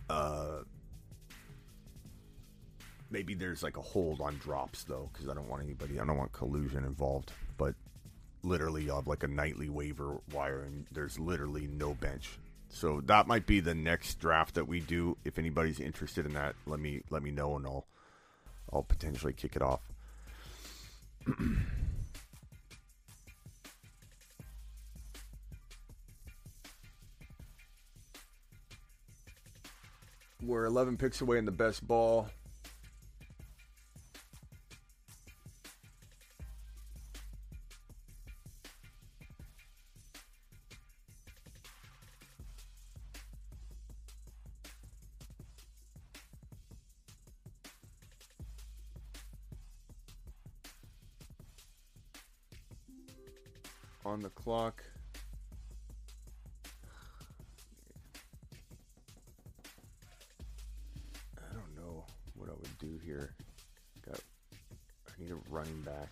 Uh, 0.08 0.62
maybe 3.10 3.34
there's 3.34 3.62
like 3.62 3.76
a 3.76 3.82
hold 3.82 4.20
on 4.20 4.36
drops 4.38 4.84
though, 4.84 5.10
because 5.12 5.28
I 5.28 5.34
don't 5.34 5.48
want 5.48 5.62
anybody, 5.62 6.00
I 6.00 6.04
don't 6.04 6.16
want 6.16 6.32
collusion 6.32 6.84
involved, 6.84 7.32
but 7.56 7.74
literally 8.42 8.84
you'll 8.84 8.96
have 8.96 9.06
like 9.06 9.22
a 9.22 9.28
nightly 9.28 9.68
waiver 9.68 10.18
wire, 10.32 10.62
and 10.62 10.86
there's 10.92 11.18
literally 11.18 11.66
no 11.66 11.94
bench. 11.94 12.38
So 12.70 13.00
that 13.06 13.26
might 13.26 13.46
be 13.46 13.60
the 13.60 13.74
next 13.74 14.18
draft 14.20 14.54
that 14.54 14.68
we 14.68 14.80
do. 14.80 15.16
If 15.24 15.38
anybody's 15.38 15.80
interested 15.80 16.26
in 16.26 16.34
that, 16.34 16.54
let 16.66 16.80
me 16.80 17.02
let 17.10 17.22
me 17.22 17.30
know 17.30 17.56
and 17.56 17.66
I'll 17.66 17.86
I'll 18.72 18.82
potentially 18.82 19.32
kick 19.32 19.56
it 19.56 19.62
off. 19.62 19.80
We're 30.40 30.66
11 30.66 30.96
picks 30.96 31.20
away 31.20 31.38
in 31.38 31.44
the 31.44 31.50
best 31.50 31.86
ball. 31.86 32.28
On 54.04 54.22
the 54.22 54.30
clock. 54.30 54.82
A 65.30 65.34
running 65.50 65.82
back. 65.82 66.08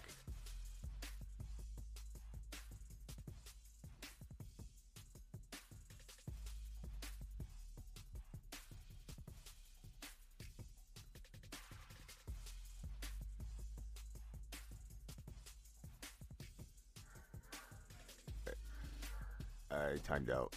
I 19.71 19.97
timed 20.05 20.31
out. 20.31 20.55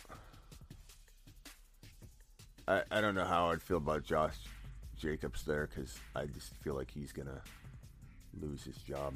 I, 2.67 2.83
I 2.91 2.99
don't 2.99 3.15
know 3.15 3.23
how 3.23 3.51
I'd 3.51 3.61
feel 3.61 3.77
about 3.77 4.03
Josh 4.03 4.35
Jacobs 4.97 5.45
there 5.45 5.67
because 5.67 5.97
I 6.13 6.25
just 6.25 6.55
feel 6.57 6.75
like 6.75 6.91
he's 6.91 7.13
gonna 7.13 7.41
lose 8.41 8.63
his 8.63 8.77
job. 8.77 9.13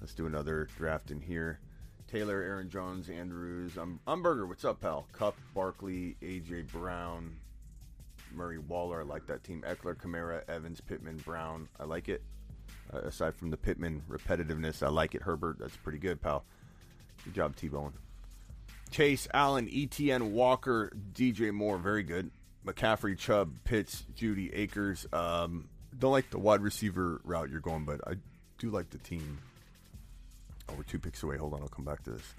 Let's 0.00 0.14
do 0.14 0.26
another 0.26 0.68
draft 0.76 1.10
in 1.10 1.20
here. 1.20 1.60
Taylor, 2.08 2.42
Aaron 2.42 2.68
Jones, 2.68 3.08
Andrews, 3.08 3.78
um, 3.78 4.00
Umberger. 4.06 4.46
What's 4.46 4.64
up, 4.64 4.80
pal? 4.80 5.06
Kupp, 5.12 5.36
Barkley, 5.54 6.16
AJ 6.20 6.70
Brown, 6.70 7.36
Murray 8.34 8.58
Waller. 8.58 9.00
I 9.00 9.04
like 9.04 9.26
that 9.28 9.44
team. 9.44 9.64
Ekeler, 9.66 9.94
Kamara, 9.94 10.42
Evans, 10.48 10.80
Pittman, 10.80 11.18
Brown. 11.18 11.68
I 11.80 11.84
like 11.84 12.08
it. 12.08 12.22
Uh, 12.92 12.98
aside 12.98 13.34
from 13.34 13.50
the 13.50 13.56
Pittman 13.56 14.02
repetitiveness, 14.10 14.82
I 14.82 14.88
like 14.88 15.14
it. 15.14 15.22
Herbert, 15.22 15.58
that's 15.58 15.76
pretty 15.76 15.98
good, 15.98 16.20
pal. 16.20 16.44
Good 17.24 17.34
job, 17.34 17.56
T 17.56 17.68
Bone. 17.68 17.94
Chase, 18.90 19.26
Allen, 19.32 19.68
ETN, 19.68 20.32
Walker, 20.32 20.92
DJ 21.14 21.50
Moore, 21.50 21.78
very 21.78 22.02
good. 22.02 22.30
McCaffrey, 22.66 23.16
Chubb, 23.16 23.54
Pitts, 23.64 24.04
Jeudy, 24.14 24.50
Akers. 24.54 25.06
Um, 25.12 25.68
don't 25.98 26.12
like 26.12 26.30
the 26.30 26.38
wide 26.38 26.60
receiver 26.60 27.20
route 27.24 27.50
you're 27.50 27.60
going, 27.60 27.84
but 27.84 28.00
I 28.06 28.16
do 28.62 28.70
like 28.70 28.88
the 28.90 28.98
team. 28.98 29.38
Oh, 30.68 30.74
we're 30.76 30.84
two 30.84 31.00
picks 31.00 31.22
away. 31.22 31.36
Hold 31.36 31.54
on, 31.54 31.62
I'll 31.62 31.68
come 31.68 31.84
back 31.84 32.02
to 32.04 32.12
this. 32.12 32.34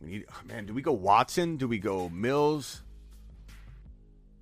We 0.00 0.08
need, 0.08 0.24
oh, 0.30 0.40
man. 0.46 0.66
Do 0.66 0.72
we 0.72 0.82
go 0.82 0.92
Watson? 0.92 1.56
Do 1.56 1.66
we 1.66 1.78
go 1.78 2.08
Mills? 2.08 2.82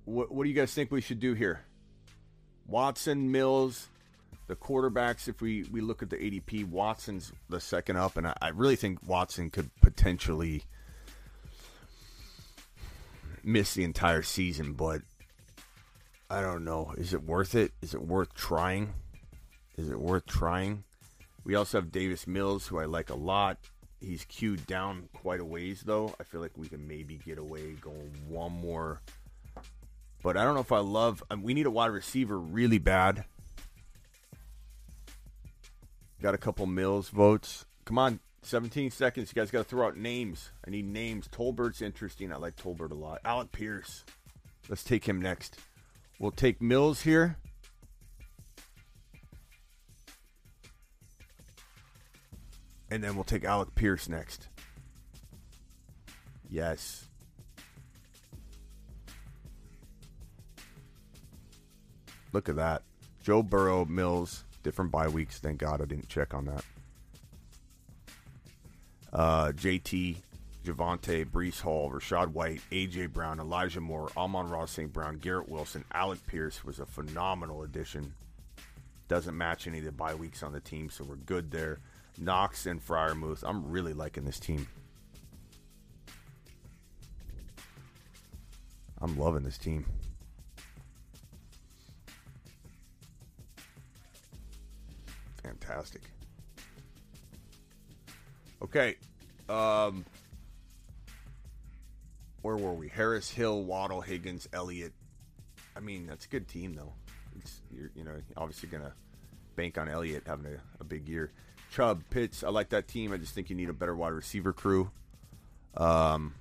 What 0.05 0.31
What 0.31 0.43
do 0.43 0.49
you 0.49 0.55
guys 0.55 0.73
think 0.73 0.91
we 0.91 1.01
should 1.01 1.19
do 1.19 1.33
here? 1.33 1.61
Watson, 2.67 3.31
Mills, 3.31 3.89
the 4.47 4.55
quarterbacks. 4.55 5.27
If 5.27 5.41
we 5.41 5.63
we 5.71 5.81
look 5.81 6.03
at 6.03 6.11
the 6.11 6.17
ADP, 6.17 6.69
Watson's 6.69 7.33
the 7.49 7.59
second 7.59 7.97
up, 7.97 8.15
and 8.15 8.27
I, 8.27 8.35
I 8.39 8.49
really 8.49 8.75
think 8.75 8.99
Watson 9.05 9.49
could 9.49 9.71
potentially 9.81 10.63
miss 13.43 13.73
the 13.73 13.83
entire 13.83 14.21
season, 14.21 14.73
but 14.73 15.01
I 16.29 16.41
don't 16.41 16.63
know. 16.63 16.93
Is 16.95 17.15
it 17.15 17.23
worth 17.23 17.55
it? 17.55 17.71
Is 17.81 17.95
it 17.95 18.01
worth 18.01 18.33
trying? 18.35 18.93
Is 19.77 19.89
it 19.89 19.99
worth 19.99 20.27
trying? 20.27 20.83
We 21.43 21.55
also 21.55 21.79
have 21.79 21.91
Davis 21.91 22.27
Mills, 22.27 22.67
who 22.67 22.79
I 22.79 22.85
like 22.85 23.09
a 23.09 23.15
lot. 23.15 23.57
He's 23.99 24.25
queued 24.25 24.65
down 24.65 25.09
quite 25.13 25.39
a 25.39 25.45
ways, 25.45 25.83
though. 25.85 26.15
I 26.19 26.23
feel 26.23 26.41
like 26.41 26.57
we 26.57 26.67
can 26.67 26.87
maybe 26.87 27.19
get 27.23 27.37
away 27.37 27.73
going 27.73 28.11
one 28.27 28.51
more. 28.51 29.01
But 30.23 30.37
I 30.37 30.43
don't 30.43 30.53
know 30.53 30.61
if 30.61 30.71
I 30.71 30.79
love. 30.79 31.23
Um, 31.29 31.43
we 31.43 31.53
need 31.53 31.65
a 31.65 31.71
wide 31.71 31.87
receiver 31.87 32.39
really 32.39 32.77
bad. 32.77 33.25
Got 36.21 36.35
a 36.35 36.39
couple 36.39 36.65
Mills 36.67 37.09
votes. 37.09 37.65
Come 37.85 37.97
on, 37.97 38.19
17 38.43 38.91
seconds. 38.91 39.31
You 39.33 39.41
guys 39.41 39.51
got 39.51 39.59
to 39.59 39.63
throw 39.63 39.87
out 39.87 39.97
names. 39.97 40.51
I 40.65 40.69
need 40.69 40.85
names. 40.85 41.27
Tolbert's 41.27 41.81
interesting. 41.81 42.31
I 42.31 42.37
like 42.37 42.55
Tolbert 42.55 42.91
a 42.91 42.95
lot. 42.95 43.21
Alec 43.25 43.51
Pierce. 43.51 44.03
Let's 44.69 44.83
take 44.83 45.05
him 45.05 45.21
next. 45.21 45.57
We'll 46.19 46.31
take 46.31 46.61
Mills 46.61 47.01
here. 47.01 47.37
And 52.91 53.01
then 53.01 53.15
we'll 53.15 53.23
take 53.23 53.45
Alec 53.45 53.73
Pierce 53.73 54.09
next. 54.09 54.49
Yes. 56.49 57.07
Look 62.33 62.49
at 62.49 62.57
that. 62.57 62.83
Joe 63.23 63.41
Burrow, 63.41 63.85
Mills, 63.85 64.43
different 64.61 64.91
bye 64.91 65.07
weeks. 65.07 65.39
Thank 65.39 65.59
God 65.59 65.81
I 65.81 65.85
didn't 65.85 66.09
check 66.09 66.33
on 66.33 66.45
that. 66.45 66.65
Uh, 69.13 69.51
JT, 69.53 70.17
Javonte, 70.65 71.25
Breece 71.25 71.61
Hall, 71.61 71.89
Rachaad 71.91 72.29
White, 72.29 72.61
AJ 72.71 73.13
Brown, 73.13 73.39
Elijah 73.39 73.81
Moore, 73.81 74.09
Amon-Ra 74.15 74.65
St. 74.65 74.91
Brown, 74.91 75.17
Garrett 75.17 75.49
Wilson, 75.49 75.85
Alec 75.93 76.25
Pierce 76.27 76.63
was 76.63 76.79
a 76.79 76.85
phenomenal 76.85 77.63
addition. 77.63 78.13
Doesn't 79.07 79.37
match 79.37 79.67
any 79.67 79.79
of 79.79 79.85
the 79.85 79.91
bye 79.91 80.15
weeks 80.15 80.43
on 80.43 80.53
the 80.53 80.61
team, 80.61 80.89
so 80.89 81.03
we're 81.03 81.15
good 81.15 81.51
there. 81.51 81.79
Knox 82.17 82.65
and 82.65 82.85
Freiermuth. 82.85 83.43
I'm 83.45 83.69
really 83.71 83.93
liking 83.93 84.25
this 84.25 84.39
team. 84.39 84.67
I'm 89.01 89.17
loving 89.17 89.43
this 89.43 89.57
team. 89.57 89.85
Fantastic. 95.41 96.01
Okay. 98.61 98.95
Um, 99.49 100.05
where 102.41 102.57
were 102.57 102.73
we? 102.73 102.89
Harris, 102.89 103.29
Hill, 103.29 103.63
Waddle, 103.63 104.01
Higgins, 104.01 104.47
Elliott. 104.53 104.93
I 105.75 105.79
mean, 105.79 106.07
that's 106.07 106.25
a 106.25 106.29
good 106.29 106.47
team, 106.47 106.73
though. 106.73 106.93
It's, 107.37 107.61
you're, 107.71 107.91
you 107.95 108.03
know, 108.03 108.15
obviously 108.37 108.69
going 108.69 108.83
to 108.83 108.93
bank 109.55 109.77
on 109.77 109.89
Elliott 109.89 110.23
having 110.25 110.45
a, 110.45 110.59
a, 110.79 110.83
big 110.83 111.07
year. 111.07 111.31
Chubb, 111.71 112.03
Pitts, 112.09 112.43
I 112.43 112.49
like 112.49 112.69
that 112.69 112.89
team. 112.89 113.13
I 113.13 113.17
just 113.17 113.33
think 113.33 113.49
you 113.49 113.55
need 113.55 113.69
a 113.69 113.73
better 113.73 113.95
wide 113.95 114.09
receiver 114.09 114.51
crew. 114.51 114.91
Um, 115.75 116.35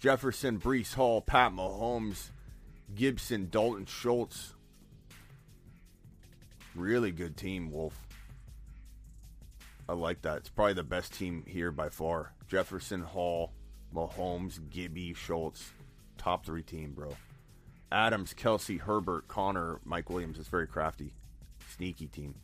Jefferson, 0.00 0.58
Breece 0.58 0.94
Hall, 0.94 1.20
Pat 1.20 1.52
Mahomes, 1.52 2.30
Gibson, 2.92 3.48
Dalton 3.50 3.86
Schultz. 3.86 4.54
Really 6.74 7.12
good 7.12 7.36
team, 7.36 7.70
Wolf. 7.70 7.96
I 9.88 9.92
like 9.92 10.22
that. 10.22 10.38
It's 10.38 10.48
probably 10.48 10.74
the 10.74 10.82
best 10.82 11.14
team 11.14 11.44
here 11.46 11.70
by 11.70 11.88
far. 11.88 12.32
Jefferson, 12.48 13.02
Hall, 13.02 13.52
Mahomes, 13.94 14.58
Gibby, 14.70 15.14
Schultz. 15.14 15.70
Top 16.18 16.44
three 16.44 16.62
team, 16.64 16.92
bro. 16.92 17.16
Adams, 17.92 18.34
Kelsey, 18.34 18.78
Herbert, 18.78 19.28
Connor, 19.28 19.78
Mike 19.84 20.10
Williams. 20.10 20.36
It's 20.36 20.48
very 20.48 20.66
crafty. 20.66 21.14
Sneaky 21.76 22.08
team. 22.08 22.34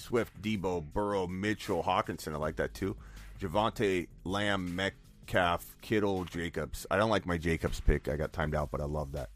Swift, 0.00 0.40
Deebo, 0.42 0.92
Burrow, 0.92 1.26
Mitchell, 1.26 1.82
Hockenson. 1.82 2.32
I 2.32 2.36
like 2.38 2.56
that 2.56 2.74
too. 2.74 2.96
Javonte, 3.38 4.08
Lamb, 4.24 4.74
Metcalf, 4.74 5.76
Kittle, 5.80 6.24
Jacobs. 6.24 6.86
I 6.90 6.96
don't 6.96 7.10
like 7.10 7.26
my 7.26 7.38
Jacobs 7.38 7.80
pick. 7.80 8.08
I 8.08 8.16
got 8.16 8.32
timed 8.32 8.54
out, 8.54 8.70
but 8.70 8.80
I 8.80 8.84
love 8.84 9.12
that. 9.12 9.30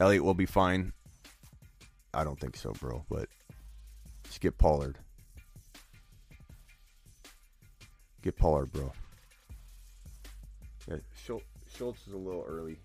Elliott 0.00 0.24
will 0.24 0.34
be 0.34 0.46
fine. 0.46 0.92
I 2.14 2.24
don't 2.24 2.38
think 2.38 2.56
so, 2.56 2.72
bro, 2.72 3.04
but 3.08 3.28
skip 4.30 4.56
Pollard. 4.56 4.98
Get 8.22 8.36
Pollard, 8.36 8.72
bro. 8.72 8.92
Yeah, 10.88 10.96
Schultz 11.14 12.06
is 12.06 12.12
a 12.12 12.16
little 12.16 12.44
early, 12.48 12.78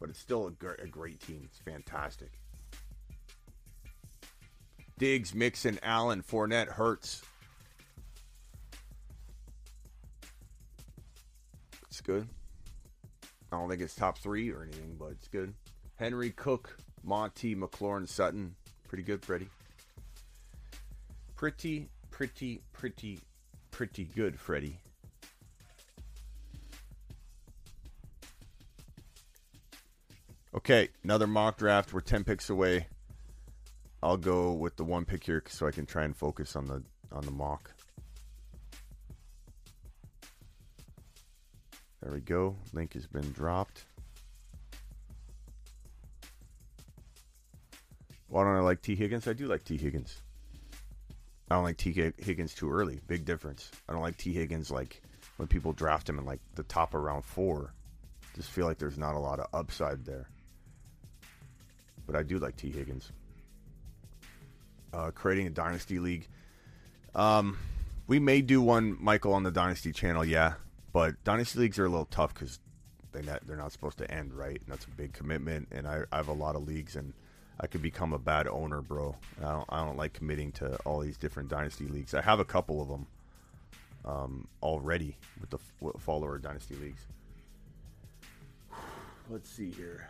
but 0.00 0.08
it's 0.08 0.18
still 0.18 0.46
a, 0.46 0.50
gr- 0.52 0.80
a 0.82 0.86
great 0.86 1.20
team. 1.20 1.42
It's 1.44 1.58
fantastic. 1.58 2.30
Diggs, 4.98 5.34
Mixon, 5.34 5.78
Allen, 5.82 6.22
Fournette, 6.22 6.68
Hurts. 6.68 7.22
It's 11.88 12.00
good. 12.00 12.26
I 13.52 13.58
don't 13.58 13.68
think 13.68 13.82
it's 13.82 13.94
top 13.94 14.18
three 14.18 14.50
or 14.50 14.62
anything, 14.62 14.96
but 14.98 15.10
it's 15.12 15.28
good. 15.28 15.52
Henry, 15.96 16.30
Cook, 16.30 16.78
Monty, 17.04 17.54
McLaurin, 17.54 18.08
Sutton. 18.08 18.54
Pretty 18.88 19.04
good, 19.04 19.22
Freddie. 19.22 19.48
Pretty, 21.36 21.88
pretty, 22.10 22.62
pretty, 22.72 23.20
pretty 23.70 24.04
good, 24.04 24.40
Freddie. 24.40 24.78
Okay, 30.54 30.88
another 31.04 31.26
mock 31.26 31.58
draft. 31.58 31.92
We're 31.92 32.00
10 32.00 32.24
picks 32.24 32.48
away. 32.48 32.86
I'll 34.02 34.16
go 34.16 34.52
with 34.52 34.76
the 34.76 34.84
one 34.84 35.04
pick 35.04 35.24
here 35.24 35.42
so 35.48 35.66
I 35.66 35.70
can 35.70 35.86
try 35.86 36.04
and 36.04 36.16
focus 36.16 36.56
on 36.56 36.66
the 36.66 36.82
on 37.12 37.24
the 37.24 37.30
mock. 37.30 37.72
There 42.02 42.12
we 42.12 42.20
go. 42.20 42.56
Link 42.72 42.92
has 42.92 43.06
been 43.06 43.32
dropped. 43.32 43.84
Why 48.28 48.44
don't 48.44 48.56
I 48.56 48.60
like 48.60 48.82
Tee 48.82 48.96
Higgins? 48.96 49.26
I 49.26 49.32
do 49.32 49.46
like 49.46 49.64
Tee 49.64 49.78
Higgins. 49.78 50.22
I 51.50 51.54
don't 51.54 51.64
like 51.64 51.76
Tee 51.76 52.12
Higgins 52.18 52.54
too 52.54 52.70
early. 52.70 53.00
Big 53.06 53.24
difference. 53.24 53.70
I 53.88 53.92
don't 53.92 54.02
like 54.02 54.16
Tee 54.16 54.32
Higgins 54.32 54.70
like 54.70 55.02
when 55.36 55.48
people 55.48 55.72
draft 55.72 56.08
him 56.08 56.18
in 56.18 56.24
like 56.24 56.40
the 56.54 56.64
top 56.64 56.94
of 56.94 57.02
round 57.02 57.24
four. 57.24 57.72
Just 58.34 58.50
feel 58.50 58.66
like 58.66 58.78
there's 58.78 58.98
not 58.98 59.14
a 59.14 59.18
lot 59.20 59.40
of 59.40 59.46
upside 59.54 60.04
there. 60.04 60.28
But 62.06 62.16
I 62.16 62.22
do 62.22 62.38
like 62.38 62.56
Tee 62.56 62.70
Higgins. 62.70 63.10
Uh, 64.96 65.10
creating 65.10 65.46
a 65.46 65.50
dynasty 65.50 65.98
league. 65.98 66.26
Um, 67.14 67.58
we 68.06 68.18
may 68.18 68.40
do 68.40 68.62
one, 68.62 68.96
Michael, 68.98 69.34
on 69.34 69.42
the 69.42 69.50
dynasty 69.50 69.92
channel. 69.92 70.24
Yeah, 70.24 70.54
but 70.94 71.22
dynasty 71.22 71.58
leagues 71.58 71.78
are 71.78 71.84
a 71.84 71.88
little 71.90 72.06
tough 72.06 72.32
because 72.32 72.60
they 73.12 73.20
not, 73.20 73.46
they're 73.46 73.58
not 73.58 73.72
supposed 73.72 73.98
to 73.98 74.10
end, 74.10 74.32
right? 74.32 74.58
And 74.58 74.66
that's 74.68 74.86
a 74.86 74.90
big 74.90 75.12
commitment. 75.12 75.68
And 75.70 75.86
I, 75.86 76.04
I 76.10 76.16
have 76.16 76.28
a 76.28 76.32
lot 76.32 76.56
of 76.56 76.66
leagues, 76.66 76.96
and 76.96 77.12
I 77.60 77.66
could 77.66 77.82
become 77.82 78.14
a 78.14 78.18
bad 78.18 78.48
owner, 78.48 78.80
bro. 78.80 79.14
I 79.38 79.52
don't, 79.52 79.66
I 79.68 79.84
don't 79.84 79.98
like 79.98 80.14
committing 80.14 80.50
to 80.52 80.76
all 80.86 81.00
these 81.00 81.18
different 81.18 81.50
dynasty 81.50 81.86
leagues. 81.88 82.14
I 82.14 82.22
have 82.22 82.40
a 82.40 82.44
couple 82.46 82.80
of 82.80 82.88
them 82.88 83.06
um, 84.06 84.48
already 84.62 85.18
with 85.38 85.50
the 85.50 85.58
follower 85.98 86.38
dynasty 86.38 86.74
leagues. 86.76 87.02
Let's 89.28 89.50
see 89.50 89.70
here. 89.72 90.08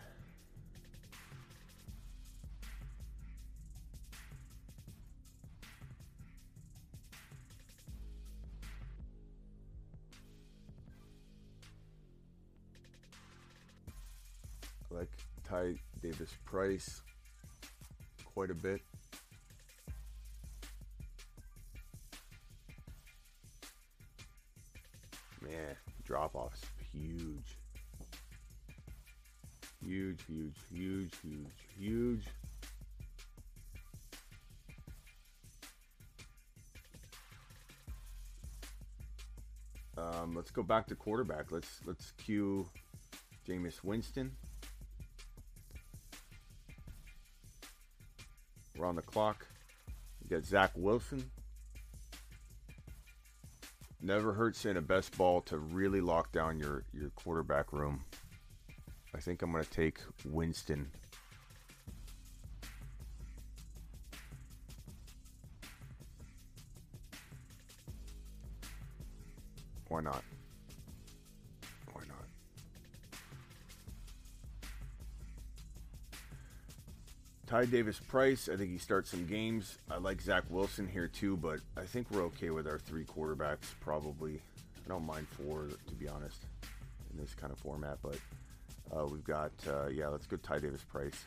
Ty 15.49 15.75
Davis 16.03 16.35
Price 16.45 17.03
quite 18.25 18.51
a 18.51 18.55
bit. 18.55 18.81
Man, 25.41 25.77
drop 26.05 26.35
off's 26.35 26.63
huge. 26.93 27.59
Huge, 29.85 30.21
huge, 30.27 30.57
huge, 30.69 31.13
huge, 31.23 31.47
huge. 31.79 32.27
Um, 39.97 40.35
let's 40.35 40.51
go 40.51 40.63
back 40.63 40.89
to 40.89 40.97
quarterback. 40.97 41.53
Let's 41.53 41.81
let's 41.87 42.11
queue 42.13 42.69
Jameis 43.49 43.85
Winston. 43.85 44.33
On 48.87 48.97
the 48.97 49.03
clock. 49.03 49.47
You 50.23 50.37
got 50.37 50.47
Zach 50.47 50.71
Wilson. 50.75 51.31
Never 54.01 54.33
hurts 54.33 54.65
in 54.65 54.77
a 54.77 54.81
best 54.81 55.17
ball 55.19 55.41
to 55.43 55.59
really 55.59 56.01
lock 56.01 56.33
down 56.33 56.59
your, 56.59 56.85
your 56.93 57.11
quarterback 57.11 57.73
room. 57.73 58.05
I 59.15 59.19
think 59.19 59.43
I'm 59.43 59.51
going 59.51 59.65
to 59.65 59.71
take 59.71 59.99
Winston. 60.25 60.91
Ty 77.57 77.65
Davis 77.65 77.99
Price, 77.99 78.51
I 78.53 78.57
think 78.59 78.71
he 78.71 78.77
starts 78.77 79.11
some 79.11 79.25
games. 79.25 79.79
I 79.91 79.97
like 79.97 80.21
Zach 80.21 80.45
Wilson 80.51 80.87
here 80.87 81.09
too, 81.09 81.39
but 81.39 81.61
I 81.75 81.85
think 81.85 82.07
we're 82.11 82.25
okay 82.25 82.51
with 82.51 82.67
our 82.67 82.79
three 82.79 83.05
quarterbacks 83.05 83.73
probably. 83.81 84.43
I 84.85 84.89
don't 84.89 85.07
mind 85.07 85.27
four, 85.27 85.69
to 85.87 85.95
be 85.95 86.07
honest, 86.07 86.43
in 87.11 87.19
this 87.19 87.33
kind 87.33 87.51
of 87.51 87.59
format, 87.59 87.97
but 88.03 88.19
uh, 88.95 89.07
we've 89.07 89.25
got, 89.25 89.53
uh, 89.67 89.87
yeah, 89.87 90.09
let's 90.09 90.27
go 90.27 90.37
Ty 90.37 90.59
Davis 90.59 90.83
Price. 90.83 91.25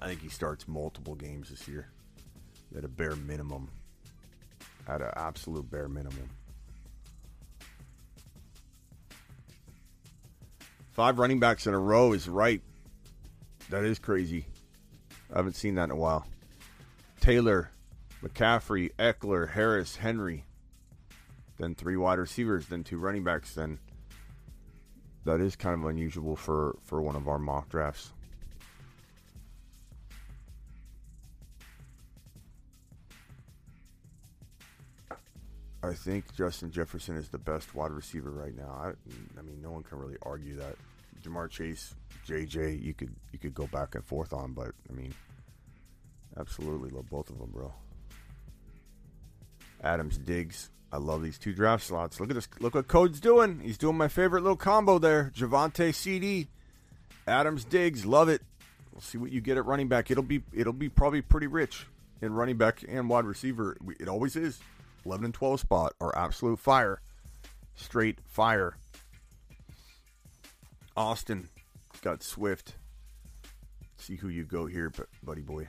I 0.00 0.06
think 0.06 0.22
he 0.22 0.30
starts 0.30 0.66
multiple 0.66 1.14
games 1.14 1.50
this 1.50 1.68
year 1.68 1.86
at 2.74 2.82
a 2.82 2.88
bare 2.88 3.14
minimum. 3.14 3.68
At 4.88 5.02
an 5.02 5.10
absolute 5.16 5.70
bare 5.70 5.88
minimum. 5.88 6.30
Five 10.92 11.18
running 11.18 11.40
backs 11.40 11.66
in 11.66 11.74
a 11.74 11.78
row 11.78 12.14
is 12.14 12.26
right. 12.26 12.62
That 13.68 13.84
is 13.84 13.98
crazy. 13.98 14.46
I 15.32 15.38
haven't 15.38 15.56
seen 15.56 15.74
that 15.76 15.84
in 15.84 15.90
a 15.90 15.96
while. 15.96 16.26
Taylor, 17.20 17.70
McCaffrey, 18.22 18.92
Ekeler, 18.98 19.50
Harris, 19.50 19.96
Henry. 19.96 20.44
Then 21.58 21.74
three 21.74 21.96
wide 21.96 22.18
receivers, 22.18 22.66
then 22.66 22.84
two 22.84 22.98
running 22.98 23.24
backs. 23.24 23.54
Then 23.54 23.78
that 25.24 25.40
is 25.40 25.56
kind 25.56 25.80
of 25.80 25.86
unusual 25.88 26.36
for, 26.36 26.76
for 26.82 27.00
one 27.00 27.16
of 27.16 27.28
our 27.28 27.38
mock 27.38 27.68
drafts. 27.68 28.12
I 35.82 35.92
think 35.92 36.34
Justin 36.34 36.70
Jefferson 36.70 37.16
is 37.16 37.28
the 37.28 37.38
best 37.38 37.74
wide 37.74 37.90
receiver 37.90 38.30
right 38.30 38.56
now. 38.56 38.70
I, 38.70 38.88
I 39.38 39.42
mean, 39.42 39.60
no 39.62 39.70
one 39.70 39.82
can 39.82 39.98
really 39.98 40.16
argue 40.22 40.56
that. 40.56 40.76
Ja'Marr 41.24 41.50
Chase, 41.50 41.94
JJ, 42.26 42.82
you 42.82 42.94
could 42.94 43.14
you 43.32 43.38
could 43.38 43.54
go 43.54 43.66
back 43.66 43.94
and 43.94 44.04
forth 44.04 44.32
on, 44.32 44.52
but 44.52 44.72
I 44.88 44.92
mean, 44.92 45.14
absolutely 46.38 46.90
love 46.90 47.08
both 47.10 47.30
of 47.30 47.38
them, 47.38 47.50
bro. 47.50 47.72
Adams, 49.82 50.18
Diggs, 50.18 50.70
I 50.92 50.98
love 50.98 51.22
these 51.22 51.38
two 51.38 51.52
draft 51.52 51.84
slots. 51.84 52.20
Look 52.20 52.30
at 52.30 52.34
this. 52.34 52.48
Look 52.60 52.74
what 52.74 52.88
Code's 52.88 53.20
doing. 53.20 53.60
He's 53.60 53.78
doing 53.78 53.96
my 53.96 54.08
favorite 54.08 54.42
little 54.42 54.56
combo 54.56 54.98
there. 54.98 55.32
Javonte 55.34 55.94
CD, 55.94 56.48
Adams, 57.26 57.64
Diggs, 57.64 58.06
love 58.06 58.28
it. 58.28 58.42
We'll 58.92 59.00
see 59.00 59.18
what 59.18 59.32
you 59.32 59.40
get 59.40 59.56
at 59.56 59.66
running 59.66 59.88
back. 59.88 60.10
It'll 60.10 60.22
be 60.22 60.42
it'll 60.52 60.72
be 60.72 60.88
probably 60.88 61.20
pretty 61.20 61.48
rich 61.48 61.86
in 62.22 62.32
running 62.32 62.56
back 62.56 62.84
and 62.88 63.08
wide 63.08 63.24
receiver. 63.24 63.76
It 63.98 64.08
always 64.08 64.36
is. 64.36 64.60
11 65.04 65.26
and 65.26 65.34
12 65.34 65.60
spot 65.60 65.92
are 66.00 66.16
absolute 66.16 66.58
fire. 66.58 67.00
Straight 67.74 68.18
fire. 68.24 68.76
Austin 70.96 71.48
got 72.02 72.22
Swift. 72.22 72.74
See 73.96 74.16
who 74.16 74.28
you 74.28 74.44
go 74.44 74.66
here, 74.66 74.92
buddy 75.22 75.42
boy. 75.42 75.66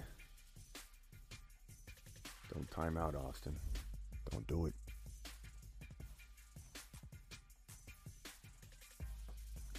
Don't 2.53 2.69
time 2.69 2.97
out, 2.97 3.15
Austin. 3.15 3.57
Don't 4.31 4.45
do 4.47 4.65
it. 4.65 4.73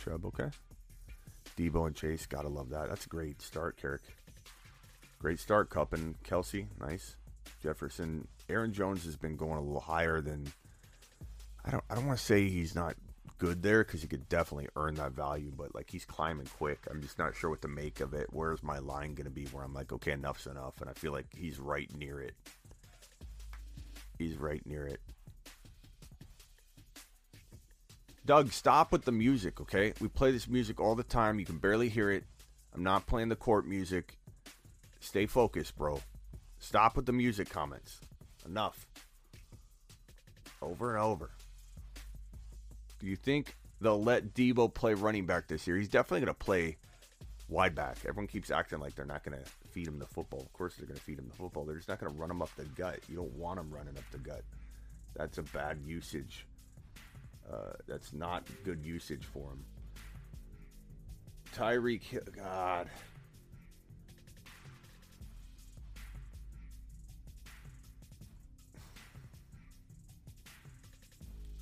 Chubb, 0.02 0.24
okay. 0.26 0.50
Deebo 1.56 1.86
and 1.86 1.96
Chase, 1.96 2.26
gotta 2.26 2.48
love 2.48 2.70
that. 2.70 2.88
That's 2.88 3.06
a 3.06 3.08
great 3.08 3.40
start, 3.40 3.76
Carrick. 3.76 4.02
Great 5.18 5.40
start, 5.40 5.70
Kupp 5.70 5.92
and 5.92 6.22
Kelsey. 6.22 6.68
Nice. 6.80 7.16
Jefferson, 7.62 8.28
Aaron 8.48 8.72
Jones 8.72 9.04
has 9.04 9.16
been 9.16 9.36
going 9.36 9.58
a 9.58 9.62
little 9.62 9.80
higher 9.80 10.20
than. 10.20 10.46
I 11.64 11.70
don't. 11.70 11.84
I 11.90 11.94
don't 11.94 12.06
want 12.06 12.18
to 12.18 12.24
say 12.24 12.48
he's 12.48 12.74
not 12.74 12.94
good 13.38 13.62
there 13.62 13.84
because 13.84 14.02
he 14.02 14.08
could 14.08 14.28
definitely 14.28 14.68
earn 14.76 14.94
that 14.96 15.12
value, 15.12 15.52
but 15.56 15.74
like 15.74 15.90
he's 15.90 16.04
climbing 16.04 16.46
quick. 16.46 16.80
I'm 16.90 17.02
just 17.02 17.18
not 17.18 17.36
sure 17.36 17.50
what 17.50 17.62
to 17.62 17.68
make 17.68 18.00
of 18.00 18.14
it. 18.14 18.28
Where's 18.32 18.62
my 18.62 18.78
line 18.78 19.14
going 19.14 19.24
to 19.24 19.30
be? 19.30 19.46
Where 19.46 19.64
I'm 19.64 19.74
like, 19.74 19.92
okay, 19.92 20.12
enough's 20.12 20.46
enough, 20.46 20.80
and 20.80 20.90
I 20.90 20.92
feel 20.94 21.12
like 21.12 21.26
he's 21.34 21.58
right 21.58 21.90
near 21.96 22.20
it. 22.20 22.34
He's 24.18 24.36
right 24.36 24.64
near 24.66 24.86
it. 24.86 25.00
Doug, 28.24 28.52
stop 28.52 28.90
with 28.90 29.04
the 29.04 29.12
music, 29.12 29.60
okay? 29.60 29.92
We 30.00 30.08
play 30.08 30.32
this 30.32 30.48
music 30.48 30.80
all 30.80 30.96
the 30.96 31.04
time. 31.04 31.38
You 31.38 31.46
can 31.46 31.58
barely 31.58 31.88
hear 31.88 32.10
it. 32.10 32.24
I'm 32.74 32.82
not 32.82 33.06
playing 33.06 33.28
the 33.28 33.36
court 33.36 33.66
music. 33.66 34.18
Stay 34.98 35.26
focused, 35.26 35.76
bro. 35.76 36.00
Stop 36.58 36.96
with 36.96 37.06
the 37.06 37.12
music 37.12 37.48
comments. 37.48 38.00
Enough. 38.44 38.86
Over 40.60 40.96
and 40.96 41.04
over. 41.04 41.30
Do 42.98 43.06
you 43.06 43.16
think 43.16 43.56
they'll 43.80 44.02
let 44.02 44.34
Deebo 44.34 44.72
play 44.72 44.94
running 44.94 45.26
back 45.26 45.48
this 45.48 45.66
year? 45.66 45.76
He's 45.76 45.88
definitely 45.88 46.20
going 46.26 46.34
to 46.34 46.44
play 46.44 46.76
wide 47.48 47.74
back. 47.74 47.98
Everyone 48.06 48.26
keeps 48.26 48.50
acting 48.50 48.80
like 48.80 48.94
they're 48.94 49.04
not 49.04 49.22
going 49.22 49.38
to 49.38 49.50
feed 49.70 49.86
him 49.86 49.98
the 49.98 50.06
football. 50.06 50.40
Of 50.40 50.52
course, 50.52 50.76
they're 50.76 50.86
going 50.86 50.98
to 50.98 51.02
feed 51.02 51.18
him 51.18 51.28
the 51.28 51.36
football. 51.36 51.64
They're 51.64 51.76
just 51.76 51.88
not 51.88 52.00
going 52.00 52.12
to 52.12 52.18
run 52.18 52.30
him 52.30 52.42
up 52.42 52.54
the 52.56 52.64
gut. 52.64 53.00
You 53.08 53.16
don't 53.16 53.34
want 53.36 53.60
him 53.60 53.70
running 53.70 53.96
up 53.96 54.04
the 54.10 54.18
gut. 54.18 54.42
That's 55.14 55.38
a 55.38 55.42
bad 55.42 55.78
usage. 55.86 56.46
Uh, 57.50 57.72
that's 57.86 58.12
not 58.12 58.44
good 58.64 58.84
usage 58.84 59.24
for 59.24 59.50
him. 59.50 59.64
Tyreek, 61.54 62.36
God. 62.36 62.88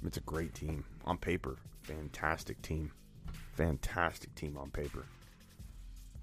It's 0.07 0.19
a 0.19 0.21
great 0.21 0.55
team 0.55 0.85
on 1.07 1.17
paper. 1.17 1.57
Fantastic 1.83 2.61
team. 2.61 2.93
Fantastic 3.55 4.35
team 4.35 4.59
on 4.59 4.71
paper. 4.71 5.07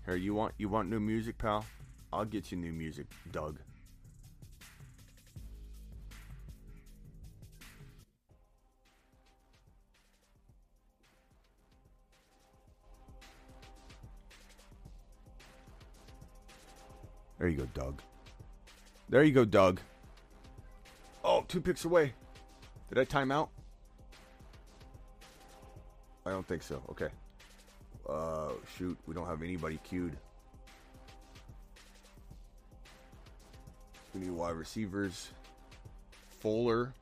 Here, 0.06 0.16
you 0.16 0.36
want 0.36 0.54
you 0.58 0.70
want 0.70 0.90
new 0.90 1.00
music, 1.00 1.38
pal? 1.38 1.66
I'll 2.14 2.26
get 2.26 2.52
you 2.52 2.58
new 2.58 2.74
music, 2.74 3.08
Doug. 3.32 3.60
There 17.40 17.50
you 17.50 17.58
go, 17.58 17.66
Doug. 17.74 18.02
There 19.10 19.24
you 19.24 19.32
go, 19.32 19.46
Doug. 19.46 19.80
Oh, 21.24 21.44
two 21.48 21.60
picks 21.60 21.86
away. 21.86 22.14
Did 22.90 23.00
I 23.00 23.04
time 23.04 23.32
out? 23.32 23.50
I 26.26 26.30
don't 26.30 26.48
think 26.48 26.64
so. 26.64 26.82
Okay. 26.90 27.10
Uh, 28.08 28.52
shoot, 28.78 28.98
we 29.08 29.14
don't 29.14 29.28
have 29.28 29.42
anybody 29.42 29.80
queued. 29.84 30.16
We 34.14 34.22
need 34.22 34.32
wide 34.32 34.56
receivers. 34.56 35.30
Fuller. 36.40 36.94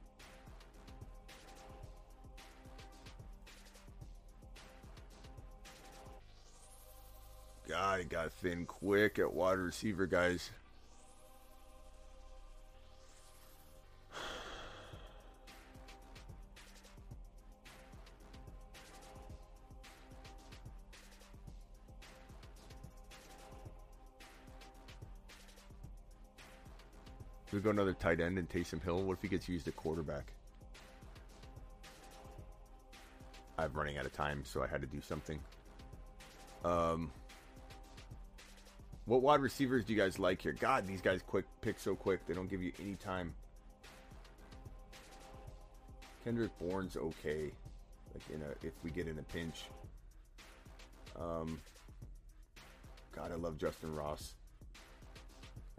God, 7.68 8.10
got 8.10 8.32
thin 8.34 8.66
quick 8.66 9.20
at 9.20 9.32
wide 9.32 9.60
receiver, 9.60 10.08
guys. 10.08 10.50
We 27.60 27.64
go 27.64 27.72
another 27.72 27.92
tight 27.92 28.22
end 28.22 28.38
and 28.38 28.48
Taysom 28.48 28.82
Hill? 28.82 29.04
What 29.04 29.18
if 29.18 29.22
he 29.22 29.28
gets 29.28 29.50
used 29.50 29.68
at 29.68 29.76
quarterback? 29.76 30.32
I'm 33.58 33.74
running 33.74 33.98
out 33.98 34.06
of 34.06 34.14
time, 34.14 34.44
so 34.46 34.64
I 34.64 34.68
had 34.68 34.80
to 34.80 34.88
do 34.88 35.02
something. 35.02 35.38
Um, 36.64 37.12
what 39.04 39.22
wide 39.22 39.42
receivers 39.42 39.84
do 39.84 39.92
you 39.92 40.00
guys 40.00 40.20
like 40.20 40.42
here? 40.42 40.56
God, 40.58 40.88
these 40.88 41.02
guys 41.02 41.22
quick 41.22 41.44
pick 41.60 41.80
so 41.80 41.96
quick. 41.96 42.26
They 42.28 42.34
don't 42.34 42.50
give 42.50 42.64
you 42.64 42.72
any 42.80 42.96
time. 42.96 43.34
Kendrick 46.24 46.58
Bourne's 46.60 46.96
okay. 46.96 47.52
Like 48.14 48.24
in 48.34 48.42
a 48.42 48.66
if 48.66 48.72
we 48.86 48.90
get 48.90 49.10
in 49.10 49.20
a 49.20 49.24
pinch. 49.24 49.66
Um 51.20 51.60
God, 53.14 53.34
I 53.34 53.36
love 53.36 53.58
Justyn 53.58 53.94
Ross. 53.94 54.36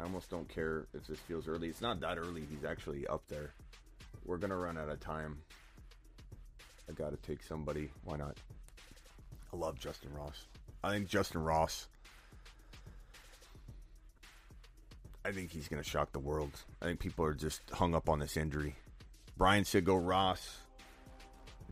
I 0.01 0.05
almost 0.05 0.31
don't 0.31 0.49
care 0.49 0.87
if 0.95 1.07
this 1.07 1.19
feels 1.19 1.47
early. 1.47 1.69
It's 1.69 1.83
not 1.83 2.01
that 2.01 2.17
early. 2.17 2.43
He's 2.49 2.65
actually 2.65 3.07
up 3.07 3.23
there. 3.29 3.51
We're 4.25 4.39
gonna 4.39 4.57
run 4.57 4.79
out 4.79 4.89
of 4.89 4.99
time. 4.99 5.39
I 6.89 6.93
gotta 6.93 7.17
take 7.17 7.43
somebody. 7.43 7.91
Why 8.05 8.17
not? 8.17 8.39
I 9.53 9.57
love 9.57 9.79
Justyn 9.79 10.17
Ross. 10.17 10.47
I 10.83 10.91
think 10.91 11.09
Justyn 11.09 11.45
Ross. 11.45 11.89
I 15.23 15.33
think 15.33 15.51
he's 15.51 15.69
gonna 15.69 15.83
shock 15.83 16.13
the 16.13 16.19
world. 16.19 16.53
I 16.81 16.87
think 16.87 17.01
people 17.01 17.25
are 17.27 17.35
just 17.35 17.61
hung 17.71 17.95
up 17.95 18.09
on 18.09 18.21
this 18.21 18.39
injury. 18.39 18.77
Brian 19.37 19.65
said 19.65 19.85
go 19.85 19.97
Ross. 19.97 20.59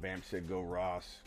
Vamp 0.02 0.24
said 0.24 0.46
go 0.48 0.60
Ross. 0.60 1.18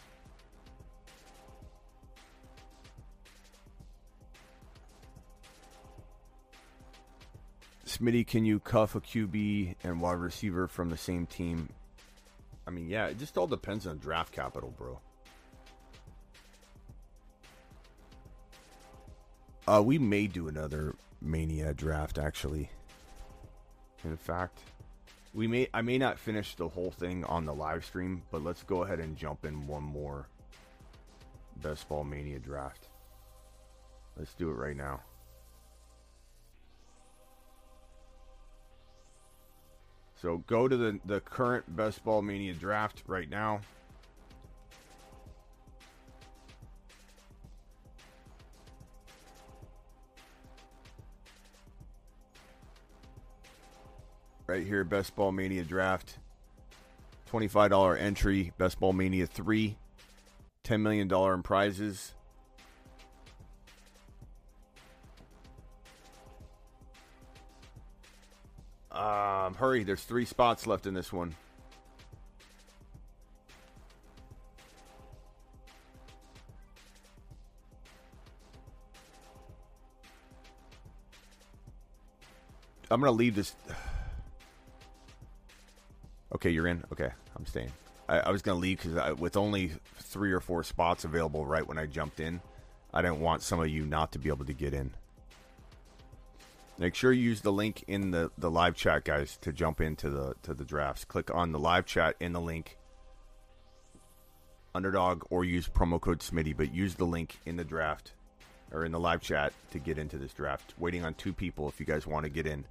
Smitty, 8.02 8.26
can 8.26 8.46
you 8.46 8.60
cuff 8.60 8.96
a 8.96 9.02
QB 9.02 9.76
and 9.84 10.02
wide 10.02 10.14
receiver 10.14 10.68
from 10.68 10.90
the 10.90 10.98
same 10.98 11.28
team? 11.28 11.70
I 12.66 12.72
mean, 12.72 12.90
yeah, 12.90 13.08
it 13.08 13.20
just 13.20 13.38
all 13.38 13.46
depends 13.46 13.86
on 13.86 14.00
draft 14.00 14.34
capital, 14.34 14.74
bro. 14.76 15.00
Uh, 19.68 19.84
we 19.86 20.00
may 20.00 20.26
do 20.26 20.48
another 20.48 20.96
Mania 21.22 21.76
draft, 21.76 22.18
actually. 22.18 22.72
In 24.04 24.18
fact, 24.18 24.60
we 25.36 25.46
may 25.46 25.68
I 25.72 25.82
may 25.82 26.00
not 26.00 26.18
finish 26.18 26.56
the 26.56 26.68
whole 26.68 26.92
thing 26.92 27.24
on 27.26 27.46
the 27.46 27.54
live 27.54 27.86
stream, 27.86 28.24
but 28.32 28.44
let's 28.44 28.64
go 28.64 28.84
ahead 28.84 29.00
and 29.00 29.16
jump 29.16 29.46
in 29.46 29.68
one 29.68 29.84
more 29.84 30.28
Best 31.58 31.88
Ball 31.88 32.04
Mania 32.04 32.40
draft. 32.40 32.88
Let's 34.18 34.34
do 34.34 34.50
it 34.50 34.56
right 34.56 34.76
now. 34.76 35.02
So 40.22 40.38
go 40.46 40.68
to 40.68 40.78
the, 40.78 41.00
the 41.06 41.20
current 41.20 41.76
Best 41.76 42.04
Ball 42.04 42.22
Mania 42.22 42.54
draft 42.54 43.02
right 43.08 43.28
now. 43.28 43.60
Right 54.46 54.68
here, 54.68 54.84
Best 54.84 55.16
Ball 55.16 55.32
Mania 55.32 55.64
draft. 55.64 56.20
$25 57.32 58.00
entry, 58.00 58.52
Best 58.60 58.80
Ball 58.80 58.94
Mania 58.94 59.26
3. 59.26 59.76
$10 60.64 60.82
million 60.82 61.12
in 61.12 61.42
prizes. 61.42 62.14
Um, 69.52 69.58
hurry, 69.58 69.84
there's 69.84 70.04
three 70.04 70.24
spots 70.24 70.66
left 70.66 70.86
in 70.88 70.94
this 70.94 71.12
one. 71.12 71.36
I'm 82.90 83.02
gonna 83.02 83.12
leave 83.12 83.36
this. 83.36 83.54
Okay, 86.34 86.50
you're 86.50 86.68
in. 86.68 86.82
Okay, 86.94 87.10
I'm 87.36 87.46
staying. 87.46 87.72
I, 88.08 88.20
I 88.20 88.32
was 88.32 88.42
gonna 88.42 88.58
leave 88.58 88.82
because 88.82 89.20
with 89.20 89.36
only 89.36 89.74
three 89.98 90.32
or 90.32 90.40
four 90.40 90.64
spots 90.64 91.04
available 91.04 91.46
right 91.46 91.68
when 91.68 91.78
I 91.78 91.88
jumped 91.88 92.22
in, 92.22 92.40
I 92.94 93.02
didn't 93.02 93.20
want 93.20 93.42
some 93.42 93.60
of 93.60 93.68
you 93.68 93.86
not 93.86 94.14
to 94.14 94.20
be 94.20 94.30
able 94.30 94.46
to 94.46 94.54
get 94.54 94.74
in. 94.74 94.92
Make 96.82 96.96
sure 96.96 97.12
you 97.12 97.22
use 97.22 97.42
the 97.42 97.52
link 97.52 97.84
in 97.88 98.10
the, 98.10 98.32
the 98.40 98.50
live 98.50 98.76
chat, 98.76 99.04
guys, 99.04 99.38
to 99.42 99.54
jump 99.54 99.82
into 99.82 100.10
the 100.10 100.34
to 100.42 100.56
the 100.56 100.66
drafts. 100.66 101.06
Click 101.06 101.30
on 101.32 101.52
the 101.52 101.60
live 101.60 101.86
chat 101.86 102.16
in 102.20 102.34
the 102.34 102.42
link, 102.42 102.80
underdog, 104.74 105.22
or 105.30 105.46
use 105.46 105.68
promo 105.68 106.02
code 106.02 106.22
Smitty. 106.22 106.58
But 106.58 106.74
use 106.74 106.96
the 106.96 107.06
link 107.06 107.38
in 107.46 107.56
the 107.56 107.64
draft 107.64 108.14
or 108.72 108.84
in 108.84 108.92
the 108.92 109.00
live 109.00 109.22
chat 109.22 109.54
to 109.70 109.78
get 109.78 110.00
into 110.00 110.18
this 110.18 110.34
draft. 110.34 110.74
Waiting 110.80 111.06
on 111.06 111.14
two 111.14 111.34
people 111.34 111.70
if 111.70 111.80
you 111.80 111.86
guys 111.86 112.08
want 112.08 112.24
to 112.24 112.32
get 112.32 112.48
in. 112.48 112.66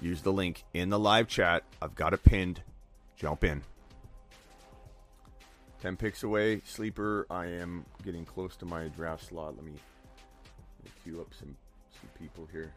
Use 0.00 0.22
the 0.22 0.32
link 0.32 0.64
in 0.74 0.88
the 0.88 0.98
live 0.98 1.28
chat. 1.28 1.62
I've 1.80 1.94
got 1.94 2.12
it 2.12 2.24
pinned. 2.24 2.60
Jump 3.16 3.44
in. 3.44 3.62
10 5.80 5.96
picks 5.96 6.24
away. 6.24 6.60
Sleeper, 6.64 7.24
I 7.30 7.46
am 7.46 7.84
getting 8.04 8.24
close 8.24 8.56
to 8.56 8.66
my 8.66 8.88
draft 8.88 9.28
slot. 9.28 9.54
Let 9.54 9.64
me, 9.64 9.74
me 10.82 10.90
queue 11.04 11.20
up 11.20 11.32
some 11.38 11.54
some 12.00 12.10
people 12.18 12.48
here. 12.50 12.72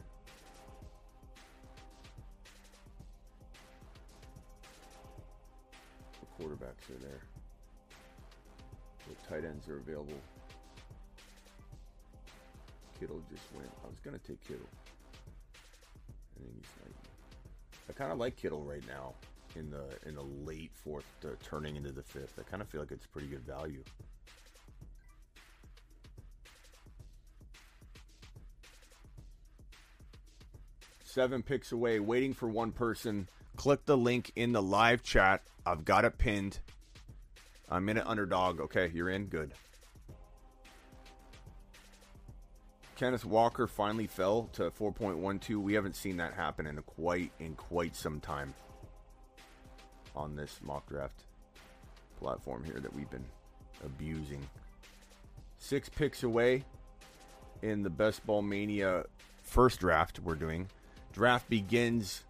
The 6.19 6.43
quarterbacks 6.43 6.89
are 6.89 6.99
there. 7.01 7.21
The 9.07 9.29
tight 9.29 9.45
ends 9.45 9.67
are 9.67 9.77
available. 9.77 10.19
Kittle 12.99 13.21
just 13.31 13.43
went. 13.55 13.69
I 13.83 13.87
was 13.87 13.99
gonna 13.99 14.17
take 14.19 14.41
Kittle. 14.47 14.67
I 16.35 16.43
think 16.43 16.55
he's 16.55 16.85
like. 16.85 16.95
I 17.89 17.93
kind 17.93 18.11
of 18.11 18.17
like 18.17 18.35
Kittle 18.35 18.63
right 18.63 18.83
now 18.87 19.13
in 19.55 19.69
the 19.69 19.85
in 20.07 20.15
the 20.15 20.49
late 20.49 20.71
fourth, 20.73 21.05
uh, 21.25 21.29
turning 21.43 21.75
into 21.75 21.91
the 21.91 22.03
fifth. 22.03 22.39
I 22.39 22.43
kind 22.43 22.61
of 22.61 22.69
feel 22.69 22.81
like 22.81 22.91
it's 22.91 23.05
pretty 23.05 23.27
good 23.27 23.45
value. 23.45 23.83
Seven 31.13 31.43
picks 31.43 31.71
away, 31.71 31.99
waiting 31.99 32.33
for 32.33 32.47
one 32.47 32.71
person. 32.71 33.27
Click 33.55 33.85
the 33.85 33.95
link 33.95 34.31
in 34.35 34.51
the 34.51 34.61
live 34.61 35.03
chat. 35.03 35.43
I've 35.63 35.85
got 35.85 36.05
it 36.05 36.17
pinned. 36.17 36.59
I'm 37.69 37.87
in 37.89 37.97
an 37.97 38.07
underdog. 38.07 38.59
Okay, 38.59 38.91
you're 38.93 39.09
in. 39.09 39.25
Good. 39.27 39.53
Kenneth 42.95 43.25
Walker 43.25 43.67
finally 43.67 44.07
fell 44.07 44.49
to 44.53 44.71
4.12. 44.71 45.55
We 45.57 45.73
haven't 45.73 45.95
seen 45.95 46.17
that 46.17 46.33
happen 46.33 46.65
in 46.65 46.81
quite 46.81 47.31
in 47.39 47.55
quite 47.55 47.95
some 47.95 48.19
time 48.19 48.53
on 50.15 50.35
this 50.35 50.59
mock 50.63 50.87
draft 50.87 51.23
platform 52.19 52.63
here 52.63 52.79
that 52.79 52.93
we've 52.93 53.09
been 53.09 53.25
abusing. 53.85 54.41
Six 55.59 55.89
picks 55.89 56.23
away 56.23 56.63
in 57.61 57.83
the 57.83 57.89
Best 57.89 58.25
Ball 58.25 58.41
Mania 58.41 59.05
first 59.43 59.79
draft 59.79 60.19
we're 60.19 60.35
doing. 60.35 60.67
Draft 61.13 61.47
begins 61.47 62.23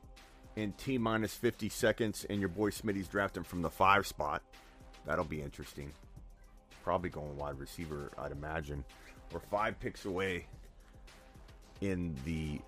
in 0.58 0.74
T 0.74 0.98
minus 0.98 1.34
50 1.34 1.70
seconds, 1.70 2.26
and 2.30 2.40
your 2.40 2.50
boy 2.50 2.70
Smitty's 2.70 3.08
drafting 3.08 3.44
from 3.44 3.62
the 3.62 3.70
five 3.70 4.06
spot. 4.06 4.42
That'll 5.06 5.26
be 5.26 5.42
interesting. 5.42 5.92
Probably 6.84 7.10
going 7.10 7.38
wide 7.38 7.58
receiver, 7.58 8.12
I'd 8.18 8.34
imagine. 8.34 8.84
We're 9.32 9.40
five 9.40 9.80
picks 9.80 10.06
away 10.06 10.46
in 11.80 12.16
the 12.26 12.60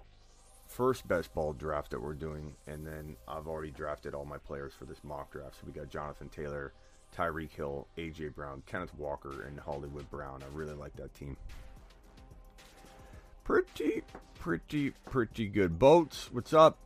first 0.67 1.05
best 1.07 1.33
ball 1.33 1.53
draft 1.53 1.91
that 1.91 2.01
we're 2.01 2.13
doing, 2.13 2.53
and 2.65 2.87
then 2.87 3.17
I've 3.27 3.47
already 3.47 3.71
drafted 3.71 4.13
all 4.13 4.25
my 4.25 4.37
players 4.37 4.73
for 4.73 4.85
this 4.85 5.03
mock 5.03 5.31
draft. 5.31 5.55
So 5.55 5.67
we 5.67 5.73
got 5.73 5.89
Jonathan 5.89 6.29
Taylor, 6.29 6.71
Tyreek 7.15 7.51
Hill, 7.51 7.87
AJ 7.97 8.35
Brown, 8.35 8.63
Kenneth 8.65 8.93
Walker, 8.97 9.43
and 9.43 9.59
Hollywood 9.59 10.09
Brown. 10.09 10.41
I 10.43 10.57
really 10.57 10.73
like 10.73 10.95
that 10.95 11.13
team. 11.13 11.35
Pretty, 13.45 14.01
pretty, 14.39 14.89
pretty 15.05 15.47
good. 15.47 15.77
Boats, 15.77 16.29
what's 16.31 16.51
up? 16.51 16.79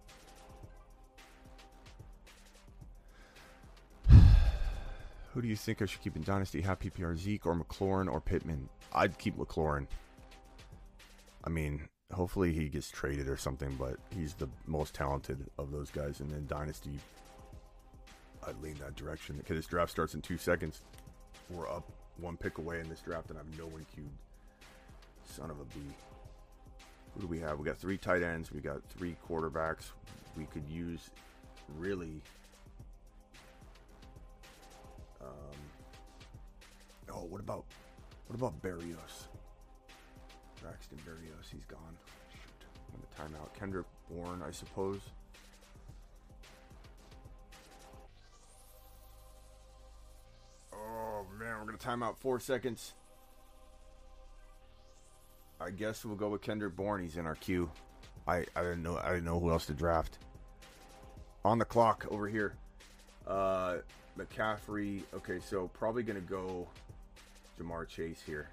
Who 4.09 5.41
do 5.41 5.47
you 5.47 5.55
think 5.55 5.81
I 5.81 5.85
should 5.85 6.01
keep 6.01 6.17
in 6.17 6.23
Dynasty? 6.23 6.59
Have 6.59 6.79
PPR 6.79 7.17
Zeke 7.17 7.45
or 7.45 7.55
McLaurin 7.55 8.11
or 8.11 8.19
Pittman? 8.19 8.67
I'd 8.91 9.17
keep 9.17 9.37
McLaurin. 9.37 9.87
I 11.45 11.49
mean, 11.49 11.87
hopefully 12.13 12.51
he 12.51 12.67
gets 12.67 12.89
traded 12.89 13.29
or 13.29 13.37
something, 13.37 13.73
but 13.79 13.95
he's 14.13 14.33
the 14.33 14.49
most 14.67 14.93
talented 14.93 15.49
of 15.57 15.71
those 15.71 15.89
guys. 15.89 16.19
And 16.19 16.29
then 16.29 16.45
Dynasty, 16.45 16.99
I'd 18.45 18.61
lean 18.61 18.75
that 18.81 18.97
direction. 18.97 19.37
Okay, 19.39 19.55
this 19.55 19.65
draft 19.65 19.91
starts 19.91 20.13
in 20.13 20.21
two 20.21 20.37
seconds. 20.37 20.81
We're 21.49 21.69
up 21.69 21.89
one 22.17 22.35
pick 22.35 22.57
away 22.57 22.81
in 22.81 22.89
this 22.89 22.99
draft, 22.99 23.29
and 23.29 23.39
I 23.39 23.43
have 23.43 23.57
no 23.57 23.67
one 23.67 23.85
queued. 23.95 24.09
Son 25.23 25.49
of 25.49 25.61
a 25.61 25.65
bee. 25.73 25.95
Who 27.19 27.27
do 27.27 27.31
we 27.31 27.39
have? 27.39 27.59
We 27.59 27.65
got 27.65 27.77
three 27.77 27.97
tight 27.97 28.23
ends. 28.23 28.49
We 28.49 28.61
got 28.61 28.81
three 28.97 29.17
quarterbacks. 29.29 29.91
We 30.37 30.45
could 30.45 30.63
use 30.69 31.09
really. 31.77 32.21
Um, 35.19 35.57
oh, 37.11 37.25
what 37.25 37.41
about 37.41 37.65
what 38.27 38.37
about 38.37 38.61
Berrios? 38.61 39.27
Braxton 40.61 40.97
Berrios, 40.99 41.49
he's 41.51 41.65
gone. 41.65 41.97
Shoot, 42.31 42.63
I'm 42.93 43.01
the 43.01 43.37
timeout. 43.37 43.53
Kendrick 43.53 43.87
Bourne, 44.09 44.41
I 44.41 44.51
suppose. 44.51 45.01
Oh 50.71 51.25
man, 51.37 51.59
we're 51.59 51.65
gonna 51.65 51.77
time 51.77 52.01
out 52.01 52.17
four 52.17 52.39
seconds. 52.39 52.93
I 55.61 55.71
guess 55.71 56.05
we'll 56.05 56.15
go 56.15 56.29
with 56.29 56.41
Kendrick 56.41 56.75
Bourne. 56.75 57.01
He's 57.01 57.17
in 57.17 57.25
our 57.25 57.35
queue. 57.35 57.69
I, 58.27 58.45
I 58.55 58.61
didn't 58.61 58.83
know 58.83 58.97
I 58.97 59.09
didn't 59.09 59.25
know 59.25 59.39
who 59.39 59.51
else 59.51 59.65
to 59.67 59.73
draft. 59.73 60.19
On 61.43 61.57
the 61.57 61.65
clock 61.65 62.05
over 62.09 62.27
here. 62.27 62.53
Uh 63.27 63.77
McCaffrey. 64.17 65.03
Okay, 65.13 65.39
so 65.39 65.67
probably 65.69 66.03
gonna 66.03 66.19
go 66.19 66.67
Ja'Marr 67.59 67.87
Chase 67.87 68.21
here. 68.25 68.49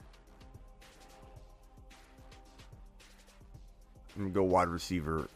I'm 4.16 4.22
gonna 4.22 4.34
go 4.34 4.44
wide 4.44 4.68
receiver 4.68 5.28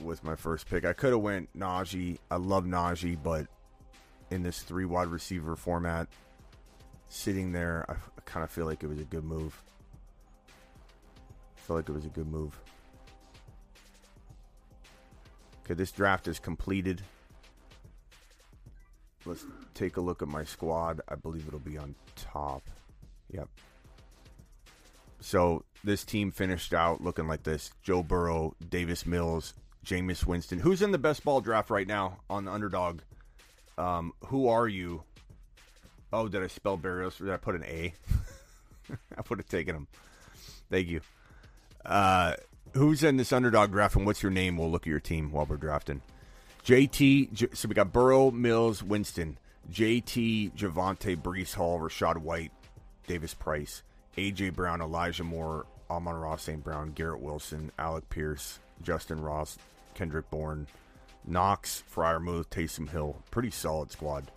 with 0.00 0.22
my 0.24 0.34
first 0.34 0.68
pick. 0.68 0.84
I 0.84 0.92
could 0.92 1.12
have 1.12 1.22
went 1.22 1.48
Najee. 1.58 2.18
I 2.30 2.36
love 2.36 2.64
Najee, 2.64 3.18
but 3.22 3.46
in 4.30 4.42
this 4.42 4.60
three 4.62 4.84
wide 4.84 5.08
receiver 5.08 5.56
format, 5.56 6.08
sitting 7.08 7.52
there, 7.52 7.86
I 7.88 8.20
kind 8.24 8.42
of 8.42 8.50
feel 8.50 8.66
like 8.66 8.82
it 8.82 8.88
was 8.88 9.00
a 9.00 9.04
good 9.04 9.24
move. 9.24 9.62
Feel 11.66 11.76
like 11.76 11.88
it 11.88 11.92
was 11.92 12.04
a 12.04 12.10
good 12.10 12.28
move. 12.28 12.56
Okay, 15.64 15.74
this 15.74 15.90
draft 15.90 16.28
is 16.28 16.38
completed. 16.38 17.02
Let's 19.24 19.44
take 19.74 19.96
a 19.96 20.00
look 20.00 20.22
at 20.22 20.28
my 20.28 20.44
squad. 20.44 21.00
I 21.08 21.16
believe 21.16 21.48
it'll 21.48 21.58
be 21.58 21.76
on 21.76 21.96
top. 22.14 22.62
Yep. 23.32 23.48
So 25.18 25.64
this 25.82 26.04
team 26.04 26.30
finished 26.30 26.72
out 26.72 27.00
looking 27.00 27.26
like 27.26 27.42
this: 27.42 27.72
Joe 27.82 28.04
Burrow, 28.04 28.54
Davis 28.68 29.04
Mills, 29.04 29.52
Jameis 29.84 30.24
Winston. 30.24 30.60
Who's 30.60 30.82
in 30.82 30.92
the 30.92 30.98
best 30.98 31.24
ball 31.24 31.40
draft 31.40 31.68
right 31.68 31.88
now 31.88 32.18
on 32.30 32.44
the 32.44 32.52
underdog? 32.52 33.00
Um, 33.76 34.12
who 34.26 34.46
are 34.46 34.68
you? 34.68 35.02
Oh, 36.12 36.28
did 36.28 36.44
I 36.44 36.46
spell 36.46 36.76
Barrios? 36.76 37.18
Did 37.18 37.30
I 37.30 37.38
put 37.38 37.56
an 37.56 37.64
A? 37.64 37.92
I 38.92 39.22
would 39.28 39.40
have 39.40 39.48
taken 39.48 39.74
him. 39.74 39.88
Thank 40.70 40.86
you. 40.86 41.00
Uh, 41.86 42.34
who's 42.74 43.02
in 43.02 43.16
this 43.16 43.32
underdog 43.32 43.70
draft, 43.70 43.96
and 43.96 44.04
what's 44.04 44.22
your 44.22 44.32
name? 44.32 44.58
We'll 44.58 44.70
look 44.70 44.82
at 44.82 44.90
your 44.90 45.00
team 45.00 45.30
while 45.30 45.46
we're 45.46 45.56
drafting. 45.56 46.02
JT. 46.64 47.56
So 47.56 47.68
we 47.68 47.74
got 47.74 47.92
Burrow, 47.92 48.30
Mills, 48.30 48.82
Winston, 48.82 49.38
JT, 49.72 50.52
Javonte, 50.52 51.16
Breece 51.16 51.54
Hall, 51.54 51.78
Rachaad 51.80 52.18
White, 52.18 52.52
Davis 53.06 53.32
Price. 53.32 53.82
AJ 54.16 54.54
Brown, 54.54 54.80
Elijah 54.80 55.24
Moore, 55.24 55.66
Amon-Ra, 55.90 56.36
St. 56.36 56.62
Brown, 56.64 56.92
Garrett 56.92 57.20
Wilson, 57.20 57.70
Alec 57.78 58.08
Pierce, 58.08 58.58
Justyn 58.82 59.22
Ross, 59.22 59.58
Kendrick 59.94 60.30
Bourne, 60.30 60.66
Knox, 61.26 61.82
Freiermuth, 61.94 62.46
Taysom 62.46 62.88
Hill. 62.88 63.16
Pretty 63.30 63.50
solid 63.50 63.90
squad. 63.90 64.30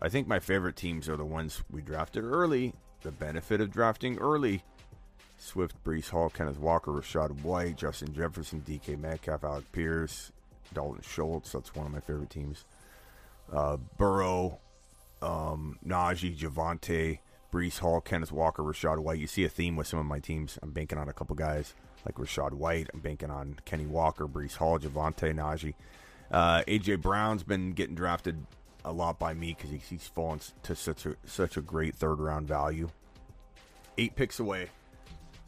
I 0.00 0.08
think 0.08 0.28
my 0.28 0.38
favorite 0.38 0.76
teams 0.76 1.08
are 1.08 1.16
the 1.16 1.24
ones 1.24 1.62
we 1.70 1.80
drafted 1.80 2.24
early. 2.24 2.74
The 3.02 3.10
benefit 3.10 3.60
of 3.60 3.72
drafting 3.72 4.18
early. 4.18 4.62
Swift, 5.46 5.82
Breece 5.84 6.10
Hall, 6.10 6.28
Kenneth 6.28 6.58
Walker, 6.58 6.90
Rachaad 6.90 7.42
White, 7.42 7.76
Justin 7.76 8.12
Jefferson, 8.12 8.62
DK 8.66 8.98
Metcalf, 8.98 9.44
Alec 9.44 9.70
Pierce, 9.72 10.32
Dalton 10.74 11.02
Schultz. 11.02 11.52
That's 11.52 11.74
one 11.74 11.86
of 11.86 11.92
my 11.92 12.00
favorite 12.00 12.30
teams. 12.30 12.64
Uh, 13.52 13.76
Burrow, 13.96 14.58
um, 15.22 15.78
Najee, 15.86 16.36
Javonte, 16.36 17.20
Breece 17.52 17.78
Hall, 17.78 18.00
Kenneth 18.00 18.32
Walker, 18.32 18.62
Rachaad 18.62 18.98
White. 18.98 19.18
You 19.18 19.26
see 19.26 19.44
a 19.44 19.48
theme 19.48 19.76
with 19.76 19.86
some 19.86 19.98
of 19.98 20.06
my 20.06 20.18
teams. 20.18 20.58
I'm 20.62 20.72
banking 20.72 20.98
on 20.98 21.08
a 21.08 21.12
couple 21.12 21.36
guys 21.36 21.74
like 22.04 22.16
Rachaad 22.16 22.52
White. 22.52 22.90
I'm 22.92 23.00
banking 23.00 23.30
on 23.30 23.58
Kenny 23.64 23.86
Walker, 23.86 24.26
Breece 24.26 24.56
Hall, 24.56 24.78
Javonte, 24.78 25.34
Najee. 25.34 25.74
Uh, 26.30 26.62
AJ 26.66 27.00
Brown's 27.00 27.44
been 27.44 27.72
getting 27.72 27.94
drafted 27.94 28.44
a 28.84 28.92
lot 28.92 29.18
by 29.18 29.32
me 29.32 29.54
because 29.54 29.70
he, 29.70 29.78
he's 29.78 30.06
fallen 30.06 30.40
to 30.62 30.74
such 30.74 31.06
a 31.06 31.16
such 31.24 31.56
a 31.56 31.60
great 31.60 31.94
third 31.94 32.18
round 32.18 32.48
value. 32.48 32.88
Eight 33.96 34.16
picks 34.16 34.38
away. 34.40 34.70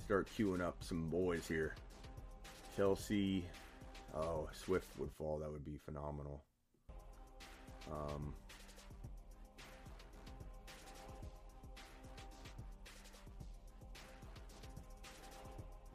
Start 0.09 0.27
queuing 0.39 0.63
up 0.63 0.75
some 0.81 1.11
boys 1.11 1.47
here. 1.47 1.75
Chelsea. 2.75 3.45
Oh, 4.17 4.49
Swift 4.55 4.89
would 4.97 5.11
fall. 5.19 5.39
That 5.39 5.53
would 5.53 5.67
be 5.67 5.79
phenomenal. 5.85 6.43
Um, 7.93 8.33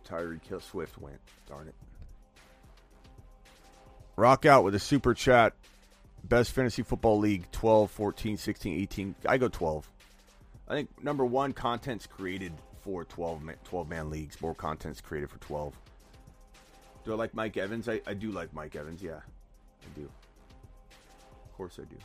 Tyreek 0.08 0.46
Hill 0.46 0.60
Swift 0.60 1.00
went. 1.02 1.20
Darn 1.50 1.70
it. 1.70 1.76
Rock 4.16 4.46
out 4.46 4.64
with 4.64 4.76
a 4.76 4.80
super 4.80 5.16
chat. 5.16 5.54
Best 6.24 6.52
fantasy 6.52 6.84
football 6.84 7.18
league 7.18 7.50
12, 7.52 7.90
14, 7.90 8.38
16, 8.38 8.80
18. 8.80 9.16
I 9.28 9.40
go 9.40 9.48
12. 9.48 9.90
I 10.68 10.74
think 10.76 11.04
number 11.04 11.26
one, 11.26 11.52
content's 11.52 12.06
created 12.06 12.54
for 12.84 13.06
12 13.06 13.44
man, 13.44 13.56
12 13.64 13.90
man 13.90 14.10
leagues. 14.10 14.40
More 14.42 14.54
content's 14.54 15.02
created 15.02 15.30
for 15.30 15.38
12. 15.40 15.74
Do 17.06 17.14
I 17.14 17.16
like 17.16 17.34
Mike 17.34 17.58
Evans? 17.58 17.88
I, 17.90 18.02
I 18.06 18.14
do 18.14 18.32
like 18.32 18.54
Mike 18.54 18.76
Evans. 18.76 19.02
Yeah, 19.02 19.20
I 19.82 20.00
do. 20.00 20.04
Of 20.04 21.54
course 21.58 21.80
I 21.80 21.84
do. 21.86 21.98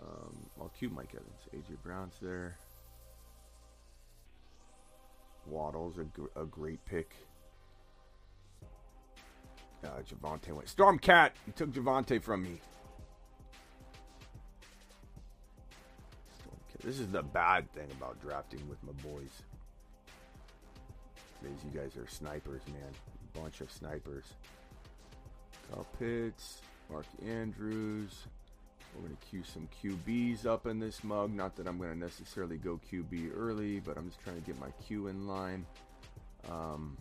Um, 0.00 0.36
I'll 0.60 0.70
queue 0.78 0.90
Mike 0.90 1.14
Evans. 1.14 1.40
AJ 1.54 1.82
Brown's 1.82 2.14
there. 2.20 2.56
Waddle's 5.46 5.98
a, 5.98 6.04
gr- 6.04 6.26
a 6.36 6.44
great 6.44 6.84
pick. 6.86 7.14
Uh, 9.84 9.88
Javonte 10.08 10.52
went. 10.52 10.68
Stormcat, 10.68 11.30
you 11.46 11.52
took 11.54 11.70
Javonte 11.72 12.22
from 12.22 12.42
me. 12.42 12.60
This 16.84 16.98
is 16.98 17.08
the 17.08 17.22
bad 17.22 17.70
thing 17.72 17.88
about 17.92 18.20
drafting 18.20 18.66
with 18.68 18.82
my 18.82 18.92
boys. 19.02 19.42
Is 21.42 21.64
you 21.64 21.78
guys 21.78 21.96
are 21.96 22.06
snipers, 22.08 22.62
man. 22.68 23.42
Bunch 23.42 23.60
of 23.60 23.70
snipers. 23.70 24.24
Kyle 25.70 25.86
Pitts, 25.98 26.60
Mark 26.90 27.06
Andrews. 27.26 28.24
We're 28.94 29.06
going 29.06 29.16
to 29.16 29.26
queue 29.26 29.42
some 29.44 29.68
QBs 29.82 30.46
up 30.46 30.66
in 30.66 30.78
this 30.78 31.04
mug. 31.04 31.32
Not 31.32 31.56
that 31.56 31.66
I'm 31.66 31.78
going 31.78 31.92
to 31.92 31.98
necessarily 31.98 32.56
go 32.58 32.80
QB 32.90 33.32
early, 33.36 33.80
but 33.80 33.96
I'm 33.96 34.08
just 34.08 34.20
trying 34.22 34.36
to 34.36 34.42
get 34.42 34.58
my 34.58 34.70
queue 34.86 35.06
in 35.06 35.26
line. 35.26 35.64
Um, 36.50 36.96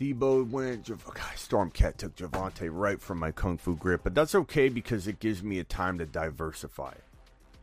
Deebo 0.00 0.48
went. 0.48 0.84
Jav- 0.84 1.04
God, 1.04 1.16
Stormcat 1.36 1.96
took 1.96 2.16
Javonte 2.16 2.70
right 2.72 3.00
from 3.00 3.18
my 3.18 3.32
Kung 3.32 3.58
Fu 3.58 3.76
grip, 3.76 4.02
but 4.04 4.14
that's 4.14 4.34
okay 4.34 4.68
because 4.68 5.06
it 5.06 5.18
gives 5.18 5.42
me 5.42 5.58
a 5.58 5.64
time 5.64 5.98
to 5.98 6.06
diversify. 6.06 6.94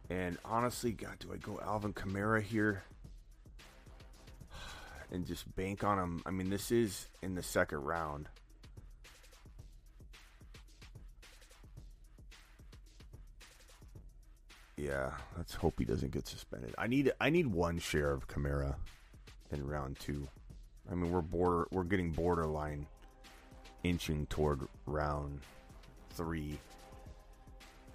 And 0.09 0.37
honestly, 0.45 0.91
God, 0.91 1.19
do 1.19 1.33
I 1.33 1.37
go 1.37 1.59
Alvin 1.61 1.93
Kamara 1.93 2.41
here? 2.41 2.83
And 5.11 5.25
just 5.25 5.53
bank 5.55 5.83
on 5.83 5.97
him. 5.97 6.21
I 6.25 6.31
mean, 6.31 6.49
this 6.49 6.71
is 6.71 7.07
in 7.21 7.35
the 7.35 7.43
second 7.43 7.79
round. 7.79 8.27
Yeah, 14.77 15.11
let's 15.35 15.55
hope 15.55 15.79
he 15.79 15.85
doesn't 15.85 16.11
get 16.11 16.27
suspended. 16.27 16.75
I 16.77 16.87
need 16.87 17.11
I 17.19 17.31
need 17.31 17.47
one 17.47 17.79
share 17.79 18.11
of 18.11 18.27
Kamara 18.27 18.75
in 19.51 19.65
round 19.65 19.99
two. 19.99 20.27
I 20.89 20.93
mean, 20.93 21.11
we're 21.11 21.21
border 21.21 21.67
we're 21.71 21.83
getting 21.83 22.11
borderline 22.11 22.85
inching 23.83 24.27
toward 24.27 24.61
round 24.85 25.41
three. 26.11 26.59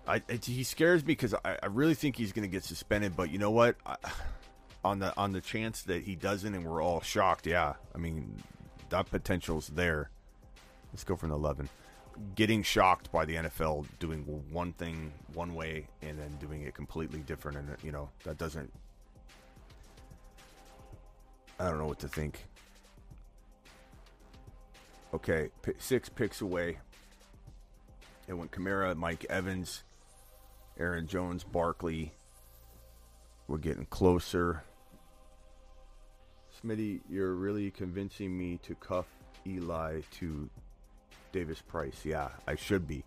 I 0.07 0.21
he 0.43 0.65
scares 0.65 1.03
me 1.03 1.13
because 1.13 1.35
I, 1.45 1.59
I 1.63 1.67
really 1.67 1.95
think 1.95 2.17
he's 2.17 2.33
going 2.33 2.43
to 2.43 2.51
get 2.51 2.65
suspended. 2.65 3.17
But 3.17 3.31
you 3.31 3.39
know 3.39 3.51
what? 3.51 3.77
I, 3.87 3.97
on 4.85 4.99
the 4.99 5.17
on 5.17 5.33
the 5.33 5.41
chance 5.41 5.83
that 5.83 6.03
he 6.03 6.17
doesn't, 6.17 6.55
and 6.55 6.65
we're 6.65 6.83
all 6.83 7.01
shocked. 7.01 7.47
Yeah, 7.47 7.75
I 7.95 7.99
mean 7.99 8.43
that 8.91 9.11
potential's 9.11 9.69
there. 9.69 10.11
Let's 10.93 11.05
go 11.05 11.17
for 11.17 11.27
an 11.27 11.33
eleven. 11.33 11.69
Getting 12.35 12.63
shocked 12.63 13.11
by 13.11 13.25
the 13.25 13.37
NFL 13.37 13.87
doing 13.99 14.23
one 14.51 14.73
thing 14.75 15.13
one 15.35 15.55
way 15.55 15.87
and 16.03 16.19
then 16.19 16.37
doing 16.41 16.63
it 16.63 16.75
completely 16.75 17.21
different, 17.21 17.59
and 17.59 17.77
you 17.83 17.93
know 17.93 18.11
that 18.25 18.39
doesn't. 18.39 18.73
I 21.61 21.69
don't 21.69 21.79
know 21.79 21.87
what 21.87 22.01
to 22.01 22.09
think. 22.09 22.45
Okay, 25.15 25.51
six 25.79 26.09
picks 26.09 26.41
away. 26.41 26.79
It 28.27 28.35
went 28.35 28.51
Kamara, 28.51 28.97
Mike 28.97 29.27
Evans, 29.29 29.85
Aaron 30.79 31.07
Jones, 31.07 31.45
Barkley. 31.45 32.13
We're 33.49 33.59
getting 33.59 33.87
closer. 33.87 34.65
Smitty, 36.63 37.01
you're 37.09 37.35
really 37.35 37.71
convincing 37.71 38.37
me 38.37 38.59
to 38.63 38.75
cuff 38.75 39.07
Eli 39.47 40.01
to 40.19 40.49
Davis 41.33 41.61
Price. 41.61 42.03
Yeah, 42.05 42.29
I 42.47 42.55
should 42.55 42.87
be. 42.87 43.05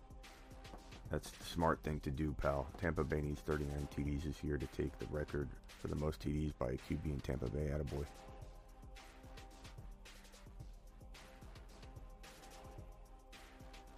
That's 1.10 1.30
the 1.30 1.44
smart 1.44 1.82
thing 1.82 2.00
to 2.00 2.10
do, 2.10 2.34
pal. 2.40 2.66
Tampa 2.80 3.04
Bay 3.04 3.20
needs 3.20 3.40
39 3.40 3.88
TDs 3.96 4.24
this 4.24 4.42
year 4.42 4.58
to 4.58 4.66
take 4.66 4.98
the 4.98 5.06
record 5.10 5.48
for 5.80 5.88
the 5.88 5.94
most 5.94 6.20
TDs 6.20 6.52
by 6.58 6.70
a 6.70 6.72
QB 6.72 7.04
in 7.04 7.20
Tampa 7.20 7.48
Bay. 7.48 7.70
Attaboy. 7.72 8.04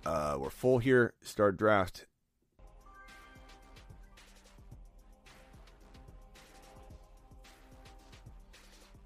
Uh, 0.04 0.36
we're 0.38 0.50
full 0.50 0.78
here. 0.78 1.12
Start 1.22 1.56
draft. 1.56 2.07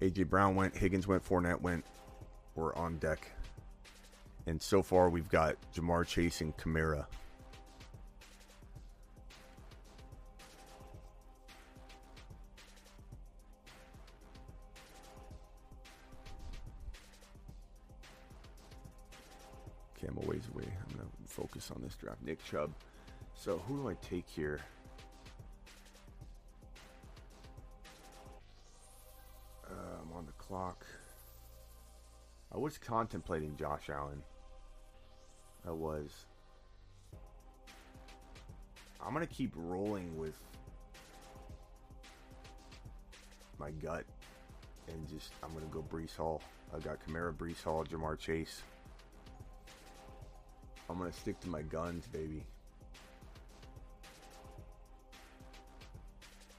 AJ 0.03 0.27
Brown 0.27 0.55
went, 0.55 0.75
Higgins 0.75 1.07
went, 1.07 1.23
Fournette 1.23 1.61
went. 1.61 1.85
We're 2.55 2.75
on 2.75 2.97
deck. 2.97 3.31
And 4.45 4.61
so 4.61 4.83
far, 4.83 5.09
we've 5.09 5.29
got 5.29 5.55
Ja'Marr 5.73 6.05
Chase 6.05 6.41
and 6.41 6.55
Kamara. 6.57 7.05
Okay, 19.97 20.07
I'm 20.09 20.17
a 20.17 20.27
ways 20.27 20.43
away. 20.53 20.65
I'm 20.65 20.97
going 20.97 21.07
to 21.07 21.33
focus 21.33 21.71
on 21.73 21.81
this 21.81 21.95
draft. 21.95 22.21
Nick 22.25 22.43
Chubb. 22.43 22.73
So, 23.35 23.59
who 23.69 23.77
do 23.77 23.89
I 23.89 23.93
take 24.05 24.27
here? 24.27 24.59
Clock. 30.53 30.85
I 32.53 32.59
was 32.59 32.77
contemplating 32.77 33.57
Josh 33.57 33.89
Allen. 33.89 34.21
I 35.67 35.71
was. 35.71 36.27
I'm 39.03 39.13
gonna 39.13 39.25
keep 39.25 39.51
rolling 39.55 40.15
with 40.15 40.35
my 43.57 43.71
gut 43.71 44.05
and 44.89 45.09
just 45.09 45.31
I'm 45.41 45.51
gonna 45.55 45.65
go 45.71 45.83
Breece 45.91 46.15
Hall. 46.15 46.39
I've 46.71 46.83
got 46.83 46.99
Kamara, 47.03 47.33
Breece 47.33 47.63
Hall, 47.63 47.83
Ja'Marr 47.83 48.19
Chase. 48.19 48.61
I'm 50.87 50.99
gonna 50.99 51.11
stick 51.11 51.39
to 51.39 51.49
my 51.49 51.63
guns, 51.63 52.05
baby. 52.05 52.45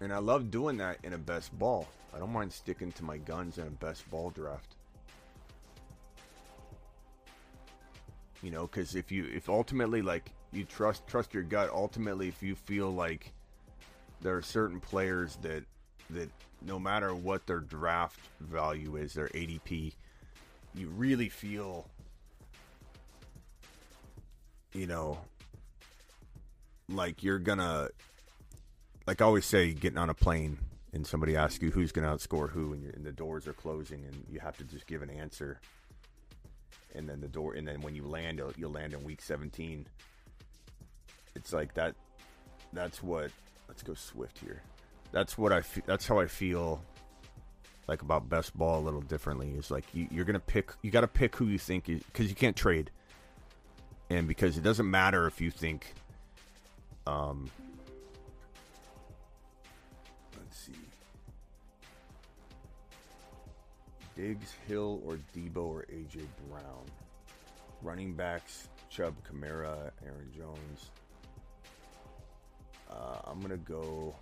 And 0.04 0.12
I 0.12 0.18
love 0.18 0.50
doing 0.50 0.76
that 0.76 0.98
in 1.02 1.14
a 1.14 1.18
best 1.18 1.58
ball. 1.58 1.88
I 2.14 2.18
don't 2.18 2.30
mind 2.30 2.52
sticking 2.52 2.92
to 2.92 3.04
my 3.04 3.16
guns 3.16 3.56
in 3.56 3.66
a 3.66 3.70
best 3.70 4.08
ball 4.10 4.28
draft. 4.28 4.76
You 8.42 8.50
know, 8.50 8.66
because 8.66 8.94
if 8.96 9.10
you 9.10 9.26
if 9.34 9.48
ultimately 9.48 10.02
like 10.02 10.30
you 10.52 10.66
trust 10.66 11.06
trust 11.06 11.32
your 11.32 11.42
gut, 11.42 11.70
ultimately 11.70 12.28
if 12.28 12.42
you 12.42 12.54
feel 12.54 12.90
like 12.90 13.32
there 14.20 14.36
are 14.36 14.42
certain 14.42 14.78
players 14.78 15.38
that 15.40 15.64
that 16.10 16.28
no 16.60 16.78
matter 16.78 17.14
what 17.14 17.46
their 17.46 17.60
draft 17.60 18.20
value 18.40 18.96
is, 18.96 19.14
their 19.14 19.28
ADP, 19.28 19.94
you 20.74 20.88
really 20.88 21.30
feel 21.30 21.88
you 24.74 24.86
know 24.86 25.18
like 26.90 27.22
you're 27.22 27.38
gonna 27.38 27.88
like 29.06 29.20
I 29.20 29.24
always 29.24 29.44
say, 29.44 29.72
getting 29.72 29.98
on 29.98 30.10
a 30.10 30.14
plane 30.14 30.58
and 30.94 31.06
somebody 31.06 31.36
asks 31.36 31.60
you 31.60 31.70
who's 31.70 31.92
going 31.92 32.08
to 32.08 32.14
outscore 32.14 32.48
who, 32.48 32.72
and, 32.72 32.94
and, 32.94 33.04
the 33.04 33.12
doors 33.12 33.48
are 33.48 33.52
closing, 33.52 34.04
and 34.04 34.24
you 34.30 34.38
have 34.38 34.56
to 34.56 34.64
just 34.64 34.86
give 34.86 35.02
an 35.02 35.10
answer. 35.10 35.60
And 36.94 37.08
then 37.08 37.20
the 37.20 37.28
door, 37.28 37.54
and 37.54 37.66
then 37.66 37.80
when 37.80 37.96
you 37.96 38.04
land, 38.04 38.40
you'll, 38.56 38.70
land 38.70 38.92
in 38.92 39.02
week 39.02 39.20
17. 39.20 39.86
It's 41.34 41.52
like 41.52 41.74
that. 41.74 41.96
That's 42.72 43.02
what. 43.02 43.32
Let's 43.66 43.82
go 43.82 43.94
Swift 43.94 44.38
here. 44.38 44.62
That's 45.10 45.36
what 45.36 45.52
I. 45.52 45.62
Fe- 45.62 45.82
that's 45.84 46.06
how 46.06 46.20
I 46.20 46.28
feel. 46.28 46.80
Like 47.88 48.02
about 48.02 48.28
best 48.28 48.56
ball 48.56 48.78
a 48.78 48.84
little 48.84 49.00
differently 49.00 49.50
is 49.50 49.70
like 49.70 49.84
you, 49.92 50.06
you're 50.12 50.24
gonna 50.24 50.38
pick. 50.38 50.70
You 50.82 50.92
got 50.92 51.00
to 51.00 51.08
pick 51.08 51.34
who 51.34 51.46
you 51.46 51.58
think 51.58 51.88
is 51.88 52.02
because 52.04 52.28
you 52.28 52.36
can't 52.36 52.56
trade. 52.56 52.90
And 54.10 54.28
because 54.28 54.56
it 54.56 54.62
doesn't 54.62 54.88
matter 54.88 55.26
if 55.26 55.40
you 55.40 55.50
think. 55.50 55.92
Um, 57.06 57.50
Diggs, 64.14 64.54
Hill, 64.68 65.00
or 65.04 65.18
Deebo, 65.36 65.56
or 65.56 65.84
AJ 65.92 66.26
Brown. 66.48 66.84
Running 67.82 68.14
backs: 68.14 68.68
Chubb, 68.88 69.14
Kamara, 69.28 69.90
Aaron 70.04 70.30
Jones. 70.36 70.90
Uh, 72.90 73.18
I'm 73.24 73.40
gonna 73.40 73.56
go. 73.56 74.14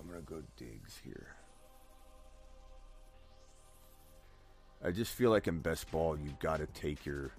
I'm 0.00 0.08
gonna 0.08 0.20
go 0.22 0.42
Diggs 0.56 1.00
here. 1.04 1.28
I 4.84 4.90
just 4.90 5.12
feel 5.12 5.30
like 5.30 5.48
in 5.48 5.58
best 5.58 5.90
ball, 5.90 6.16
you've 6.18 6.38
got 6.38 6.58
to 6.58 6.66
take 6.66 7.04
your 7.04 7.30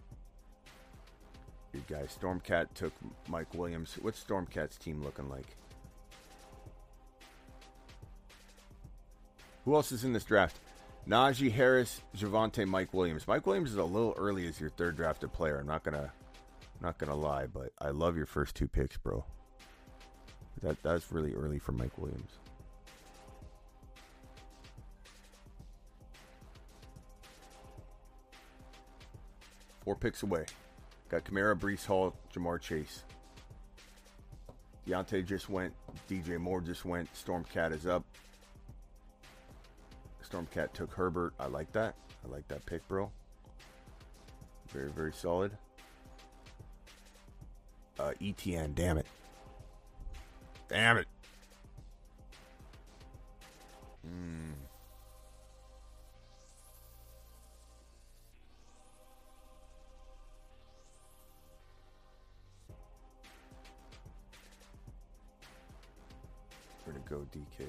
your 1.73 1.83
guy. 1.87 2.03
Stormcat 2.03 2.67
took 2.73 2.93
Mike 3.27 3.53
Williams. 3.53 3.97
What's 4.01 4.23
Stormcat's 4.23 4.77
team 4.77 5.03
looking 5.03 5.29
like? 5.29 5.45
Who 9.69 9.75
else 9.75 9.91
is 9.91 10.03
in 10.03 10.13
this 10.13 10.23
draft? 10.23 10.57
Najee 11.07 11.51
Harris, 11.51 12.01
Javonte, 12.17 12.65
Mike 12.65 12.91
Williams. 12.91 13.27
Mike 13.27 13.45
Williams 13.45 13.69
is 13.69 13.75
a 13.75 13.83
little 13.83 14.15
early 14.17 14.47
as 14.47 14.59
your 14.59 14.71
third 14.71 14.95
drafted 14.95 15.31
player. 15.31 15.59
I'm 15.59 15.67
not 15.67 15.83
gonna, 15.83 16.11
not 16.81 16.97
gonna 16.97 17.13
lie, 17.13 17.45
but 17.45 17.71
I 17.79 17.89
love 17.89 18.17
your 18.17 18.25
first 18.25 18.55
two 18.55 18.67
picks, 18.67 18.97
bro. 18.97 19.23
That 20.63 20.81
that's 20.81 21.11
really 21.11 21.35
early 21.35 21.59
for 21.59 21.71
Mike 21.71 21.95
Williams. 21.99 22.31
Four 29.85 29.97
picks 29.97 30.23
away. 30.23 30.45
Got 31.09 31.25
Kamara, 31.25 31.55
Breece 31.55 31.85
Hall, 31.85 32.15
Ja'Marr 32.33 32.59
Chase. 32.59 33.03
Deontay 34.87 35.27
just 35.27 35.47
went. 35.47 35.75
DJ 36.09 36.39
Moore 36.39 36.59
just 36.59 36.85
went. 36.85 37.07
Stormcat 37.13 37.71
is 37.71 37.85
up. 37.85 38.03
Stormcat 40.29 40.73
took 40.73 40.93
Herbert. 40.93 41.33
I 41.39 41.47
like 41.47 41.71
that. 41.73 41.95
I 42.23 42.31
like 42.31 42.47
that 42.49 42.65
pick, 42.65 42.87
bro. 42.87 43.11
Very, 44.69 44.89
very 44.91 45.13
solid. 45.13 45.51
Uh, 47.97 48.11
ETN, 48.21 48.75
damn 48.75 48.97
it. 48.97 49.07
Damn 50.67 50.97
it. 50.97 51.07
Hmm. 54.05 54.51
We're 66.85 66.93
to 66.93 66.99
go 66.99 67.27
DK. 67.35 67.65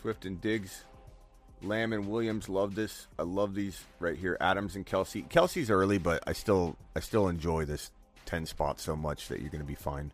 Swift 0.00 0.24
and 0.24 0.40
Diggs. 0.40 0.84
Lamb 1.60 1.92
and 1.92 2.08
Williams 2.08 2.48
love 2.48 2.74
this. 2.74 3.08
I 3.18 3.22
love 3.22 3.54
these 3.54 3.84
right 3.98 4.16
here. 4.16 4.36
Adams 4.40 4.76
and 4.76 4.86
Kelce. 4.86 5.28
Kelce's 5.28 5.70
early, 5.70 5.98
but 5.98 6.22
I 6.26 6.32
still 6.32 6.76
I 6.94 7.00
still 7.00 7.28
enjoy 7.28 7.64
this 7.64 7.90
ten 8.24 8.46
spot 8.46 8.78
so 8.78 8.94
much 8.94 9.28
that 9.28 9.40
you're 9.40 9.50
going 9.50 9.62
to 9.62 9.66
be 9.66 9.74
fine. 9.74 10.12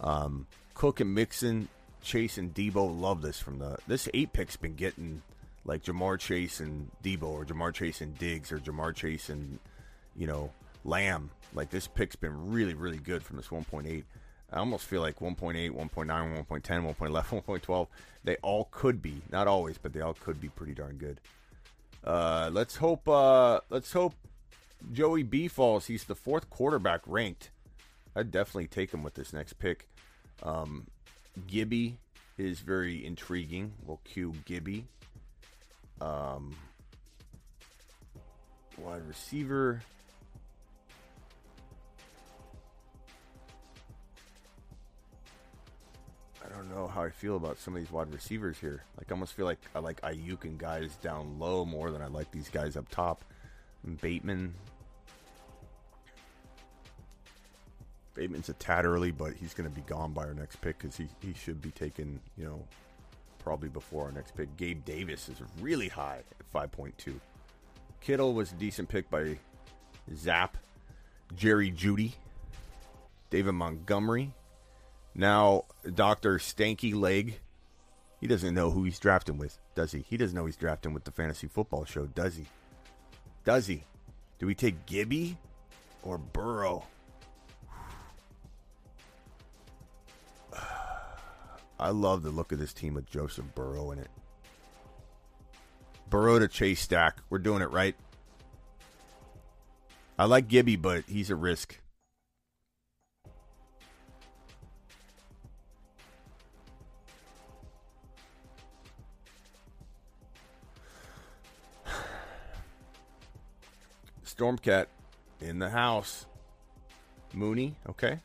Um, 0.00 0.46
Cook 0.74 1.00
and 1.00 1.14
Mixon, 1.14 1.68
Chase 2.02 2.36
and 2.36 2.52
Deebo 2.52 3.00
love 3.00 3.22
this 3.22 3.38
from 3.38 3.58
the 3.58 3.76
this 3.86 4.08
eight 4.12 4.32
pick's 4.32 4.56
been 4.56 4.74
getting 4.74 5.22
like 5.64 5.84
Ja'Marr 5.84 6.18
Chase 6.18 6.60
and 6.60 6.90
Deebo 7.02 7.24
or 7.24 7.44
Ja'Marr 7.44 7.74
Chase 7.74 8.00
and 8.00 8.16
Diggs 8.18 8.50
or 8.50 8.58
Ja'Marr 8.58 8.94
Chase 8.94 9.28
and 9.28 9.60
you 10.16 10.26
know 10.26 10.50
Lamb. 10.84 11.30
Like 11.54 11.70
this 11.70 11.86
pick's 11.86 12.16
been 12.16 12.50
really 12.50 12.74
really 12.74 12.98
good 12.98 13.22
from 13.22 13.36
this 13.36 13.48
1.8. 13.48 14.02
I 14.56 14.60
almost 14.60 14.86
feel 14.86 15.02
like 15.02 15.18
1.8, 15.18 15.70
1.9, 15.70 16.46
1.10, 16.46 16.96
1.11, 16.96 17.44
1.12. 17.44 17.86
They 18.24 18.36
all 18.36 18.68
could 18.70 19.02
be, 19.02 19.20
not 19.30 19.46
always, 19.46 19.76
but 19.76 19.92
they 19.92 20.00
all 20.00 20.14
could 20.14 20.40
be 20.40 20.48
pretty 20.48 20.72
darn 20.72 20.96
good. 20.96 21.20
Uh, 22.02 22.48
let's 22.50 22.76
hope. 22.76 23.06
Uh, 23.06 23.60
let's 23.68 23.92
hope 23.92 24.14
Joey 24.92 25.24
B 25.24 25.46
falls. 25.46 25.86
He's 25.86 26.04
the 26.04 26.14
fourth 26.14 26.48
quarterback 26.48 27.02
ranked. 27.06 27.50
I'd 28.14 28.30
definitely 28.30 28.68
take 28.68 28.94
him 28.94 29.02
with 29.02 29.12
this 29.12 29.34
next 29.34 29.58
pick. 29.58 29.88
Um, 30.42 30.86
Gibby 31.46 31.98
is 32.38 32.60
very 32.60 33.04
intriguing. 33.04 33.74
We'll 33.84 34.00
queue 34.04 34.32
Gibby. 34.46 34.86
Um, 36.00 36.56
wide 38.78 39.06
receiver. 39.06 39.82
Don't 46.68 46.78
know 46.78 46.88
how 46.88 47.02
I 47.02 47.10
feel 47.10 47.36
about 47.36 47.58
some 47.58 47.76
of 47.76 47.82
these 47.82 47.92
wide 47.92 48.12
receivers 48.12 48.58
here. 48.58 48.82
Like, 48.96 49.10
I 49.10 49.14
almost 49.14 49.34
feel 49.34 49.44
like 49.44 49.60
I 49.74 49.78
like 49.78 50.00
Aiyuk 50.00 50.44
and 50.44 50.58
guys 50.58 50.94
down 50.96 51.38
low 51.38 51.64
more 51.64 51.90
than 51.90 52.02
I 52.02 52.06
like 52.06 52.30
these 52.32 52.48
guys 52.48 52.76
up 52.76 52.88
top. 52.88 53.24
Bateman. 54.00 54.54
Bateman's 58.14 58.48
a 58.48 58.54
tad 58.54 58.84
early, 58.84 59.12
but 59.12 59.34
he's 59.34 59.54
going 59.54 59.68
to 59.68 59.74
be 59.74 59.82
gone 59.82 60.12
by 60.12 60.24
our 60.24 60.34
next 60.34 60.56
pick 60.56 60.78
because 60.78 60.96
he, 60.96 61.06
he 61.20 61.34
should 61.34 61.60
be 61.60 61.70
taken, 61.70 62.18
you 62.36 62.46
know, 62.46 62.64
probably 63.38 63.68
before 63.68 64.06
our 64.06 64.12
next 64.12 64.34
pick. 64.34 64.56
Gabe 64.56 64.84
Davis 64.84 65.28
is 65.28 65.36
really 65.60 65.88
high 65.88 66.22
at 66.40 66.70
5.2. 66.72 67.14
Kittle 68.00 68.34
was 68.34 68.52
a 68.52 68.54
decent 68.54 68.88
pick 68.88 69.08
by 69.10 69.38
Zap. 70.16 70.56
Jerry 71.36 71.70
Jeudy. 71.70 72.12
David 73.30 73.52
Montgomery. 73.52 74.32
Now, 75.18 75.64
Dr. 75.94 76.36
Stanky 76.38 76.94
Leg, 76.94 77.40
he 78.20 78.26
doesn't 78.26 78.54
know 78.54 78.70
who 78.70 78.84
he's 78.84 78.98
drafting 78.98 79.38
with, 79.38 79.58
does 79.74 79.92
he? 79.92 80.04
He 80.06 80.18
doesn't 80.18 80.36
know 80.36 80.44
he's 80.44 80.56
drafting 80.56 80.92
with 80.92 81.04
the 81.04 81.10
fantasy 81.10 81.46
football 81.46 81.86
show, 81.86 82.04
does 82.04 82.36
he? 82.36 82.44
Does 83.42 83.66
he? 83.66 83.84
Do 84.38 84.46
we 84.46 84.54
take 84.54 84.84
Gibby 84.84 85.38
or 86.02 86.18
Burrow? 86.18 86.84
I 91.80 91.88
love 91.88 92.22
the 92.22 92.28
look 92.30 92.52
of 92.52 92.58
this 92.58 92.74
team 92.74 92.92
with 92.92 93.10
Joseph 93.10 93.46
Burrow 93.54 93.92
in 93.92 93.98
it. 93.98 94.10
Burrow 96.10 96.38
to 96.38 96.46
Chase 96.46 96.82
Stack. 96.82 97.20
We're 97.30 97.38
doing 97.38 97.62
it 97.62 97.70
right. 97.70 97.96
I 100.18 100.26
like 100.26 100.48
Gibby, 100.48 100.76
but 100.76 101.04
he's 101.06 101.30
a 101.30 101.36
risk. 101.36 101.78
Stormcat 114.36 114.86
in 115.40 115.58
the 115.58 115.70
house. 115.70 116.26
Mooney, 117.32 117.76
okay. 117.88 118.20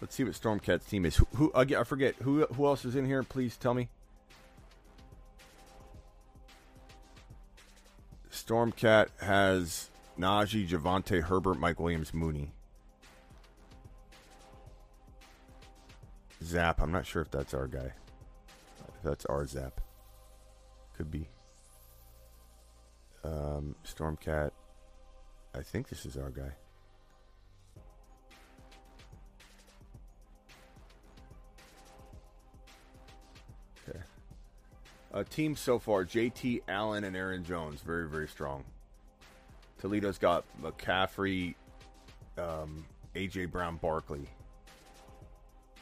Let's 0.00 0.14
see 0.14 0.24
what 0.24 0.32
Stormcat's 0.32 0.84
team 0.86 1.04
is. 1.04 1.16
Who, 1.16 1.26
who? 1.34 1.52
I 1.54 1.84
forget 1.84 2.16
who 2.16 2.44
who 2.46 2.66
else 2.66 2.84
is 2.84 2.96
in 2.96 3.06
here. 3.06 3.22
Please 3.22 3.56
tell 3.56 3.72
me. 3.72 3.88
Stormcat 8.32 9.08
has 9.20 9.90
Najee, 10.18 10.68
Javonte, 10.68 11.22
Herbert, 11.22 11.58
Mike 11.58 11.78
Williams, 11.78 12.12
Mooney. 12.12 12.52
Zap. 16.42 16.82
I'm 16.82 16.90
not 16.90 17.06
sure 17.06 17.22
if 17.22 17.30
that's 17.30 17.54
our 17.54 17.68
guy. 17.68 17.92
If 18.88 19.02
that's 19.04 19.24
our 19.26 19.46
Zap. 19.46 19.80
Could 20.96 21.10
be. 21.10 21.28
Um, 23.22 23.76
Stormcat. 23.86 24.50
I 25.54 25.62
think 25.62 25.88
this 25.88 26.06
is 26.06 26.16
our 26.16 26.30
guy. 26.30 26.52
Okay. 33.88 33.98
A 35.12 35.24
team 35.24 35.54
so 35.56 35.78
far: 35.78 36.04
JT 36.04 36.62
Allen 36.68 37.04
and 37.04 37.16
Aaron 37.16 37.44
Jones, 37.44 37.80
very 37.82 38.08
very 38.08 38.28
strong. 38.28 38.64
Toledo's 39.78 40.18
got 40.18 40.44
McCaffrey, 40.62 41.54
um, 42.38 42.84
AJ 43.14 43.50
Brown, 43.50 43.76
Barkley. 43.76 44.28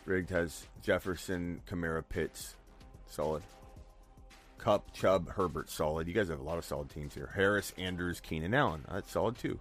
Rigged 0.06 0.30
has 0.30 0.66
Jefferson, 0.82 1.60
Kamara, 1.68 2.02
Pitts, 2.08 2.56
solid. 3.06 3.42
Kupp, 4.60 4.92
Chubb, 4.92 5.30
Herbert, 5.30 5.70
solid. 5.70 6.06
You 6.06 6.12
guys 6.12 6.28
have 6.28 6.38
a 6.38 6.44
lot 6.44 6.58
of 6.58 6.66
solid 6.66 6.90
teams 6.90 7.14
here. 7.14 7.30
Harris, 7.34 7.72
Andrews, 7.78 8.20
Keenan 8.20 8.52
Allen. 8.52 8.84
That's 8.92 9.10
solid 9.10 9.38
too. 9.38 9.58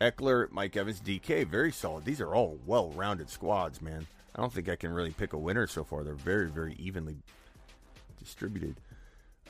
Ekeler, 0.00 0.50
Mike 0.50 0.74
Evans, 0.74 1.02
DK, 1.02 1.46
very 1.46 1.70
solid. 1.70 2.06
These 2.06 2.22
are 2.22 2.34
all 2.34 2.58
well 2.66 2.90
rounded 2.92 3.28
squads, 3.28 3.82
man. 3.82 4.06
I 4.34 4.40
don't 4.40 4.52
think 4.52 4.70
I 4.70 4.76
can 4.76 4.90
really 4.90 5.10
pick 5.10 5.34
a 5.34 5.38
winner 5.38 5.66
so 5.66 5.84
far. 5.84 6.02
They're 6.02 6.14
very, 6.14 6.48
very 6.48 6.74
evenly 6.78 7.16
distributed. 8.18 8.76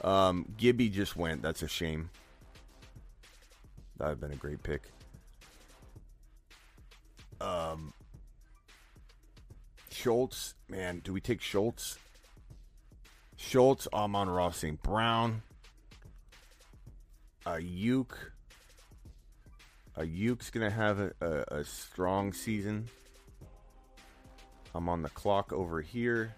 Um, 0.03 0.46
Gibby 0.57 0.88
just 0.88 1.16
went. 1.16 1.42
That's 1.42 1.62
a 1.62 1.68
shame. 1.68 2.11
That 3.99 4.07
would 4.07 4.11
have 4.11 4.20
been 4.20 4.32
a 4.32 4.36
great 4.36 4.64
pick. 4.64 4.82
Um, 7.40 7.92
Schultz, 9.92 10.55
man, 10.68 11.03
do 11.05 11.12
we 11.12 11.20
take 11.20 11.40
Schultz? 11.40 11.99
Schultz, 13.39 13.86
Amon-Ra 13.93 14.51
St. 14.51 14.82
Brown, 14.82 15.43
Aiyuk. 17.47 18.11
Aiyuk's 19.97 20.51
going 20.51 20.68
to 20.68 20.76
have 20.76 20.99
a, 20.99 21.12
a, 21.20 21.59
a 21.61 21.64
strong 21.64 22.32
season. 22.32 22.89
I'm 24.74 24.89
on 24.89 25.03
the 25.03 25.09
clock 25.11 25.53
over 25.53 25.80
here. 25.80 26.34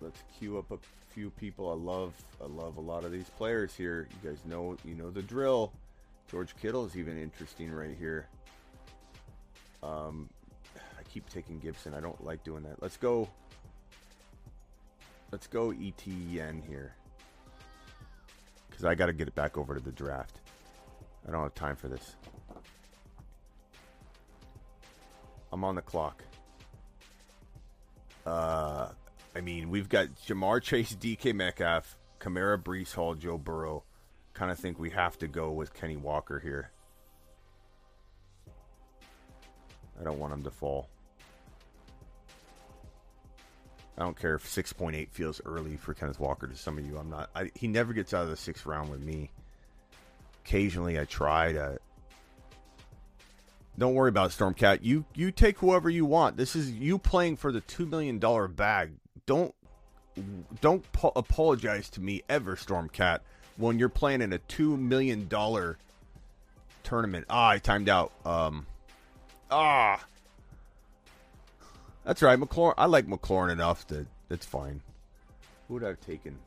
Let's 0.00 0.22
queue 0.38 0.58
up 0.58 0.70
a 0.70 0.78
few 1.10 1.30
people. 1.30 1.70
I 1.70 1.74
love 1.74 2.14
I 2.40 2.46
love 2.46 2.76
a 2.76 2.80
lot 2.80 3.04
of 3.04 3.10
these 3.10 3.28
players 3.30 3.74
here. 3.74 4.08
You 4.22 4.30
guys 4.30 4.38
know 4.44 4.76
you 4.84 4.94
know 4.94 5.10
the 5.10 5.22
drill. 5.22 5.72
George 6.30 6.54
Kittle 6.56 6.86
is 6.86 6.96
even 6.96 7.20
interesting 7.20 7.72
right 7.72 7.96
here. 7.98 8.28
Um, 9.82 10.28
I 10.76 11.02
keep 11.12 11.28
taking 11.28 11.58
Gibson. 11.58 11.94
I 11.94 12.00
don't 12.00 12.22
like 12.24 12.44
doing 12.44 12.62
that. 12.62 12.80
Let's 12.80 12.96
go. 12.96 13.28
Let's 15.30 15.46
go 15.46 15.70
ETN 15.72 16.66
here. 16.66 16.94
Because 18.68 18.84
I 18.84 18.94
got 18.94 19.06
to 19.06 19.12
get 19.12 19.28
it 19.28 19.34
back 19.34 19.58
over 19.58 19.74
to 19.74 19.80
the 19.80 19.92
draft. 19.92 20.40
I 21.26 21.30
don't 21.30 21.42
have 21.42 21.54
time 21.54 21.76
for 21.76 21.88
this. 21.88 22.16
I'm 25.52 25.64
on 25.64 25.74
the 25.74 25.82
clock. 25.82 26.22
Uh, 28.24 28.88
I 29.34 29.40
mean, 29.40 29.70
we've 29.70 29.88
got 29.88 30.08
Jamar 30.26 30.62
Chase, 30.62 30.94
DK 30.94 31.34
Metcalf, 31.34 31.96
Kamara, 32.20 32.62
Breece 32.62 32.94
Hall, 32.94 33.14
Joe 33.14 33.38
Burrow. 33.38 33.84
Kind 34.34 34.50
of 34.50 34.58
think 34.58 34.78
we 34.78 34.90
have 34.90 35.18
to 35.18 35.28
go 35.28 35.50
with 35.50 35.74
Kenny 35.74 35.96
Walker 35.96 36.38
here. 36.38 36.70
I 40.00 40.04
don't 40.04 40.18
want 40.18 40.32
him 40.32 40.44
to 40.44 40.50
fall. 40.50 40.88
I 43.98 44.02
don't 44.02 44.18
care 44.18 44.36
if 44.36 44.44
6.8 44.44 45.10
feels 45.10 45.40
early 45.44 45.76
for 45.76 45.92
Kenneth 45.92 46.20
Walker 46.20 46.46
to 46.46 46.56
some 46.56 46.78
of 46.78 46.86
you. 46.86 46.96
I'm 46.98 47.10
not. 47.10 47.30
I, 47.34 47.50
he 47.56 47.66
never 47.66 47.92
gets 47.92 48.14
out 48.14 48.22
of 48.22 48.30
the 48.30 48.36
sixth 48.36 48.64
round 48.64 48.90
with 48.90 49.00
me. 49.00 49.30
Occasionally, 50.44 51.00
I 51.00 51.04
try 51.04 51.52
to. 51.52 51.78
Don't 53.76 53.94
worry 53.94 54.08
about 54.08 54.30
it, 54.30 54.38
Stormcat. 54.38 54.78
You 54.82 55.04
you 55.14 55.32
take 55.32 55.58
whoever 55.58 55.90
you 55.90 56.04
want. 56.04 56.36
This 56.36 56.54
is 56.54 56.70
you 56.70 56.98
playing 56.98 57.36
for 57.36 57.50
the 57.50 57.60
two 57.60 57.86
million 57.86 58.18
dollar 58.18 58.46
bag. 58.46 58.92
Don't 59.26 59.54
don't 60.60 60.90
po- 60.92 61.12
apologize 61.14 61.90
to 61.90 62.00
me 62.00 62.22
ever, 62.28 62.56
Stormcat, 62.56 63.20
when 63.56 63.78
you're 63.78 63.88
playing 63.88 64.22
in 64.22 64.32
a 64.32 64.38
two 64.38 64.76
million 64.76 65.26
dollar 65.28 65.76
tournament. 66.84 67.26
Ah, 67.28 67.50
I 67.50 67.58
timed 67.58 67.88
out. 67.88 68.12
Um, 68.24 68.66
ah, 69.50 70.04
that's 72.08 72.22
right, 72.22 72.40
McLaurin. 72.40 72.72
I 72.78 72.86
like 72.86 73.06
McLaurin 73.06 73.52
enough 73.52 73.86
that 73.88 74.06
that's 74.30 74.46
fine. 74.46 74.80
Who 75.68 75.74
would 75.74 75.84
I 75.84 75.88
have 75.88 76.00
taken? 76.00 76.38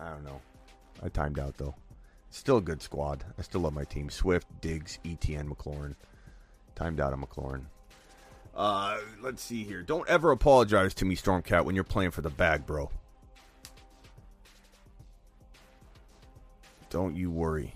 I 0.00 0.10
don't 0.10 0.24
know. 0.24 0.40
I 1.00 1.08
timed 1.10 1.38
out 1.38 1.56
though. 1.56 1.76
Still 2.30 2.56
a 2.56 2.60
good 2.60 2.82
squad. 2.82 3.24
I 3.38 3.42
still 3.42 3.60
love 3.60 3.72
my 3.72 3.84
team. 3.84 4.10
Swift, 4.10 4.48
Diggs, 4.60 4.98
ETN, 5.04 5.48
McLaurin. 5.48 5.94
Timed 6.74 6.98
out 6.98 7.12
of 7.12 7.20
McLaurin. 7.20 7.66
Uh, 8.56 8.98
let's 9.22 9.42
see 9.42 9.62
here. 9.62 9.82
Don't 9.82 10.08
ever 10.08 10.32
apologize 10.32 10.92
to 10.94 11.04
me, 11.04 11.14
Stormcat, 11.14 11.64
when 11.64 11.76
you're 11.76 11.84
playing 11.84 12.10
for 12.10 12.22
the 12.22 12.30
bag, 12.30 12.66
bro. 12.66 12.90
Don't 16.90 17.14
you 17.14 17.30
worry. 17.30 17.74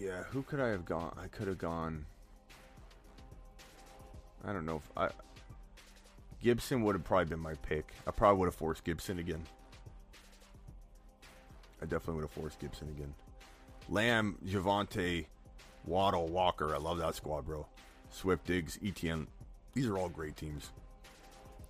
Yeah, 0.00 0.22
who 0.30 0.42
could 0.42 0.60
I 0.60 0.68
have 0.68 0.86
gone? 0.86 1.14
I 1.22 1.26
could 1.26 1.46
have 1.46 1.58
gone. 1.58 2.06
I 4.42 4.50
don't 4.54 4.64
know 4.64 4.76
if 4.76 4.90
I. 4.96 5.10
Gibson 6.42 6.82
would 6.84 6.94
have 6.94 7.04
probably 7.04 7.26
been 7.26 7.40
my 7.40 7.52
pick. 7.56 7.92
I 8.06 8.10
probably 8.10 8.38
would 8.38 8.46
have 8.46 8.54
forced 8.54 8.82
Gibson 8.82 9.18
again. 9.18 9.42
I 11.82 11.84
definitely 11.84 12.14
would 12.14 12.22
have 12.22 12.30
forced 12.30 12.58
Gibson 12.60 12.88
again. 12.88 13.12
Lamb, 13.90 14.38
Javonte, 14.46 15.26
Waddle, 15.84 16.28
Walker. 16.28 16.74
I 16.74 16.78
love 16.78 16.96
that 16.98 17.14
squad, 17.14 17.44
bro. 17.44 17.66
Swift, 18.08 18.46
Diggs, 18.46 18.78
ETN. 18.82 19.26
These 19.74 19.86
are 19.86 19.98
all 19.98 20.08
great 20.08 20.36
teams. 20.36 20.70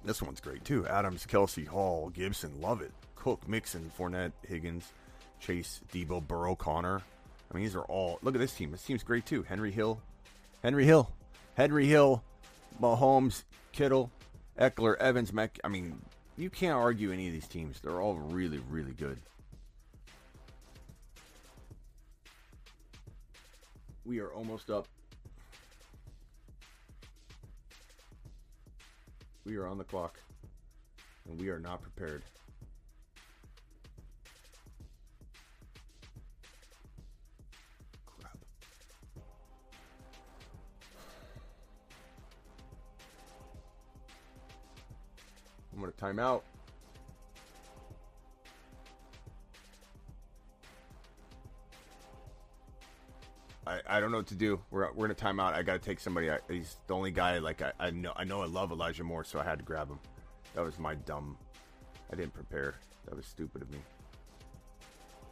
This 0.05 0.22
one's 0.22 0.41
great 0.41 0.64
too. 0.64 0.87
Adams, 0.87 1.26
Kelce, 1.26 1.66
Hall, 1.66 2.11
Gibson. 2.11 2.61
Love 2.61 2.81
it. 2.81 2.93
Cook, 3.16 3.49
Mixon, 3.49 3.91
Fournette, 3.99 4.33
Higgins, 4.47 4.93
Chase, 5.41 5.81
Deebo, 5.93 6.24
Burrow, 6.24 6.55
Connor. 6.55 7.03
I 7.51 7.55
mean, 7.57 7.65
these 7.65 7.75
are 7.75 7.83
all. 7.83 8.19
Look 8.23 8.35
at 8.35 8.41
this 8.41 8.55
team. 8.55 8.71
This 8.71 8.83
team's 8.83 9.03
great 9.03 9.27
too. 9.27 9.43
Henry 9.43 9.73
Hill, 9.73 10.01
Henry 10.63 10.85
Hill, 10.85 11.11
Henry 11.57 11.87
Hill, 11.87 12.23
Mahomes, 12.81 13.43
Kittle, 13.73 14.11
Ekeler, 14.59 14.97
Evans, 14.99 15.33
Mac. 15.33 15.59
I 15.65 15.69
mean, 15.69 16.01
you 16.37 16.49
can't 16.51 16.75
argue 16.75 17.13
any 17.13 17.27
of 17.27 17.33
these 17.33 17.49
teams. 17.49 17.81
They're 17.81 18.01
all 18.01 18.15
really, 18.15 18.61
really 18.71 18.93
good. 18.93 19.19
We 24.05 24.21
are 24.21 24.33
almost 24.33 24.71
up. 24.71 24.87
We 29.45 29.57
are 29.57 29.67
on 29.67 29.79
the 29.79 29.85
clock, 29.85 30.19
and 31.29 31.41
we 31.41 31.49
are 31.49 31.59
not 31.59 31.83
prepared. 31.83 32.23
I'm 45.81 45.85
going 45.85 45.95
to 45.95 45.99
time 45.99 46.18
out. 46.18 46.45
I, 53.66 53.81
I 53.89 54.01
don't 54.01 54.11
know 54.11 54.18
what 54.18 54.26
to 54.26 54.35
do. 54.35 54.61
We're 54.70 54.93
we're 54.93 55.07
in 55.07 55.11
a 55.11 55.14
timeout. 55.14 55.55
I 55.55 55.62
got 55.62 55.72
to 55.72 55.78
take 55.78 55.99
somebody. 55.99 56.31
I, 56.31 56.41
he's 56.51 56.76
the 56.87 56.95
only 56.95 57.12
guy 57.12 57.39
like 57.39 57.62
I, 57.62 57.72
I 57.81 57.91
know 57.93 58.12
I 58.14 58.24
know 58.24 58.43
I 58.43 58.45
love 58.45 58.72
Elijah 58.72 59.05
Moore, 59.05 59.24
so 59.24 59.41
I 59.41 59.45
had 59.45 59.59
to 59.59 59.64
grab 59.64 59.89
him. 59.89 59.99
That 60.55 60.64
was 60.64 60.78
my 60.78 60.97
dumb. 60.97 61.39
I 62.12 62.16
didn't 62.16 62.35
prepare. 62.35 62.74
That 63.07 63.16
was 63.16 63.24
stupid 63.24 63.62
of 63.62 63.70
me. 63.70 63.78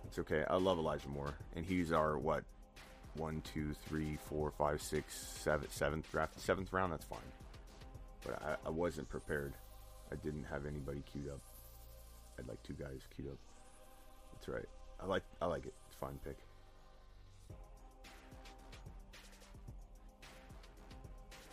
It's 0.06 0.18
okay. 0.18 0.44
I 0.48 0.56
love 0.56 0.78
Elijah 0.78 1.08
Moore, 1.08 1.34
and 1.56 1.66
he's 1.66 1.92
our 1.92 2.16
what? 2.16 2.42
One, 3.16 3.42
two, 3.52 3.74
three, 3.86 4.16
four, 4.30 4.50
five, 4.50 4.80
six, 4.80 5.14
seven, 5.14 5.68
seventh 5.70 6.10
draft, 6.10 6.40
seventh 6.40 6.72
round. 6.72 6.92
That's 6.92 7.04
fine. 7.04 7.18
But 8.24 8.42
I, 8.42 8.56
I 8.68 8.70
wasn't 8.70 9.10
prepared. 9.10 9.52
I 10.10 10.16
didn't 10.16 10.44
have 10.44 10.66
anybody 10.66 11.02
queued 11.10 11.28
up. 11.28 11.40
I 12.36 12.42
had 12.42 12.48
like 12.48 12.62
two 12.62 12.74
guys 12.74 13.06
queued 13.14 13.28
up. 13.28 13.38
That's 14.32 14.48
right. 14.48 14.68
I 15.00 15.06
like 15.06 15.22
I 15.40 15.46
like 15.46 15.66
it. 15.66 15.74
It's 15.86 15.96
fine 15.96 16.18
pick. 16.24 16.38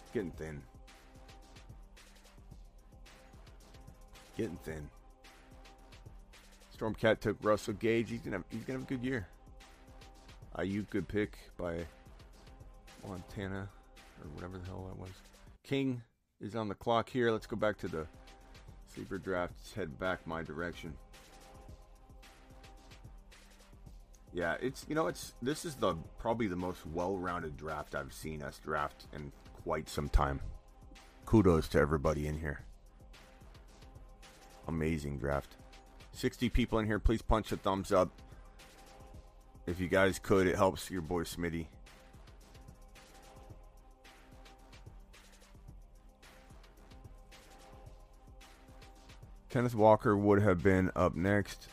It's 0.03 0.11
Getting 0.13 0.31
thin. 0.31 0.61
Getting 4.37 4.57
thin. 4.63 4.89
Stormcat 6.77 7.19
took 7.19 7.37
Russell 7.41 7.73
Gage. 7.73 8.09
He's 8.09 8.21
gonna 8.21 8.37
have, 8.37 8.45
he's 8.49 8.63
gonna 8.63 8.79
have 8.79 8.87
a 8.87 8.89
good 8.89 9.03
year. 9.03 9.27
IU 10.61 10.83
good 10.83 11.07
pick 11.07 11.37
by 11.57 11.85
Montana 13.07 13.67
or 14.23 14.29
whatever 14.33 14.57
the 14.57 14.65
hell 14.65 14.85
that 14.87 14.97
was. 14.97 15.11
King 15.63 16.01
is 16.39 16.55
on 16.55 16.67
the 16.67 16.75
clock 16.75 17.09
here. 17.09 17.31
Let's 17.31 17.47
go 17.47 17.55
back 17.55 17.77
to 17.79 17.87
the 17.87 18.07
sleeper 18.95 19.17
draft. 19.17 19.53
Let's 19.57 19.73
head 19.73 19.99
back 19.99 20.25
my 20.25 20.41
direction. 20.41 20.93
Yeah, 24.33 24.57
it's 24.61 24.85
you 24.89 24.95
know 24.95 25.07
it's 25.07 25.33
this 25.41 25.65
is 25.65 25.75
the 25.75 25.95
probably 26.17 26.47
the 26.47 26.55
most 26.55 26.85
well-rounded 26.87 27.55
draft 27.57 27.95
I've 27.95 28.13
seen 28.13 28.41
us 28.41 28.59
draft 28.59 29.05
in 29.13 29.31
quite 29.63 29.87
some 29.87 30.09
time. 30.09 30.39
Kudos 31.25 31.67
to 31.69 31.79
everybody 31.79 32.27
in 32.27 32.37
here. 32.37 32.61
Amazing 34.67 35.19
draft. 35.19 35.55
60 36.11 36.49
people 36.49 36.79
in 36.79 36.85
here. 36.85 36.99
Please 36.99 37.21
punch 37.21 37.51
a 37.51 37.57
thumbs 37.57 37.91
up. 37.91 38.09
If 39.67 39.79
you 39.79 39.87
guys 39.87 40.19
could, 40.19 40.47
it 40.47 40.55
helps 40.55 40.89
your 40.89 41.01
boy 41.01 41.23
Smitty. 41.23 41.67
Kenneth 49.55 49.73
Walker 49.73 50.17
would 50.17 50.41
have 50.41 50.61
been 50.61 50.91
up 50.97 51.15
next. 51.15 51.69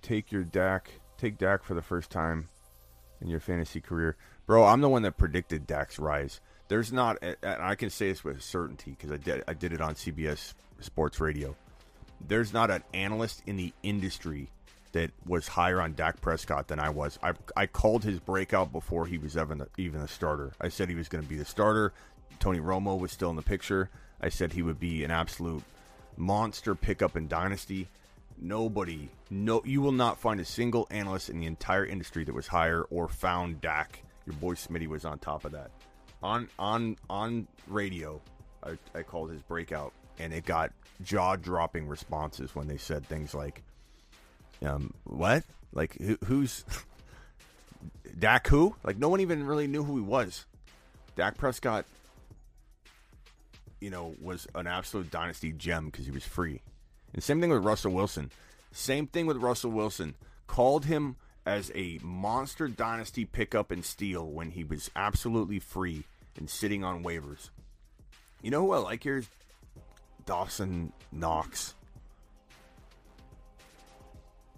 Take 0.00 0.30
your 0.30 0.44
Dak. 0.44 0.92
Take 1.18 1.38
Dak 1.38 1.64
for 1.64 1.74
the 1.74 1.82
first 1.82 2.08
time 2.08 2.46
in 3.20 3.26
your 3.26 3.40
fantasy 3.40 3.80
career. 3.80 4.16
Bro, 4.46 4.64
I'm 4.64 4.80
the 4.80 4.88
one 4.88 5.02
that 5.02 5.16
predicted 5.16 5.66
Dak's 5.66 5.98
rise. 5.98 6.40
There's 6.68 6.92
not, 6.92 7.18
and 7.20 7.36
I 7.42 7.74
can 7.74 7.90
say 7.90 8.10
this 8.10 8.22
with 8.22 8.40
certainty 8.42 8.92
because 8.92 9.10
I 9.10 9.16
did, 9.16 9.42
I 9.48 9.54
did 9.54 9.72
it 9.72 9.80
on 9.80 9.96
CBS 9.96 10.54
Sports 10.78 11.18
Radio. 11.18 11.56
There's 12.24 12.52
not 12.52 12.70
an 12.70 12.84
analyst 12.94 13.42
in 13.44 13.56
the 13.56 13.72
industry 13.82 14.48
that 14.92 15.10
was 15.26 15.48
higher 15.48 15.80
on 15.80 15.94
Dak 15.94 16.20
Prescott 16.20 16.68
than 16.68 16.78
I 16.78 16.90
was. 16.90 17.18
I, 17.24 17.32
I 17.56 17.66
called 17.66 18.04
his 18.04 18.20
breakout 18.20 18.70
before 18.70 19.04
he 19.06 19.18
was 19.18 19.36
even 19.36 19.66
even 19.76 20.00
a 20.00 20.06
starter. 20.06 20.52
I 20.60 20.68
said 20.68 20.88
he 20.88 20.94
was 20.94 21.08
going 21.08 21.24
to 21.24 21.28
be 21.28 21.38
the 21.38 21.44
starter. 21.44 21.92
Tony 22.38 22.60
Romo 22.60 22.96
was 22.96 23.10
still 23.10 23.30
in 23.30 23.36
the 23.36 23.42
picture. 23.42 23.90
I 24.20 24.28
said 24.28 24.52
he 24.52 24.62
would 24.62 24.78
be 24.78 25.02
an 25.02 25.10
absolute 25.10 25.64
monster 26.16 26.74
pickup 26.74 27.16
in 27.16 27.28
Dynasty. 27.28 27.88
Nobody, 28.38 29.08
no, 29.30 29.62
you 29.64 29.80
will 29.80 29.92
not 29.92 30.18
find 30.18 30.40
a 30.40 30.44
single 30.44 30.86
analyst 30.90 31.30
in 31.30 31.40
the 31.40 31.46
entire 31.46 31.86
industry 31.86 32.24
that 32.24 32.34
was 32.34 32.46
higher 32.46 32.82
or 32.90 33.08
found 33.08 33.60
Dak. 33.60 34.02
Your 34.26 34.34
boy 34.36 34.54
Smitty 34.54 34.86
was 34.86 35.04
on 35.04 35.18
top 35.18 35.44
of 35.44 35.52
that. 35.52 35.70
On 36.22 36.48
on 36.58 36.96
on 37.08 37.46
radio, 37.66 38.20
I, 38.62 38.76
I 38.94 39.02
called 39.02 39.30
his 39.30 39.40
breakout, 39.42 39.92
and 40.18 40.32
it 40.32 40.44
got 40.44 40.72
jaw 41.02 41.36
dropping 41.36 41.86
responses 41.86 42.54
when 42.54 42.66
they 42.66 42.78
said 42.78 43.06
things 43.06 43.34
like, 43.34 43.62
um, 44.62 44.92
what? 45.04 45.44
Like 45.72 45.94
who, 45.94 46.18
who's 46.24 46.64
Dak? 48.18 48.48
Who? 48.48 48.74
Like 48.82 48.98
no 48.98 49.08
one 49.08 49.20
even 49.20 49.46
really 49.46 49.66
knew 49.66 49.84
who 49.84 49.96
he 49.96 50.02
was. 50.02 50.44
Dak 51.16 51.38
Prescott, 51.38 51.86
you 53.86 53.90
know, 53.92 54.16
was 54.20 54.48
an 54.56 54.66
absolute 54.66 55.12
dynasty 55.12 55.52
gem 55.52 55.86
because 55.86 56.06
he 56.06 56.10
was 56.10 56.24
free. 56.24 56.60
And 57.14 57.22
same 57.22 57.40
thing 57.40 57.50
with 57.50 57.62
Russell 57.62 57.92
Wilson. 57.92 58.32
Same 58.72 59.06
thing 59.06 59.26
with 59.26 59.36
Russell 59.36 59.70
Wilson. 59.70 60.16
Called 60.48 60.86
him 60.86 61.14
as 61.46 61.70
a 61.72 62.00
monster 62.02 62.66
dynasty 62.66 63.24
pickup 63.24 63.70
and 63.70 63.84
steal 63.84 64.26
when 64.26 64.50
he 64.50 64.64
was 64.64 64.90
absolutely 64.96 65.60
free 65.60 66.02
and 66.36 66.50
sitting 66.50 66.82
on 66.82 67.04
waivers. 67.04 67.50
You 68.42 68.50
know 68.50 68.62
who 68.62 68.72
I 68.72 68.78
like 68.78 69.04
here 69.04 69.18
is 69.18 69.28
Dawson 70.24 70.92
Knox. 71.12 71.74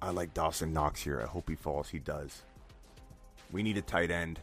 I 0.01 0.09
like 0.09 0.33
Dawson 0.33 0.73
Knox 0.73 1.03
here. 1.03 1.21
I 1.21 1.27
hope 1.27 1.51
he 1.51 1.55
falls. 1.55 1.91
He 1.91 1.99
does. 1.99 2.41
We 3.53 3.63
need 3.63 3.77
a 3.77 3.83
tight 3.83 4.11
end. 4.11 4.41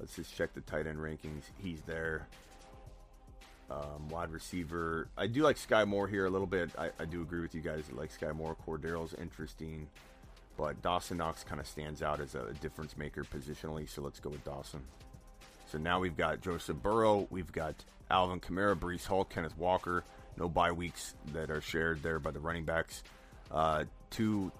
Let's 0.00 0.16
just 0.16 0.34
check 0.34 0.54
the 0.54 0.60
tight 0.62 0.88
end 0.88 0.98
rankings. 0.98 1.44
He's 1.62 1.82
there. 1.82 2.26
Um, 3.68 4.08
wide 4.10 4.30
receiver. 4.30 5.08
I 5.16 5.26
do 5.26 5.42
like 5.42 5.56
Sky 5.56 5.84
Moore 5.84 6.06
here 6.06 6.26
a 6.26 6.30
little 6.30 6.46
bit. 6.46 6.70
I, 6.78 6.90
I 7.00 7.04
do 7.04 7.20
agree 7.22 7.40
with 7.40 7.54
you 7.54 7.60
guys. 7.60 7.84
I 7.92 7.98
like 7.98 8.12
Sky 8.12 8.30
Moore. 8.30 8.56
Cordarrelle's 8.64 9.14
interesting. 9.14 9.88
But 10.56 10.80
Dawson 10.82 11.18
Knox 11.18 11.42
kind 11.42 11.60
of 11.60 11.66
stands 11.66 12.00
out 12.02 12.20
as 12.20 12.34
a 12.34 12.52
difference 12.60 12.96
maker 12.96 13.24
positionally. 13.24 13.88
So 13.88 14.02
let's 14.02 14.20
go 14.20 14.30
with 14.30 14.44
Dawson. 14.44 14.82
So 15.70 15.78
now 15.78 15.98
we've 16.00 16.16
got 16.16 16.40
Joseph 16.40 16.80
Burrow. 16.82 17.26
We've 17.30 17.50
got 17.50 17.74
Alvin 18.10 18.40
Kamara, 18.40 18.78
Breece 18.78 19.06
Hall, 19.06 19.24
Kenneth 19.24 19.56
Walker. 19.58 20.04
No 20.38 20.48
bye 20.48 20.72
weeks 20.72 21.14
that 21.32 21.50
are 21.50 21.60
shared 21.60 22.02
there 22.02 22.18
by 22.18 22.30
the 22.30 22.40
running 22.40 22.64
backs. 22.64 23.02
Uh, 23.50 23.84
two 24.10 24.52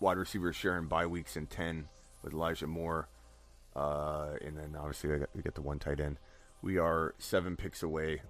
wide 0.00 0.16
receivers 0.16 0.56
sharing 0.56 0.86
bye 0.86 1.06
weeks 1.06 1.36
in 1.36 1.46
10 1.46 1.88
with 2.22 2.32
Elijah 2.32 2.66
Moore. 2.66 3.08
Uh, 3.76 4.30
and 4.44 4.56
then 4.56 4.74
obviously 4.76 5.10
we 5.34 5.42
got 5.42 5.54
the 5.54 5.62
one 5.62 5.78
tight 5.78 6.00
end. 6.00 6.18
We 6.62 6.78
are 6.78 7.14
seven 7.18 7.56
picks 7.56 7.82
away. 7.82 8.22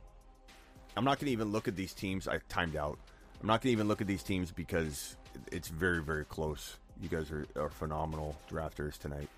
I'm 0.99 1.05
not 1.05 1.21
going 1.21 1.27
to 1.27 1.33
even 1.33 1.53
look 1.53 1.69
at 1.69 1.77
these 1.77 1.95
teams. 1.95 2.27
I 2.27 2.41
timed 2.49 2.75
out. 2.75 2.99
I'm 3.41 3.47
not 3.47 3.63
going 3.63 3.69
to 3.69 3.73
even 3.73 3.87
look 3.87 4.01
at 4.01 4.09
these 4.09 4.25
teams 4.25 4.51
because 4.51 5.17
it's 5.53 5.69
very, 5.69 6.03
very 6.03 6.25
close. 6.25 6.77
You 7.01 7.09
guys 7.09 7.31
are, 7.31 7.47
are 7.55 7.69
phenomenal 7.69 8.37
drafters 8.51 8.99
tonight. 8.99 9.29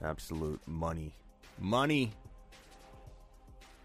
Absolute 0.00 0.60
money. 0.64 1.12
Money. 1.58 2.12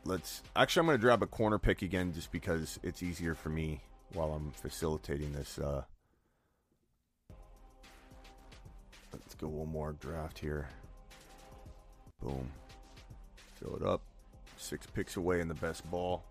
Let's 0.05 0.43
actually, 0.55 0.81
I'm 0.81 0.85
going 0.85 0.99
to 0.99 1.01
grab 1.01 1.23
a 1.23 1.25
corner 1.25 1.57
pick 1.57 1.81
again 1.81 2.13
just 2.13 2.31
because 2.31 2.79
it's 2.83 3.01
easier 3.01 3.33
for 3.33 3.49
me 3.49 3.81
while 4.13 4.31
I'm 4.33 4.51
facilitating 4.51 5.33
this. 5.33 5.57
Uh, 5.57 5.81
let's 9.11 9.33
go 9.33 9.47
one 9.47 9.71
more 9.71 9.93
draft 9.93 10.37
here. 10.37 10.67
Boom. 12.21 12.47
Fill 13.55 13.75
it 13.75 13.81
up. 13.81 14.01
Six 14.57 14.85
picks 14.85 15.17
away 15.17 15.39
in 15.39 15.47
the 15.47 15.55
best 15.55 15.89
ball. 15.89 16.23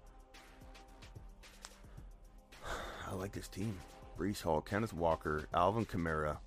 I 3.08 3.14
like 3.14 3.32
this 3.32 3.48
team. 3.48 3.78
Breece 4.18 4.42
Hall, 4.42 4.60
Kenneth 4.60 4.92
Walker, 4.92 5.44
Alvin 5.54 5.84
Kamara, 5.84 6.38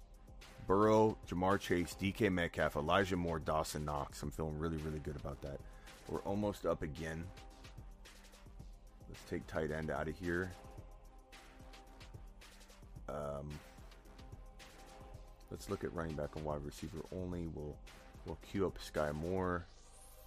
Burrow, 0.68 1.18
Ja'Marr 1.30 1.60
Chase, 1.60 1.96
DK 2.00 2.32
Metcalf, 2.32 2.76
Elijah 2.76 3.16
Moore, 3.16 3.40
Dawson 3.40 3.86
Knox. 3.86 4.22
I'm 4.22 4.32
feeling 4.32 4.60
really, 4.60 4.78
really 4.78 5.00
good 5.00 5.16
about 5.16 5.42
that. 5.42 5.60
We're 6.08 6.22
almost 6.22 6.66
up 6.66 6.82
again. 6.82 7.24
Let's 9.08 9.22
take 9.30 9.48
tight 9.48 9.72
end 9.72 9.90
out 9.90 10.08
of 10.08 10.18
here. 10.18 10.52
Um, 13.08 13.50
let's 15.50 15.70
look 15.70 15.84
at 15.84 15.94
running 15.94 16.16
back 16.16 16.36
and 16.36 16.46
wide 16.46 16.64
receiver 16.64 17.00
only. 17.16 17.48
We'll 17.48 17.76
we'll 18.26 18.38
queue 18.52 18.68
up 18.68 18.78
Sky 18.82 19.12
Moore. 19.12 19.66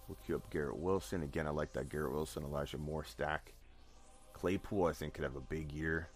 We'll 0.07 0.17
queue 0.25 0.35
up 0.35 0.49
Garrett 0.49 0.77
Wilson. 0.77 1.23
Again, 1.23 1.47
I 1.47 1.51
like 1.51 1.73
that 1.73 1.89
Garrett 1.89 2.11
Wilson, 2.11 2.43
Elijah 2.43 2.77
Moore 2.77 3.05
stack. 3.05 3.53
Claypool, 4.33 4.87
I 4.87 4.93
think, 4.93 5.13
could 5.13 5.23
have 5.23 5.37
a 5.37 5.41
big 5.41 5.71
year. 5.71 6.09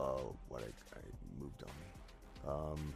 Oh, 0.00 0.34
what 0.48 0.62
I, 0.62 0.98
I 0.98 1.02
moved 1.38 1.62
on. 1.62 2.72
Um, 2.72 2.94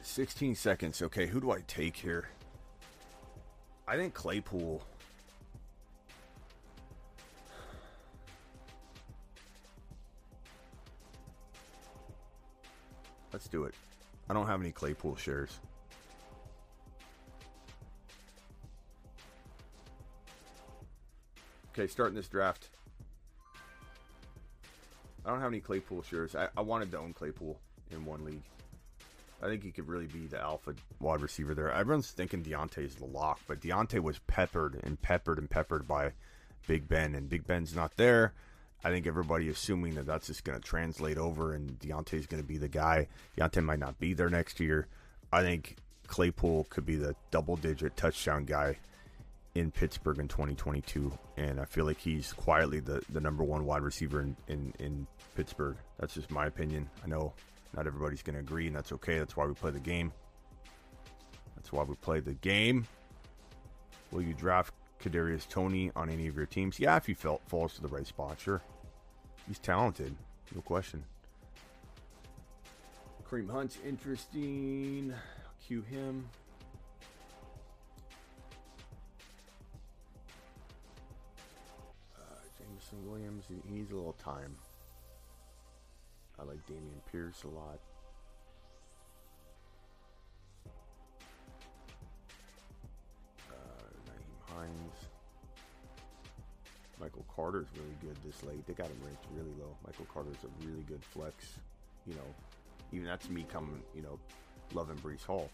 Sixteen 0.00 0.54
seconds. 0.54 1.02
Okay, 1.02 1.26
who 1.26 1.42
do 1.42 1.50
I 1.50 1.60
take 1.66 1.94
here? 1.94 2.30
I 3.86 3.98
think 3.98 4.14
Claypool. 4.14 4.82
Let's 13.30 13.48
do 13.48 13.64
it. 13.64 13.74
I 14.30 14.32
don't 14.32 14.46
have 14.46 14.62
any 14.62 14.72
Claypool 14.72 15.16
shares. 15.16 15.58
Okay, 21.76 21.86
starting 21.88 22.16
this 22.16 22.28
draft. 22.28 22.70
I 25.26 25.28
don't 25.28 25.40
have 25.40 25.52
any 25.52 25.60
Claypool 25.60 26.04
shares. 26.04 26.34
I, 26.34 26.48
I 26.56 26.62
wanted 26.62 26.90
to 26.92 26.98
own 26.98 27.12
Claypool 27.12 27.58
in 27.90 28.02
one 28.06 28.24
league. 28.24 28.44
I 29.42 29.46
think 29.48 29.62
he 29.62 29.72
could 29.72 29.86
really 29.86 30.06
be 30.06 30.26
the 30.26 30.40
alpha 30.40 30.74
wide 31.00 31.20
receiver 31.20 31.54
there. 31.54 31.70
Everyone's 31.70 32.10
thinking 32.10 32.42
Diontae's 32.42 32.94
the 32.94 33.04
lock, 33.04 33.40
but 33.46 33.60
Diontae 33.60 34.00
was 34.00 34.18
peppered 34.20 34.80
and 34.84 35.00
peppered 35.02 35.36
and 35.36 35.50
peppered 35.50 35.86
by 35.86 36.12
Big 36.66 36.88
Ben, 36.88 37.14
and 37.14 37.28
Big 37.28 37.46
Ben's 37.46 37.76
not 37.76 37.94
there. 37.98 38.32
I 38.82 38.88
think 38.88 39.06
everybody 39.06 39.50
assuming 39.50 39.96
that 39.96 40.06
that's 40.06 40.28
just 40.28 40.44
going 40.44 40.58
to 40.58 40.64
translate 40.66 41.18
over, 41.18 41.52
and 41.52 41.78
Diontae's 41.78 42.26
going 42.26 42.42
to 42.42 42.48
be 42.48 42.56
the 42.56 42.68
guy. 42.68 43.08
Diontae 43.36 43.62
might 43.62 43.80
not 43.80 44.00
be 44.00 44.14
there 44.14 44.30
next 44.30 44.60
year. 44.60 44.86
I 45.30 45.42
think 45.42 45.76
Claypool 46.06 46.68
could 46.70 46.86
be 46.86 46.96
the 46.96 47.14
double-digit 47.30 47.98
touchdown 47.98 48.46
guy 48.46 48.78
in 49.56 49.70
Pittsburgh 49.70 50.18
in 50.18 50.28
2022, 50.28 51.10
and 51.38 51.58
I 51.58 51.64
feel 51.64 51.86
like 51.86 51.98
he's 51.98 52.34
quietly 52.34 52.80
the, 52.80 53.02
the 53.08 53.20
number 53.20 53.42
one 53.42 53.64
wide 53.64 53.82
receiver 53.82 54.20
in, 54.20 54.36
in, 54.48 54.74
in 54.78 55.06
Pittsburgh. 55.34 55.78
That's 55.98 56.12
just 56.12 56.30
my 56.30 56.46
opinion. 56.46 56.90
I 57.02 57.06
know 57.06 57.32
not 57.74 57.86
everybody's 57.86 58.22
going 58.22 58.34
to 58.34 58.40
agree, 58.40 58.66
and 58.66 58.76
that's 58.76 58.92
okay. 58.92 59.18
That's 59.18 59.34
why 59.34 59.46
we 59.46 59.54
play 59.54 59.70
the 59.70 59.80
game. 59.80 60.12
That's 61.56 61.72
why 61.72 61.84
we 61.84 61.94
play 61.94 62.20
the 62.20 62.34
game. 62.34 62.86
Will 64.10 64.20
you 64.20 64.34
draft 64.34 64.74
Kadarius 65.02 65.48
Toney 65.48 65.90
on 65.96 66.10
any 66.10 66.28
of 66.28 66.36
your 66.36 66.46
teams? 66.46 66.78
Yeah, 66.78 66.96
if 66.96 67.06
he 67.06 67.14
falls 67.14 67.74
to 67.76 67.82
the 67.82 67.88
right 67.88 68.06
spot, 68.06 68.38
sure. 68.38 68.60
He's 69.48 69.58
talented, 69.58 70.14
no 70.54 70.60
question. 70.60 71.02
Kareem 73.26 73.50
Hunt's 73.50 73.78
interesting. 73.86 75.14
Queue 75.66 75.82
him. 75.82 76.28
Williams, 83.06 83.44
he 83.48 83.56
needs 83.72 83.92
a 83.92 83.94
little 83.94 84.12
time. 84.14 84.56
I 86.38 86.42
like 86.44 86.58
Dameon 86.66 87.00
Pierce 87.10 87.44
a 87.44 87.48
lot. 87.48 87.80
Uh, 93.50 94.54
Hines. 94.54 94.94
Michael 97.00 97.24
Carter's 97.34 97.66
really 97.74 97.96
good 98.00 98.16
this 98.24 98.42
late. 98.42 98.66
They 98.66 98.72
got 98.72 98.88
him 98.88 98.98
ranked 99.04 99.24
really 99.34 99.52
low. 99.58 99.76
Michael 99.86 100.06
Carter's 100.12 100.36
a 100.44 100.66
really 100.66 100.82
good 100.82 101.04
flex. 101.04 101.58
You 102.06 102.14
know, 102.14 102.34
even 102.92 103.06
that's 103.06 103.28
me 103.28 103.44
coming, 103.50 103.82
you 103.94 104.02
know, 104.02 104.18
loving 104.72 104.96
Breece 104.96 105.24
Hall. 105.24 105.50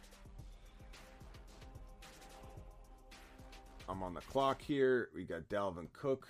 I'm 3.88 4.02
on 4.02 4.14
the 4.14 4.20
clock 4.22 4.62
here. 4.62 5.08
We 5.14 5.24
got 5.24 5.48
Dalvin 5.48 5.88
Cook. 5.92 6.26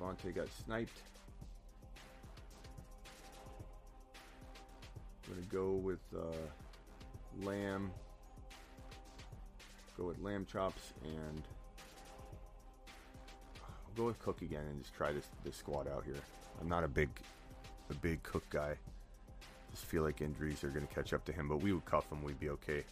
Vontae 0.00 0.34
got 0.34 0.46
sniped. 0.64 0.98
I'm 5.26 5.34
gonna 5.34 5.46
go 5.52 5.72
with 5.72 6.00
uh, 6.16 7.44
Lamb. 7.44 7.90
Go 9.96 10.06
with 10.06 10.20
Lamb 10.20 10.46
chops 10.50 10.92
and 11.04 11.42
I'll 13.60 13.94
go 13.96 14.06
with 14.06 14.18
Cook 14.20 14.42
again 14.42 14.64
and 14.70 14.80
just 14.80 14.94
try 14.94 15.12
this 15.12 15.26
this 15.44 15.56
squad 15.56 15.88
out 15.88 16.04
here. 16.04 16.14
I'm 16.60 16.68
not 16.68 16.84
a 16.84 16.88
big 16.88 17.10
a 17.90 17.94
big 17.94 18.22
Cook 18.22 18.48
guy. 18.50 18.76
Just 19.70 19.84
feel 19.84 20.02
like 20.02 20.20
injuries 20.20 20.64
are 20.64 20.70
gonna 20.70 20.86
catch 20.86 21.12
up 21.12 21.24
to 21.26 21.32
him, 21.32 21.48
but 21.48 21.60
we 21.60 21.72
would 21.72 21.84
cuff 21.84 22.10
him. 22.10 22.22
We'd 22.22 22.40
be 22.40 22.50
okay. 22.50 22.84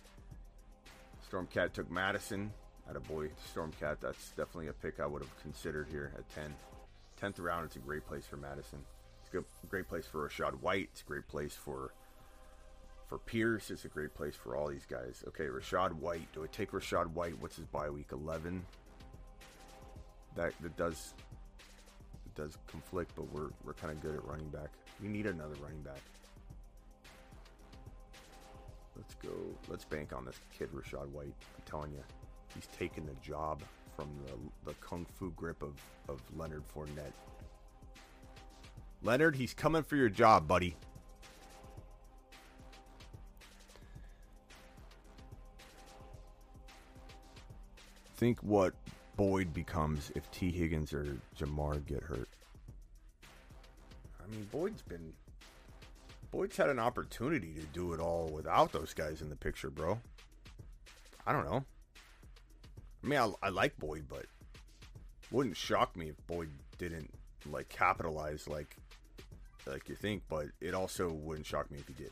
Stormcat 1.31 1.73
took 1.73 1.91
Mattison. 1.91 2.53
At 2.89 2.95
a 2.95 3.01
boy, 3.01 3.31
Stormcat. 3.53 3.97
That's 4.01 4.31
definitely 4.31 4.69
a 4.69 4.73
pick 4.73 5.01
I 5.01 5.07
would 5.07 5.23
have 5.23 5.43
considered 5.43 5.89
here 5.91 6.13
at 6.17 6.29
10. 6.35 6.55
10th 7.21 7.41
round, 7.41 7.67
it's 7.67 7.77
a 7.77 7.81
great 7.81 8.07
place 8.07 8.27
for 8.27 8.37
Mattison. 8.37 8.79
It's 9.21 9.29
a 9.29 9.33
good, 9.33 9.45
great 9.69 9.89
place 9.89 10.07
for 10.07 10.29
Rachaad 10.29 10.61
White. 10.61 10.89
It's 10.93 11.03
a 11.03 11.05
great 11.05 11.27
place 11.29 11.55
for 11.55 11.93
for 13.09 13.19
Pierce. 13.19 13.71
It's 13.71 13.85
a 13.85 13.89
great 13.89 14.15
place 14.15 14.35
for 14.35 14.57
all 14.57 14.69
these 14.69 14.87
guys. 14.87 15.23
Okay, 15.29 15.45
Rachaad 15.45 15.93
White. 15.93 16.33
Do 16.33 16.43
I 16.43 16.49
take 16.49 16.73
Rachaad 16.73 17.09
White? 17.13 17.41
What's 17.41 17.57
his 17.57 17.67
bye 17.67 17.91
week? 17.91 18.09
11. 18.13 18.65
That 20.35 20.53
that 20.61 20.77
does 20.77 21.15
does 22.35 22.59
conflict, 22.67 23.13
but 23.17 23.33
we're 23.33 23.51
we're 23.65 23.75
kind 23.75 23.93
of 23.93 24.01
good 24.01 24.15
at 24.15 24.25
running 24.25 24.49
back. 24.49 24.71
We 25.03 25.09
need 25.09 25.27
another 25.27 25.55
running 25.63 25.83
back. 25.83 26.01
Let's 28.97 29.15
go. 29.15 29.31
Let's 29.69 29.85
bank 29.85 30.13
on 30.13 30.25
this 30.25 30.41
kid, 30.57 30.71
Rachaad 30.73 31.09
White. 31.11 31.27
I'm 31.27 31.63
telling 31.65 31.93
you, 31.93 32.03
he's 32.55 32.69
taking 32.79 33.07
the 33.07 33.15
job 33.23 33.63
from 33.97 34.11
the, 34.27 34.71
the 34.71 34.75
kung 34.75 35.07
fu 35.19 35.33
grip 35.33 35.63
of, 35.63 35.75
of 36.09 36.21
Leonard 36.37 36.63
Fournette. 36.75 37.13
Leonard, 39.03 39.35
he's 39.35 39.55
coming 39.55 39.83
for 39.83 39.97
your 39.97 40.09
job, 40.09 40.47
buddy. 40.47 40.77
Think 48.17 48.39
what 48.41 48.75
Boyd 49.17 49.53
becomes 49.53 50.11
if 50.15 50.31
T. 50.31 50.51
Higgins 50.51 50.93
or 50.93 51.19
Ja'Marr 51.39 51.85
get 51.87 52.03
hurt. 52.03 52.29
I 54.23 54.31
mean, 54.31 54.47
Boyd's 54.51 54.83
been. 54.83 55.13
Boyd's 56.31 56.57
had 56.57 56.69
an 56.69 56.79
opportunity 56.79 57.55
to 57.55 57.63
do 57.73 57.93
it 57.93 58.01
all 58.01 58.29
without 58.29 58.73
those 58.73 58.93
guys 58.93 59.23
in 59.23 59.31
the 59.31 59.37
picture, 59.37 59.71
bro. 59.71 60.01
I 61.27 61.33
don't 61.33 61.45
know. 61.45 61.65
I 63.07 63.09
mean, 63.09 63.21
I, 63.21 63.47
I 63.47 63.49
like 63.51 63.79
Boyd, 63.79 64.07
but 64.09 64.27
wouldn't 65.31 65.57
shock 65.57 65.97
me 65.97 66.09
if 66.09 66.27
Boyd 66.27 66.51
didn't 66.77 67.09
like 67.49 67.69
capitalize 67.69 68.49
like 68.49 68.77
like 69.65 69.89
you 69.89 69.95
think. 69.95 70.25
But 70.29 70.47
it 70.61 70.75
also 70.75 71.13
wouldn't 71.13 71.47
shock 71.47 71.71
me 71.71 71.79
if 71.79 71.87
he 71.87 71.95
did. 71.95 72.11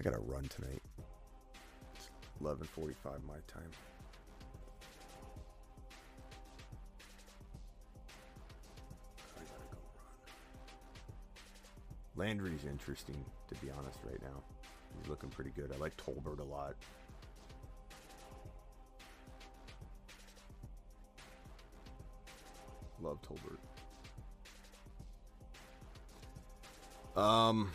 I 0.00 0.02
gotta 0.02 0.18
run 0.20 0.48
tonight. 0.48 0.80
It's 1.94 2.08
11:45 2.42 3.22
my 3.26 3.34
time. 3.46 3.70
Landry's 12.16 12.64
interesting, 12.64 13.22
to 13.48 13.54
be 13.56 13.70
honest, 13.70 13.98
right 14.06 14.22
now. 14.22 14.42
He's 14.98 15.10
looking 15.10 15.28
pretty 15.28 15.50
good. 15.50 15.70
I 15.70 15.76
like 15.76 15.94
Tolbert 15.98 16.40
a 16.40 16.44
lot. 16.44 16.76
Love 23.02 23.18
Tolbert. 23.22 23.58
Um, 27.20 27.70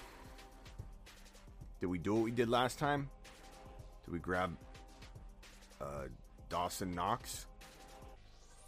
did 1.79 1.87
we 1.87 1.97
do 1.97 2.13
what 2.13 2.23
we 2.23 2.31
did 2.31 2.49
last 2.49 2.77
time? 2.77 3.09
Did 4.05 4.13
we 4.13 4.19
grab 4.19 4.55
uh, 5.79 6.05
Dawson 6.49 6.93
Knox? 6.93 7.47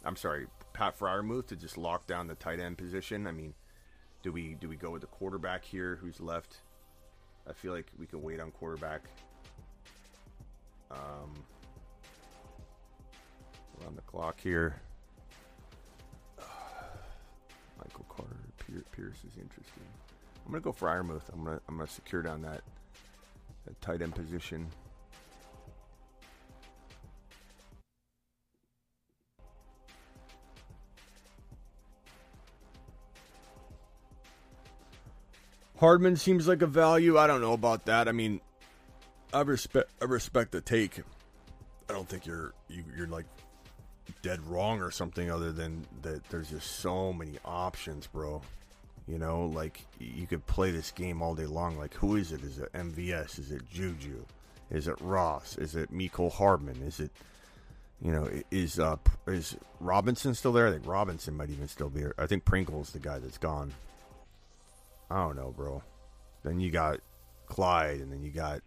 I'm 0.04 0.16
sorry, 0.16 0.46
Pat 0.72 0.98
Freiermuth 0.98 1.46
to 1.48 1.56
just 1.56 1.78
lock 1.78 2.06
down 2.06 2.26
the 2.26 2.34
tight 2.34 2.60
end 2.60 2.76
position. 2.76 3.26
I 3.26 3.32
mean, 3.32 3.54
do 4.22 4.32
we 4.32 4.54
do 4.54 4.68
we 4.68 4.76
go 4.76 4.90
with 4.90 5.02
the 5.02 5.06
quarterback 5.06 5.64
here? 5.64 5.98
Who's 6.00 6.20
left? 6.20 6.56
I 7.48 7.52
feel 7.52 7.72
like 7.72 7.86
we 7.98 8.06
can 8.06 8.22
wait 8.22 8.40
on 8.40 8.50
quarterback. 8.50 9.02
Um, 10.90 11.34
on 13.86 13.94
the 13.96 14.02
clock 14.02 14.40
here. 14.40 14.80
Pierce 18.94 19.16
is 19.18 19.36
interesting. 19.36 19.82
I'm 20.46 20.52
gonna 20.52 20.60
go 20.60 20.72
Freiermuth. 20.72 21.22
I'm 21.32 21.44
gonna 21.44 21.60
I'm 21.68 21.76
gonna 21.76 21.88
secure 21.88 22.22
down 22.22 22.42
that, 22.42 22.62
that 23.66 23.80
tight 23.80 24.02
end 24.02 24.14
position. 24.14 24.68
Hardman 35.80 36.16
seems 36.16 36.46
like 36.46 36.62
a 36.62 36.66
value. 36.66 37.18
I 37.18 37.26
don't 37.26 37.40
know 37.40 37.52
about 37.52 37.86
that. 37.86 38.06
I 38.06 38.12
mean, 38.12 38.40
I 39.32 39.40
respect 39.40 39.90
I 40.00 40.04
respect 40.04 40.52
the 40.52 40.60
take. 40.60 41.00
I 41.88 41.92
don't 41.92 42.08
think 42.08 42.26
you're 42.26 42.54
you, 42.68 42.84
you're 42.96 43.08
like 43.08 43.26
dead 44.22 44.40
wrong 44.46 44.80
or 44.80 44.90
something 44.90 45.30
other 45.30 45.52
than 45.52 45.84
that 46.02 46.24
there's 46.30 46.50
just 46.50 46.76
so 46.78 47.12
many 47.12 47.38
options, 47.44 48.06
bro. 48.06 48.40
You 49.06 49.18
know, 49.18 49.46
like 49.46 49.84
you 49.98 50.26
could 50.26 50.46
play 50.46 50.70
this 50.70 50.90
game 50.90 51.20
all 51.20 51.34
day 51.34 51.46
long. 51.46 51.76
Like, 51.78 51.94
who 51.94 52.16
is 52.16 52.32
it? 52.32 52.42
Is 52.42 52.58
it 52.58 52.72
MVS? 52.72 53.38
Is 53.38 53.50
it 53.50 53.68
Juju? 53.70 54.24
Is 54.70 54.88
it 54.88 55.00
Ross? 55.00 55.58
Is 55.58 55.74
it 55.74 55.92
Mecole 55.92 56.32
Hardman? 56.32 56.80
Is 56.82 57.00
it, 57.00 57.10
you 58.00 58.12
know, 58.12 58.28
is 58.50 58.78
uh 58.78 58.96
is 59.26 59.56
Robinson 59.78 60.34
still 60.34 60.52
there? 60.52 60.68
I 60.68 60.72
think 60.72 60.86
Robinson 60.86 61.36
might 61.36 61.50
even 61.50 61.68
still 61.68 61.90
be 61.90 62.00
here. 62.00 62.14
I 62.18 62.26
think 62.26 62.44
Pringle's 62.44 62.92
the 62.92 62.98
guy 62.98 63.18
that's 63.18 63.38
gone. 63.38 63.72
I 65.10 65.16
don't 65.16 65.36
know, 65.36 65.52
bro. 65.54 65.82
Then 66.42 66.60
you 66.60 66.70
got 66.70 67.00
Clyde, 67.46 68.00
and 68.00 68.10
then 68.10 68.22
you 68.22 68.30
got 68.30 68.62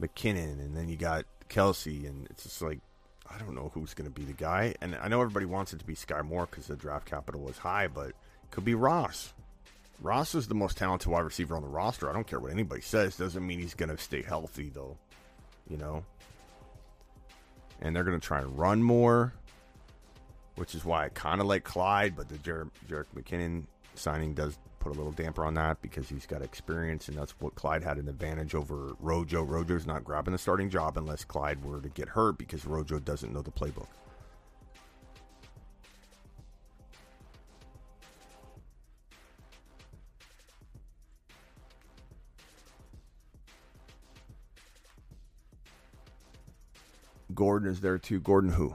McKinnon, 0.00 0.60
and 0.60 0.76
then 0.76 0.90
you 0.90 0.96
got 0.96 1.24
Kelce, 1.48 2.06
and 2.06 2.26
it's 2.30 2.42
just 2.42 2.60
like 2.60 2.80
I 3.34 3.38
don't 3.38 3.54
know 3.54 3.70
who's 3.72 3.94
going 3.94 4.10
to 4.10 4.14
be 4.14 4.26
the 4.26 4.34
guy. 4.34 4.74
And 4.80 4.96
I 5.00 5.08
know 5.08 5.20
everybody 5.20 5.46
wants 5.46 5.72
it 5.72 5.78
to 5.78 5.86
be 5.86 5.94
Sky 5.94 6.20
Moore 6.20 6.46
because 6.50 6.66
the 6.66 6.76
draft 6.76 7.06
capital 7.06 7.40
was 7.40 7.58
high, 7.58 7.88
but 7.88 8.08
it 8.08 8.16
could 8.50 8.64
be 8.64 8.74
Ross. 8.74 9.32
Ross 10.02 10.34
is 10.34 10.48
the 10.48 10.54
most 10.54 10.76
talented 10.76 11.08
wide 11.08 11.20
receiver 11.20 11.54
on 11.54 11.62
the 11.62 11.68
roster. 11.68 12.10
I 12.10 12.12
don't 12.12 12.26
care 12.26 12.40
what 12.40 12.50
anybody 12.50 12.80
says. 12.80 13.16
Doesn't 13.16 13.46
mean 13.46 13.60
he's 13.60 13.74
going 13.74 13.88
to 13.88 13.96
stay 13.96 14.22
healthy, 14.22 14.68
though. 14.68 14.98
You 15.68 15.76
know? 15.76 16.04
And 17.80 17.94
they're 17.94 18.04
going 18.04 18.18
to 18.18 18.26
try 18.26 18.40
and 18.40 18.58
run 18.58 18.82
more, 18.82 19.32
which 20.56 20.74
is 20.74 20.84
why 20.84 21.04
I 21.04 21.08
kind 21.10 21.40
of 21.40 21.46
like 21.46 21.62
Clyde, 21.62 22.16
but 22.16 22.28
the 22.28 22.38
Jer- 22.38 22.68
McKinnon 22.88 23.64
signing 23.94 24.34
does 24.34 24.58
put 24.80 24.90
a 24.90 24.96
little 24.96 25.12
damper 25.12 25.44
on 25.44 25.54
that 25.54 25.80
because 25.82 26.08
he's 26.08 26.26
got 26.26 26.42
experience, 26.42 27.06
and 27.06 27.16
that's 27.16 27.32
what 27.40 27.54
Clyde 27.54 27.84
had 27.84 27.98
an 27.98 28.08
advantage 28.08 28.56
over 28.56 28.94
Rojo. 28.98 29.42
Rojo's 29.42 29.86
not 29.86 30.02
grabbing 30.02 30.32
the 30.32 30.38
starting 30.38 30.68
job 30.68 30.98
unless 30.98 31.24
Clyde 31.24 31.64
were 31.64 31.80
to 31.80 31.88
get 31.88 32.08
hurt 32.08 32.38
because 32.38 32.66
Rojo 32.66 32.98
doesn't 32.98 33.32
know 33.32 33.42
the 33.42 33.52
playbook. 33.52 33.86
Gordon 47.34 47.68
is 47.68 47.80
there 47.80 47.98
too. 47.98 48.20
Gordon 48.20 48.52
who? 48.52 48.74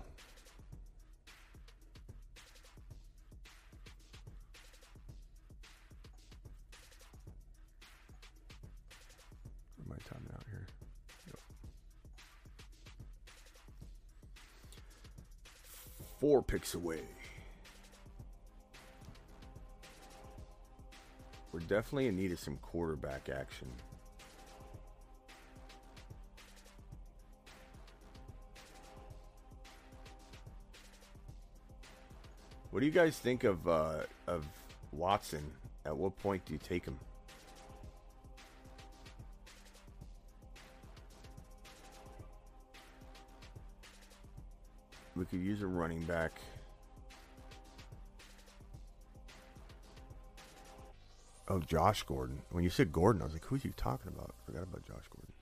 Timing 10.08 10.32
out 10.34 10.44
here? 10.50 10.68
Four 16.20 16.42
picks 16.42 16.76
away. 16.76 17.02
We're 21.52 21.60
definitely 21.62 22.08
in 22.08 22.16
need 22.16 22.32
of 22.32 22.40
some 22.40 22.58
quarterback 22.58 23.28
action. 23.30 23.68
What 32.78 32.82
do 32.82 32.86
you 32.86 32.92
guys 32.92 33.18
think 33.18 33.44
of 33.44 33.68
uh, 33.68 34.02
of 34.28 34.46
Watson? 34.92 35.44
At 35.84 35.98
what 35.98 36.16
point 36.20 36.46
do 36.46 36.54
you 36.54 36.60
take 36.60 36.86
him? 36.86 36.96
We 45.16 45.26
could 45.26 45.40
use 45.40 45.64
a 45.64 45.66
running 45.66 46.04
back. 46.04 46.40
Oh, 51.48 51.58
Josh 51.58 52.04
Gordon. 52.04 52.44
When 52.52 52.64
you 52.64 52.70
said 52.70 52.92
Gordon, 52.92 53.24
I 53.24 53.26
was 53.26 53.34
like, 53.34 53.46
who's 53.46 53.66
you 53.66 53.74
talking 53.76 54.12
about? 54.16 54.36
I 54.40 54.46
forgot 54.46 54.62
about 54.62 54.86
Josh 54.86 55.08
Gordon. 55.10 55.34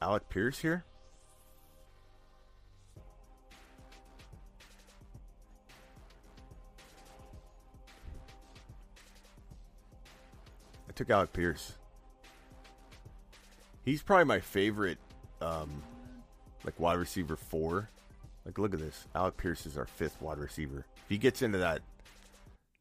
Alec 0.00 0.30
Pierce 0.30 0.60
here? 0.60 0.86
Took 10.98 11.10
Alec 11.10 11.32
Pierce. 11.32 11.74
He's 13.84 14.02
probably 14.02 14.24
my 14.24 14.40
favorite, 14.40 14.98
um, 15.40 15.82
like 16.64 16.78
wide 16.80 16.98
receiver 16.98 17.36
four. 17.36 17.88
Like, 18.44 18.58
look 18.58 18.74
at 18.74 18.80
this. 18.80 19.06
Alec 19.14 19.36
Pierce 19.36 19.64
is 19.64 19.78
our 19.78 19.86
fifth 19.86 20.20
wide 20.20 20.38
receiver. 20.38 20.84
If 20.96 21.08
he 21.08 21.16
gets 21.16 21.40
into 21.40 21.58
that 21.58 21.82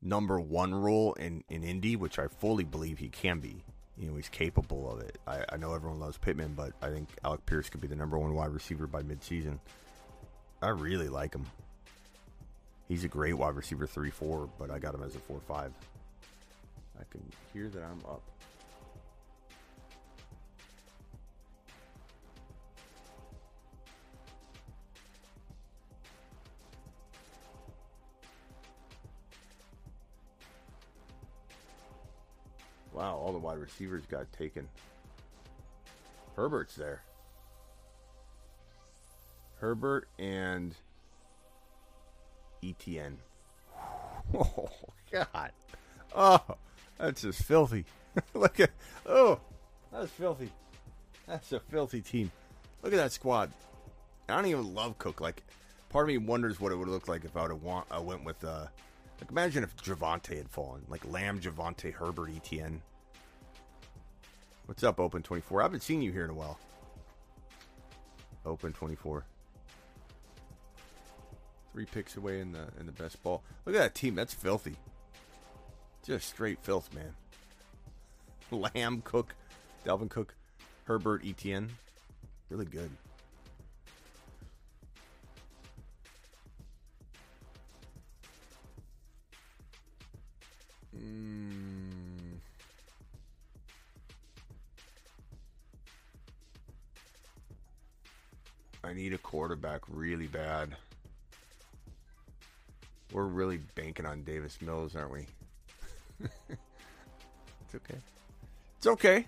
number 0.01 0.39
one 0.39 0.73
role 0.73 1.13
in, 1.13 1.43
in 1.49 1.63
Indy, 1.63 1.95
which 1.95 2.17
I 2.17 2.27
fully 2.27 2.63
believe 2.63 2.97
he 2.97 3.09
can 3.09 3.39
be, 3.39 3.63
you 3.97 4.09
know, 4.09 4.15
he's 4.15 4.29
capable 4.29 4.91
of 4.91 4.99
it. 5.01 5.19
I, 5.27 5.43
I 5.49 5.57
know 5.57 5.75
everyone 5.75 5.99
loves 5.99 6.17
Pittman, 6.17 6.53
but 6.55 6.71
I 6.81 6.89
think 6.89 7.09
Alec 7.23 7.45
Pierce 7.45 7.69
could 7.69 7.81
be 7.81 7.87
the 7.87 7.95
number 7.95 8.17
one 8.17 8.33
wide 8.33 8.49
receiver 8.49 8.87
by 8.87 9.03
midseason. 9.03 9.59
I 10.61 10.69
really 10.69 11.09
like 11.09 11.35
him. 11.35 11.45
He's 12.87 13.03
a 13.03 13.09
great 13.09 13.33
wide 13.33 13.55
receiver 13.55 13.85
3 13.85 14.09
4, 14.09 14.49
but 14.57 14.71
I 14.71 14.79
got 14.79 14.95
him 14.95 15.03
as 15.03 15.15
a 15.15 15.19
4 15.19 15.39
5. 15.39 15.71
I 16.99 17.03
can 17.11 17.21
hear 17.53 17.69
that 17.69 17.83
I'm 17.83 17.99
up. 18.05 18.21
Wow, 32.93 33.15
all 33.17 33.31
the 33.31 33.37
wide 33.37 33.59
receivers 33.59 34.05
got 34.07 34.31
taken. 34.33 34.67
Herbert's 36.35 36.75
there. 36.75 37.03
Herbert 39.59 40.07
and 40.17 40.75
ETN. 42.63 43.15
Oh 44.33 44.69
God! 45.09 45.51
Oh, 46.13 46.57
that's 46.97 47.21
just 47.21 47.43
filthy. 47.43 47.85
Look 48.33 48.59
at 48.59 48.71
oh, 49.05 49.39
that's 49.91 50.11
filthy. 50.11 50.51
That's 51.27 51.51
a 51.51 51.59
filthy 51.59 52.01
team. 52.01 52.31
Look 52.81 52.93
at 52.93 52.97
that 52.97 53.11
squad. 53.11 53.51
I 54.29 54.35
don't 54.35 54.45
even 54.45 54.73
love 54.73 54.97
Cook. 54.97 55.21
Like, 55.21 55.43
part 55.89 56.03
of 56.03 56.07
me 56.07 56.17
wonders 56.17 56.59
what 56.59 56.71
it 56.71 56.75
would 56.75 56.87
look 56.87 57.07
like 57.07 57.25
if 57.25 57.35
I 57.35 57.41
would 57.43 57.51
have 57.51 57.63
want, 57.63 57.87
I 57.91 57.99
went 57.99 58.23
with 58.23 58.43
uh, 58.43 58.67
like 59.19 59.31
imagine 59.31 59.63
if 59.63 59.75
Javante 59.77 60.37
had 60.37 60.49
fallen, 60.49 60.83
like 60.89 61.05
Lamb, 61.05 61.39
Javante, 61.39 61.93
Herbert, 61.93 62.29
ETN. 62.29 62.79
What's 64.65 64.83
up, 64.83 64.99
Open 64.99 65.23
Twenty 65.23 65.41
Four? 65.41 65.61
I 65.61 65.65
haven't 65.65 65.83
seen 65.83 66.01
you 66.01 66.11
here 66.11 66.23
in 66.23 66.29
a 66.29 66.33
while. 66.33 66.59
Open 68.47 68.71
24. 68.71 69.25
Three 71.73 71.85
picks 71.85 72.15
away 72.15 72.39
in 72.39 72.53
the 72.53 72.67
in 72.79 72.85
the 72.85 72.93
best 72.93 73.21
ball. 73.21 73.43
Look 73.65 73.75
at 73.75 73.79
that 73.79 73.93
team. 73.93 74.15
That's 74.15 74.33
filthy. 74.33 74.77
Just 76.07 76.29
straight 76.29 76.57
filth, 76.61 76.89
man. 76.93 77.13
Lamb, 78.73 79.01
Cook, 79.01 79.35
Dalvin 79.85 80.09
Cook, 80.09 80.33
Herbert, 80.85 81.21
Etn. 81.21 81.67
Really 82.49 82.63
good. 82.63 82.89
Mm. 90.95 92.37
I 98.81 98.93
need 98.93 99.11
a 99.11 99.17
quarterback 99.17 99.81
really 99.89 100.27
bad. 100.27 100.77
We're 103.11 103.23
really 103.23 103.57
banking 103.75 104.05
on 104.05 104.23
Davis 104.23 104.61
Mills, 104.61 104.95
aren't 104.95 105.11
we? 105.11 105.27
it's 106.49 107.75
okay. 107.75 107.97
It's 108.77 108.87
okay. 108.87 109.25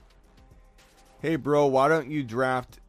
Hey, 1.21 1.35
bro, 1.35 1.65
why 1.67 1.87
don't 1.87 2.09
you 2.09 2.23
draft? 2.23 2.79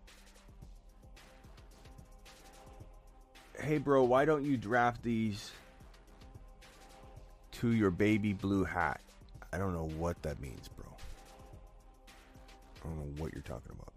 Hey, 3.58 3.78
bro, 3.78 4.04
why 4.04 4.24
don't 4.24 4.44
you 4.44 4.56
draft 4.56 5.02
these 5.02 5.50
to 7.52 7.72
your 7.72 7.90
baby 7.90 8.32
blue 8.32 8.64
hat? 8.64 9.00
I 9.52 9.58
don't 9.58 9.74
know 9.74 9.88
what 9.96 10.22
that 10.22 10.40
means, 10.40 10.68
bro. 10.68 10.86
I 12.82 12.88
don't 12.88 12.96
know 12.96 13.22
what 13.22 13.32
you're 13.32 13.42
talking 13.42 13.72
about. 13.72 13.92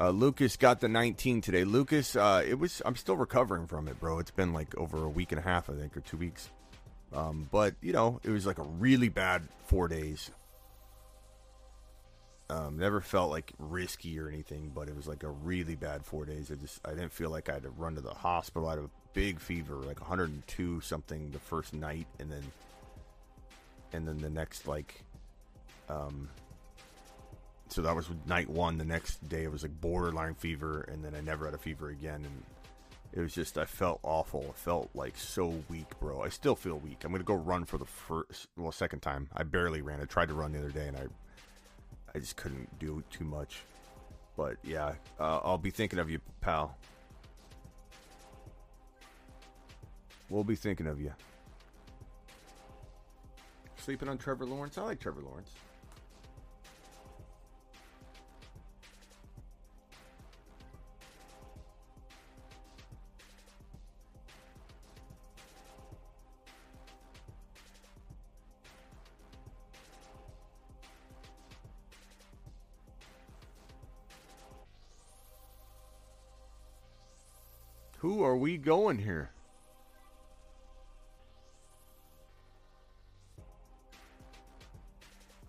Uh, 0.00 0.10
Lucas 0.10 0.56
got 0.56 0.80
the 0.80 0.88
19 0.88 1.40
today. 1.40 1.64
Lucas, 1.64 2.14
uh, 2.14 2.42
it 2.46 2.58
was. 2.58 2.80
I'm 2.84 2.94
still 2.94 3.16
recovering 3.16 3.66
from 3.66 3.88
it, 3.88 3.98
bro. 3.98 4.20
It's 4.20 4.30
been 4.30 4.52
like 4.52 4.76
over 4.76 5.02
a 5.04 5.08
week 5.08 5.32
and 5.32 5.40
a 5.40 5.42
half, 5.42 5.68
I 5.68 5.72
think, 5.72 5.96
or 5.96 6.00
two 6.00 6.16
weeks. 6.16 6.48
Um, 7.12 7.48
but 7.50 7.74
you 7.82 7.92
know, 7.92 8.20
it 8.22 8.30
was 8.30 8.46
like 8.46 8.58
a 8.58 8.62
really 8.62 9.08
bad 9.08 9.42
four 9.66 9.88
days. 9.88 10.30
Um, 12.50 12.78
never 12.78 13.00
felt 13.00 13.30
like 13.30 13.52
risky 13.58 14.18
or 14.20 14.28
anything, 14.28 14.70
but 14.74 14.88
it 14.88 14.96
was 14.96 15.08
like 15.08 15.22
a 15.22 15.28
really 15.28 15.74
bad 15.74 16.04
four 16.04 16.24
days. 16.24 16.50
I 16.50 16.54
just 16.54 16.80
I 16.86 16.90
didn't 16.90 17.12
feel 17.12 17.30
like 17.30 17.48
I 17.48 17.54
had 17.54 17.64
to 17.64 17.70
run 17.70 17.96
to 17.96 18.00
the 18.00 18.14
hospital. 18.14 18.68
I 18.68 18.76
had 18.76 18.84
a 18.84 18.90
big 19.14 19.40
fever, 19.40 19.74
like 19.74 20.00
102 20.00 20.80
something 20.80 21.30
the 21.32 21.40
first 21.40 21.74
night, 21.74 22.06
and 22.20 22.30
then 22.30 22.44
and 23.92 24.06
then 24.06 24.18
the 24.18 24.30
next 24.30 24.68
like 24.68 25.02
um 25.88 26.28
so 27.68 27.82
that 27.82 27.94
was 27.94 28.08
night 28.26 28.48
one. 28.48 28.78
The 28.78 28.84
next 28.84 29.26
day 29.28 29.44
it 29.44 29.52
was 29.52 29.62
like 29.62 29.80
borderline 29.80 30.34
fever, 30.34 30.82
and 30.92 31.04
then 31.04 31.14
I 31.14 31.20
never 31.20 31.44
had 31.44 31.54
a 31.54 31.58
fever 31.58 31.90
again. 31.90 32.24
And 32.24 32.42
it 33.12 33.20
was 33.20 33.34
just 33.34 33.58
I 33.58 33.64
felt 33.64 34.00
awful. 34.02 34.46
I 34.48 34.52
felt 34.52 34.90
like 34.94 35.16
so 35.16 35.62
weak, 35.68 35.98
bro. 36.00 36.22
I 36.22 36.28
still 36.28 36.54
feel 36.54 36.78
weak. 36.78 37.04
I'm 37.04 37.12
gonna 37.12 37.24
go 37.24 37.34
run 37.34 37.64
for 37.64 37.78
the 37.78 37.84
first, 37.84 38.48
well, 38.56 38.72
second 38.72 39.00
time. 39.00 39.28
I 39.34 39.42
barely 39.42 39.82
ran. 39.82 40.00
I 40.00 40.04
tried 40.04 40.28
to 40.28 40.34
run 40.34 40.52
the 40.52 40.58
other 40.58 40.70
day, 40.70 40.88
and 40.88 40.96
I, 40.96 41.06
I 42.14 42.18
just 42.18 42.36
couldn't 42.36 42.78
do 42.78 43.02
too 43.10 43.24
much. 43.24 43.62
But 44.36 44.56
yeah, 44.62 44.94
uh, 45.18 45.40
I'll 45.42 45.58
be 45.58 45.70
thinking 45.70 45.98
of 45.98 46.10
you, 46.10 46.20
pal. 46.40 46.76
We'll 50.30 50.44
be 50.44 50.56
thinking 50.56 50.86
of 50.86 51.00
you. 51.00 51.12
Sleeping 53.76 54.08
on 54.08 54.18
Trevor 54.18 54.44
Lawrence. 54.44 54.76
I 54.76 54.82
like 54.82 55.00
Trevor 55.00 55.22
Lawrence. 55.22 55.50
Who 78.08 78.22
are 78.22 78.38
we 78.38 78.56
going 78.56 78.96
here? 78.96 79.28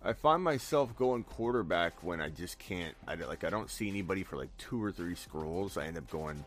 I 0.04 0.12
find 0.12 0.42
myself 0.42 0.94
going 0.94 1.24
quarterback 1.24 2.04
when 2.04 2.20
I 2.20 2.28
just 2.28 2.58
can't. 2.58 2.94
I 3.08 3.14
like. 3.14 3.44
I 3.44 3.48
don't 3.48 3.70
see 3.70 3.88
anybody 3.88 4.24
for 4.24 4.36
like 4.36 4.54
two 4.58 4.84
or 4.84 4.92
three 4.92 5.14
scrolls. 5.14 5.78
I 5.78 5.86
end 5.86 5.96
up 5.96 6.10
going. 6.10 6.44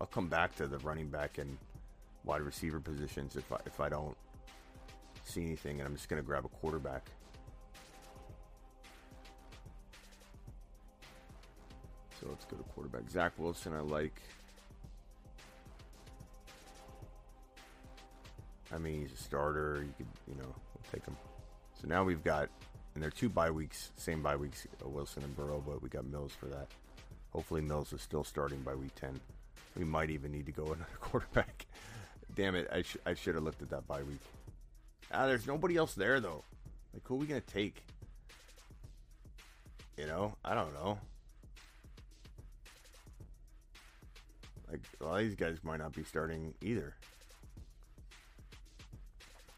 I'll 0.00 0.08
come 0.08 0.26
back 0.26 0.56
to 0.56 0.66
the 0.66 0.78
running 0.78 1.06
back 1.06 1.38
and 1.38 1.56
wide 2.24 2.40
receiver 2.40 2.80
positions 2.80 3.36
if 3.36 3.52
I 3.52 3.58
if 3.64 3.78
I 3.78 3.88
don't 3.88 4.16
see 5.22 5.44
anything, 5.44 5.78
and 5.78 5.86
I'm 5.86 5.94
just 5.94 6.08
gonna 6.08 6.22
grab 6.22 6.44
a 6.44 6.48
quarterback. 6.48 7.08
So 12.20 12.26
let's 12.28 12.44
go 12.44 12.56
to 12.56 12.64
quarterback. 12.64 13.08
Zach 13.08 13.34
Wilson, 13.38 13.72
I 13.72 13.82
like. 13.82 14.20
I 18.74 18.78
mean, 18.78 19.02
he's 19.02 19.12
a 19.12 19.22
starter. 19.22 19.84
You 19.86 19.94
could, 19.96 20.06
you 20.26 20.34
know, 20.34 20.48
we'll 20.48 20.92
take 20.92 21.06
him. 21.06 21.16
So 21.80 21.86
now 21.86 22.02
we've 22.02 22.24
got, 22.24 22.48
and 22.94 23.02
they're 23.02 23.10
two 23.10 23.28
bye 23.28 23.50
weeks, 23.50 23.92
same 23.96 24.22
bye 24.22 24.36
weeks, 24.36 24.66
Wilson 24.84 25.22
and 25.22 25.36
Burrow, 25.36 25.62
but 25.64 25.80
we 25.82 25.88
got 25.88 26.04
Mills 26.06 26.32
for 26.32 26.46
that. 26.46 26.68
Hopefully, 27.30 27.60
Mills 27.60 27.92
is 27.92 28.02
still 28.02 28.24
starting 28.24 28.60
by 28.62 28.74
week 28.74 28.94
10. 28.96 29.20
We 29.76 29.84
might 29.84 30.10
even 30.10 30.32
need 30.32 30.46
to 30.46 30.52
go 30.52 30.64
another 30.66 30.86
quarterback. 31.00 31.66
Damn 32.34 32.56
it, 32.56 32.68
I, 32.72 32.82
sh- 32.82 32.96
I 33.06 33.14
should 33.14 33.36
have 33.36 33.44
looked 33.44 33.62
at 33.62 33.70
that 33.70 33.86
bye 33.86 34.02
week. 34.02 34.20
Ah, 35.12 35.26
there's 35.26 35.46
nobody 35.46 35.76
else 35.76 35.94
there, 35.94 36.18
though. 36.18 36.42
Like, 36.92 37.02
who 37.06 37.14
are 37.14 37.18
we 37.18 37.26
going 37.26 37.40
to 37.40 37.46
take? 37.52 37.84
You 39.96 40.06
know, 40.06 40.34
I 40.44 40.54
don't 40.54 40.74
know. 40.74 40.98
Like, 44.68 44.80
a 45.00 45.04
lot 45.04 45.20
of 45.20 45.26
these 45.26 45.36
guys 45.36 45.58
might 45.62 45.78
not 45.78 45.92
be 45.92 46.02
starting 46.02 46.54
either. 46.60 46.94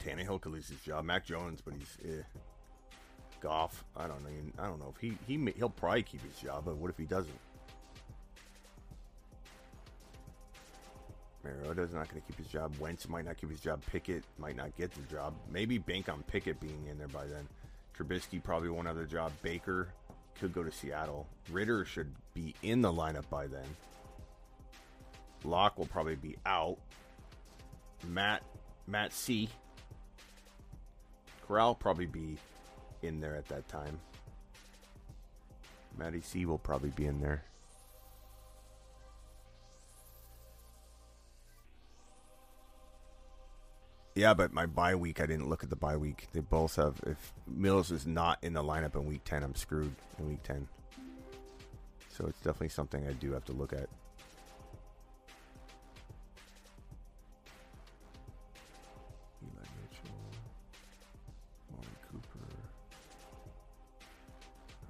Tannehill 0.06 0.40
could 0.40 0.52
lose 0.52 0.68
his 0.68 0.80
job. 0.80 1.04
Mac 1.04 1.24
Jones, 1.24 1.60
but 1.60 1.74
he's 1.74 1.98
eh. 2.04 2.22
Goff. 3.40 3.84
I 3.96 4.06
don't 4.06 4.22
know. 4.22 4.30
I 4.58 4.66
don't 4.66 4.78
know 4.78 4.92
if 4.94 5.00
he 5.00 5.16
he 5.26 5.52
he'll 5.56 5.68
probably 5.68 6.02
keep 6.02 6.22
his 6.22 6.38
job, 6.38 6.64
but 6.64 6.76
what 6.76 6.90
if 6.90 6.96
he 6.96 7.04
doesn't? 7.04 7.38
Mariota's 11.44 11.92
not 11.92 12.08
going 12.08 12.20
to 12.20 12.26
keep 12.26 12.38
his 12.38 12.48
job. 12.48 12.74
Wentz 12.80 13.08
might 13.08 13.24
not 13.24 13.36
keep 13.36 13.50
his 13.50 13.60
job. 13.60 13.80
Pickett 13.86 14.24
might 14.38 14.56
not 14.56 14.76
get 14.76 14.90
the 14.92 15.02
job. 15.02 15.34
Maybe 15.52 15.78
bank 15.78 16.08
on 16.08 16.22
Pickett 16.24 16.58
being 16.60 16.86
in 16.90 16.98
there 16.98 17.08
by 17.08 17.26
then. 17.26 17.46
Trubisky 17.96 18.42
probably 18.42 18.68
won't 18.68 18.88
have 18.88 18.96
the 18.96 19.04
job. 19.04 19.32
Baker 19.42 19.88
could 20.40 20.52
go 20.52 20.64
to 20.64 20.72
Seattle. 20.72 21.26
Ridder 21.52 21.84
should 21.84 22.12
be 22.34 22.54
in 22.62 22.82
the 22.82 22.92
lineup 22.92 23.28
by 23.30 23.46
then. 23.46 23.66
Lock 25.44 25.78
will 25.78 25.86
probably 25.86 26.16
be 26.16 26.36
out. 26.46 26.78
Matt 28.08 28.42
Matt 28.88 29.12
C 29.12 29.48
Corral 31.46 31.74
probably 31.74 32.06
be 32.06 32.36
in 33.02 33.20
there 33.20 33.36
at 33.36 33.46
that 33.48 33.68
time. 33.68 33.98
Matty 35.96 36.20
C 36.20 36.44
will 36.44 36.58
probably 36.58 36.90
be 36.90 37.06
in 37.06 37.20
there. 37.20 37.42
Yeah, 44.14 44.32
but 44.32 44.52
my 44.52 44.64
bye 44.64 44.94
week, 44.94 45.20
I 45.20 45.26
didn't 45.26 45.48
look 45.48 45.62
at 45.62 45.68
the 45.68 45.76
bye 45.76 45.96
week. 45.96 46.28
They 46.32 46.40
both 46.40 46.76
have. 46.76 46.98
If 47.06 47.34
Mills 47.46 47.90
is 47.90 48.06
not 48.06 48.38
in 48.42 48.54
the 48.54 48.62
lineup 48.62 48.94
in 48.94 49.04
week 49.04 49.24
10, 49.24 49.42
I'm 49.42 49.54
screwed 49.54 49.94
in 50.18 50.28
week 50.28 50.42
10. 50.42 50.66
So 52.08 52.24
it's 52.26 52.38
definitely 52.38 52.70
something 52.70 53.06
I 53.06 53.12
do 53.12 53.32
have 53.32 53.44
to 53.44 53.52
look 53.52 53.74
at. 53.74 53.90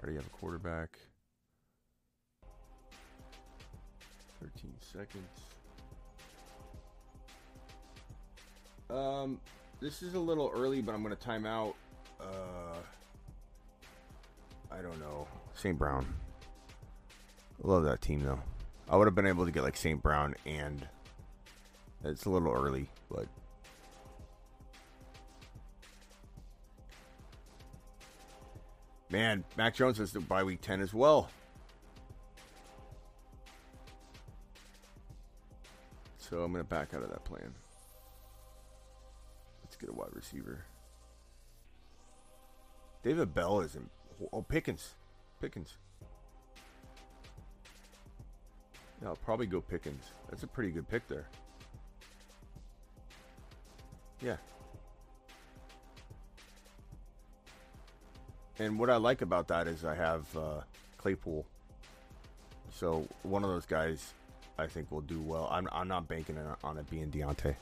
Already 0.06 0.18
have 0.18 0.26
a 0.28 0.36
quarterback. 0.36 0.98
13 4.40 4.72
seconds. 4.80 5.40
Um, 8.88 9.40
this 9.80 10.02
is 10.02 10.14
a 10.14 10.20
little 10.20 10.52
early, 10.54 10.80
but 10.80 10.94
I'm 10.94 11.02
going 11.02 11.12
to 11.12 11.20
time 11.20 11.44
out. 11.44 11.74
Uh, 12.20 12.76
I 14.70 14.80
don't 14.80 15.00
know. 15.00 15.26
St. 15.54 15.76
Brown. 15.76 16.06
Love 17.64 17.82
that 17.82 18.00
team, 18.00 18.22
though. 18.22 18.38
I 18.88 18.94
would 18.94 19.08
have 19.08 19.16
been 19.16 19.26
able 19.26 19.44
to 19.44 19.50
get 19.50 19.64
like 19.64 19.76
St. 19.76 20.00
Brown 20.00 20.36
and. 20.46 20.86
It's 22.04 22.26
a 22.26 22.30
little 22.30 22.52
early, 22.52 22.88
but 23.10 23.26
Man, 29.08 29.44
Mac 29.56 29.74
Jones 29.74 30.00
is 30.00 30.12
bye 30.12 30.42
week 30.42 30.60
10 30.60 30.80
as 30.80 30.92
well. 30.92 31.30
So 36.18 36.42
I'm 36.42 36.52
going 36.52 36.64
to 36.64 36.68
back 36.68 36.92
out 36.92 37.04
of 37.04 37.10
that 37.10 37.24
plan. 37.24 37.54
Let's 39.62 39.76
get 39.76 39.90
a 39.90 39.92
wide 39.92 40.08
receiver. 40.12 40.64
David 43.04 43.32
Bell 43.32 43.60
isn't. 43.60 43.88
Oh, 44.32 44.42
Pickens. 44.42 44.94
Pickens. 45.40 45.76
Yeah, 49.00 49.08
I'll 49.08 49.16
probably 49.16 49.46
go 49.46 49.60
Pickens. 49.60 50.02
That's 50.28 50.42
a 50.42 50.48
pretty 50.48 50.70
good 50.70 50.88
pick 50.88 51.06
there. 51.06 51.28
Yeah. 54.20 54.36
And 58.58 58.78
what 58.78 58.88
I 58.88 58.96
like 58.96 59.20
about 59.20 59.48
that 59.48 59.66
is 59.66 59.84
I 59.84 59.94
have 59.94 60.24
uh, 60.36 60.60
Claypool. 60.96 61.44
So 62.72 63.06
one 63.22 63.44
of 63.44 63.50
those 63.50 63.66
guys 63.66 64.14
I 64.58 64.66
think 64.66 64.90
will 64.90 65.02
do 65.02 65.20
well. 65.20 65.48
I'm, 65.50 65.68
I'm 65.72 65.88
not 65.88 66.08
banking 66.08 66.38
on 66.64 66.78
it 66.78 66.90
being 66.90 67.10
Diontae. 67.10 67.54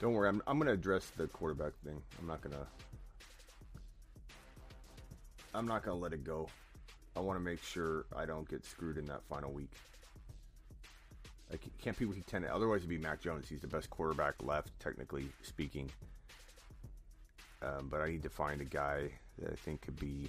Don't 0.00 0.12
worry, 0.12 0.28
I'm, 0.28 0.42
I'm 0.46 0.58
going 0.58 0.66
to 0.66 0.74
address 0.74 1.10
the 1.16 1.26
quarterback 1.28 1.72
thing. 1.82 2.02
I'm 2.20 2.26
not 2.26 2.42
going 2.42 2.54
to. 2.54 2.93
I'm 5.54 5.66
not 5.66 5.84
going 5.84 5.96
to 5.96 6.02
let 6.02 6.12
it 6.12 6.24
go. 6.24 6.48
I 7.16 7.20
want 7.20 7.38
to 7.38 7.44
make 7.44 7.62
sure 7.62 8.06
I 8.14 8.26
don't 8.26 8.48
get 8.48 8.64
screwed 8.66 8.98
in 8.98 9.04
that 9.06 9.22
final 9.28 9.52
week. 9.52 9.70
I 11.52 11.58
can't 11.80 11.96
be 11.96 12.06
week 12.06 12.26
10. 12.26 12.44
Otherwise, 12.46 12.78
it'd 12.78 12.88
be 12.88 12.98
Mac 12.98 13.20
Jones. 13.20 13.48
He's 13.48 13.60
the 13.60 13.68
best 13.68 13.88
quarterback 13.88 14.34
left, 14.42 14.70
technically 14.80 15.28
speaking. 15.42 15.88
Um, 17.62 17.88
but 17.88 18.00
I 18.00 18.08
need 18.08 18.24
to 18.24 18.28
find 18.28 18.60
a 18.60 18.64
guy 18.64 19.10
that 19.38 19.52
I 19.52 19.54
think 19.54 19.82
could 19.82 19.98
be. 19.98 20.28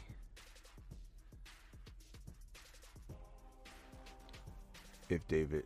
If 5.10 5.28
David. 5.28 5.66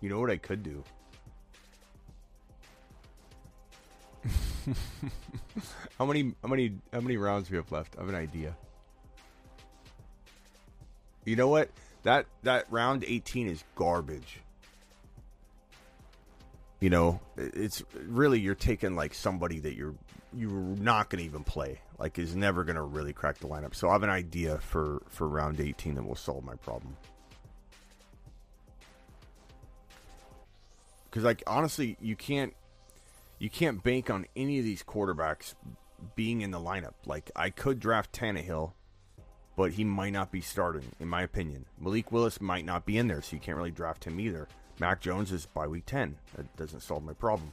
You 0.00 0.08
know 0.08 0.20
what 0.20 0.30
I 0.30 0.36
could 0.38 0.62
do? 0.62 0.82
how 5.98 6.04
many 6.04 6.34
how 6.42 6.48
many 6.48 6.74
how 6.92 7.00
many 7.00 7.16
rounds 7.16 7.50
we 7.50 7.56
have 7.56 7.70
left? 7.70 7.96
I 7.96 8.00
have 8.00 8.08
an 8.08 8.14
idea. 8.14 8.56
You 11.24 11.36
know 11.36 11.48
what? 11.48 11.70
That 12.04 12.26
that 12.42 12.66
round 12.70 13.04
18 13.06 13.48
is 13.48 13.64
garbage. 13.74 14.40
You 16.80 16.90
know, 16.90 17.20
it's 17.36 17.82
really 18.06 18.38
you're 18.40 18.54
taking 18.54 18.94
like 18.94 19.12
somebody 19.12 19.58
that 19.60 19.74
you're 19.74 19.94
you're 20.32 20.50
not 20.50 21.10
going 21.10 21.18
to 21.20 21.24
even 21.24 21.44
play. 21.44 21.80
Like 21.98 22.18
is 22.18 22.36
never 22.36 22.62
going 22.64 22.76
to 22.76 22.82
really 22.82 23.12
crack 23.12 23.38
the 23.38 23.48
lineup. 23.48 23.74
So 23.74 23.88
I 23.88 23.92
have 23.92 24.04
an 24.04 24.10
idea 24.10 24.58
for 24.58 25.02
for 25.08 25.28
round 25.28 25.60
18 25.60 25.96
that 25.96 26.06
will 26.06 26.14
solve 26.14 26.44
my 26.44 26.54
problem. 26.56 26.96
Cuz 31.10 31.24
like 31.24 31.42
honestly, 31.46 31.96
you 32.00 32.14
can't 32.14 32.54
you 33.38 33.50
can't 33.50 33.82
bank 33.82 34.10
on 34.10 34.26
any 34.36 34.58
of 34.58 34.64
these 34.64 34.82
quarterbacks 34.82 35.54
being 36.14 36.40
in 36.40 36.50
the 36.50 36.60
lineup. 36.60 36.94
Like 37.06 37.30
I 37.36 37.50
could 37.50 37.80
draft 37.80 38.12
Tannehill, 38.12 38.72
but 39.56 39.72
he 39.72 39.84
might 39.84 40.12
not 40.12 40.30
be 40.30 40.40
starting, 40.40 40.92
in 41.00 41.08
my 41.08 41.22
opinion. 41.22 41.66
Malik 41.80 42.12
Willis 42.12 42.40
might 42.40 42.64
not 42.64 42.86
be 42.86 42.98
in 42.98 43.08
there, 43.08 43.22
so 43.22 43.34
you 43.34 43.40
can't 43.40 43.56
really 43.56 43.70
draft 43.70 44.04
him 44.04 44.20
either. 44.20 44.48
Mac 44.80 45.00
Jones 45.00 45.32
is 45.32 45.46
bye 45.46 45.66
week 45.66 45.86
ten. 45.86 46.16
That 46.36 46.56
doesn't 46.56 46.80
solve 46.80 47.02
my 47.02 47.14
problem. 47.14 47.52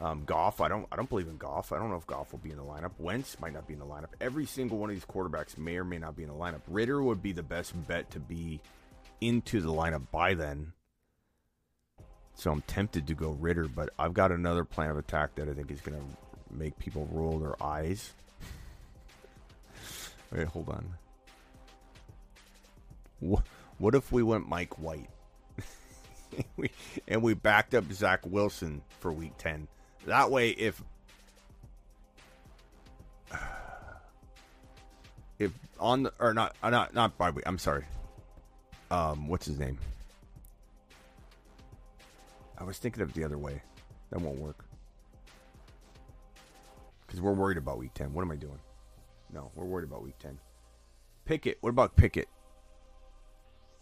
Um, 0.00 0.24
Goff, 0.24 0.60
I 0.60 0.66
don't, 0.68 0.86
I 0.90 0.96
don't 0.96 1.08
believe 1.08 1.28
in 1.28 1.36
Goff. 1.36 1.70
I 1.70 1.78
don't 1.78 1.88
know 1.88 1.96
if 1.96 2.06
Goff 2.06 2.32
will 2.32 2.40
be 2.40 2.50
in 2.50 2.56
the 2.56 2.64
lineup. 2.64 2.90
Wentz 2.98 3.38
might 3.38 3.52
not 3.52 3.68
be 3.68 3.74
in 3.74 3.78
the 3.78 3.86
lineup. 3.86 4.08
Every 4.20 4.44
single 4.44 4.78
one 4.78 4.90
of 4.90 4.96
these 4.96 5.04
quarterbacks 5.04 5.56
may 5.56 5.76
or 5.76 5.84
may 5.84 5.98
not 5.98 6.16
be 6.16 6.24
in 6.24 6.30
the 6.30 6.34
lineup. 6.34 6.62
Ridder 6.66 7.00
would 7.00 7.22
be 7.22 7.30
the 7.30 7.44
best 7.44 7.74
bet 7.86 8.10
to 8.10 8.18
be 8.18 8.60
into 9.20 9.60
the 9.60 9.72
lineup 9.72 10.10
by 10.10 10.34
then. 10.34 10.72
So 12.34 12.50
I'm 12.50 12.62
tempted 12.62 13.06
to 13.06 13.14
go 13.14 13.30
Ridder, 13.30 13.68
but 13.68 13.90
I've 13.98 14.14
got 14.14 14.32
another 14.32 14.64
plan 14.64 14.90
of 14.90 14.98
attack 14.98 15.34
that 15.36 15.48
I 15.48 15.52
think 15.52 15.70
is 15.70 15.80
going 15.80 15.98
to 15.98 16.04
make 16.56 16.78
people 16.78 17.08
roll 17.10 17.38
their 17.38 17.60
eyes. 17.62 18.12
Wait, 20.32 20.46
hold 20.48 20.68
on. 20.68 20.94
What 23.78 23.94
if 23.94 24.12
we 24.12 24.22
went 24.22 24.48
Mike 24.48 24.78
White? 24.78 25.08
we, 26.56 26.70
and 27.08 27.22
we 27.22 27.34
backed 27.34 27.74
up 27.74 27.90
Zach 27.92 28.20
Wilson 28.26 28.82
for 29.00 29.12
week 29.12 29.32
10. 29.38 29.68
That 30.06 30.30
way, 30.30 30.50
if. 30.50 30.82
If 35.36 35.50
on 35.80 36.04
the. 36.04 36.12
Or 36.20 36.32
not, 36.32 36.54
uh, 36.62 36.70
not, 36.70 36.94
not 36.94 37.18
bye 37.18 37.30
week. 37.30 37.42
I'm 37.44 37.58
sorry. 37.58 37.84
Um, 38.88 39.26
what's 39.26 39.46
his 39.46 39.58
name? 39.58 39.78
I 42.58 42.64
was 42.64 42.78
thinking 42.78 43.02
of 43.02 43.10
it 43.10 43.14
the 43.14 43.24
other 43.24 43.38
way. 43.38 43.62
That 44.10 44.20
won't 44.20 44.38
work. 44.38 44.64
Because 47.06 47.20
we're 47.20 47.32
worried 47.32 47.58
about 47.58 47.78
week 47.78 47.94
10. 47.94 48.12
What 48.12 48.22
am 48.22 48.30
I 48.30 48.36
doing? 48.36 48.58
No, 49.32 49.50
we're 49.54 49.64
worried 49.64 49.84
about 49.88 50.02
week 50.02 50.18
10. 50.18 50.38
Pickett. 51.24 51.58
What 51.60 51.70
about 51.70 51.96
Pickett? 51.96 52.28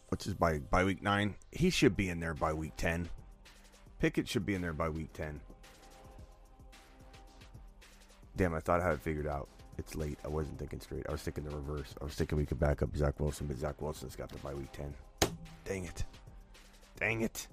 What's 0.09 0.25
his 0.25 0.35
bye 0.35 0.59
bye 0.59 0.85
week 0.85 1.03
9? 1.03 1.35
He 1.51 1.71
should 1.71 1.97
be 1.97 2.09
in 2.09 2.21
there 2.21 2.35
by 2.35 2.53
week 2.53 2.73
10. 2.77 3.09
Pickett 3.99 4.29
should 4.29 4.45
be 4.45 4.55
in 4.55 4.63
there 4.63 4.73
by 4.73 4.89
week 4.89 5.13
10. 5.13 5.41
Damn, 8.37 8.55
I 8.55 8.61
thought 8.61 8.81
I 8.81 8.85
had 8.85 8.95
it 8.95 9.01
figured 9.01 9.27
out. 9.27 9.49
It's 9.79 9.95
late. 9.95 10.19
I 10.25 10.29
wasn't 10.29 10.59
thinking 10.59 10.81
straight. 10.81 11.07
I 11.09 11.13
was 11.13 11.23
thinking 11.23 11.45
the 11.45 11.55
reverse. 11.55 11.95
I 12.01 12.05
was 12.05 12.15
thinking 12.15 12.39
we 12.39 12.47
could 12.47 12.61
back 12.61 12.83
up 12.83 12.95
Zach 12.97 13.19
Wilson, 13.21 13.47
but 13.47 13.57
Zach 13.59 13.81
Wilson's 13.81 14.17
got 14.17 14.29
the 14.29 14.39
bye 14.39 14.55
week 14.55 14.73
10. 14.73 14.95
Dang 15.65 15.85
it. 15.85 16.05
Dang 16.99 17.23
it. 17.23 17.47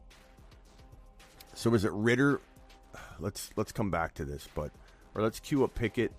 So 1.59 1.73
is 1.73 1.83
it 1.83 1.91
Ridder? 1.91 2.39
Let's 3.19 3.49
let's 3.57 3.73
come 3.73 3.91
back 3.91 4.13
to 4.13 4.23
this, 4.23 4.47
but 4.55 4.71
or 5.13 5.21
let's 5.21 5.41
queue 5.41 5.65
up 5.65 5.75
Pickett, 5.75 6.13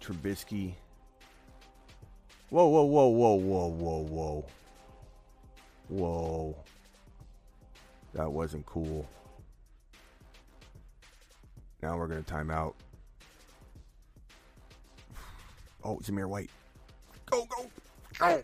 Trubisky. 0.00 0.74
Whoa, 2.50 2.66
whoa, 2.66 2.82
whoa, 2.82 3.06
whoa, 3.06 3.34
whoa, 3.34 3.66
whoa, 3.68 3.98
whoa, 4.00 4.46
whoa! 5.86 6.56
That 8.12 8.32
wasn't 8.32 8.66
cool. 8.66 9.08
Now 11.80 11.96
we're 11.96 12.08
gonna 12.08 12.22
time 12.22 12.50
out. 12.50 12.74
Oh, 15.84 16.00
Zamir 16.02 16.28
White. 16.28 16.50
Go, 17.26 17.46
go, 17.46 17.70
go! 18.18 18.42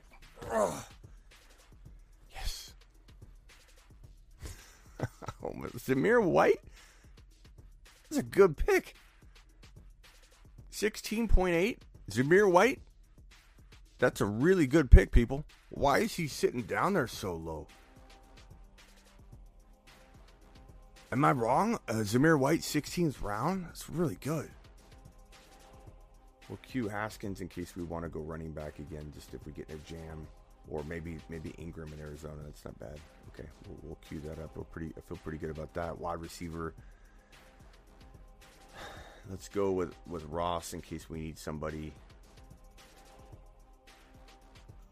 Ugh. 0.52 0.84
Zamir 5.52 6.22
White? 6.22 6.60
That's 8.04 8.20
a 8.20 8.22
good 8.22 8.56
pick. 8.56 8.94
16.8. 10.72 11.78
Zamir 12.10 12.50
White? 12.50 12.80
That's 13.98 14.20
a 14.20 14.26
really 14.26 14.66
good 14.66 14.90
pick, 14.90 15.12
people. 15.12 15.44
Why 15.70 15.98
is 15.98 16.14
he 16.14 16.28
sitting 16.28 16.62
down 16.62 16.94
there 16.94 17.06
so 17.06 17.34
low? 17.34 17.66
Am 21.12 21.24
I 21.24 21.32
wrong? 21.32 21.78
Uh, 21.88 22.02
Zamir 22.02 22.38
White, 22.38 22.60
16th 22.60 23.22
round? 23.22 23.66
That's 23.66 23.88
really 23.88 24.16
good. 24.16 24.50
We'll 26.48 26.58
queue 26.58 26.88
Haskins 26.88 27.40
in 27.40 27.48
case 27.48 27.76
we 27.76 27.84
want 27.84 28.04
to 28.04 28.08
go 28.08 28.20
running 28.20 28.52
back 28.52 28.78
again, 28.78 29.10
just 29.14 29.32
if 29.32 29.44
we 29.46 29.52
get 29.52 29.68
in 29.70 29.76
a 29.76 29.78
jam. 29.90 30.26
Or 30.70 30.82
maybe 30.84 31.18
maybe 31.28 31.54
Ingram 31.58 31.92
in 31.92 32.00
Arizona. 32.00 32.36
That's 32.44 32.64
not 32.64 32.78
bad. 32.78 32.98
Okay, 33.28 33.48
we'll, 33.68 33.78
we'll 33.82 33.98
queue 34.08 34.20
that 34.20 34.38
up. 34.42 34.56
We're 34.56 34.64
pretty. 34.64 34.92
I 34.96 35.00
feel 35.00 35.18
pretty 35.18 35.38
good 35.38 35.50
about 35.50 35.74
that. 35.74 35.98
Wide 35.98 36.20
receiver. 36.20 36.74
Let's 39.30 39.48
go 39.48 39.72
with 39.72 39.94
with 40.06 40.24
Ross 40.24 40.72
in 40.72 40.80
case 40.80 41.10
we 41.10 41.20
need 41.20 41.38
somebody. 41.38 41.92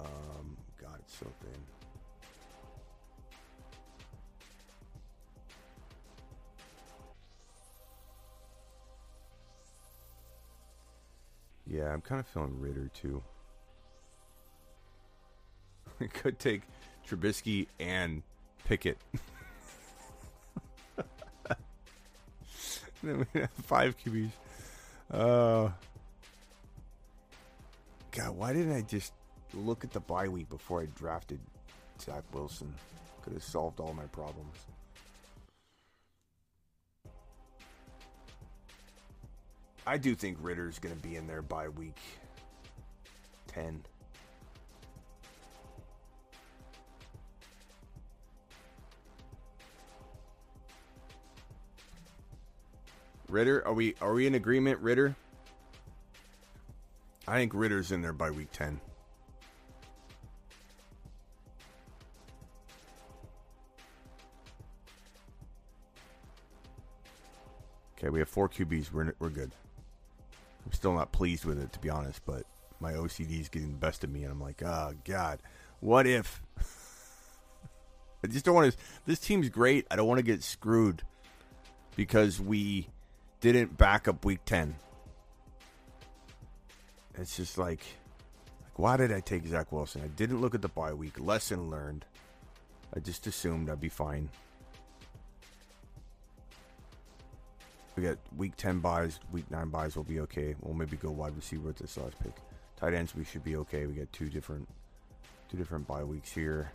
Um, 0.00 0.56
God, 0.80 0.98
it's 0.98 1.16
so 1.16 1.26
thin. 1.40 1.60
Yeah, 11.66 11.92
I'm 11.92 12.02
kind 12.02 12.20
of 12.20 12.26
feeling 12.26 12.60
Ridder 12.60 12.90
too. 12.92 13.22
Could 16.14 16.38
take 16.38 16.62
Trubisky 17.08 17.66
and 17.78 18.22
Pickett. 18.64 18.98
then 23.02 23.26
we 23.32 23.40
have 23.40 23.50
five 23.64 23.96
QBs. 23.98 24.30
Uh, 25.10 25.70
God, 28.12 28.30
why 28.36 28.52
didn't 28.52 28.74
I 28.74 28.82
just 28.82 29.12
look 29.54 29.84
at 29.84 29.92
the 29.92 30.00
bye 30.00 30.28
week 30.28 30.48
before 30.48 30.82
I 30.82 30.86
drafted 30.94 31.40
Zach 32.00 32.22
Wilson? 32.32 32.74
Could 33.22 33.34
have 33.34 33.42
solved 33.42 33.80
all 33.80 33.94
my 33.94 34.06
problems. 34.06 34.56
I 39.86 39.98
do 39.98 40.14
think 40.14 40.38
Ridder's 40.40 40.78
going 40.78 40.94
to 40.94 41.02
be 41.02 41.16
in 41.16 41.26
there 41.26 41.42
by 41.42 41.68
week 41.68 41.98
10. 43.48 43.82
Ridder, 53.32 53.66
are 53.66 53.72
we 53.72 53.94
are 54.02 54.12
we 54.12 54.26
in 54.26 54.34
agreement, 54.34 54.78
Ridder? 54.80 55.16
I 57.26 57.38
think 57.38 57.54
Ridder's 57.54 57.90
in 57.90 58.02
there 58.02 58.12
by 58.12 58.30
week 58.30 58.52
10. 58.52 58.78
Okay, 67.96 68.10
we 68.10 68.18
have 68.18 68.28
four 68.28 68.50
QBs. 68.50 68.92
We're 68.92 69.14
we're 69.18 69.30
good. 69.30 69.52
I'm 70.66 70.72
still 70.72 70.92
not 70.92 71.10
pleased 71.10 71.46
with 71.46 71.58
it, 71.58 71.72
to 71.72 71.78
be 71.78 71.88
honest, 71.88 72.20
but 72.26 72.44
my 72.80 72.92
OCD 72.92 73.40
is 73.40 73.48
getting 73.48 73.70
the 73.70 73.78
best 73.78 74.04
of 74.04 74.10
me, 74.10 74.24
and 74.24 74.30
I'm 74.30 74.42
like, 74.42 74.62
oh 74.62 74.92
God, 75.06 75.40
what 75.80 76.06
if? 76.06 76.42
I 78.22 78.26
just 78.26 78.44
don't 78.44 78.54
want 78.54 78.72
to. 78.72 78.78
This 79.06 79.20
team's 79.20 79.48
great. 79.48 79.86
I 79.90 79.96
don't 79.96 80.06
want 80.06 80.18
to 80.18 80.22
get 80.22 80.42
screwed 80.42 81.02
because 81.96 82.38
we 82.38 82.88
didn't 83.42 83.76
back 83.76 84.08
up 84.08 84.24
Week 84.24 84.40
Ten. 84.46 84.74
It's 87.16 87.36
just 87.36 87.58
like, 87.58 87.84
like, 88.72 88.78
why 88.78 88.96
did 88.96 89.12
I 89.12 89.20
take 89.20 89.46
Zach 89.46 89.70
Wilson? 89.70 90.00
I 90.02 90.06
didn't 90.08 90.40
look 90.40 90.54
at 90.54 90.62
the 90.62 90.68
bye 90.68 90.94
week. 90.94 91.20
Lesson 91.20 91.68
learned. 91.68 92.06
I 92.96 93.00
just 93.00 93.26
assumed 93.26 93.68
I'd 93.68 93.80
be 93.80 93.90
fine. 93.90 94.30
We 97.96 98.02
got 98.04 98.16
week 98.36 98.56
10 98.56 98.78
byes, 98.78 99.20
week 99.30 99.50
9 99.50 99.68
byes 99.68 99.96
will 99.96 100.04
be 100.04 100.20
okay. 100.20 100.54
We'll 100.62 100.72
maybe 100.72 100.96
go 100.96 101.10
wide 101.10 101.36
receiver 101.36 101.66
with 101.66 101.76
this 101.76 101.98
last 101.98 102.18
pick. 102.22 102.32
Tight 102.76 102.94
ends 102.94 103.14
we 103.14 103.24
should 103.24 103.44
be 103.44 103.56
okay. 103.56 103.86
We 103.86 103.92
got 103.92 104.10
two 104.12 104.30
different 104.30 104.66
two 105.50 105.58
different 105.58 105.86
bye 105.86 106.04
weeks 106.04 106.32
here. 106.32 106.72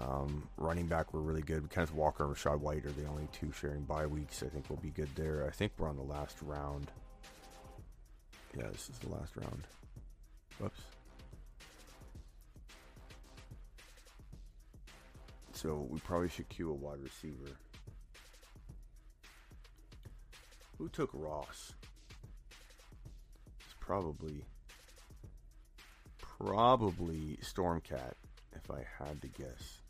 Um, 0.00 0.48
running 0.56 0.86
back 0.86 1.12
we're 1.12 1.20
really 1.20 1.42
good. 1.42 1.68
Kenneth 1.70 1.94
Walker 1.94 2.24
and 2.24 2.34
Rachaad 2.34 2.60
White 2.60 2.86
are 2.86 2.92
the 2.92 3.06
only 3.06 3.28
two 3.32 3.52
sharing 3.52 3.82
bye 3.82 4.06
weeks. 4.06 4.42
I 4.42 4.48
think 4.48 4.64
we'll 4.68 4.78
be 4.78 4.90
good 4.90 5.08
there. 5.14 5.46
I 5.46 5.50
think 5.50 5.72
we're 5.76 5.88
on 5.88 5.96
the 5.96 6.02
last 6.02 6.36
round. 6.42 6.90
Yeah, 8.56 8.68
this 8.68 8.88
is 8.88 8.98
the 8.98 9.10
last 9.10 9.36
round. 9.36 9.66
Whoops. 10.58 10.80
So 15.52 15.86
we 15.90 16.00
probably 16.00 16.28
should 16.28 16.48
queue 16.48 16.70
a 16.70 16.74
wide 16.74 17.00
receiver. 17.02 17.50
Who 20.78 20.88
took 20.88 21.10
Ross? 21.12 21.74
It's 23.60 23.74
probably 23.78 24.44
probably 26.18 27.38
Stormcat, 27.42 28.14
if 28.54 28.70
I 28.70 28.86
had 28.98 29.20
to 29.20 29.28
guess. 29.28 29.82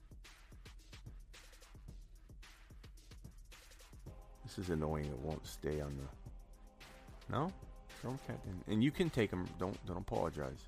This 4.51 4.65
is 4.65 4.71
annoying. 4.71 5.05
It 5.05 5.19
won't 5.21 5.47
stay 5.47 5.81
on 5.81 5.97
the. 5.97 7.33
No. 7.33 7.53
And 8.67 8.83
you 8.83 8.91
can 8.91 9.09
take 9.09 9.31
them. 9.31 9.47
Don't 9.61 9.79
don't 9.87 9.99
apologize. 9.99 10.59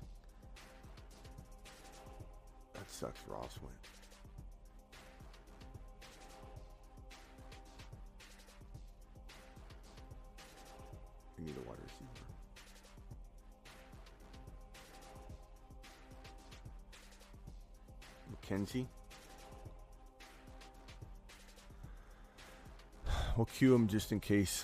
That 2.75 2.89
sucks. 2.89 3.19
Ross 3.27 3.59
went. 3.61 3.75
We 11.37 11.43
need 11.43 11.55
a 11.57 11.67
wide 11.67 11.77
receiver. 11.83 12.23
McKenzie. 18.31 18.87
We'll 23.35 23.45
queue 23.45 23.73
him 23.73 23.87
just 23.87 24.11
in 24.11 24.19
case 24.19 24.63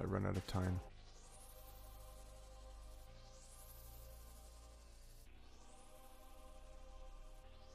I 0.00 0.04
run 0.04 0.24
out 0.24 0.36
of 0.36 0.46
time. 0.46 0.80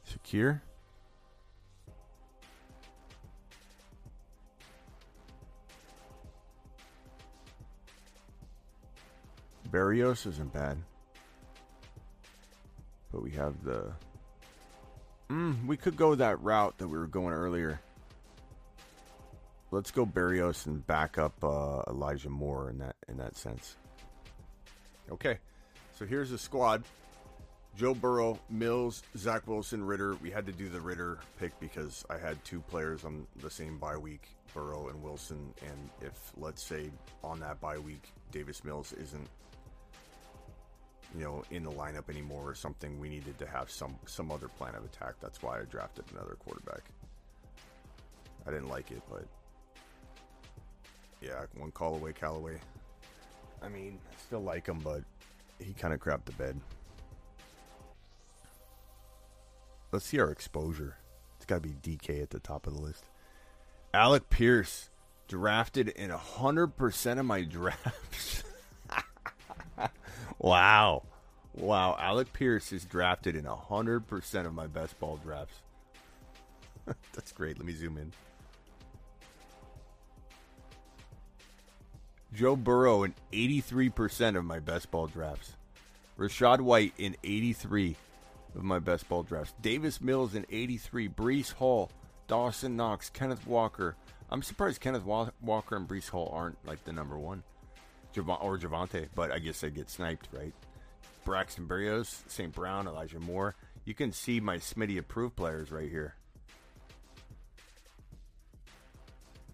Shakir. 0.09 0.61
Berrios 9.69 10.25
isn't 10.25 10.51
bad. 10.51 10.77
But 13.11 13.21
we 13.21 13.29
have 13.31 13.63
the. 13.63 13.91
Mm, 15.29 15.67
we 15.67 15.77
could 15.77 15.95
go 15.95 16.15
that 16.15 16.41
route 16.41 16.75
that 16.79 16.87
we 16.87 16.97
were 16.97 17.05
going 17.05 17.33
earlier. 17.33 17.79
Let's 19.71 19.91
go 19.91 20.05
Berrios 20.05 20.65
and 20.65 20.85
back 20.87 21.17
up 21.17 21.43
uh, 21.43 21.81
Elijah 21.87 22.29
Moore 22.29 22.69
in 22.69 22.79
that 22.79 22.95
in 23.07 23.17
that 23.17 23.37
sense. 23.37 23.75
Okay, 25.11 25.37
so 25.97 26.05
here's 26.05 26.31
the 26.31 26.37
squad: 26.37 26.83
Joe 27.77 27.93
Burrow, 27.93 28.39
Mills, 28.49 29.03
Zach 29.15 29.47
Wilson, 29.47 29.83
Ridder. 29.85 30.15
We 30.15 30.31
had 30.31 30.47
to 30.47 30.51
do 30.51 30.69
the 30.69 30.81
Ridder 30.81 31.19
pick 31.39 31.59
because 31.59 32.03
I 32.09 32.17
had 32.17 32.43
two 32.43 32.61
players 32.61 33.05
on 33.05 33.27
the 33.41 33.49
same 33.49 33.77
bye 33.77 33.97
week, 33.97 34.27
Burrow 34.55 34.87
and 34.89 35.03
Wilson. 35.03 35.53
And 35.61 35.89
if 36.01 36.31
let's 36.35 36.63
say 36.63 36.89
on 37.23 37.39
that 37.41 37.61
bye 37.61 37.77
week, 37.77 38.11
Davis 38.31 38.63
Mills 38.63 38.93
isn't 38.93 39.27
you 41.17 41.23
know 41.23 41.43
in 41.51 41.63
the 41.63 41.71
lineup 41.71 42.09
anymore 42.09 42.49
or 42.49 42.55
something 42.55 42.99
we 42.99 43.09
needed 43.09 43.37
to 43.39 43.47
have 43.47 43.69
some 43.69 43.95
some 44.05 44.31
other 44.31 44.47
plan 44.47 44.75
of 44.75 44.83
attack 44.83 45.15
that's 45.19 45.41
why 45.41 45.59
i 45.59 45.63
drafted 45.63 46.05
another 46.11 46.35
quarterback 46.39 46.83
i 48.45 48.51
didn't 48.51 48.69
like 48.69 48.91
it 48.91 49.01
but 49.09 49.25
yeah 51.21 51.45
one 51.55 51.71
call 51.71 51.95
away 51.95 52.13
callaway 52.13 52.57
i 53.61 53.67
mean 53.67 53.99
I 54.11 54.15
still 54.25 54.41
like 54.41 54.67
him 54.67 54.79
but 54.83 55.03
he 55.59 55.73
kind 55.73 55.93
of 55.93 55.99
crapped 55.99 56.25
the 56.25 56.31
bed 56.33 56.59
let's 59.91 60.05
see 60.05 60.19
our 60.19 60.31
exposure 60.31 60.97
it's 61.37 61.45
got 61.45 61.61
to 61.63 61.69
be 61.69 61.97
dk 61.97 62.21
at 62.21 62.29
the 62.29 62.39
top 62.39 62.67
of 62.67 62.73
the 62.73 62.81
list 62.81 63.03
alec 63.93 64.29
pierce 64.29 64.89
drafted 65.27 65.89
in 65.89 66.09
100% 66.09 67.19
of 67.19 67.25
my 67.25 67.41
drafts 67.43 68.43
Wow. 70.39 71.03
Wow. 71.53 71.97
Alec 71.99 72.31
Pierce 72.33 72.71
is 72.71 72.85
drafted 72.85 73.35
in 73.35 73.43
100% 73.43 74.45
of 74.45 74.53
my 74.53 74.67
best 74.67 74.97
ball 74.99 75.19
drafts. 75.21 75.57
That's 77.13 77.33
great. 77.33 77.57
Let 77.57 77.67
me 77.67 77.73
zoom 77.73 77.97
in. 77.97 78.11
Joe 82.33 82.55
Burrow 82.55 83.03
in 83.03 83.15
83% 83.33 84.37
of 84.37 84.45
my 84.45 84.59
best 84.59 84.91
ball 84.91 85.07
drafts. 85.07 85.55
Rachaad 86.17 86.61
White 86.61 86.93
in 86.97 87.15
83 87.23 87.95
of 88.55 88.63
my 88.63 88.79
best 88.79 89.07
ball 89.09 89.23
drafts. 89.23 89.53
Davis 89.61 89.99
Mills 90.01 90.35
in 90.35 90.45
83. 90.49 91.09
Breece 91.09 91.53
Hall, 91.53 91.91
Dawson 92.27 92.75
Knox, 92.75 93.09
Kenneth 93.09 93.47
Walker. 93.47 93.95
I'm 94.29 94.43
surprised 94.43 94.79
Kenneth 94.81 95.05
Walker 95.05 95.75
and 95.75 95.87
Breece 95.87 96.09
Hall 96.09 96.31
aren't 96.33 96.63
like 96.67 96.83
the 96.85 96.93
number 96.93 97.17
one. 97.17 97.43
Or 98.17 98.57
Javonte, 98.57 99.07
but 99.15 99.31
I 99.31 99.39
guess 99.39 99.61
they 99.61 99.69
get 99.69 99.89
sniped, 99.89 100.27
right? 100.33 100.53
Braxton 101.23 101.67
Berrios, 101.67 102.21
St. 102.27 102.53
Brown, 102.53 102.87
Elijah 102.87 103.19
Moore. 103.19 103.55
You 103.85 103.93
can 103.93 104.11
see 104.11 104.39
my 104.39 104.57
Smitty 104.57 104.97
approved 104.97 105.35
players 105.35 105.71
right 105.71 105.89
here. 105.89 106.15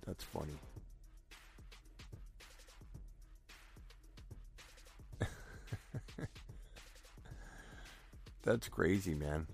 That's 0.06 0.24
funny. 0.24 0.54
That's 8.46 8.70
crazy, 8.70 9.16
man. 9.16 9.48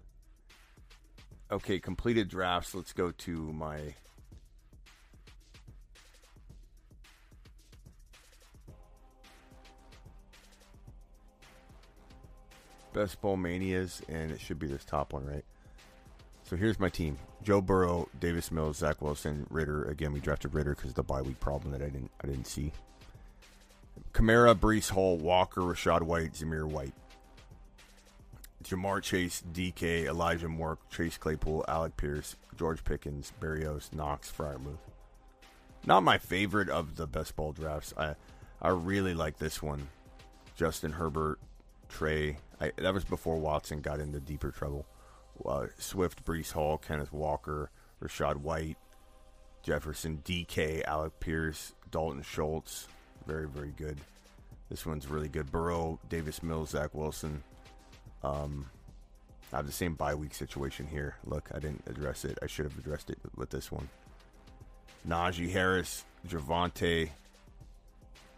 Okay, 1.49 1.79
completed 1.79 2.27
drafts. 2.27 2.75
Let's 2.75 2.91
go 2.91 3.11
to 3.11 3.53
my 3.53 3.95
Best 12.93 13.21
Ball 13.21 13.37
Manias, 13.37 14.01
and 14.09 14.31
it 14.31 14.41
should 14.41 14.59
be 14.59 14.67
this 14.67 14.83
top 14.83 15.13
one, 15.13 15.25
right? 15.25 15.45
So 16.43 16.57
here's 16.57 16.79
my 16.79 16.89
team: 16.89 17.17
Joe 17.43 17.61
Burrow, 17.61 18.09
Davis 18.19 18.51
Mills, 18.51 18.77
Zach 18.77 19.01
Wilson, 19.01 19.47
Ridder. 19.49 19.85
Again, 19.85 20.11
we 20.11 20.19
drafted 20.19 20.53
Ridder 20.53 20.75
because 20.75 20.91
of 20.91 20.95
the 20.95 21.03
bye 21.03 21.21
week 21.21 21.39
problem 21.39 21.71
that 21.71 21.81
I 21.81 21.85
didn't 21.85 22.11
I 22.21 22.27
didn't 22.27 22.47
see. 22.47 22.73
Kamara, 24.13 24.53
Breece 24.53 24.89
Hall, 24.89 25.17
Walker, 25.17 25.61
Rachaad 25.61 26.01
White, 26.01 26.33
Zamir 26.33 26.65
White. 26.65 26.93
Ja'Marr 28.71 29.03
Chase, 29.03 29.43
DK, 29.51 30.05
Elijah 30.05 30.47
Moore, 30.47 30.77
Chase 30.89 31.17
Claypool, 31.17 31.65
Alec 31.67 31.97
Pierce, 31.97 32.37
George 32.57 32.83
Pickens, 32.85 33.33
Berrios, 33.41 33.93
Knox, 33.93 34.31
Freiermuth. 34.31 34.77
Not 35.85 36.03
my 36.03 36.17
favorite 36.17 36.69
of 36.69 36.95
the 36.95 37.07
best 37.07 37.35
ball 37.35 37.51
drafts. 37.51 37.93
I 37.97 38.15
I 38.61 38.69
really 38.69 39.13
like 39.13 39.37
this 39.37 39.61
one. 39.61 39.89
Justin 40.55 40.91
Herbert, 40.91 41.39
Trey. 41.89 42.37
I, 42.59 42.71
that 42.77 42.93
was 42.93 43.03
before 43.03 43.37
Watson 43.37 43.81
got 43.81 43.99
into 43.99 44.19
deeper 44.19 44.51
trouble. 44.51 44.85
Uh, 45.43 45.65
Swift, 45.79 46.23
Breece 46.23 46.51
Hall, 46.51 46.77
Kenneth 46.77 47.11
Walker, 47.11 47.71
Rachaad 48.01 48.37
White, 48.37 48.77
Jefferson, 49.63 50.21
DK, 50.23 50.83
Alec 50.85 51.19
Pierce, 51.19 51.73
Dalton 51.89 52.21
Schultz. 52.21 52.87
Very, 53.25 53.47
very 53.47 53.73
good. 53.75 53.97
This 54.69 54.85
one's 54.85 55.07
really 55.07 55.27
good. 55.27 55.51
Burrow, 55.51 55.99
Davis 56.07 56.43
Mills, 56.43 56.69
Zach 56.69 56.93
Wilson. 56.93 57.43
Um, 58.23 58.67
I 59.53 59.57
have 59.57 59.65
the 59.65 59.71
same 59.71 59.95
bye 59.95 60.15
week 60.15 60.33
situation 60.33 60.87
here. 60.87 61.15
Look, 61.25 61.49
I 61.53 61.59
didn't 61.59 61.83
address 61.87 62.23
it. 62.25 62.37
I 62.41 62.47
should 62.47 62.65
have 62.65 62.77
addressed 62.77 63.09
it 63.09 63.17
with 63.35 63.49
this 63.49 63.71
one. 63.71 63.89
Najee 65.07 65.51
Harris, 65.51 66.05
Javonte, 66.27 67.09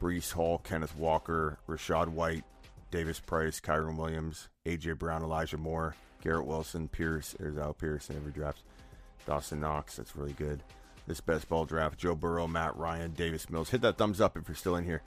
Breece 0.02 0.32
Hall, 0.32 0.60
Kenneth 0.60 0.96
Walker, 0.96 1.60
Rachaad 1.68 2.08
White, 2.08 2.44
Davis 2.90 3.20
Price, 3.20 3.60
Kyren 3.60 3.98
Williams, 3.98 4.50
AJ 4.66 4.98
Brown, 4.98 5.24
Elijah 5.24 5.58
Moore, 5.58 5.96
Garrett 6.22 6.46
Wilson, 6.46 6.88
Pierce, 6.88 7.36
there's 7.40 7.58
Al 7.58 7.74
Pierce 7.74 8.10
in 8.10 8.16
every 8.16 8.32
draft. 8.32 8.64
Dawson 9.26 9.60
Knox, 9.60 9.98
that's 9.98 10.16
really 10.16 10.34
good. 10.34 10.64
This 11.06 11.22
best 11.22 11.50
ball 11.50 11.66
draft, 11.66 12.00
Joe 12.00 12.16
Burrow, 12.16 12.48
Matt 12.48 12.78
Ryan, 12.78 13.12
Davis 13.12 13.50
Mills. 13.50 13.70
Hit 13.70 13.82
that 13.82 13.98
thumbs 13.98 14.22
up 14.22 14.38
if 14.38 14.48
you're 14.48 14.56
still 14.56 14.78
in 14.78 14.86
here. 14.86 15.02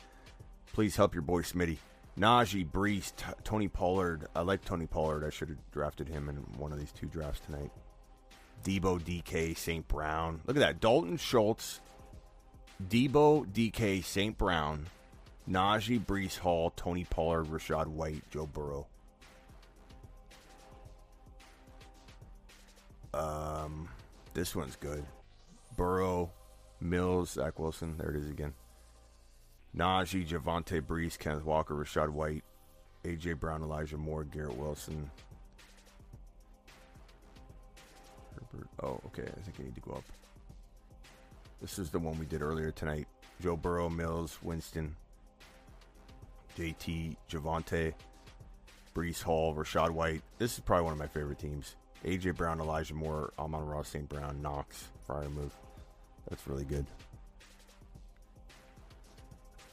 Please 0.73 0.97
help 0.97 1.15
your 1.15 1.23
boy 1.23 1.43
Smitty. 1.43 1.79
Najee, 2.19 2.69
Breece, 2.71 3.15
T- 3.15 3.25
Tony 3.45 3.69
Pollard. 3.69 4.27
I 4.35 4.41
like 4.41 4.65
Tony 4.65 4.87
Pollard. 4.87 5.25
I 5.25 5.31
should 5.31 5.49
have 5.49 5.71
drafted 5.71 6.09
him 6.09 6.29
in 6.29 6.37
one 6.59 6.73
of 6.73 6.79
these 6.79 6.93
two 6.93 7.07
drafts 7.07 7.41
tonight. 7.41 7.71
Deebo, 8.65 9.01
DK, 9.01 9.57
St. 9.57 9.87
Brown. 9.87 10.41
Look 10.47 10.57
at 10.57 10.61
that. 10.61 10.81
Dalton 10.81 11.19
Schultz, 11.19 11.81
Deebo, 12.89 13.47
DK, 13.47 14.03
St. 14.03 14.37
Brown, 14.37 14.87
Najee, 15.49 16.05
Breece 16.05 16.39
Hall, 16.39 16.73
Tony 16.75 17.05
Pollard, 17.05 17.47
Rachaad 17.47 17.87
White, 17.87 18.23
Joe 18.31 18.47
Burrow. 18.47 18.87
Um, 23.13 23.89
this 24.35 24.57
one's 24.57 24.77
good. 24.77 25.05
Burrow, 25.77 26.31
Mills, 26.81 27.31
Zach 27.31 27.59
Wilson. 27.59 27.97
There 27.99 28.11
it 28.11 28.17
is 28.17 28.29
again. 28.29 28.55
Najee, 29.77 30.27
Javonte 30.27 30.81
Breece, 30.81 31.19
Kenneth 31.19 31.45
Walker, 31.45 31.75
Rachaad 31.75 32.09
White, 32.09 32.45
AJ 33.05 33.39
Brown, 33.39 33.63
Elijah 33.63 33.99
Moore, 33.99 34.25
Garrett 34.25 34.57
Wilson. 34.57 35.11
Herbert. 38.35 38.69
Oh, 38.83 39.01
okay. 39.07 39.25
I 39.25 39.41
think 39.43 39.57
I 39.61 39.63
need 39.65 39.75
to 39.75 39.81
go 39.81 39.93
up. 39.93 40.05
This 41.61 41.79
is 41.79 41.91
the 41.91 41.99
one 41.99 42.19
we 42.19 42.27
did 42.27 42.43
earlier 42.43 42.71
tonight. 42.71 43.07
Joe 43.41 43.57
Burrow, 43.57 43.91
Mills, 43.91 44.39
Winston, 44.43 44.97
JT, 46.59 47.17
Javonte, 47.31 47.93
Breece 48.95 49.23
Hall, 49.23 49.55
Rachaad 49.55 49.91
White. 49.91 50.23
This 50.39 50.55
is 50.55 50.61
probably 50.61 50.85
one 50.85 50.93
of 50.95 50.99
my 50.99 51.07
favorite 51.07 51.39
teams. 51.39 51.77
AJ 52.05 52.37
Brown, 52.37 52.61
Elijah 52.61 52.95
Moore, 52.95 53.33
Amon-Ra, 53.39 53.83
St. 53.83 54.09
Brown, 54.09 54.41
Knox, 54.41 54.89
Freiermuth. 55.09 55.51
That's 56.29 56.47
really 56.47 56.65
good. 56.65 56.87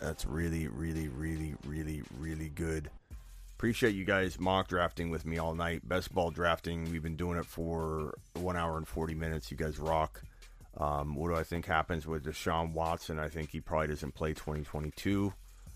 That's 0.04 0.26
really, 0.26 0.68
really, 0.68 1.08
really, 1.08 1.56
really, 1.66 2.04
really 2.20 2.50
good. 2.50 2.90
Appreciate 3.56 3.96
you 3.96 4.04
guys 4.04 4.38
mock 4.38 4.68
drafting 4.68 5.10
with 5.10 5.26
me 5.26 5.38
all 5.38 5.56
night. 5.56 5.88
Best 5.88 6.14
ball 6.14 6.30
drafting. 6.30 6.92
We've 6.92 7.02
been 7.02 7.16
doing 7.16 7.40
it 7.40 7.46
for 7.46 8.14
one 8.34 8.58
hour 8.58 8.76
and 8.78 8.86
40 8.86 9.16
minutes. 9.16 9.50
You 9.50 9.56
guys 9.56 9.80
rock. 9.80 10.22
Um, 10.76 11.16
what 11.16 11.30
do 11.30 11.36
I 11.36 11.44
think 11.44 11.66
happens 11.66 12.06
with 12.06 12.26
Deshaun 12.26 12.74
Watson? 12.74 13.18
I 13.18 13.30
think 13.30 13.52
he 13.52 13.62
probably 13.62 13.88
doesn't 13.88 14.14
play 14.14 14.34
2022. 14.34 15.32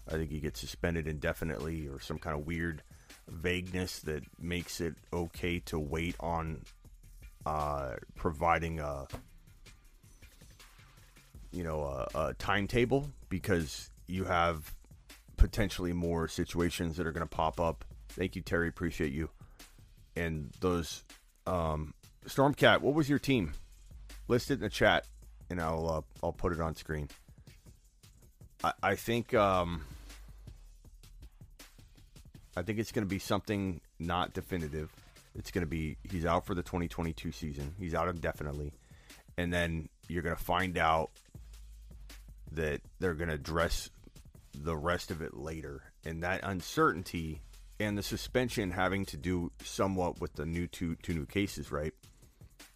I 0.09 0.11
think 0.11 0.29
he 0.29 0.41
gets 0.41 0.59
suspended 0.59 1.07
indefinitely 1.07 1.87
or 1.87 2.01
some 2.01 2.19
kind 2.19 2.37
of 2.37 2.45
weird 2.45 2.83
vagueness 3.29 3.99
that 4.01 4.23
makes 4.41 4.81
it 4.81 4.95
okay 5.13 5.59
to 5.59 5.79
wait 5.79 6.17
on 6.19 6.63
uh, 7.45 7.93
providing 8.15 8.81
a 8.81 9.07
you 11.53 11.63
know 11.63 11.83
a, 12.13 12.19
a 12.19 12.33
timetable 12.33 13.09
because 13.29 13.89
you 14.07 14.23
have 14.25 14.73
potentially 15.37 15.93
more 15.93 16.27
situations 16.27 16.97
that 16.97 17.05
are 17.05 17.11
going 17.11 17.27
to 17.27 17.35
pop 17.35 17.59
up. 17.59 17.85
Thank 18.09 18.35
you, 18.35 18.41
Terry. 18.41 18.67
Appreciate 18.67 19.13
you. 19.13 19.29
And 20.15 20.51
those 20.59 21.03
um, 21.45 21.93
Stormcat, 22.25 22.81
what 22.81 22.93
was 22.93 23.09
your 23.09 23.19
team? 23.19 23.53
List 24.27 24.51
it 24.51 24.55
in 24.55 24.59
the 24.61 24.69
chat, 24.69 25.05
and 25.49 25.61
I'll 25.61 25.89
uh, 25.89 26.01
I'll 26.25 26.33
put 26.33 26.51
it 26.51 26.59
on 26.59 26.75
screen. 26.75 27.07
I, 28.63 28.73
I 28.83 28.95
think 28.95 29.33
um, 29.33 29.85
I 32.55 32.63
think 32.63 32.79
it's 32.79 32.91
going 32.91 33.05
to 33.05 33.09
be 33.09 33.19
something 33.19 33.79
not 33.99 34.33
definitive. 34.33 34.91
It's 35.35 35.51
going 35.51 35.61
to 35.61 35.69
be 35.69 35.97
he's 36.09 36.25
out 36.25 36.45
for 36.45 36.55
the 36.55 36.63
2022 36.63 37.31
season. 37.31 37.75
He's 37.79 37.93
out 37.93 38.09
indefinitely, 38.09 38.73
and 39.37 39.53
then 39.53 39.87
you're 40.09 40.23
going 40.23 40.35
to 40.35 40.43
find 40.43 40.77
out 40.77 41.11
that 42.51 42.81
they're 42.99 43.13
going 43.13 43.29
to 43.29 43.35
address 43.35 43.89
the 44.63 44.75
rest 44.75 45.11
of 45.11 45.21
it 45.21 45.35
later, 45.35 45.81
and 46.05 46.23
that 46.23 46.41
uncertainty 46.43 47.41
and 47.79 47.97
the 47.97 48.03
suspension 48.03 48.71
having 48.71 49.05
to 49.05 49.17
do 49.17 49.51
somewhat 49.63 50.19
with 50.19 50.33
the 50.33 50.45
new 50.45 50.67
two 50.67 50.95
two 50.95 51.13
new 51.13 51.25
cases, 51.25 51.71
right? 51.71 51.93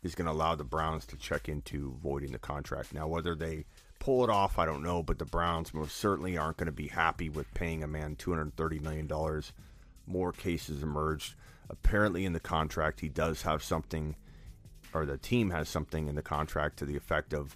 Is 0.04 0.16
going 0.16 0.26
to 0.26 0.32
allow 0.32 0.56
the 0.56 0.64
Browns 0.64 1.06
to 1.08 1.18
check 1.18 1.50
into 1.50 1.98
voiding 2.02 2.32
the 2.32 2.40
contract. 2.40 2.94
Now, 2.94 3.08
whether 3.08 3.36
they 3.36 3.66
pull 4.00 4.24
it 4.24 4.30
off, 4.30 4.58
I 4.58 4.66
don't 4.66 4.84
know, 4.84 5.04
but 5.04 5.20
the 5.20 5.26
Browns 5.26 5.74
most 5.74 5.96
certainly 5.98 6.38
aren't 6.38 6.58
going 6.58 6.66
to 6.68 6.72
be 6.72 6.88
happy 6.88 7.30
with 7.30 7.54
paying 7.54 7.84
a 7.84 7.88
man 7.88 8.16
$230 8.16 8.82
million. 8.82 9.42
More 10.08 10.32
cases 10.32 10.82
emerged. 10.82 11.36
Apparently, 11.70 12.26
in 12.26 12.34
the 12.34 12.40
contract, 12.40 13.00
he 13.00 13.10
does 13.10 13.44
have 13.44 13.64
something, 13.64 14.16
or 14.94 15.06
the 15.06 15.18
team 15.18 15.52
has 15.52 15.70
something 15.70 16.08
in 16.08 16.16
the 16.16 16.22
contract 16.24 16.78
to 16.78 16.86
the 16.86 16.98
effect 16.98 17.34
of 17.34 17.56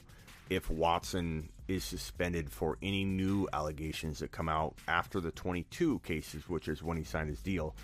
if 0.50 0.70
Watson 0.70 1.50
is 1.68 1.84
suspended 1.84 2.52
for 2.52 2.78
any 2.82 3.04
new 3.04 3.48
allegations 3.54 4.20
that 4.20 4.32
come 4.32 4.50
out 4.50 4.76
after 4.88 5.20
the 5.20 5.32
22 5.32 6.00
cases, 6.00 6.48
which 6.48 6.68
is 6.68 6.84
when 6.84 6.98
he 6.98 7.04
signed 7.04 7.30
his 7.30 7.42
deal. 7.42 7.76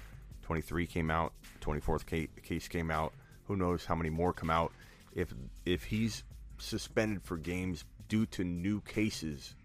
23 0.44 0.86
came 0.86 1.10
out, 1.10 1.34
24th 1.62 2.30
case 2.44 2.68
came 2.68 2.91
out. 2.91 3.14
Who 3.45 3.56
knows 3.56 3.86
how 3.86 3.95
many 3.95 4.10
more 4.10 4.34
come 4.34 4.49
out? 4.49 4.72
If 5.14 5.34
if 5.66 5.84
he's 5.84 6.24
suspended 6.58 7.24
for 7.24 7.38
games 7.38 7.86
due 8.08 8.26
to 8.28 8.44
new 8.44 8.82
cases, 8.82 9.56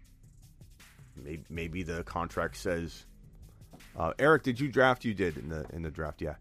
maybe, 1.15 1.43
maybe 1.49 1.83
the 1.83 2.03
contract 2.03 2.57
says. 2.57 3.05
Uh, 3.95 4.13
Eric, 4.17 4.43
did 4.43 4.59
you 4.59 4.69
draft? 4.69 5.05
You 5.05 5.13
did 5.13 5.37
in 5.37 5.49
the 5.49 5.65
in 5.71 5.83
the 5.83 5.91
draft, 5.91 6.21
yeah. 6.21 6.35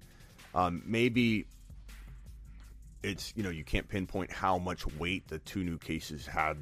Um, 0.55 0.82
maybe 0.86 1.47
it's 3.03 3.32
you 3.36 3.43
know 3.43 3.51
you 3.51 3.65
can't 3.65 3.89
pinpoint 3.89 4.31
how 4.31 4.59
much 4.59 4.86
weight 4.98 5.28
the 5.28 5.39
two 5.40 5.62
new 5.62 5.78
cases 5.78 6.27
had 6.27 6.57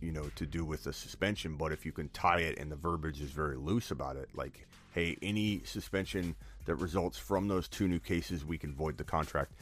you 0.00 0.12
know 0.12 0.30
to 0.34 0.46
do 0.46 0.64
with 0.64 0.84
the 0.84 0.92
suspension 0.92 1.56
but 1.56 1.72
if 1.72 1.84
you 1.84 1.92
can 1.92 2.08
tie 2.10 2.40
it 2.40 2.58
and 2.58 2.70
the 2.70 2.76
verbiage 2.76 3.20
is 3.20 3.30
very 3.30 3.56
loose 3.56 3.90
about 3.90 4.16
it 4.16 4.28
like 4.34 4.66
hey 4.94 5.16
any 5.22 5.60
suspension 5.64 6.34
that 6.64 6.76
results 6.76 7.18
from 7.18 7.48
those 7.48 7.68
two 7.68 7.88
new 7.88 7.98
cases 7.98 8.44
we 8.44 8.58
can 8.58 8.74
void 8.74 8.96
the 8.96 9.04
contract. 9.04 9.52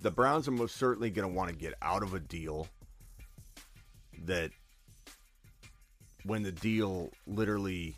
The 0.00 0.10
browns 0.10 0.48
are 0.48 0.52
most 0.52 0.76
certainly 0.76 1.10
going 1.10 1.28
to 1.28 1.34
want 1.34 1.50
to 1.50 1.56
get 1.56 1.74
out 1.80 2.02
of 2.02 2.14
a 2.14 2.20
deal 2.20 2.68
that 4.24 4.50
when 6.24 6.42
the 6.42 6.52
deal 6.52 7.10
literally 7.26 7.96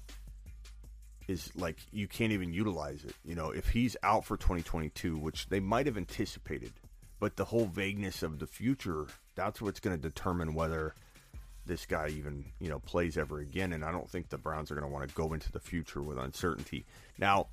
is 1.29 1.51
like 1.57 1.79
you 1.93 2.07
can't 2.07 2.33
even 2.33 2.53
utilize 2.53 3.05
it. 3.05 3.15
You 3.25 3.35
know 3.35 3.51
if 3.51 3.69
he's 3.69 3.97
out 4.03 4.25
for 4.25 4.37
2022 4.37 5.19
which 5.19 5.49
they 5.49 5.61
might 5.61 5.87
have 5.87 5.97
anticipated 5.97 6.73
but 7.19 7.37
the 7.37 7.45
whole 7.45 7.67
vagueness 7.67 8.23
of 8.23 8.39
the 8.39 8.47
future 8.47 9.07
that's 9.35 9.61
what's 9.61 9.81
going 9.81 9.97
to 9.97 10.03
determine 10.03 10.55
whether 10.55 10.95
this 11.67 11.87
guy 11.87 12.09
even 12.09 12.45
you 12.61 12.69
know 12.69 12.79
plays 12.81 13.17
ever 13.19 13.41
again 13.41 13.73
and 13.73 13.85
i 13.85 13.91
don't 13.91 14.09
think 14.09 14.29
the 14.29 14.39
browns 14.39 14.71
are 14.71 14.75
going 14.75 14.87
to 14.87 14.93
want 14.93 15.09
to 15.09 15.15
go 15.15 15.33
into 15.33 15.51
the 15.53 15.61
future 15.61 16.03
with 16.03 16.19
uncertainty. 16.19 16.85
Now 17.19 17.49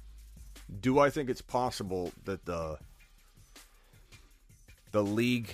do 0.80 1.00
i 1.00 1.10
think 1.10 1.30
it's 1.30 1.42
possible 1.42 2.12
that 2.26 2.46
the 2.46 2.78
the 4.92 5.04
league 5.04 5.50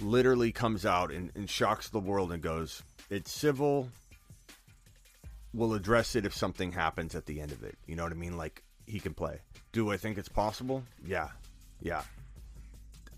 literally 0.00 0.52
comes 0.52 0.84
out 0.84 1.10
and, 1.10 1.32
and 1.34 1.48
shocks 1.48 1.88
the 1.88 2.00
world 2.00 2.32
and 2.32 2.42
goes 2.42 2.82
it's 3.08 3.32
civil. 3.32 3.88
We'll 5.54 5.74
address 5.74 6.16
it 6.16 6.26
if 6.26 6.34
something 6.34 6.72
happens 6.72 7.14
at 7.14 7.24
the 7.24 7.40
end 7.40 7.52
of 7.52 7.62
it. 7.62 7.78
You 7.86 7.96
know 7.96 8.02
what 8.02 8.12
i 8.12 8.16
mean? 8.16 8.36
Like 8.36 8.62
he 8.86 9.00
can 9.00 9.14
play. 9.14 9.40
Do 9.72 9.90
i 9.90 9.96
think 9.96 10.18
it's 10.18 10.28
possible? 10.28 10.82
Yeah. 11.04 11.28
Yeah. 11.80 12.02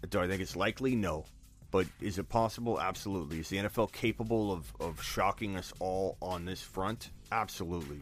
Do 0.08 0.20
I 0.20 0.28
think 0.28 0.40
it's 0.40 0.56
likely? 0.56 0.94
No. 0.94 1.24
But 1.70 1.86
is 2.00 2.18
it 2.18 2.28
possible? 2.28 2.80
Absolutely. 2.80 3.40
Is 3.40 3.50
the 3.50 3.58
NFL 3.58 3.92
capable 3.92 4.52
of, 4.52 4.72
of 4.80 5.02
shocking 5.02 5.56
us 5.56 5.72
all 5.80 6.16
on 6.22 6.44
this 6.44 6.62
front? 6.62 7.10
Absolutely. 7.30 8.00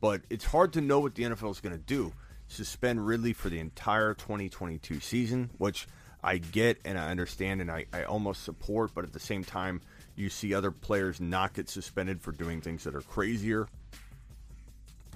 But 0.00 0.22
it's 0.30 0.46
hard 0.46 0.72
to 0.74 0.80
know 0.80 1.00
what 1.00 1.14
the 1.14 1.24
NFL 1.24 1.50
is 1.50 1.60
going 1.60 1.76
to 1.76 1.82
do. 1.82 2.12
Suspend 2.48 3.06
Ridley 3.06 3.34
for 3.34 3.50
the 3.50 3.58
entire 3.60 4.14
2022 4.14 5.00
season, 5.00 5.50
which 5.58 5.86
I 6.22 6.38
get 6.38 6.80
and 6.84 6.98
I 6.98 7.10
understand 7.10 7.60
and 7.60 7.70
I, 7.70 7.86
I 7.92 8.04
almost 8.04 8.44
support, 8.44 8.92
but 8.94 9.04
at 9.04 9.12
the 9.12 9.20
same 9.20 9.44
time, 9.44 9.82
you 10.16 10.30
see 10.30 10.54
other 10.54 10.70
players 10.70 11.20
not 11.20 11.54
get 11.54 11.68
suspended 11.68 12.20
for 12.20 12.32
doing 12.32 12.60
things 12.60 12.84
that 12.84 12.94
are 12.94 13.02
crazier. 13.02 13.68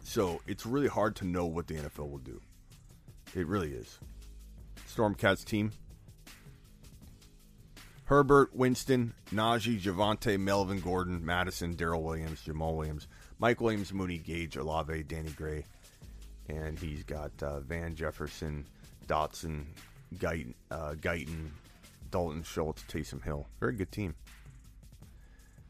So 0.03 0.41
it's 0.47 0.66
really 0.66 0.89
hard 0.89 1.16
to 1.16 1.24
know 1.24 1.47
what 1.47 1.66
the 1.66 1.74
NFL 1.74 2.11
will 2.11 2.19
do. 2.19 2.41
It 3.35 3.47
really 3.47 3.73
is. 3.73 3.99
Stormcats 4.95 5.45
team. 5.45 5.73
Herbert, 8.06 8.55
Winston, 8.55 9.14
Najee, 9.32 9.81
Javonte, 9.81 10.39
Melvin 10.39 10.81
Gordon, 10.81 11.24
Mattison, 11.24 11.74
Darrel 11.74 12.02
Williams, 12.02 12.43
Jamaal 12.47 12.76
Williams, 12.76 13.06
Mike 13.39 13.60
Williams, 13.60 13.93
Mooney, 13.93 14.18
Gage, 14.18 14.56
Olave, 14.56 15.05
Danny 15.05 15.31
Gray, 15.31 15.64
and 16.48 16.78
he's 16.78 17.02
got 17.02 17.31
uh, 17.43 17.60
Van 17.60 17.94
Jefferson, 17.94 18.66
Dotson, 19.06 19.64
Guyton, 20.16 20.55
uh, 20.70 20.94
Guyton, 21.01 21.48
Dalton 22.10 22.43
Schultz, 22.43 22.82
Taysom 22.85 23.22
Hill. 23.22 23.47
Very 23.59 23.74
good 23.74 23.90
team. 23.90 24.14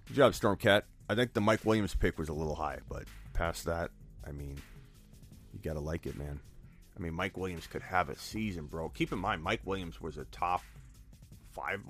Good 0.07 0.15
job, 0.15 0.33
Stormcat. 0.33 0.83
I 1.09 1.15
think 1.15 1.35
the 1.35 1.41
Mike 1.41 1.65
Williams 1.65 1.95
pick 1.95 2.19
was 2.19 2.29
a 2.29 2.35
little 2.35 2.55
high, 2.55 2.79
but 2.89 3.05
past 3.33 3.65
that, 3.67 3.91
I 4.27 4.33
mean, 4.33 4.57
you 5.53 5.61
got 5.63 5.75
to 5.75 5.81
like 5.81 6.07
it, 6.07 6.17
man. 6.17 6.41
I 6.97 7.01
mean, 7.01 7.15
Mike 7.15 7.37
Williams 7.37 7.67
could 7.67 7.83
have 7.83 8.09
a 8.09 8.19
season, 8.19 8.67
bro. 8.67 8.89
Keep 8.89 9.13
in 9.13 9.19
mind, 9.19 9.43
Mike 9.43 9.61
Williams 9.65 10.01
was 10.01 10.17
a 10.17 10.25
top 10.27 10.63
five, 11.53 11.81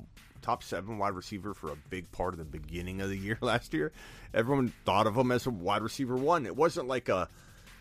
top 0.44 0.62
seven 0.62 0.98
wide 0.98 1.14
receiver 1.14 1.54
for 1.54 1.72
a 1.72 1.76
big 1.88 2.10
part 2.12 2.34
of 2.34 2.38
the 2.38 2.44
beginning 2.44 3.00
of 3.00 3.08
the 3.08 3.16
year 3.16 3.38
last 3.40 3.72
year. 3.72 3.92
Everyone 4.34 4.72
thought 4.84 5.06
of 5.06 5.16
him 5.16 5.32
as 5.32 5.46
a 5.46 5.50
wide 5.50 5.82
receiver 5.82 6.16
one. 6.16 6.44
It 6.44 6.54
wasn't 6.54 6.86
like 6.86 7.08
a, 7.08 7.28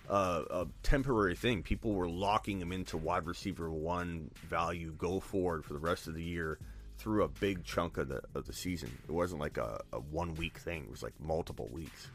a, 0.09 0.15
a 0.15 0.67
temporary 0.81 1.35
thing. 1.35 1.61
People 1.61 1.93
were 1.93 2.07
locking 2.07 2.61
him 2.61 2.71
into 2.71 2.95
wide 2.97 3.25
receiver 3.25 3.69
one 3.69 4.31
value, 4.47 4.93
go 4.97 5.19
forward 5.19 5.65
for 5.65 5.73
the 5.73 5.79
rest 5.79 6.07
of 6.07 6.15
the 6.15 6.23
year 6.23 6.57
through 6.97 7.23
a 7.23 7.27
big 7.27 7.65
chunk 7.65 7.97
of 7.97 8.07
the 8.07 8.21
of 8.33 8.45
the 8.45 8.53
season. 8.53 8.97
It 9.09 9.11
wasn't 9.11 9.41
like 9.41 9.57
a, 9.57 9.81
a 9.91 9.99
one 9.99 10.33
week 10.35 10.57
thing. 10.57 10.83
It 10.83 10.89
was 10.89 11.03
like 11.03 11.19
multiple 11.19 11.67
weeks. 11.69 12.07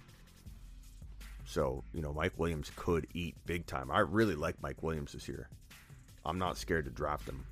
So, 1.44 1.84
you 1.92 2.00
know, 2.00 2.14
Mike 2.14 2.38
Williams 2.38 2.70
could 2.76 3.06
eat 3.12 3.34
big 3.44 3.66
time. 3.66 3.90
I 3.90 4.00
really 4.00 4.34
like 4.34 4.56
Mike 4.62 4.82
Williams 4.82 5.12
this 5.12 5.28
year. 5.28 5.48
I'm 6.24 6.38
not 6.38 6.56
scared 6.56 6.86
to 6.86 6.90
draft 6.90 7.28
him. 7.28 7.44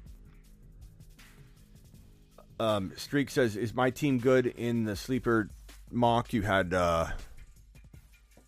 Um, 2.59 2.93
Streak 2.97 3.31
says, 3.31 3.57
"Is 3.57 3.74
my 3.74 3.91
team 3.91 4.19
good 4.19 4.47
in 4.47 4.85
the 4.85 4.97
sleeper 4.97 5.51
mock? 5.91 6.33
You 6.33 6.43
had 6.43 6.73
uh, 6.73 7.09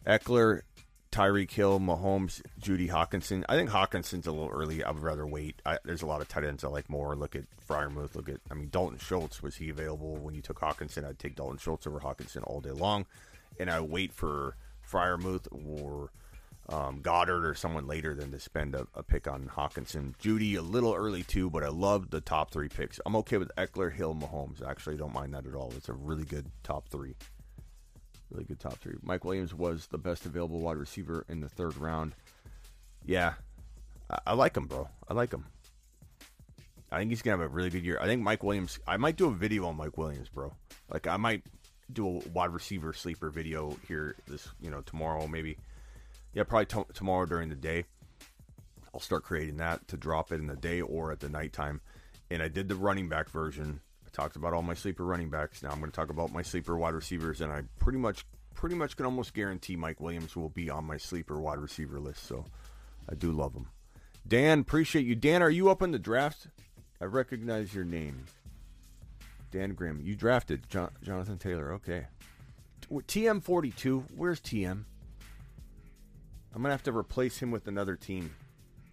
Ekeler, 0.06 0.62
Tyreek 1.12 1.50
Hill, 1.50 1.80
Mahomes, 1.80 2.42
Jeudy 2.60 2.88
Hockenson. 2.88 3.44
I 3.48 3.56
think 3.56 3.70
Hockenson's 3.70 4.26
a 4.26 4.32
little 4.32 4.50
early. 4.50 4.82
I 4.82 4.90
would 4.90 5.02
rather 5.02 5.26
wait. 5.26 5.60
I, 5.66 5.78
there's 5.84 6.02
a 6.02 6.06
lot 6.06 6.20
of 6.20 6.28
tight 6.28 6.44
ends 6.44 6.64
I 6.64 6.68
like 6.68 6.88
more. 6.88 7.16
Look 7.16 7.36
at 7.36 7.44
Freiermuth. 7.68 8.14
Look 8.14 8.28
at, 8.28 8.40
I 8.50 8.54
mean, 8.54 8.68
Dalton 8.70 8.98
Schultz. 8.98 9.42
Was 9.42 9.56
he 9.56 9.68
available 9.68 10.16
when 10.16 10.34
you 10.34 10.42
took 10.42 10.60
Hockenson? 10.60 11.04
I'd 11.06 11.18
take 11.18 11.36
Dalton 11.36 11.58
Schultz 11.58 11.86
over 11.86 12.00
Hockenson 12.00 12.42
all 12.46 12.60
day 12.60 12.70
long, 12.70 13.06
and 13.58 13.70
I 13.70 13.80
wait 13.80 14.12
for 14.12 14.56
Freiermuth 14.90 15.46
or 15.50 16.10
um, 16.68 17.00
Goedert 17.00 17.44
or 17.44 17.54
someone 17.54 17.86
later 17.86 18.14
than 18.14 18.30
to 18.30 18.40
spend 18.40 18.74
a, 18.74 18.86
a, 18.94 19.02
pick 19.02 19.26
on 19.26 19.50
Hockenson. 19.54 20.14
Jeudy 20.18 20.56
a 20.56 20.62
little 20.62 20.94
early 20.94 21.22
too, 21.22 21.48
but 21.48 21.64
I 21.64 21.68
love 21.68 22.10
the 22.10 22.20
top 22.20 22.50
three 22.50 22.68
picks. 22.68 23.00
I'm 23.06 23.16
okay 23.16 23.38
with 23.38 23.50
Ekeler, 23.56 23.92
Hill, 23.92 24.14
Mahomes. 24.14 24.66
Actually, 24.66 24.96
don't 24.96 25.14
mind 25.14 25.32
that 25.34 25.46
at 25.46 25.54
all. 25.54 25.72
It's 25.76 25.88
a 25.88 25.94
really 25.94 26.24
good 26.24 26.46
top 26.62 26.88
three. 26.88 27.14
Really 28.30 28.44
good 28.44 28.60
top 28.60 28.74
three. 28.74 28.96
Mike 29.02 29.24
Williams 29.24 29.54
was 29.54 29.86
the 29.86 29.96
best 29.96 30.26
available 30.26 30.60
wide 30.60 30.76
receiver 30.76 31.24
in 31.28 31.40
the 31.40 31.48
third 31.48 31.76
round. 31.78 32.14
Yeah, 33.06 33.34
I, 34.10 34.18
I 34.28 34.32
like 34.34 34.54
him, 34.54 34.66
bro. 34.66 34.88
I 35.08 35.14
like 35.14 35.32
him. 35.32 35.46
I 36.92 36.98
think 36.98 37.10
he's 37.10 37.22
gonna 37.22 37.38
have 37.38 37.46
a 37.46 37.48
really 37.48 37.70
good 37.70 37.84
year. 37.84 37.98
I 38.00 38.06
think 38.06 38.22
Mike 38.22 38.42
Williams. 38.42 38.78
I 38.86 38.98
might 38.98 39.16
do 39.16 39.28
a 39.28 39.32
video 39.32 39.66
on 39.66 39.76
Mike 39.76 39.96
Williams, 39.96 40.28
bro. 40.28 40.52
Like 40.90 41.06
I 41.06 41.16
might 41.16 41.44
do 41.92 42.06
a 42.06 42.28
wide 42.28 42.50
receiver 42.50 42.92
sleeper 42.92 43.30
video 43.30 43.74
here 43.86 44.14
this 44.26 44.48
you 44.60 44.70
know 44.70 44.82
tomorrow 44.82 45.26
maybe 45.26 45.56
yeah 46.34 46.44
probably 46.44 46.66
t- 46.66 46.92
tomorrow 46.94 47.26
during 47.26 47.48
the 47.48 47.56
day. 47.56 47.84
I'll 48.92 49.00
start 49.00 49.24
creating 49.24 49.58
that 49.58 49.86
to 49.88 49.96
drop 49.96 50.32
it 50.32 50.40
in 50.40 50.46
the 50.46 50.56
day 50.56 50.80
or 50.80 51.12
at 51.12 51.20
the 51.20 51.28
nighttime. 51.28 51.80
And 52.30 52.42
i 52.42 52.48
did 52.48 52.68
the 52.68 52.74
running 52.74 53.08
back 53.08 53.30
version. 53.30 53.80
I 54.06 54.10
talked 54.10 54.36
about 54.36 54.52
all 54.52 54.62
my 54.62 54.74
sleeper 54.74 55.04
running 55.04 55.30
backs. 55.30 55.62
Now 55.62 55.70
i'm 55.70 55.78
going 55.78 55.90
to 55.90 55.96
talk 55.96 56.10
about 56.10 56.32
my 56.32 56.42
sleeper 56.42 56.76
wide 56.76 56.94
receivers 56.94 57.40
and 57.40 57.52
i 57.52 57.62
pretty 57.78 57.98
much 57.98 58.24
pretty 58.54 58.74
much 58.74 58.96
can 58.96 59.06
almost 59.06 59.34
guarantee 59.34 59.76
mike 59.76 60.00
williams 60.00 60.34
will 60.34 60.48
be 60.48 60.68
on 60.68 60.84
my 60.84 60.96
sleeper 60.96 61.40
wide 61.40 61.60
receiver 61.60 62.00
list 62.00 62.26
so 62.26 62.44
i 63.08 63.14
do 63.14 63.30
love 63.30 63.54
him. 63.54 63.68
Dan 64.26 64.60
appreciate 64.60 65.06
you. 65.06 65.14
Dan 65.14 65.42
are 65.42 65.50
you 65.50 65.70
up 65.70 65.80
in 65.80 65.90
the 65.90 65.98
draft? 65.98 66.48
I 67.00 67.06
recognize 67.06 67.74
your 67.74 67.84
name. 67.84 68.26
Dan 69.50 69.72
Grimm, 69.74 70.00
you 70.02 70.14
drafted 70.14 70.68
John, 70.68 70.90
Jonathan 71.02 71.38
Taylor. 71.38 71.72
Okay. 71.74 72.06
TM42, 72.90 74.04
where's 74.16 74.40
TM? 74.40 74.84
I'm 76.54 76.62
to 76.62 76.70
have 76.70 76.82
to 76.84 76.96
replace 76.96 77.38
him 77.38 77.50
with 77.50 77.66
another 77.68 77.96
team. 77.96 78.34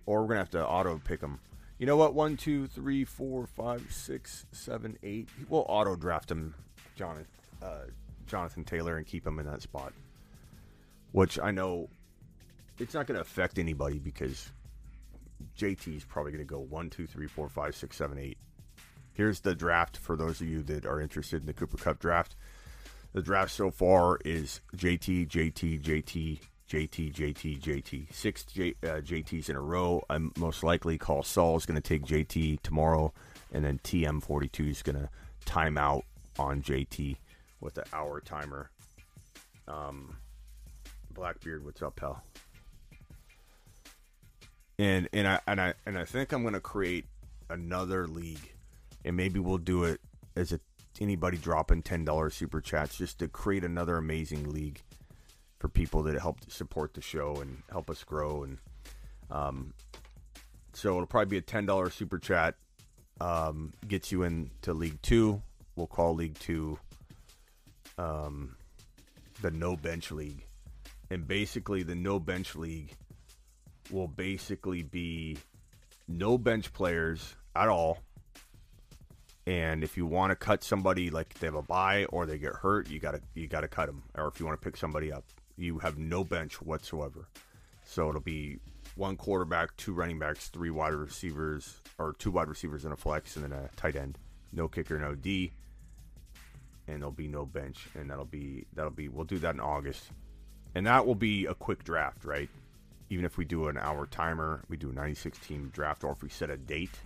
Or 0.05 0.21
we're 0.21 0.35
to 0.35 0.37
have 0.37 0.49
to 0.51 0.65
auto 0.65 1.01
pick 1.03 1.21
him. 1.21 1.39
You 1.79 1.85
know 1.87 1.97
what? 1.97 2.13
One, 2.13 2.37
two, 2.37 2.67
three, 2.67 3.03
four, 3.03 3.47
five, 3.47 3.87
six, 3.89 4.45
seven, 4.51 4.97
eight. 5.03 5.27
We'll 5.49 5.65
auto 5.67 5.95
draft 5.95 6.29
him, 6.29 6.53
Jonathan, 6.95 7.25
uh, 7.61 7.85
Jonathan 8.27 8.63
Taylor, 8.63 8.97
and 8.97 9.05
keep 9.05 9.25
him 9.25 9.39
in 9.39 9.45
that 9.47 9.61
spot. 9.61 9.93
Which 11.11 11.39
I 11.39 11.51
know 11.51 11.89
it's 12.77 12.93
not 12.93 13.07
going 13.07 13.15
to 13.15 13.21
affect 13.21 13.57
anybody 13.57 13.99
because 13.99 14.51
JT 15.57 15.97
is 15.97 16.03
probably 16.03 16.31
going 16.31 16.45
to 16.45 16.49
go 16.49 16.59
one, 16.59 16.89
two, 16.89 17.07
three, 17.07 17.27
four, 17.27 17.49
five, 17.49 17.75
six, 17.75 17.97
seven, 17.97 18.19
eight 18.19 18.37
Here's 19.15 19.39
the 19.39 19.55
draft 19.55 19.95
for 19.95 20.17
those 20.17 20.41
of 20.41 20.47
you 20.47 20.61
that 20.63 20.85
are 20.85 20.99
interested 20.99 21.39
in 21.39 21.45
the 21.47 21.53
Cooper 21.53 21.77
Kupp 21.77 21.99
draft. 21.99 22.35
The 23.13 23.21
draft 23.21 23.51
so 23.51 23.71
far 23.71 24.19
is 24.25 24.59
JT, 24.75 25.29
JT, 25.29 25.81
JT, 25.81 26.39
JT, 26.69 27.13
JT, 27.13 27.61
JT. 27.61 28.13
Six 28.13 28.43
J, 28.45 28.75
uh, 28.83 29.01
JTs 29.01 29.49
in 29.49 29.55
a 29.55 29.61
row. 29.61 30.03
I'm 30.09 30.31
most 30.37 30.63
likely 30.63 30.97
call 30.97 31.23
Saul 31.23 31.57
is 31.57 31.65
going 31.65 31.79
to 31.79 31.87
take 31.87 32.03
JT 32.03 32.61
tomorrow, 32.61 33.13
and 33.51 33.63
then 33.63 33.79
TM42 33.83 34.69
is 34.69 34.81
going 34.81 34.95
to 34.95 35.09
time 35.45 35.77
out 35.77 36.05
on 36.39 36.61
JT 36.61 37.17
with 37.61 37.75
the 37.75 37.85
hour 37.93 38.19
timer. 38.19 38.71
Um, 39.67 40.17
Blackbeard, 41.13 41.63
what's 41.63 41.81
up, 41.81 41.95
pal? 41.95 42.23
And 44.77 45.07
and 45.13 45.27
I 45.27 45.39
and 45.47 45.61
I 45.61 45.73
and 45.85 45.97
I 45.97 46.03
think 46.03 46.33
I'm 46.33 46.41
going 46.41 46.53
to 46.53 46.59
create 46.59 47.05
another 47.49 48.07
league 48.07 48.51
and 49.05 49.15
maybe 49.15 49.39
we'll 49.39 49.59
do 49.59 49.83
it 49.83 50.01
as 50.35 50.51
a 50.51 50.59
anybody 50.99 51.37
dropping 51.37 51.83
ten 51.83 52.03
dollars 52.03 52.33
super 52.33 52.59
chats 52.59 52.97
just 52.97 53.19
to 53.19 53.27
create 53.27 53.63
another 53.63 53.97
amazing 53.97 54.51
league 54.51 54.81
for 55.65 55.69
people 55.69 56.03
that 56.03 56.13
help 56.21 56.37
support 56.47 56.93
the 56.93 57.01
show 57.01 57.37
and 57.37 57.63
help 57.71 57.89
us 57.89 58.03
grow 58.03 58.43
and 58.43 58.59
um 59.31 59.73
so 60.73 60.89
it'll 60.89 61.07
probably 61.07 61.25
be 61.25 61.37
a 61.37 61.41
ten 61.41 61.65
dollar 61.65 61.89
super 61.89 62.19
chat 62.19 62.53
um 63.19 63.73
gets 63.87 64.11
you 64.11 64.21
into 64.21 64.73
league 64.73 65.01
two. 65.01 65.41
We'll 65.75 65.87
call 65.87 66.13
league 66.13 66.37
two 66.37 66.77
um 67.97 68.55
the 69.41 69.49
no 69.49 69.75
bench 69.75 70.11
league. 70.11 70.45
And 71.09 71.27
basically 71.27 71.81
the 71.81 71.95
no 71.95 72.19
bench 72.19 72.55
league 72.55 72.93
will 73.89 74.07
basically 74.07 74.83
be 74.83 75.35
no 76.07 76.37
bench 76.37 76.73
players 76.73 77.33
at 77.55 77.69
all. 77.69 78.03
And 79.47 79.83
if 79.83 79.97
you 79.97 80.05
want 80.05 80.29
to 80.29 80.35
cut 80.35 80.63
somebody, 80.63 81.09
like 81.09 81.33
they 81.39 81.47
have 81.47 81.55
a 81.55 81.63
bye 81.63 82.05
or 82.05 82.27
they 82.27 82.37
get 82.37 82.53
hurt, 82.53 82.87
you 82.87 82.99
gotta 82.99 83.21
you 83.33 83.47
gotta 83.47 83.67
cut 83.67 83.87
them. 83.87 84.03
Or 84.15 84.27
if 84.27 84.39
you 84.39 84.45
want 84.45 84.61
to 84.61 84.63
pick 84.63 84.77
somebody 84.77 85.11
up, 85.11 85.23
you 85.57 85.79
have 85.79 85.97
no 85.97 86.23
bench 86.23 86.61
whatsoever. 86.61 87.27
So 87.83 88.09
it'll 88.09 88.21
be 88.21 88.59
one 88.95 89.15
quarterback, 89.15 89.75
two 89.77 89.93
running 89.93 90.19
backs, 90.19 90.47
three 90.47 90.69
wide 90.69 90.93
receivers, 90.93 91.81
or 91.97 92.13
two 92.13 92.31
wide 92.31 92.47
receivers 92.47 92.83
and 92.83 92.93
a 92.93 92.97
flex, 92.97 93.35
and 93.35 93.45
then 93.45 93.53
a 93.53 93.69
tight 93.75 93.95
end. 93.95 94.17
No 94.51 94.67
kicker, 94.67 94.97
no 94.97 95.15
D, 95.15 95.51
and 96.87 97.01
there'll 97.01 97.11
be 97.11 97.27
no 97.27 97.45
bench. 97.45 97.87
And 97.95 98.09
that'll 98.09 98.25
be 98.25 98.65
that'll 98.73 98.91
be 98.91 99.07
we'll 99.07 99.25
do 99.25 99.39
that 99.39 99.55
in 99.55 99.59
August, 99.59 100.03
and 100.73 100.87
that 100.87 101.05
will 101.05 101.15
be 101.15 101.45
a 101.45 101.53
quick 101.53 101.83
draft, 101.83 102.25
right? 102.25 102.49
Even 103.09 103.25
if 103.25 103.37
we 103.37 103.45
do 103.45 103.67
an 103.67 103.77
hour 103.77 104.07
timer, 104.07 104.63
we 104.67 104.77
do 104.77 104.89
a 104.89 104.93
96 104.93 105.37
team 105.39 105.69
draft, 105.73 106.03
or 106.03 106.11
if 106.11 106.23
we 106.23 106.29
set 106.29 106.49
a 106.49 106.57
date 106.57 106.99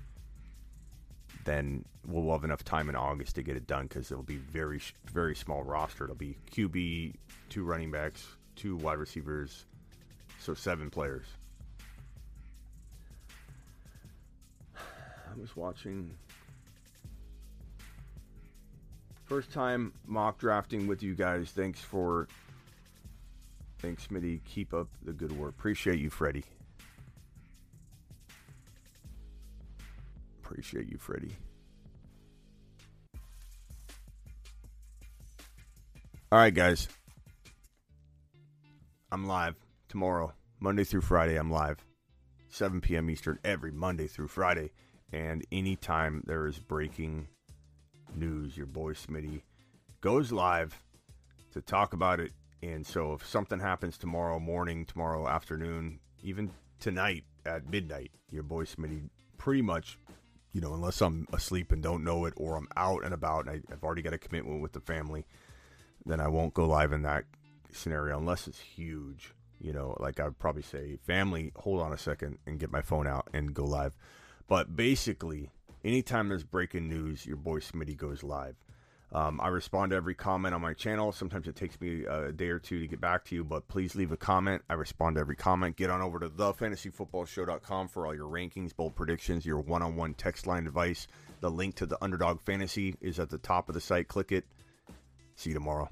then 1.45 1.85
we'll 2.05 2.31
have 2.31 2.43
enough 2.43 2.63
time 2.63 2.89
in 2.89 2.95
August 2.95 3.35
to 3.35 3.41
get 3.41 3.55
it 3.55 3.67
done 3.67 3.87
because 3.87 4.11
it'll 4.11 4.23
be 4.23 4.37
very 4.37 4.79
very 5.11 5.35
small 5.35 5.63
roster. 5.63 6.03
It'll 6.03 6.15
be 6.15 6.37
QB, 6.51 7.15
two 7.49 7.63
running 7.63 7.91
backs, 7.91 8.27
two 8.59 8.75
wide 8.75 8.97
receivers, 8.97 9.65
so 10.39 10.53
seven 10.53 10.89
players. 10.89 11.25
I 14.77 15.39
was 15.39 15.55
watching. 15.55 16.11
First 19.25 19.51
time 19.51 19.93
mock 20.05 20.39
drafting 20.39 20.87
with 20.87 21.01
you 21.01 21.15
guys. 21.15 21.51
Thanks 21.51 21.79
for. 21.79 22.27
Thanks, 23.79 24.07
Smitty. 24.07 24.41
Keep 24.43 24.73
up 24.73 24.87
the 25.03 25.13
good 25.13 25.31
work. 25.31 25.51
Appreciate 25.51 25.99
you, 25.99 26.09
Freddie. 26.09 26.43
Appreciate 30.43 30.89
you, 30.89 30.97
Freddie. 30.97 31.37
All 36.31 36.39
right, 36.39 36.53
guys. 36.53 36.89
I'm 39.11 39.25
live 39.25 39.55
tomorrow, 39.87 40.33
Monday 40.59 40.83
through 40.83 41.01
Friday. 41.01 41.35
I'm 41.35 41.49
live, 41.49 41.83
7 42.49 42.79
p.m. 42.79 43.09
Eastern, 43.09 43.39
every 43.43 43.71
Monday 43.71 44.05
through 44.05 44.27
Friday. 44.27 44.69
And 45.11 45.43
anytime 45.51 46.23
there 46.27 46.45
is 46.45 46.59
breaking 46.59 47.27
news, 48.13 48.55
your 48.55 48.67
boy 48.67 48.93
Smitty 48.93 49.41
goes 50.01 50.31
live 50.31 50.83
to 51.53 51.61
talk 51.61 51.93
about 51.93 52.19
it. 52.19 52.33
And 52.61 52.85
so 52.85 53.13
if 53.13 53.25
something 53.25 53.59
happens 53.59 53.97
tomorrow 53.97 54.39
morning, 54.39 54.85
tomorrow 54.85 55.27
afternoon, 55.27 55.99
even 56.21 56.51
tonight 56.79 57.23
at 57.47 57.67
midnight, 57.67 58.11
your 58.29 58.43
boy 58.43 58.65
Smitty 58.65 59.09
pretty 59.39 59.63
much, 59.63 59.97
you 60.53 60.61
know, 60.61 60.75
unless 60.75 61.01
I'm 61.01 61.25
asleep 61.33 61.71
and 61.71 61.81
don't 61.81 62.03
know 62.03 62.25
it 62.25 62.35
or 62.37 62.57
I'm 62.57 62.67
out 62.77 63.03
and 63.03 63.15
about 63.15 63.47
and 63.47 63.49
I, 63.49 63.73
I've 63.73 63.83
already 63.83 64.03
got 64.03 64.13
a 64.13 64.19
commitment 64.19 64.61
with 64.61 64.73
the 64.73 64.81
family, 64.81 65.25
then 66.05 66.19
I 66.19 66.27
won't 66.27 66.53
go 66.53 66.67
live 66.67 66.93
in 66.93 67.01
that 67.01 67.23
scenario 67.71 68.17
unless 68.17 68.47
it's 68.47 68.59
huge. 68.59 69.33
You 69.59 69.73
know, 69.73 69.97
like 69.99 70.19
I'd 70.19 70.39
probably 70.39 70.61
say, 70.61 70.97
family, 71.05 71.51
hold 71.57 71.81
on 71.81 71.91
a 71.91 71.97
second 71.97 72.37
and 72.45 72.59
get 72.59 72.71
my 72.71 72.81
phone 72.81 73.07
out 73.07 73.27
and 73.33 73.53
go 73.53 73.65
live. 73.65 73.93
But 74.47 74.75
basically, 74.75 75.51
anytime 75.83 76.29
there's 76.29 76.43
breaking 76.43 76.87
news, 76.87 77.25
your 77.25 77.35
boy 77.35 77.59
Smitty 77.59 77.97
goes 77.97 78.23
live. 78.23 78.55
Um, 79.11 79.39
I 79.41 79.47
respond 79.47 79.89
to 79.89 79.95
every 79.95 80.13
comment 80.13 80.53
on 80.53 80.61
my 80.61 80.73
channel. 80.73 81.11
Sometimes 81.11 81.47
it 81.47 81.55
takes 81.55 81.79
me 81.81 82.05
a 82.05 82.31
day 82.31 82.49
or 82.49 82.59
two 82.59 82.79
to 82.79 82.87
get 82.87 83.01
back 83.01 83.25
to 83.25 83.35
you, 83.35 83.43
but 83.43 83.67
please 83.67 83.95
leave 83.95 84.11
a 84.11 84.17
comment. 84.17 84.61
I 84.69 84.75
respond 84.75 85.15
to 85.15 85.21
every 85.21 85.35
comment. 85.35 85.77
Get 85.77 85.89
on 85.89 86.01
over 86.01 86.19
to 86.19 86.29
thefantasyfootballshow.com 86.29 87.87
for 87.87 88.05
all 88.05 88.13
your 88.13 88.29
rankings, 88.29 88.75
bold 88.75 88.95
predictions, 88.95 89.45
your 89.45 89.59
one 89.59 89.81
on 89.81 89.95
one 89.95 90.13
text 90.13 90.45
line 90.45 90.67
advice. 90.67 91.07
The 91.41 91.49
link 91.49 91.75
to 91.75 91.85
the 91.85 92.01
Underdog 92.03 92.41
Fantasy 92.41 92.95
is 93.01 93.19
at 93.19 93.29
the 93.29 93.39
top 93.39 93.67
of 93.67 93.73
the 93.73 93.81
site. 93.81 94.07
Click 94.07 94.31
it. 94.31 94.45
See 95.35 95.49
you 95.51 95.53
tomorrow. 95.55 95.89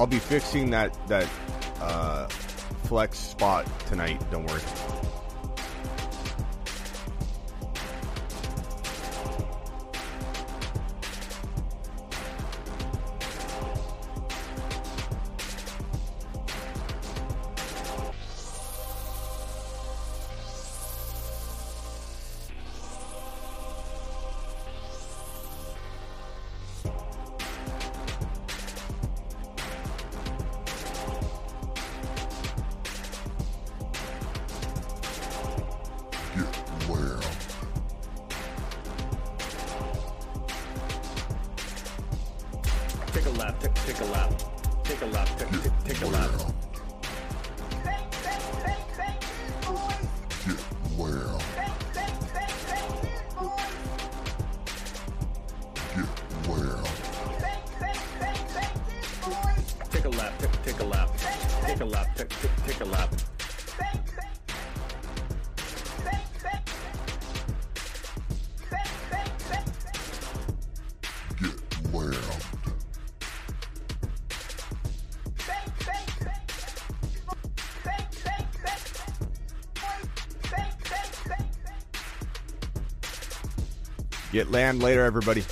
I'll 0.00 0.06
be 0.06 0.18
fixing 0.18 0.70
that 0.70 0.96
that 1.08 1.28
uh, 1.78 2.26
flex 2.84 3.18
spot 3.18 3.66
tonight. 3.86 4.18
Don't 4.30 4.46
worry. 4.46 4.62
Get 84.40 84.50
land 84.50 84.82
later, 84.82 85.04
everybody. 85.04 85.44